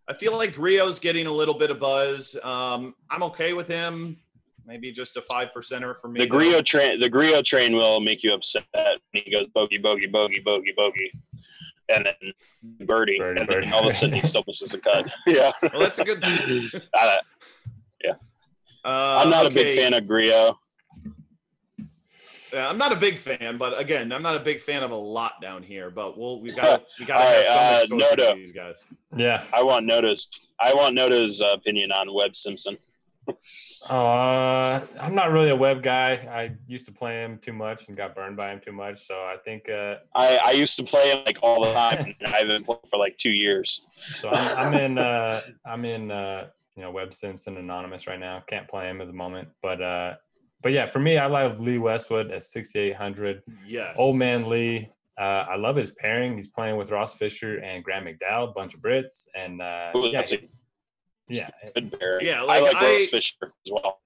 I 0.07 0.13
feel 0.13 0.36
like 0.36 0.53
Grillo's 0.53 0.99
getting 0.99 1.27
a 1.27 1.31
little 1.31 1.53
bit 1.53 1.71
of 1.71 1.79
buzz. 1.79 2.36
Um, 2.43 2.93
I'm 3.09 3.23
okay 3.23 3.53
with 3.53 3.67
him. 3.67 4.17
Maybe 4.67 4.91
just 4.91 5.15
a 5.17 5.21
five 5.21 5.49
percenter 5.55 5.95
for 5.99 6.07
me. 6.09 6.19
The. 6.19 6.27
Grillo 6.27 6.61
train, 6.61 6.99
the 6.99 7.09
Grillo 7.09 7.41
train 7.43 7.75
will 7.75 8.01
make 8.01 8.23
you 8.23 8.33
upset. 8.33 8.63
He 9.13 9.31
goes 9.31 9.47
bogey, 9.53 9.77
bogey, 9.77 10.07
bogey, 10.07 10.41
bogey, 10.43 10.73
bogey, 10.75 11.11
and 11.89 12.05
then 12.05 12.33
birdie, 12.88 13.17
Birdie, 13.19 13.39
and 13.41 13.47
birdie. 13.47 13.65
then 13.65 13.73
all 13.73 13.88
of 13.88 13.95
a 13.95 13.97
sudden 13.97 14.15
he 14.15 14.27
still 14.27 14.43
misses 14.47 14.73
a 14.73 14.79
cut. 14.79 15.07
Yeah, 15.27 15.51
Well, 15.61 15.79
that's 15.79 15.99
a 15.99 16.03
good. 16.03 16.19
I, 16.95 17.19
Uh, 18.13 19.21
I'm 19.21 19.29
not 19.29 19.45
a 19.45 19.49
big 19.49 19.77
fan 19.79 19.93
of 19.93 20.07
Grillo. 20.07 20.59
Yeah, 22.53 22.69
I'm 22.69 22.77
not 22.77 22.93
a 22.93 22.95
big 22.95 23.17
fan, 23.17 23.57
but 23.57 23.77
again, 23.77 24.13
I'm 24.13 24.21
not 24.21 24.37
a 24.37 24.39
big 24.39 24.61
fan 24.61 24.81
of 24.81 24.91
a 24.91 24.95
lot 24.95 25.41
down 25.41 25.61
here. 25.61 25.89
But 25.89 26.17
we'll 26.17 26.39
we 26.39 26.53
got 26.53 26.85
we 26.99 27.05
got 27.05 27.17
to 27.17 27.23
All 27.23 27.29
have 27.29 27.45
right, 27.45 27.47
some 27.47 27.97
uh, 27.97 27.97
exposure 27.97 28.15
Noto. 28.17 28.33
to 28.33 28.39
these 28.39 28.51
guys. 28.51 28.85
Yeah. 29.15 29.43
I 29.53 29.61
want 29.63 29.85
Noto's. 29.85 30.27
I 30.59 30.73
want 30.73 30.95
Noto's 30.95 31.41
uh, 31.41 31.53
opinion 31.53 31.91
on 31.91 32.13
Webb 32.13 32.35
Simpson. 32.35 32.77
Uh, 33.87 34.83
I'm 34.99 35.13
not 35.13 35.31
really 35.31 35.51
a 35.51 35.55
Webb 35.55 35.83
guy. 35.83 36.13
I 36.13 36.55
used 36.67 36.87
to 36.87 36.91
play 36.91 37.23
him 37.23 37.37
too 37.37 37.53
much 37.53 37.87
and 37.87 37.95
got 37.95 38.15
burned 38.15 38.35
by 38.35 38.51
him 38.51 38.59
too 38.59 38.71
much. 38.71 39.05
So 39.05 39.13
I 39.13 39.35
think 39.45 39.69
uh, 39.69 39.97
I, 40.15 40.39
I 40.43 40.51
used 40.53 40.75
to 40.77 40.83
play 40.83 41.11
him 41.11 41.19
like 41.23 41.37
all 41.43 41.63
the 41.63 41.71
time, 41.71 42.15
and 42.19 42.33
I 42.33 42.39
haven't 42.39 42.65
played 42.65 42.79
for 42.89 42.97
like 42.97 43.15
two 43.19 43.29
years. 43.29 43.81
so. 44.19 44.29
I'm, 44.29 44.73
I'm 44.73 44.73
in. 44.73 44.97
Uh, 44.97 45.41
I'm 45.67 45.85
in. 45.85 46.09
Uh, 46.09 46.47
you 46.76 46.84
know, 46.84 46.91
Webb 46.91 47.13
Simpson 47.13 47.57
anonymous 47.57 48.07
right 48.07 48.19
now. 48.19 48.43
Can't 48.47 48.67
play 48.67 48.89
him 48.89 49.01
at 49.01 49.07
the 49.07 49.13
moment, 49.13 49.47
but 49.61 49.82
uh, 49.82 50.15
but 50.61 50.71
yeah, 50.71 50.86
for 50.86 50.99
me, 50.99 51.17
I 51.17 51.28
love 51.28 51.59
Lee 51.59 51.78
Westwood 51.78 52.32
at 52.32 52.43
6,800. 52.43 53.43
Yes. 53.67 53.95
Old 53.97 54.17
man 54.17 54.49
Lee. 54.49 54.89
Uh, 55.17 55.45
I 55.49 55.55
love 55.55 55.76
his 55.78 55.91
pairing. 55.91 56.36
He's 56.36 56.47
playing 56.49 56.76
with 56.76 56.91
Ross 56.91 57.13
Fisher 57.15 57.59
and 57.59 57.84
Grant 57.84 58.05
McDowell, 58.05 58.53
bunch 58.53 58.73
of 58.73 58.82
Brits, 58.82 59.28
and 59.36 59.61
uh, 59.61 59.91
Ooh, 59.95 60.07
yeah, 60.07 60.21
that's 60.21 60.34
a 60.34 60.38
yeah, 61.30 61.49
good 61.73 61.97
pairing. 61.97 62.26
Yeah, 62.26 62.41
I 62.41 62.43
like, 62.43 62.63
like 62.63 62.76
I- 62.76 62.97
Ross 62.99 63.07
Fisher 63.09 63.36
as 63.43 63.71
well. 63.71 63.99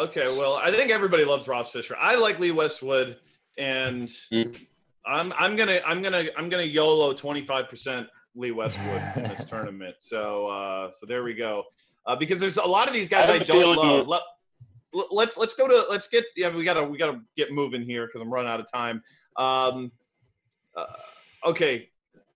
Okay, 0.00 0.26
well, 0.26 0.54
I 0.56 0.70
think 0.72 0.90
everybody 0.90 1.24
loves 1.24 1.46
Ross 1.48 1.70
Fisher. 1.70 1.96
I 2.00 2.14
like 2.16 2.38
Lee 2.38 2.50
Westwood, 2.52 3.16
and 3.58 4.08
Mm. 4.32 4.66
I'm 5.06 5.32
I'm 5.38 5.54
gonna 5.56 5.80
I'm 5.86 6.02
gonna 6.02 6.24
I'm 6.36 6.48
gonna 6.48 6.62
YOLO 6.62 7.12
25 7.14 7.68
percent 7.68 8.06
Lee 8.34 8.50
Westwood 8.52 9.02
in 9.16 9.22
this 9.24 9.44
tournament. 9.48 9.96
So 10.00 10.46
uh, 10.48 10.90
so 10.90 11.06
there 11.06 11.22
we 11.24 11.34
go. 11.34 11.64
Uh, 12.06 12.16
because 12.16 12.40
there's 12.40 12.56
a 12.56 12.64
lot 12.64 12.88
of 12.88 12.94
these 12.94 13.08
guys 13.08 13.30
I 13.30 13.34
I, 13.34 13.38
don't 13.38 13.76
love. 13.76 14.06
Let, 14.06 14.22
l- 14.94 15.08
let's 15.10 15.36
let's 15.38 15.54
go 15.54 15.66
to 15.66 15.84
let's 15.88 16.08
get 16.08 16.24
yeah 16.36 16.54
we 16.54 16.64
gotta 16.64 16.84
we 16.84 16.98
gotta 16.98 17.20
get 17.36 17.52
moving 17.52 17.82
here 17.82 18.06
because 18.06 18.20
I'm 18.20 18.32
running 18.32 18.50
out 18.50 18.60
of 18.60 18.70
time. 18.70 19.02
Um, 19.36 19.90
uh, 20.76 20.86
okay, 21.46 21.88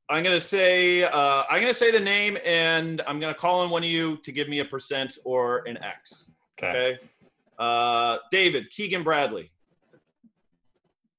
I'm 0.09 0.23
gonna 0.23 0.41
say 0.41 1.03
uh, 1.03 1.45
I'm 1.51 1.61
gonna 1.61 1.75
say 1.75 1.91
the 1.91 2.01
name 2.01 2.39
and 2.45 3.03
I'm 3.07 3.21
gonna 3.21 3.35
call 3.35 3.61
on 3.61 3.71
one 3.71 3.83
of 3.83 3.91
you 3.91 4.17
to 4.19 4.33
give 4.33 4.49
me 4.49 4.61
a 4.61 4.65
percent 4.65 5.19
or 5.25 5.67
an 5.67 5.79
X. 5.83 6.31
okay. 6.59 6.69
Okay. 6.69 6.99
Uh, 7.59 8.19
David 8.31 8.71
Keegan 8.71 9.03
Bradley 9.03 9.51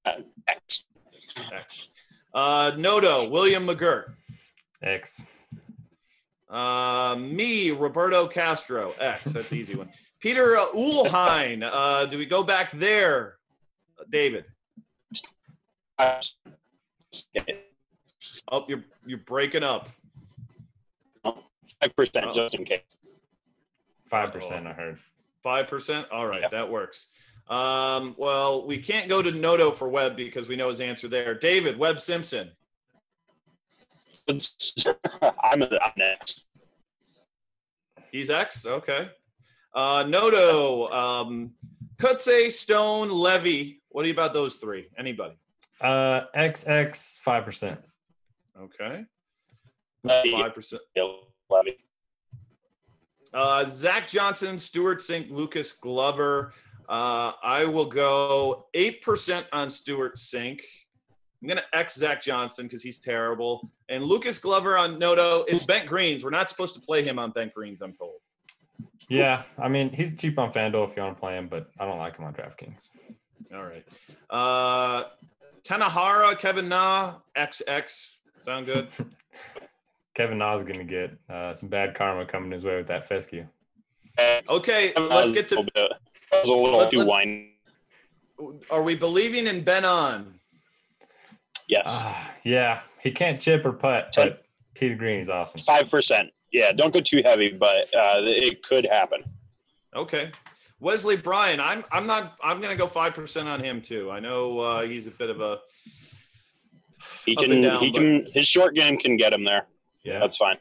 X. 0.06 0.84
X. 1.54 1.88
Uh, 2.34 2.72
Noto 2.78 3.30
William 3.30 3.66
McGirt. 3.66 4.14
X. 4.82 5.22
Uh, 6.50 7.16
me 7.20 7.72
Roberto 7.72 8.28
Castro 8.28 8.94
X. 9.00 9.24
That's 9.34 9.50
the 9.50 9.56
easy 9.56 9.76
one. 9.76 9.90
Peter 10.20 10.58
uh, 10.58 10.68
Uihlein. 10.70 11.68
Uh, 11.72 12.06
do 12.06 12.18
we 12.18 12.26
go 12.26 12.44
back 12.44 12.72
there? 12.72 13.38
Uh, 14.00 14.04
David. 14.12 14.46
Oh, 18.52 18.66
you're 18.68 18.84
you're 19.06 19.20
breaking 19.20 19.64
up. 19.64 19.90
Five 21.24 21.96
percent, 21.96 22.26
just 22.36 22.56
in 22.56 22.66
case. 22.66 22.82
Five 24.08 24.34
percent. 24.34 24.68
I 24.68 24.74
heard. 24.74 24.98
Five 25.44 25.68
percent. 25.68 26.08
All 26.12 26.26
right, 26.26 26.42
Yeah. 26.42 26.50
that 26.50 26.70
works. 26.70 27.06
Um, 27.48 28.16
well, 28.18 28.66
we 28.68 28.78
can't 28.80 29.08
go 29.10 29.22
to 29.22 29.32
Noto 29.32 29.72
for 29.72 29.88
Webb 29.88 30.16
because 30.16 30.48
we 30.48 30.56
know 30.56 30.70
his 30.70 30.82
answer 30.82 31.08
there. 31.08 31.34
David, 31.34 31.78
Webb 31.80 32.00
Simpson. 32.00 32.52
I'm, 35.22 35.64
I'm 35.64 35.94
next. 35.98 36.46
He's 38.12 38.30
X. 38.30 38.66
Okay. 38.66 39.10
Uh, 39.74 40.04
Noto, 40.08 40.88
um, 40.90 41.52
Kutse, 41.98 42.52
Stone, 42.52 43.10
Levy. 43.10 43.82
What 43.90 44.04
do 44.04 44.08
you 44.08 44.14
about 44.14 44.34
those 44.34 44.56
three? 44.56 44.88
Anybody? 44.98 45.36
Uh, 45.82 46.22
XX 46.36 47.20
five 47.20 47.46
percent. 47.46 47.80
Okay. 48.60 49.06
Five 50.08 50.54
percent. 50.54 50.82
Levy. 51.50 51.78
Uh, 53.34 53.66
Zach 53.68 54.08
Johnson, 54.08 54.58
Stewart 54.58 55.00
Cink, 55.00 55.30
Lucas 55.30 55.72
Glover. 55.74 56.54
Uh, 56.88 57.34
I 57.44 57.66
will 57.66 57.86
go 57.86 58.68
eight 58.74 59.04
percent 59.04 59.46
on 59.54 59.70
Stewart 59.70 60.16
Cink. 60.16 60.62
I'm 61.42 61.48
gonna 61.48 61.64
X 61.74 61.96
Zach 61.96 62.22
Johnson 62.22 62.66
because 62.66 62.84
he's 62.84 63.00
terrible. 63.00 63.70
And 63.88 64.04
Lucas 64.04 64.40
Glover 64.40 64.78
on 64.78 65.00
Noto. 65.00 65.46
It's 65.48 65.64
Bent 65.64 65.88
Greens. 65.88 66.24
We're 66.24 66.30
not 66.32 66.50
supposed 66.50 66.76
to 66.76 66.82
play 66.82 67.04
him 67.04 67.18
on 67.18 67.32
Bent 67.32 67.54
Greens. 67.54 67.82
I'm 67.82 67.94
told. 67.94 68.16
Yeah, 69.08 69.44
I 69.58 69.70
mean 69.70 69.90
he's 69.92 70.16
cheap 70.18 70.38
on 70.38 70.52
FanDuel 70.52 70.90
if 70.90 70.96
you 70.96 71.02
want 71.02 71.16
to 71.16 71.20
play 71.20 71.38
him, 71.38 71.48
but 71.48 71.70
I 71.80 71.86
don't 71.86 71.98
like 71.98 72.18
him 72.18 72.26
on 72.26 72.34
DraftKings. 72.34 72.90
All 73.54 73.64
right. 73.64 73.86
Uh, 74.30 75.06
Tanihara, 75.64 76.38
Kevin 76.38 76.68
Na, 76.70 77.16
XX. 77.36 78.10
Sound 78.44 78.66
good? 78.66 78.90
Kevin 80.14 80.38
Na's 80.38 80.64
gonna 80.64 80.84
get 80.84 81.12
uh, 81.30 81.54
some 81.54 81.70
bad 81.70 81.96
karma 81.96 82.26
coming 82.26 82.52
his 82.52 82.66
way 82.66 82.76
with 82.76 82.88
that 82.88 83.08
fescue. 83.08 83.46
Okay, 84.50 84.92
let's 84.98 85.32
get 85.32 85.48
to. 85.48 85.66
That 85.74 85.92
was 86.34 86.44
a 86.44 86.48
little 86.48 86.80
Let- 86.80 86.92
too 86.92 86.98
let- 87.00 87.08
whiny. 87.08 87.46
Are 88.70 88.84
we 88.84 88.96
believing 88.96 89.48
in 89.48 89.64
Ben 89.64 89.84
An? 89.86 90.39
Yes, 91.70 91.84
Ah, 91.86 92.32
yeah, 92.44 92.82
he 93.02 93.12
can't 93.12 93.40
chip 93.40 93.64
or 93.64 93.72
putt, 93.72 94.12
Ten- 94.12 94.30
but 94.30 94.44
tee 94.76 94.90
to 94.90 94.96
green 94.96 95.20
is 95.20 95.30
awesome. 95.30 95.62
five 95.66 95.90
percent. 95.90 96.30
Yeah, 96.52 96.72
don't 96.72 96.92
go 96.94 97.00
too 97.00 97.22
heavy, 97.24 97.52
but 97.52 97.84
uh, 97.96 98.18
it 98.26 98.64
could 98.64 98.86
happen. 98.92 99.24
Okay. 99.96 100.32
Wesley 100.80 101.16
Bryan, 101.16 101.60
I'm 101.60 101.84
I'm 101.92 102.08
not 102.08 102.34
I'm 102.44 102.60
gonna 102.60 102.76
go 102.76 102.88
five 102.88 103.14
percent 103.14 103.48
on 103.48 103.64
him 103.64 103.82
too. 103.84 104.10
I 104.10 104.20
know 104.20 104.60
uh, 104.60 104.82
he's 104.82 105.06
a 105.08 105.12
bit 105.12 105.30
of 105.30 105.42
a 105.42 105.60
He 107.26 107.36
can. 107.36 107.62
down, 107.62 107.84
he 107.84 107.92
but- 107.92 108.00
can. 108.00 108.28
His 108.34 108.48
short 108.48 108.74
game 108.76 108.98
can 108.98 109.16
get 109.16 109.32
him 109.34 109.44
there. 109.44 109.68
Yeah, 110.04 110.20
That's 110.20 110.38
fine. 110.38 110.58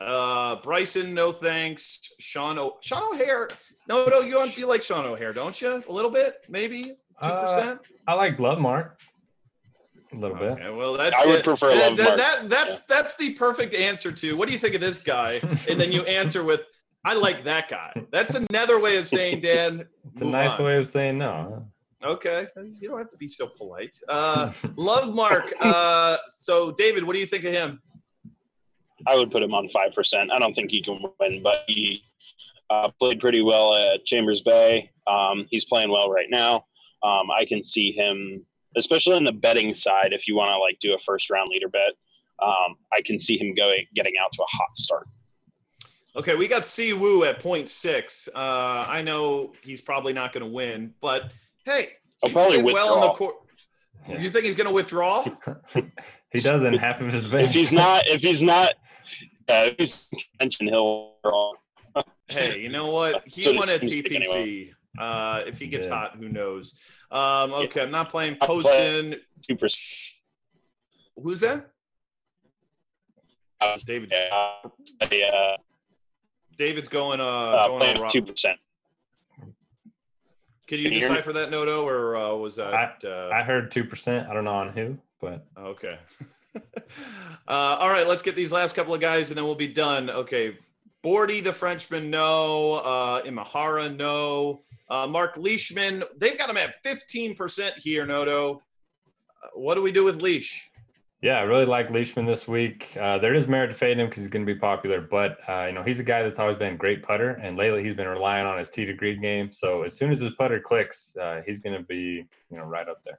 uh, 0.00 0.56
Bryson. 0.56 1.14
No 1.14 1.32
thanks. 1.32 2.00
Sean 2.20 2.58
o- 2.58 2.76
Sean 2.82 3.14
O'Hair. 3.14 3.48
No, 3.88 4.04
no, 4.06 4.20
you 4.20 4.36
want 4.36 4.58
you 4.58 4.66
like 4.66 4.82
Sean 4.82 5.06
O'Hair, 5.06 5.32
don't 5.32 5.58
you? 5.60 5.82
A 5.88 5.92
little 5.92 6.10
bit, 6.10 6.44
maybe 6.48 6.82
two 6.84 6.94
Uh, 7.26 7.42
percent. 7.42 7.80
I 8.06 8.14
like 8.14 8.36
Lovemark 8.38 8.92
a 10.16 10.18
little 10.20 10.36
bit. 10.36 10.74
Well 10.74 10.94
that's 10.94 11.18
I 11.20 11.26
would 11.26 11.40
it. 11.40 11.44
prefer 11.44 11.70
that, 11.74 11.88
Love 11.90 11.96
that- 11.98 12.04
Mark. 12.06 12.16
that- 12.18 12.48
that's 12.50 12.82
that's 12.86 13.16
the 13.16 13.34
perfect 13.34 13.74
answer 13.74 14.10
to 14.12 14.36
what 14.36 14.46
do 14.48 14.52
you 14.54 14.58
think 14.60 14.74
of 14.74 14.80
this 14.80 15.02
guy? 15.02 15.40
And 15.68 15.80
then 15.80 15.92
you 15.92 16.02
answer 16.20 16.42
with 16.44 16.60
I 17.04 17.14
like 17.14 17.44
that 17.44 17.68
guy. 17.68 17.92
That's 18.10 18.34
another 18.34 18.78
way 18.80 18.96
of 18.96 19.06
saying 19.06 19.42
Dan. 19.42 19.86
It's 20.12 20.22
a 20.22 20.24
nice 20.24 20.58
on. 20.58 20.64
way 20.64 20.78
of 20.78 20.86
saying 20.86 21.18
no. 21.18 21.66
Okay, 22.02 22.46
you 22.80 22.88
don't 22.88 22.98
have 22.98 23.10
to 23.10 23.16
be 23.16 23.28
so 23.28 23.46
polite. 23.46 23.96
Uh, 24.08 24.50
Lovemark. 24.76 25.52
Uh, 25.60 26.16
so 26.26 26.72
David, 26.72 27.04
what 27.04 27.12
do 27.14 27.18
you 27.18 27.26
think 27.26 27.44
of 27.44 27.52
him? 27.52 27.80
I 29.06 29.16
would 29.16 29.30
put 29.30 29.42
him 29.42 29.52
on 29.54 29.68
five 29.70 29.92
percent. 29.94 30.30
I 30.32 30.38
don't 30.38 30.54
think 30.54 30.70
he 30.70 30.82
can 30.82 31.02
win, 31.20 31.42
but 31.42 31.64
he 31.66 32.02
uh, 32.70 32.90
played 32.98 33.20
pretty 33.20 33.42
well 33.42 33.74
at 33.76 34.04
Chambers 34.06 34.40
Bay. 34.40 34.90
Um, 35.06 35.46
he's 35.50 35.64
playing 35.66 35.90
well 35.90 36.10
right 36.10 36.28
now. 36.30 36.64
Um, 37.02 37.30
I 37.30 37.44
can 37.46 37.62
see 37.62 37.92
him, 37.92 38.44
especially 38.76 39.16
on 39.16 39.24
the 39.24 39.32
betting 39.32 39.74
side. 39.74 40.12
If 40.12 40.26
you 40.26 40.34
want 40.36 40.50
to 40.50 40.58
like 40.58 40.78
do 40.80 40.92
a 40.92 40.98
first 41.06 41.30
round 41.30 41.48
leader 41.50 41.68
bet, 41.68 41.92
um, 42.42 42.76
I 42.92 43.00
can 43.04 43.18
see 43.18 43.38
him 43.38 43.54
going 43.54 43.86
getting 43.94 44.14
out 44.22 44.30
to 44.32 44.42
a 44.42 44.46
hot 44.48 44.76
start. 44.76 45.08
Okay, 46.16 46.36
we 46.36 46.46
got 46.46 46.64
Si 46.64 46.92
Woo 46.92 47.24
at 47.24 47.42
six. 47.68 48.28
Uh, 48.34 48.38
I 48.38 49.02
know 49.02 49.52
he's 49.62 49.80
probably 49.80 50.12
not 50.12 50.32
going 50.32 50.44
to 50.44 50.50
win, 50.50 50.94
but 51.00 51.32
hey, 51.64 51.88
He'll 52.22 52.32
probably 52.32 52.62
did 52.62 52.72
well 52.72 52.94
on 52.94 53.00
the 53.00 53.10
court. 53.14 53.34
Yeah. 54.08 54.20
You 54.20 54.30
think 54.30 54.44
he's 54.44 54.54
going 54.54 54.66
to 54.68 54.72
withdraw? 54.72 55.24
he 56.30 56.40
doesn't 56.40 56.74
half 56.74 57.00
of 57.00 57.12
his 57.12 57.32
If 57.32 57.50
he's 57.50 57.72
not, 57.72 58.04
if 58.06 58.20
he's 58.20 58.42
not, 58.42 58.72
uh, 59.48 59.70
if 59.72 59.78
he's 59.78 60.04
in 60.12 60.18
contention, 60.38 60.68
he'll 60.68 61.14
withdraw. 61.24 61.52
hey, 62.28 62.58
you 62.60 62.68
know 62.68 62.86
what? 62.90 63.22
He 63.26 63.42
So 63.42 63.54
won 63.54 63.68
at 63.68 63.80
TPC. 63.80 64.14
anyway. 64.14 64.70
Uh, 64.98 65.42
if 65.46 65.58
he 65.58 65.66
gets 65.66 65.86
Yeah. 65.86 65.94
hot, 65.94 66.16
who 66.16 66.28
knows? 66.28 66.78
Um, 67.10 67.52
okay, 67.52 67.82
I'm 67.82 67.90
not 67.90 68.10
playing 68.10 68.36
I'll 68.40 68.48
play- 68.48 68.62
Poston. 68.62 69.14
two 69.46 69.56
percent. 69.56 70.14
Who's 71.22 71.40
that? 71.40 71.70
Uh, 73.60 73.78
David. 73.86 74.12
Yeah, 74.12 75.26
uh, 75.26 75.56
David's 76.58 76.88
going. 76.88 77.20
Uh, 77.20 77.24
uh, 77.24 77.68
going 77.68 78.02
on 78.02 78.10
two 78.10 78.22
percent. 78.22 78.58
Can 80.66 80.78
you 80.78 80.84
Can 80.84 80.94
you 80.94 81.00
decipher 81.00 81.32
that, 81.34 81.50
Noto, 81.50 81.86
or 81.86 82.16
uh, 82.16 82.34
was 82.34 82.56
that? 82.56 83.02
uh, 83.04 83.28
I 83.32 83.42
heard 83.42 83.70
two 83.70 83.84
percent. 83.84 84.28
I 84.28 84.34
don't 84.34 84.44
know 84.44 84.54
on 84.54 84.68
who, 84.70 84.98
but 85.20 85.46
Okay. 85.58 85.98
uh, 86.56 87.50
all 87.50 87.90
right, 87.90 88.06
let's 88.06 88.22
get 88.22 88.34
these 88.34 88.50
last 88.52 88.74
couple 88.74 88.94
of 88.94 89.00
guys 89.00 89.30
and 89.30 89.36
then 89.36 89.44
we'll 89.44 89.54
be 89.54 89.68
done. 89.68 90.08
Okay. 90.08 90.56
Bourdy, 91.04 91.40
the 91.40 91.52
Frenchman, 91.52 92.10
no. 92.10 92.74
Uh, 92.76 93.22
Imahira, 93.22 93.94
no. 93.94 94.62
Uh, 94.90 95.06
Mark 95.06 95.36
Leishman, 95.36 96.02
they've 96.16 96.36
got 96.36 96.50
him 96.50 96.56
at 96.56 96.82
15% 96.82 97.74
here, 97.76 98.04
Noto. 98.06 98.62
Uh, 99.42 99.48
what 99.54 99.74
do 99.74 99.82
we 99.82 99.92
do 99.92 100.02
with 100.02 100.20
Leash? 100.20 100.70
yeah, 101.24 101.38
I 101.38 101.42
really 101.44 101.64
like 101.64 101.90
Leishman 101.90 102.26
this 102.26 102.46
week. 102.46 102.94
Uh, 103.00 103.16
there 103.16 103.32
is 103.32 103.48
merit 103.48 103.68
to 103.68 103.74
fade 103.74 103.98
him 103.98 104.08
because 104.08 104.24
he's 104.24 104.30
going 104.30 104.44
to 104.44 104.54
be 104.54 104.60
popular, 104.60 105.00
but 105.00 105.38
uh, 105.48 105.64
you 105.66 105.72
know 105.72 105.82
he's 105.82 105.98
a 105.98 106.02
guy 106.02 106.22
that's 106.22 106.38
always 106.38 106.58
been 106.58 106.74
a 106.74 106.76
great 106.76 107.02
putter, 107.02 107.30
and 107.30 107.56
lately 107.56 107.82
he's 107.82 107.94
been 107.94 108.08
relying 108.08 108.44
on 108.44 108.58
his 108.58 108.68
tee 108.68 108.84
to 108.84 108.92
green 108.92 109.22
game. 109.22 109.50
So 109.50 109.84
as 109.84 109.96
soon 109.96 110.12
as 110.12 110.20
his 110.20 110.32
putter 110.32 110.60
clicks, 110.60 111.16
uh, 111.16 111.40
he's 111.46 111.62
going 111.62 111.78
to 111.78 111.82
be 111.82 112.26
you 112.50 112.58
know 112.58 112.64
right 112.64 112.86
up 112.86 113.02
there. 113.04 113.18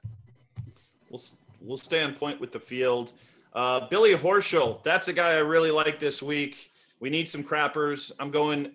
We'll, 1.10 1.20
we'll 1.60 1.78
stay 1.78 2.00
on 2.04 2.14
point 2.14 2.40
with 2.40 2.52
the 2.52 2.60
field. 2.60 3.10
Uh, 3.52 3.88
Billy 3.88 4.14
Horschel, 4.14 4.84
that's 4.84 5.08
a 5.08 5.12
guy 5.12 5.32
I 5.32 5.38
really 5.38 5.72
like 5.72 5.98
this 5.98 6.22
week. 6.22 6.70
We 7.00 7.10
need 7.10 7.28
some 7.28 7.44
crappers. 7.44 8.12
I'm 8.18 8.30
going 8.30 8.72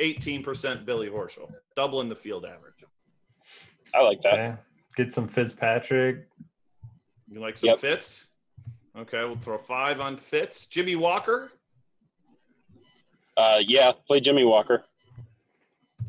18% 0.00 0.84
Billy 0.84 1.08
Horschel, 1.08 1.52
doubling 1.74 2.08
the 2.08 2.14
field 2.14 2.44
average. 2.44 2.74
I 3.94 4.02
like 4.02 4.20
that. 4.22 4.34
Okay, 4.34 4.54
get 4.96 5.12
some 5.12 5.26
Fitzpatrick. 5.26 6.28
You 7.30 7.40
like 7.40 7.56
some 7.56 7.70
Yep. 7.70 7.78
Fitz? 7.80 8.26
Okay, 8.96 9.24
we'll 9.24 9.36
throw 9.36 9.58
five 9.58 10.00
on 10.00 10.16
Fitz. 10.16 10.66
Jimmy 10.66 10.96
Walker. 10.96 11.50
Uh, 13.36 13.58
yeah, 13.66 13.92
play 14.06 14.20
Jimmy 14.20 14.44
Walker. 14.44 14.84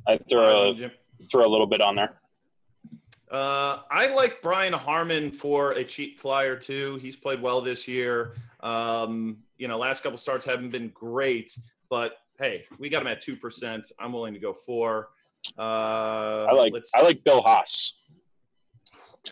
I 0.07 0.17
throw 0.29 0.69
on 0.69 0.91
throw 1.29 1.45
a 1.45 1.49
little 1.49 1.67
bit 1.67 1.81
on 1.81 1.95
there. 1.95 2.21
Uh, 3.29 3.79
I 3.91 4.07
like 4.07 4.41
Brian 4.41 4.71
Harman 4.71 5.31
for 5.31 5.71
a 5.73 5.83
cheap 5.83 6.17
flyer 6.17 6.55
too. 6.55 6.97
He's 7.01 7.17
played 7.17 7.41
well 7.41 7.59
this 7.59 7.87
year. 7.87 8.33
Um, 8.61 9.37
you 9.57 9.67
know, 9.67 9.77
last 9.77 10.03
couple 10.03 10.17
starts 10.17 10.45
haven't 10.45 10.71
been 10.71 10.89
great, 10.89 11.57
but 11.89 12.13
hey, 12.39 12.65
we 12.79 12.89
got 12.89 13.01
him 13.01 13.07
at 13.07 13.21
two 13.21 13.35
percent. 13.35 13.91
I'm 13.99 14.11
willing 14.13 14.33
to 14.33 14.39
go 14.39 14.53
four. 14.53 15.09
Uh, 15.57 16.47
I 16.49 16.51
like 16.53 16.73
let's- 16.73 16.91
I 16.95 17.01
like 17.03 17.23
Bill 17.23 17.41
Haas. 17.41 17.93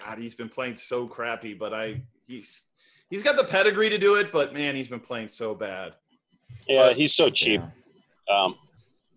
God, 0.03 0.17
he's 0.17 0.35
been 0.35 0.49
playing 0.49 0.75
so 0.75 1.07
crappy, 1.07 1.53
but 1.53 1.73
I 1.73 2.01
he's 2.27 2.65
he's 3.09 3.23
got 3.23 3.37
the 3.37 3.43
pedigree 3.43 3.89
to 3.89 3.97
do 3.97 4.15
it, 4.15 4.31
but 4.31 4.53
man, 4.53 4.75
he's 4.75 4.87
been 4.87 4.99
playing 4.99 5.27
so 5.29 5.55
bad. 5.55 5.93
Yeah, 6.67 6.93
he's 6.93 7.13
so 7.13 7.29
cheap. 7.29 7.61
Yeah. 8.27 8.41
Um, 8.41 8.55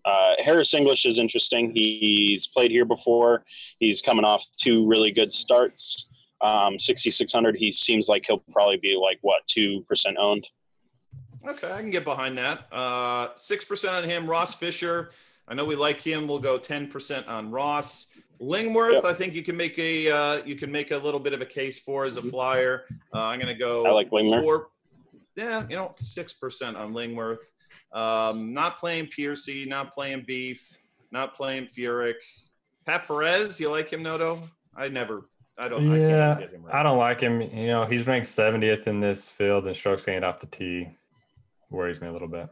uh, 0.05 0.33
Harris 0.43 0.73
English 0.73 1.05
is 1.05 1.19
interesting. 1.19 1.71
He's 1.75 2.47
played 2.47 2.71
here 2.71 2.85
before. 2.85 3.43
He's 3.79 4.01
coming 4.01 4.23
off 4.25 4.43
two 4.57 4.87
really 4.87 5.11
good 5.11 5.33
starts. 5.33 6.07
Um, 6.41 6.79
6,600. 6.79 7.55
He 7.55 7.71
seems 7.71 8.07
like 8.07 8.25
he'll 8.25 8.43
probably 8.51 8.77
be 8.77 8.95
like 8.95 9.19
what 9.21 9.41
two 9.47 9.83
percent 9.87 10.17
owned. 10.17 10.47
Okay, 11.47 11.71
I 11.71 11.79
can 11.79 11.89
get 11.89 12.03
behind 12.03 12.37
that. 12.37 12.71
Uh, 12.71 13.29
Six 13.35 13.65
percent 13.65 13.95
on 13.95 14.03
him. 14.03 14.29
Ross 14.29 14.53
Fisher. 14.53 15.11
I 15.47 15.53
know 15.53 15.65
we 15.65 15.75
like 15.75 16.01
him. 16.01 16.27
We'll 16.27 16.39
go 16.39 16.57
ten 16.57 16.87
percent 16.87 17.27
on 17.27 17.51
Ross. 17.51 18.07
Lingmerth. 18.41 18.93
Yep. 18.93 19.05
I 19.05 19.13
think 19.13 19.33
you 19.33 19.43
can 19.43 19.57
make 19.57 19.77
a 19.79 20.09
uh, 20.09 20.45
you 20.45 20.55
can 20.55 20.71
make 20.71 20.91
a 20.91 20.97
little 20.97 21.19
bit 21.19 21.33
of 21.33 21.41
a 21.41 21.45
case 21.45 21.79
for 21.79 22.05
as 22.05 22.17
a 22.17 22.21
flyer. 22.21 22.83
Uh, 23.13 23.23
I'm 23.23 23.39
gonna 23.39 23.53
go. 23.53 23.85
I 23.85 23.91
like 23.91 24.09
Lingmerth. 24.11 24.43
Four, 24.43 24.67
yeah, 25.35 25.65
you 25.69 25.75
know, 25.75 25.93
six 25.97 26.33
percent 26.33 26.77
on 26.77 26.93
Lingmerth. 26.93 27.37
Um, 27.91 28.53
not 28.53 28.77
playing 28.77 29.07
Piercy. 29.07 29.65
Not 29.65 29.93
playing 29.93 30.23
Beef. 30.25 30.77
Not 31.11 31.35
playing 31.35 31.67
Furyk. 31.67 32.15
Pat 32.85 33.07
Perez. 33.07 33.59
You 33.59 33.69
like 33.71 33.91
him, 33.91 34.03
Noto? 34.03 34.49
I 34.75 34.87
never. 34.87 35.25
I 35.59 35.67
don't. 35.67 35.91
I 35.91 35.97
Yeah, 35.97 36.35
can't 36.35 36.39
get 36.39 36.53
him 36.53 36.63
right. 36.63 36.75
I 36.75 36.83
don't 36.83 36.97
like 36.97 37.19
him. 37.19 37.41
You 37.41 37.67
know, 37.67 37.85
he's 37.85 38.07
ranked 38.07 38.27
70th 38.27 38.87
in 38.87 38.99
this 38.99 39.29
field, 39.29 39.67
and 39.67 39.75
strokes 39.75 40.05
gained 40.05 40.23
off 40.23 40.39
the 40.39 40.47
tee 40.47 40.89
worries 41.69 42.01
me 42.01 42.07
a 42.07 42.11
little 42.11 42.27
bit. 42.27 42.47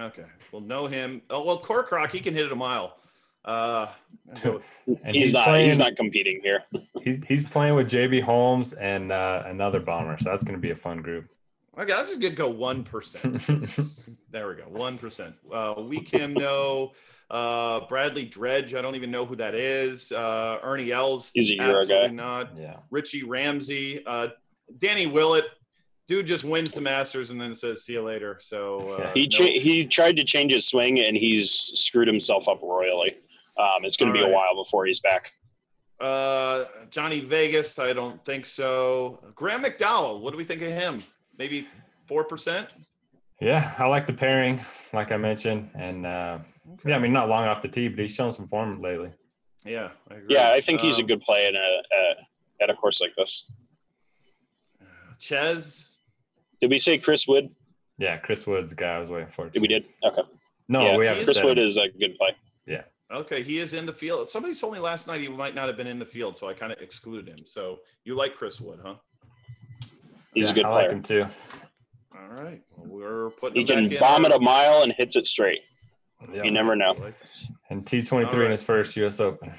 Okay. 0.00 0.24
we'll 0.52 0.62
know 0.62 0.86
him. 0.86 1.22
Oh 1.30 1.44
well, 1.44 1.60
Kokrak. 1.60 2.10
He 2.12 2.20
can 2.20 2.34
hit 2.34 2.46
it 2.46 2.52
a 2.52 2.56
mile. 2.56 2.96
Uh, 3.44 3.88
and 4.42 4.60
he's, 5.14 5.26
he's 5.26 5.32
not. 5.32 5.48
Playing, 5.48 5.68
he's 5.68 5.78
not 5.78 5.96
competing 5.96 6.40
here. 6.42 6.64
He's 7.02 7.20
he's 7.26 7.44
playing 7.44 7.76
with 7.76 7.88
JB 7.88 8.22
Holmes 8.22 8.72
and 8.74 9.12
uh, 9.12 9.44
another 9.46 9.80
bomber, 9.80 10.18
so 10.18 10.30
that's 10.30 10.42
going 10.42 10.56
to 10.56 10.60
be 10.60 10.72
a 10.72 10.76
fun 10.76 11.00
group. 11.00 11.30
Okay, 11.78 11.92
I'll 11.92 12.04
just 12.04 12.20
get 12.20 12.34
go 12.34 12.48
one 12.48 12.82
percent. 12.82 13.40
there 14.30 14.48
we 14.48 14.54
go, 14.54 14.64
one 14.68 14.98
percent. 14.98 15.34
Uh, 15.52 15.74
we 15.78 16.00
can 16.00 16.34
know 16.34 16.92
uh, 17.30 17.86
Bradley 17.88 18.24
Dredge. 18.24 18.74
I 18.74 18.82
don't 18.82 18.96
even 18.96 19.12
know 19.12 19.24
who 19.24 19.36
that 19.36 19.54
is. 19.54 20.10
Uh, 20.10 20.58
Ernie 20.62 20.90
Els. 20.90 21.30
He's 21.32 21.50
a 21.50 21.54
Euro 21.54 21.86
guy. 21.86 22.08
Not. 22.08 22.56
Yeah. 22.56 22.78
Richie 22.90 23.22
Ramsay. 23.22 24.04
Uh, 24.04 24.28
Danny 24.78 25.06
Willett. 25.06 25.44
Dude 26.08 26.26
just 26.26 26.42
wins 26.42 26.72
the 26.72 26.80
Masters 26.80 27.30
and 27.30 27.40
then 27.40 27.54
says 27.54 27.84
"see 27.84 27.92
you 27.92 28.02
later." 28.02 28.38
So 28.40 28.78
uh, 28.80 29.12
he 29.12 29.28
cha- 29.28 29.42
he 29.42 29.86
tried 29.86 30.16
to 30.16 30.24
change 30.24 30.52
his 30.52 30.66
swing 30.66 31.00
and 31.00 31.16
he's 31.16 31.70
screwed 31.74 32.08
himself 32.08 32.48
up 32.48 32.60
royally. 32.62 33.18
Um, 33.58 33.84
it's 33.84 33.96
going 33.96 34.12
to 34.12 34.18
be 34.18 34.22
right. 34.22 34.30
a 34.30 34.34
while 34.34 34.64
before 34.64 34.86
he's 34.86 35.00
back. 35.00 35.30
Uh, 36.00 36.64
Johnny 36.90 37.20
Vegas. 37.20 37.78
I 37.78 37.92
don't 37.92 38.24
think 38.24 38.46
so. 38.46 39.20
Graham 39.34 39.64
McDowell. 39.64 40.20
What 40.20 40.30
do 40.30 40.38
we 40.38 40.44
think 40.44 40.62
of 40.62 40.72
him? 40.72 41.02
Maybe 41.38 41.66
four 42.06 42.24
percent. 42.24 42.68
Yeah, 43.40 43.72
I 43.78 43.86
like 43.86 44.06
the 44.06 44.12
pairing, 44.12 44.60
like 44.92 45.12
I 45.12 45.16
mentioned, 45.16 45.70
and 45.74 46.04
uh, 46.04 46.38
okay. 46.72 46.90
yeah, 46.90 46.96
I 46.96 46.98
mean 46.98 47.12
not 47.12 47.28
long 47.28 47.44
off 47.44 47.62
the 47.62 47.68
tee, 47.68 47.88
but 47.88 48.00
he's 48.00 48.10
shown 48.10 48.32
some 48.32 48.48
form 48.48 48.82
lately. 48.82 49.10
Yeah, 49.64 49.90
I 50.10 50.16
yeah, 50.28 50.50
I 50.50 50.60
think 50.60 50.80
um, 50.80 50.86
he's 50.86 50.98
a 50.98 51.02
um, 51.02 51.06
good 51.06 51.20
play 51.20 51.46
in 51.46 51.54
a, 51.54 51.58
a, 51.58 52.62
at 52.64 52.70
a 52.70 52.74
course 52.74 53.00
like 53.00 53.12
this. 53.16 53.44
Ches, 55.20 55.90
did 56.60 56.70
we 56.70 56.78
say 56.78 56.98
Chris 56.98 57.26
Wood? 57.26 57.54
Yeah, 57.98 58.16
Chris 58.16 58.46
Wood's 58.46 58.70
the 58.70 58.76
guy 58.76 58.96
I 58.96 58.98
was 58.98 59.10
waiting 59.10 59.30
for. 59.30 59.48
Did 59.48 59.62
we 59.62 59.68
did? 59.68 59.86
Okay. 60.04 60.22
No, 60.68 60.82
yeah, 60.82 60.96
we 60.96 61.06
have 61.06 61.24
Chris 61.24 61.42
Wood 61.42 61.58
is 61.58 61.76
a 61.76 61.88
good 61.88 62.16
play. 62.16 62.36
Yeah. 62.66 62.82
Okay, 63.12 63.42
he 63.42 63.58
is 63.58 63.72
in 63.72 63.86
the 63.86 63.92
field. 63.92 64.28
Somebody 64.28 64.54
told 64.54 64.74
me 64.74 64.80
last 64.80 65.06
night 65.06 65.20
he 65.20 65.28
might 65.28 65.54
not 65.54 65.66
have 65.66 65.76
been 65.76 65.86
in 65.86 65.98
the 65.98 66.04
field, 66.04 66.36
so 66.36 66.48
I 66.48 66.52
kind 66.52 66.72
of 66.72 66.78
excluded 66.78 67.28
him. 67.28 67.46
So 67.46 67.78
you 68.04 68.14
like 68.14 68.34
Chris 68.34 68.60
Wood, 68.60 68.80
huh? 68.84 68.96
He's 70.38 70.44
yeah, 70.44 70.52
a 70.52 70.54
good 70.54 70.66
I 70.66 70.70
player. 70.70 70.82
like 70.82 70.92
him 70.92 71.02
too. 71.02 71.26
All 72.14 72.44
right, 72.44 72.62
well, 72.76 72.86
we're 72.86 73.30
putting. 73.30 73.66
He 73.66 73.72
can 73.72 73.92
bomb 73.98 74.24
it 74.24 74.30
a 74.30 74.38
mile 74.38 74.82
and 74.82 74.94
hits 74.96 75.16
it 75.16 75.26
straight. 75.26 75.62
Yep. 76.32 76.44
You 76.44 76.52
never 76.52 76.76
know. 76.76 76.94
And 77.70 77.84
T 77.84 78.02
twenty 78.02 78.30
three 78.30 78.44
in 78.44 78.52
his 78.52 78.62
first 78.62 78.96
U.S. 78.96 79.18
Open. 79.18 79.50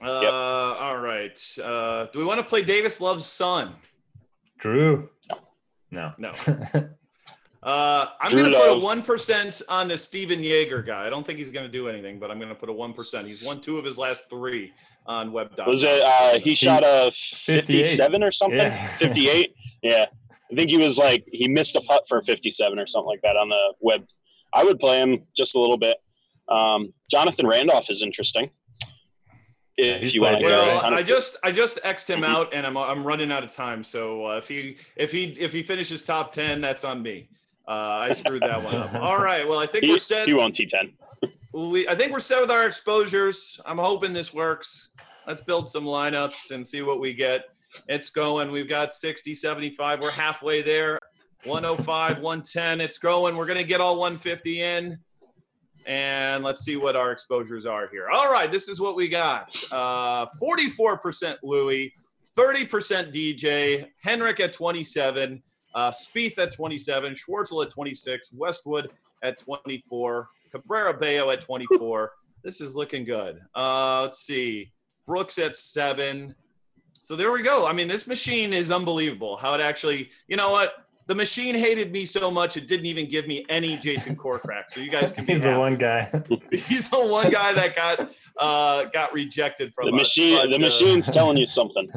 Uh, 0.00 0.20
yep. 0.22 0.32
All 0.32 0.98
right. 0.98 1.58
Uh, 1.60 2.06
do 2.12 2.20
we 2.20 2.24
want 2.24 2.38
to 2.38 2.46
play 2.46 2.62
Davis 2.62 3.00
Love's 3.00 3.26
son? 3.26 3.74
Drew. 4.58 5.08
No. 5.90 6.12
No. 6.18 6.32
Uh, 7.62 8.10
I'm 8.20 8.30
going 8.30 8.44
to 8.44 8.56
put 8.56 8.76
a 8.76 8.78
one 8.78 9.02
percent 9.02 9.60
on 9.68 9.88
the 9.88 9.98
Stephan 9.98 10.40
Jaeger 10.40 10.82
guy. 10.82 11.04
I 11.04 11.10
don't 11.10 11.26
think 11.26 11.40
he's 11.40 11.50
going 11.50 11.66
to 11.66 11.72
do 11.72 11.88
anything, 11.88 12.20
but 12.20 12.30
I'm 12.30 12.38
going 12.38 12.50
to 12.50 12.54
put 12.54 12.68
a 12.68 12.72
one 12.72 12.92
percent. 12.92 13.26
He's 13.26 13.42
won 13.42 13.60
two 13.60 13.76
of 13.76 13.84
his 13.84 13.98
last 13.98 14.30
three 14.30 14.72
on 15.04 15.32
web. 15.32 15.50
Was 15.66 15.82
it? 15.82 16.00
Uh, 16.00 16.38
he 16.38 16.54
shot 16.54 16.84
a 16.84 17.10
57 17.12 18.22
or 18.22 18.30
something. 18.30 18.58
Yeah. 18.58 18.86
58. 18.98 19.52
Yeah, 19.82 20.06
I 20.50 20.54
think 20.54 20.70
he 20.70 20.78
was 20.78 20.98
like 20.98 21.24
he 21.30 21.48
missed 21.48 21.76
a 21.76 21.80
putt 21.82 22.04
for 22.08 22.22
57 22.22 22.78
or 22.78 22.86
something 22.86 23.06
like 23.06 23.22
that 23.22 23.36
on 23.36 23.48
the 23.48 23.74
web. 23.80 24.06
I 24.52 24.64
would 24.64 24.78
play 24.78 25.00
him 25.00 25.22
just 25.36 25.54
a 25.54 25.60
little 25.60 25.76
bit. 25.76 25.96
Um, 26.48 26.92
Jonathan 27.10 27.46
Randolph 27.46 27.90
is 27.90 28.02
interesting 28.02 28.50
if 29.76 30.14
you 30.14 30.22
want 30.22 30.38
to 30.38 30.44
well, 30.44 30.80
I 30.94 31.02
just 31.02 31.36
I 31.42 31.52
just 31.52 31.78
xed 31.82 32.08
him 32.08 32.24
out, 32.24 32.54
and 32.54 32.66
I'm 32.66 32.76
I'm 32.76 33.04
running 33.04 33.30
out 33.30 33.44
of 33.44 33.50
time. 33.50 33.84
So 33.84 34.26
uh, 34.26 34.36
if 34.38 34.48
he 34.48 34.76
if 34.96 35.12
he 35.12 35.24
if 35.38 35.52
he 35.52 35.62
finishes 35.62 36.02
top 36.02 36.32
ten, 36.32 36.60
that's 36.60 36.84
on 36.84 37.02
me. 37.02 37.28
Uh, 37.68 37.72
I 37.72 38.12
screwed 38.12 38.42
that 38.42 38.62
one 38.62 38.74
up. 38.76 38.94
All 38.94 39.18
right. 39.18 39.46
Well, 39.46 39.58
I 39.58 39.66
think 39.66 39.84
he, 39.84 39.90
we're 39.90 39.98
set. 39.98 40.28
He 40.28 40.34
won't 40.34 40.54
T10. 40.54 40.92
we 41.52 41.88
I 41.88 41.94
think 41.94 42.12
we're 42.12 42.20
set 42.20 42.40
with 42.40 42.50
our 42.50 42.66
exposures. 42.66 43.60
I'm 43.66 43.78
hoping 43.78 44.12
this 44.12 44.32
works. 44.32 44.90
Let's 45.26 45.42
build 45.42 45.68
some 45.68 45.84
lineups 45.84 46.52
and 46.52 46.66
see 46.66 46.82
what 46.82 47.00
we 47.00 47.12
get. 47.12 47.46
It's 47.88 48.10
going. 48.10 48.50
We've 48.50 48.68
got 48.68 48.94
60, 48.94 49.34
75. 49.34 50.00
We're 50.00 50.10
halfway 50.10 50.62
there. 50.62 50.98
105, 51.44 52.20
110. 52.20 52.80
It's 52.80 52.98
going. 52.98 53.36
We're 53.36 53.46
going 53.46 53.58
to 53.58 53.64
get 53.64 53.80
all 53.80 53.98
150 53.98 54.62
in 54.62 54.98
and 55.86 56.42
let's 56.42 56.64
see 56.64 56.76
what 56.76 56.96
our 56.96 57.12
exposures 57.12 57.64
are 57.64 57.88
here. 57.88 58.08
All 58.10 58.30
right, 58.30 58.50
this 58.50 58.68
is 58.68 58.80
what 58.80 58.96
we 58.96 59.08
got. 59.08 59.54
Uh, 59.70 60.26
44% 60.42 61.36
Louis, 61.42 61.92
30% 62.36 63.14
DJ, 63.14 63.86
Henrik 64.02 64.40
at 64.40 64.52
27, 64.52 65.42
uh, 65.74 65.90
Spieth 65.90 66.38
at 66.38 66.52
27, 66.52 67.14
Schwartzel 67.14 67.64
at 67.64 67.70
26, 67.70 68.32
Westwood 68.32 68.90
at 69.22 69.38
24, 69.38 70.28
Cabrera 70.50 70.92
Bello 70.92 71.30
at 71.30 71.40
24. 71.40 72.12
this 72.42 72.60
is 72.60 72.74
looking 72.74 73.04
good. 73.04 73.40
Uh, 73.54 74.02
let's 74.02 74.20
see, 74.20 74.72
Brooks 75.06 75.38
at 75.38 75.56
seven. 75.56 76.34
So 77.06 77.14
there 77.14 77.30
we 77.30 77.40
go. 77.40 77.64
I 77.64 77.72
mean, 77.72 77.86
this 77.86 78.08
machine 78.08 78.52
is 78.52 78.72
unbelievable. 78.72 79.36
How 79.36 79.54
it 79.54 79.60
actually, 79.60 80.10
you 80.26 80.36
know 80.36 80.50
what? 80.50 80.72
the 81.06 81.14
machine 81.14 81.54
hated 81.54 81.92
me 81.92 82.04
so 82.04 82.32
much 82.32 82.56
it 82.56 82.66
didn't 82.66 82.86
even 82.86 83.08
give 83.08 83.28
me 83.28 83.46
any 83.48 83.76
Jason 83.76 84.16
Kokrak. 84.16 84.64
So 84.70 84.80
you 84.80 84.90
guys 84.90 85.12
can. 85.12 85.24
He's 85.24 85.38
happy. 85.38 85.52
the 85.52 85.60
one 85.60 85.76
guy. 85.76 86.10
He's 86.50 86.90
the 86.90 87.06
one 87.06 87.30
guy 87.30 87.52
that 87.52 87.76
got 87.76 88.10
uh, 88.40 88.86
got 88.86 89.12
rejected 89.12 89.72
from 89.72 89.86
the 89.86 89.92
us. 89.92 90.02
machine. 90.02 90.36
But, 90.36 90.48
the 90.50 90.56
uh, 90.56 90.58
machine's 90.58 91.06
telling 91.06 91.36
you 91.36 91.46
something. 91.46 91.88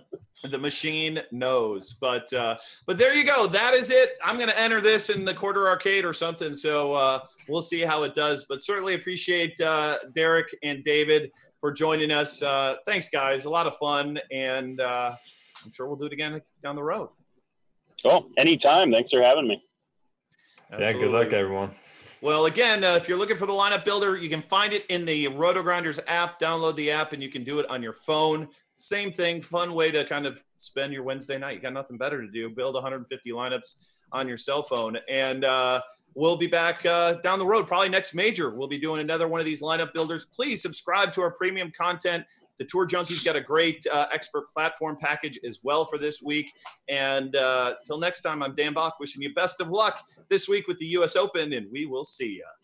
the 0.50 0.56
machine 0.56 1.20
knows, 1.30 1.92
but 2.00 2.32
uh, 2.32 2.56
but 2.86 2.96
there 2.96 3.12
you 3.12 3.24
go. 3.24 3.46
That 3.46 3.74
is 3.74 3.90
it. 3.90 4.16
I'm 4.24 4.36
going 4.36 4.48
to 4.48 4.58
enter 4.58 4.80
this 4.80 5.10
in 5.10 5.26
the 5.26 5.34
quarter 5.34 5.68
arcade 5.68 6.06
or 6.06 6.14
something. 6.14 6.54
So 6.54 6.94
uh, 6.94 7.20
we'll 7.50 7.60
see 7.60 7.82
how 7.82 8.04
it 8.04 8.14
does. 8.14 8.46
But 8.48 8.62
certainly 8.62 8.94
appreciate 8.94 9.60
uh, 9.60 9.98
Derek 10.14 10.56
and 10.62 10.82
David 10.84 11.32
for 11.64 11.72
joining 11.72 12.10
us. 12.10 12.42
Uh, 12.42 12.76
thanks, 12.86 13.08
guys. 13.08 13.46
A 13.46 13.48
lot 13.48 13.66
of 13.66 13.74
fun, 13.78 14.18
and 14.30 14.82
uh, 14.82 15.16
I'm 15.64 15.72
sure 15.72 15.86
we'll 15.86 15.96
do 15.96 16.04
it 16.04 16.12
again 16.12 16.42
down 16.62 16.76
the 16.76 16.82
road. 16.82 17.08
Cool. 18.02 18.28
Anytime. 18.36 18.92
Thanks 18.92 19.10
for 19.10 19.22
having 19.22 19.48
me. 19.48 19.64
Absolutely. 20.70 20.84
Yeah. 20.84 21.06
Good 21.06 21.10
luck, 21.10 21.32
everyone. 21.32 21.70
Well, 22.20 22.44
again, 22.44 22.84
uh, 22.84 22.96
if 22.96 23.08
you're 23.08 23.16
looking 23.16 23.38
for 23.38 23.46
the 23.46 23.54
lineup 23.54 23.82
builder, 23.82 24.14
you 24.14 24.28
can 24.28 24.42
find 24.42 24.74
it 24.74 24.84
in 24.90 25.06
the 25.06 25.24
RotoGrinders 25.28 26.00
app. 26.06 26.38
Download 26.38 26.76
the 26.76 26.90
app 26.90 27.14
and 27.14 27.22
you 27.22 27.30
can 27.30 27.44
do 27.44 27.60
it 27.60 27.66
on 27.70 27.82
your 27.82 27.94
phone. 27.94 28.48
Same 28.74 29.10
thing, 29.10 29.40
fun 29.40 29.72
way 29.72 29.90
to 29.90 30.04
kind 30.04 30.26
of 30.26 30.44
spend 30.58 30.92
your 30.92 31.02
Wednesday 31.02 31.38
night. 31.38 31.54
You 31.54 31.60
got 31.62 31.72
nothing 31.72 31.96
better 31.96 32.20
to 32.20 32.30
do. 32.30 32.50
Build 32.50 32.74
150 32.74 33.30
lineups 33.30 33.76
on 34.12 34.28
your 34.28 34.36
cell 34.36 34.62
phone. 34.62 34.98
And 35.08 35.46
uh, 35.46 35.80
we'll 36.14 36.36
be 36.36 36.46
back 36.46 36.84
uh, 36.86 37.14
down 37.14 37.38
the 37.38 37.46
road, 37.46 37.66
probably 37.66 37.88
next 37.88 38.14
major. 38.14 38.50
We'll 38.50 38.68
be 38.68 38.78
doing 38.78 39.00
another 39.00 39.28
one 39.28 39.40
of 39.40 39.46
these 39.46 39.62
lineup 39.62 39.92
builders. 39.92 40.26
Please 40.26 40.62
subscribe 40.62 41.12
to 41.12 41.22
our 41.22 41.30
premium 41.30 41.72
content. 41.76 42.24
The 42.58 42.64
Tour 42.64 42.86
Junkies 42.86 43.24
got 43.24 43.34
a 43.34 43.40
great 43.40 43.84
uh, 43.92 44.06
expert 44.12 44.52
platform 44.52 44.96
package 45.00 45.40
as 45.46 45.60
well 45.64 45.86
for 45.86 45.98
this 45.98 46.22
week. 46.22 46.52
And 46.88 47.34
uh, 47.34 47.74
till 47.84 47.98
next 47.98 48.22
time, 48.22 48.42
I'm 48.42 48.54
Dan 48.54 48.74
Back 48.74 49.00
wishing 49.00 49.22
you 49.22 49.34
best 49.34 49.60
of 49.60 49.68
luck 49.68 50.04
this 50.28 50.48
week 50.48 50.68
with 50.68 50.78
the 50.78 50.86
U.S. 50.86 51.16
Open, 51.16 51.52
and 51.52 51.66
we 51.72 51.86
will 51.86 52.04
see 52.04 52.28
you. 52.28 52.63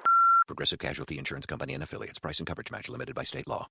Progressive 0.47 0.79
Casualty 0.79 1.17
Insurance 1.17 1.45
Company 1.45 1.73
and 1.73 1.83
affiliates. 1.83 2.19
Price 2.19 2.39
and 2.39 2.47
coverage 2.47 2.71
match 2.71 2.89
limited 2.89 3.15
by 3.15 3.23
state 3.23 3.47
law. 3.47 3.67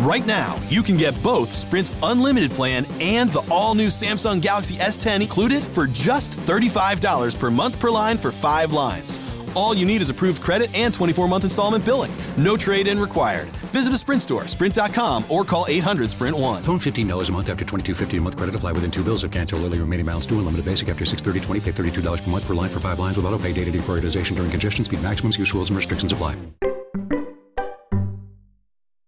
Right 0.00 0.26
now, 0.26 0.60
you 0.68 0.82
can 0.82 0.96
get 0.96 1.20
both 1.22 1.52
Sprint's 1.52 1.94
unlimited 2.02 2.50
plan 2.50 2.84
and 3.00 3.30
the 3.30 3.46
all-new 3.50 3.88
Samsung 3.88 4.40
Galaxy 4.40 4.74
S10 4.74 5.22
included 5.22 5.62
for 5.62 5.86
just 5.86 6.32
$35 6.32 7.38
per 7.38 7.50
month 7.50 7.78
per 7.80 7.90
line 7.90 8.18
for 8.18 8.30
5 8.32 8.72
lines. 8.72 9.18
All 9.56 9.74
you 9.74 9.86
need 9.86 10.02
is 10.02 10.10
approved 10.10 10.42
credit 10.42 10.74
and 10.74 10.92
24 10.92 11.26
month 11.28 11.44
installment 11.44 11.84
billing. 11.84 12.12
No 12.36 12.56
trade 12.56 12.86
in 12.86 13.00
required. 13.00 13.48
Visit 13.72 13.94
a 13.94 13.98
Sprint 13.98 14.20
store, 14.20 14.46
sprint.com, 14.46 15.24
or 15.30 15.44
call 15.44 15.64
800 15.66 16.10
Sprint 16.10 16.36
1. 16.36 16.62
Phone 16.62 16.78
$15 16.78 17.28
a 17.28 17.32
month 17.32 17.48
after 17.48 17.64
22.50 17.64 18.18
a 18.18 18.20
month 18.20 18.36
credit 18.36 18.54
apply 18.54 18.72
within 18.72 18.90
two 18.90 19.02
bills. 19.02 19.24
If 19.24 19.30
cancel 19.32 19.64
early, 19.64 19.78
remaining 19.78 20.04
balance 20.04 20.26
due. 20.26 20.38
Unlimited 20.38 20.66
basic 20.66 20.90
after 20.90 21.06
630 21.06 21.60
pay 21.60 21.90
$32 21.90 22.22
per 22.22 22.30
month 22.30 22.46
per 22.46 22.54
line 22.54 22.70
for 22.70 22.80
five 22.80 22.98
lines 22.98 23.16
with 23.16 23.24
auto 23.24 23.38
pay 23.38 23.54
data 23.54 23.70
deprioritization 23.70 24.36
during 24.36 24.50
congestion 24.50 24.84
speed 24.84 25.02
maximums. 25.02 25.38
Use 25.38 25.54
rules 25.54 25.70
and 25.70 25.76
restrictions 25.78 26.12
apply. 26.12 26.36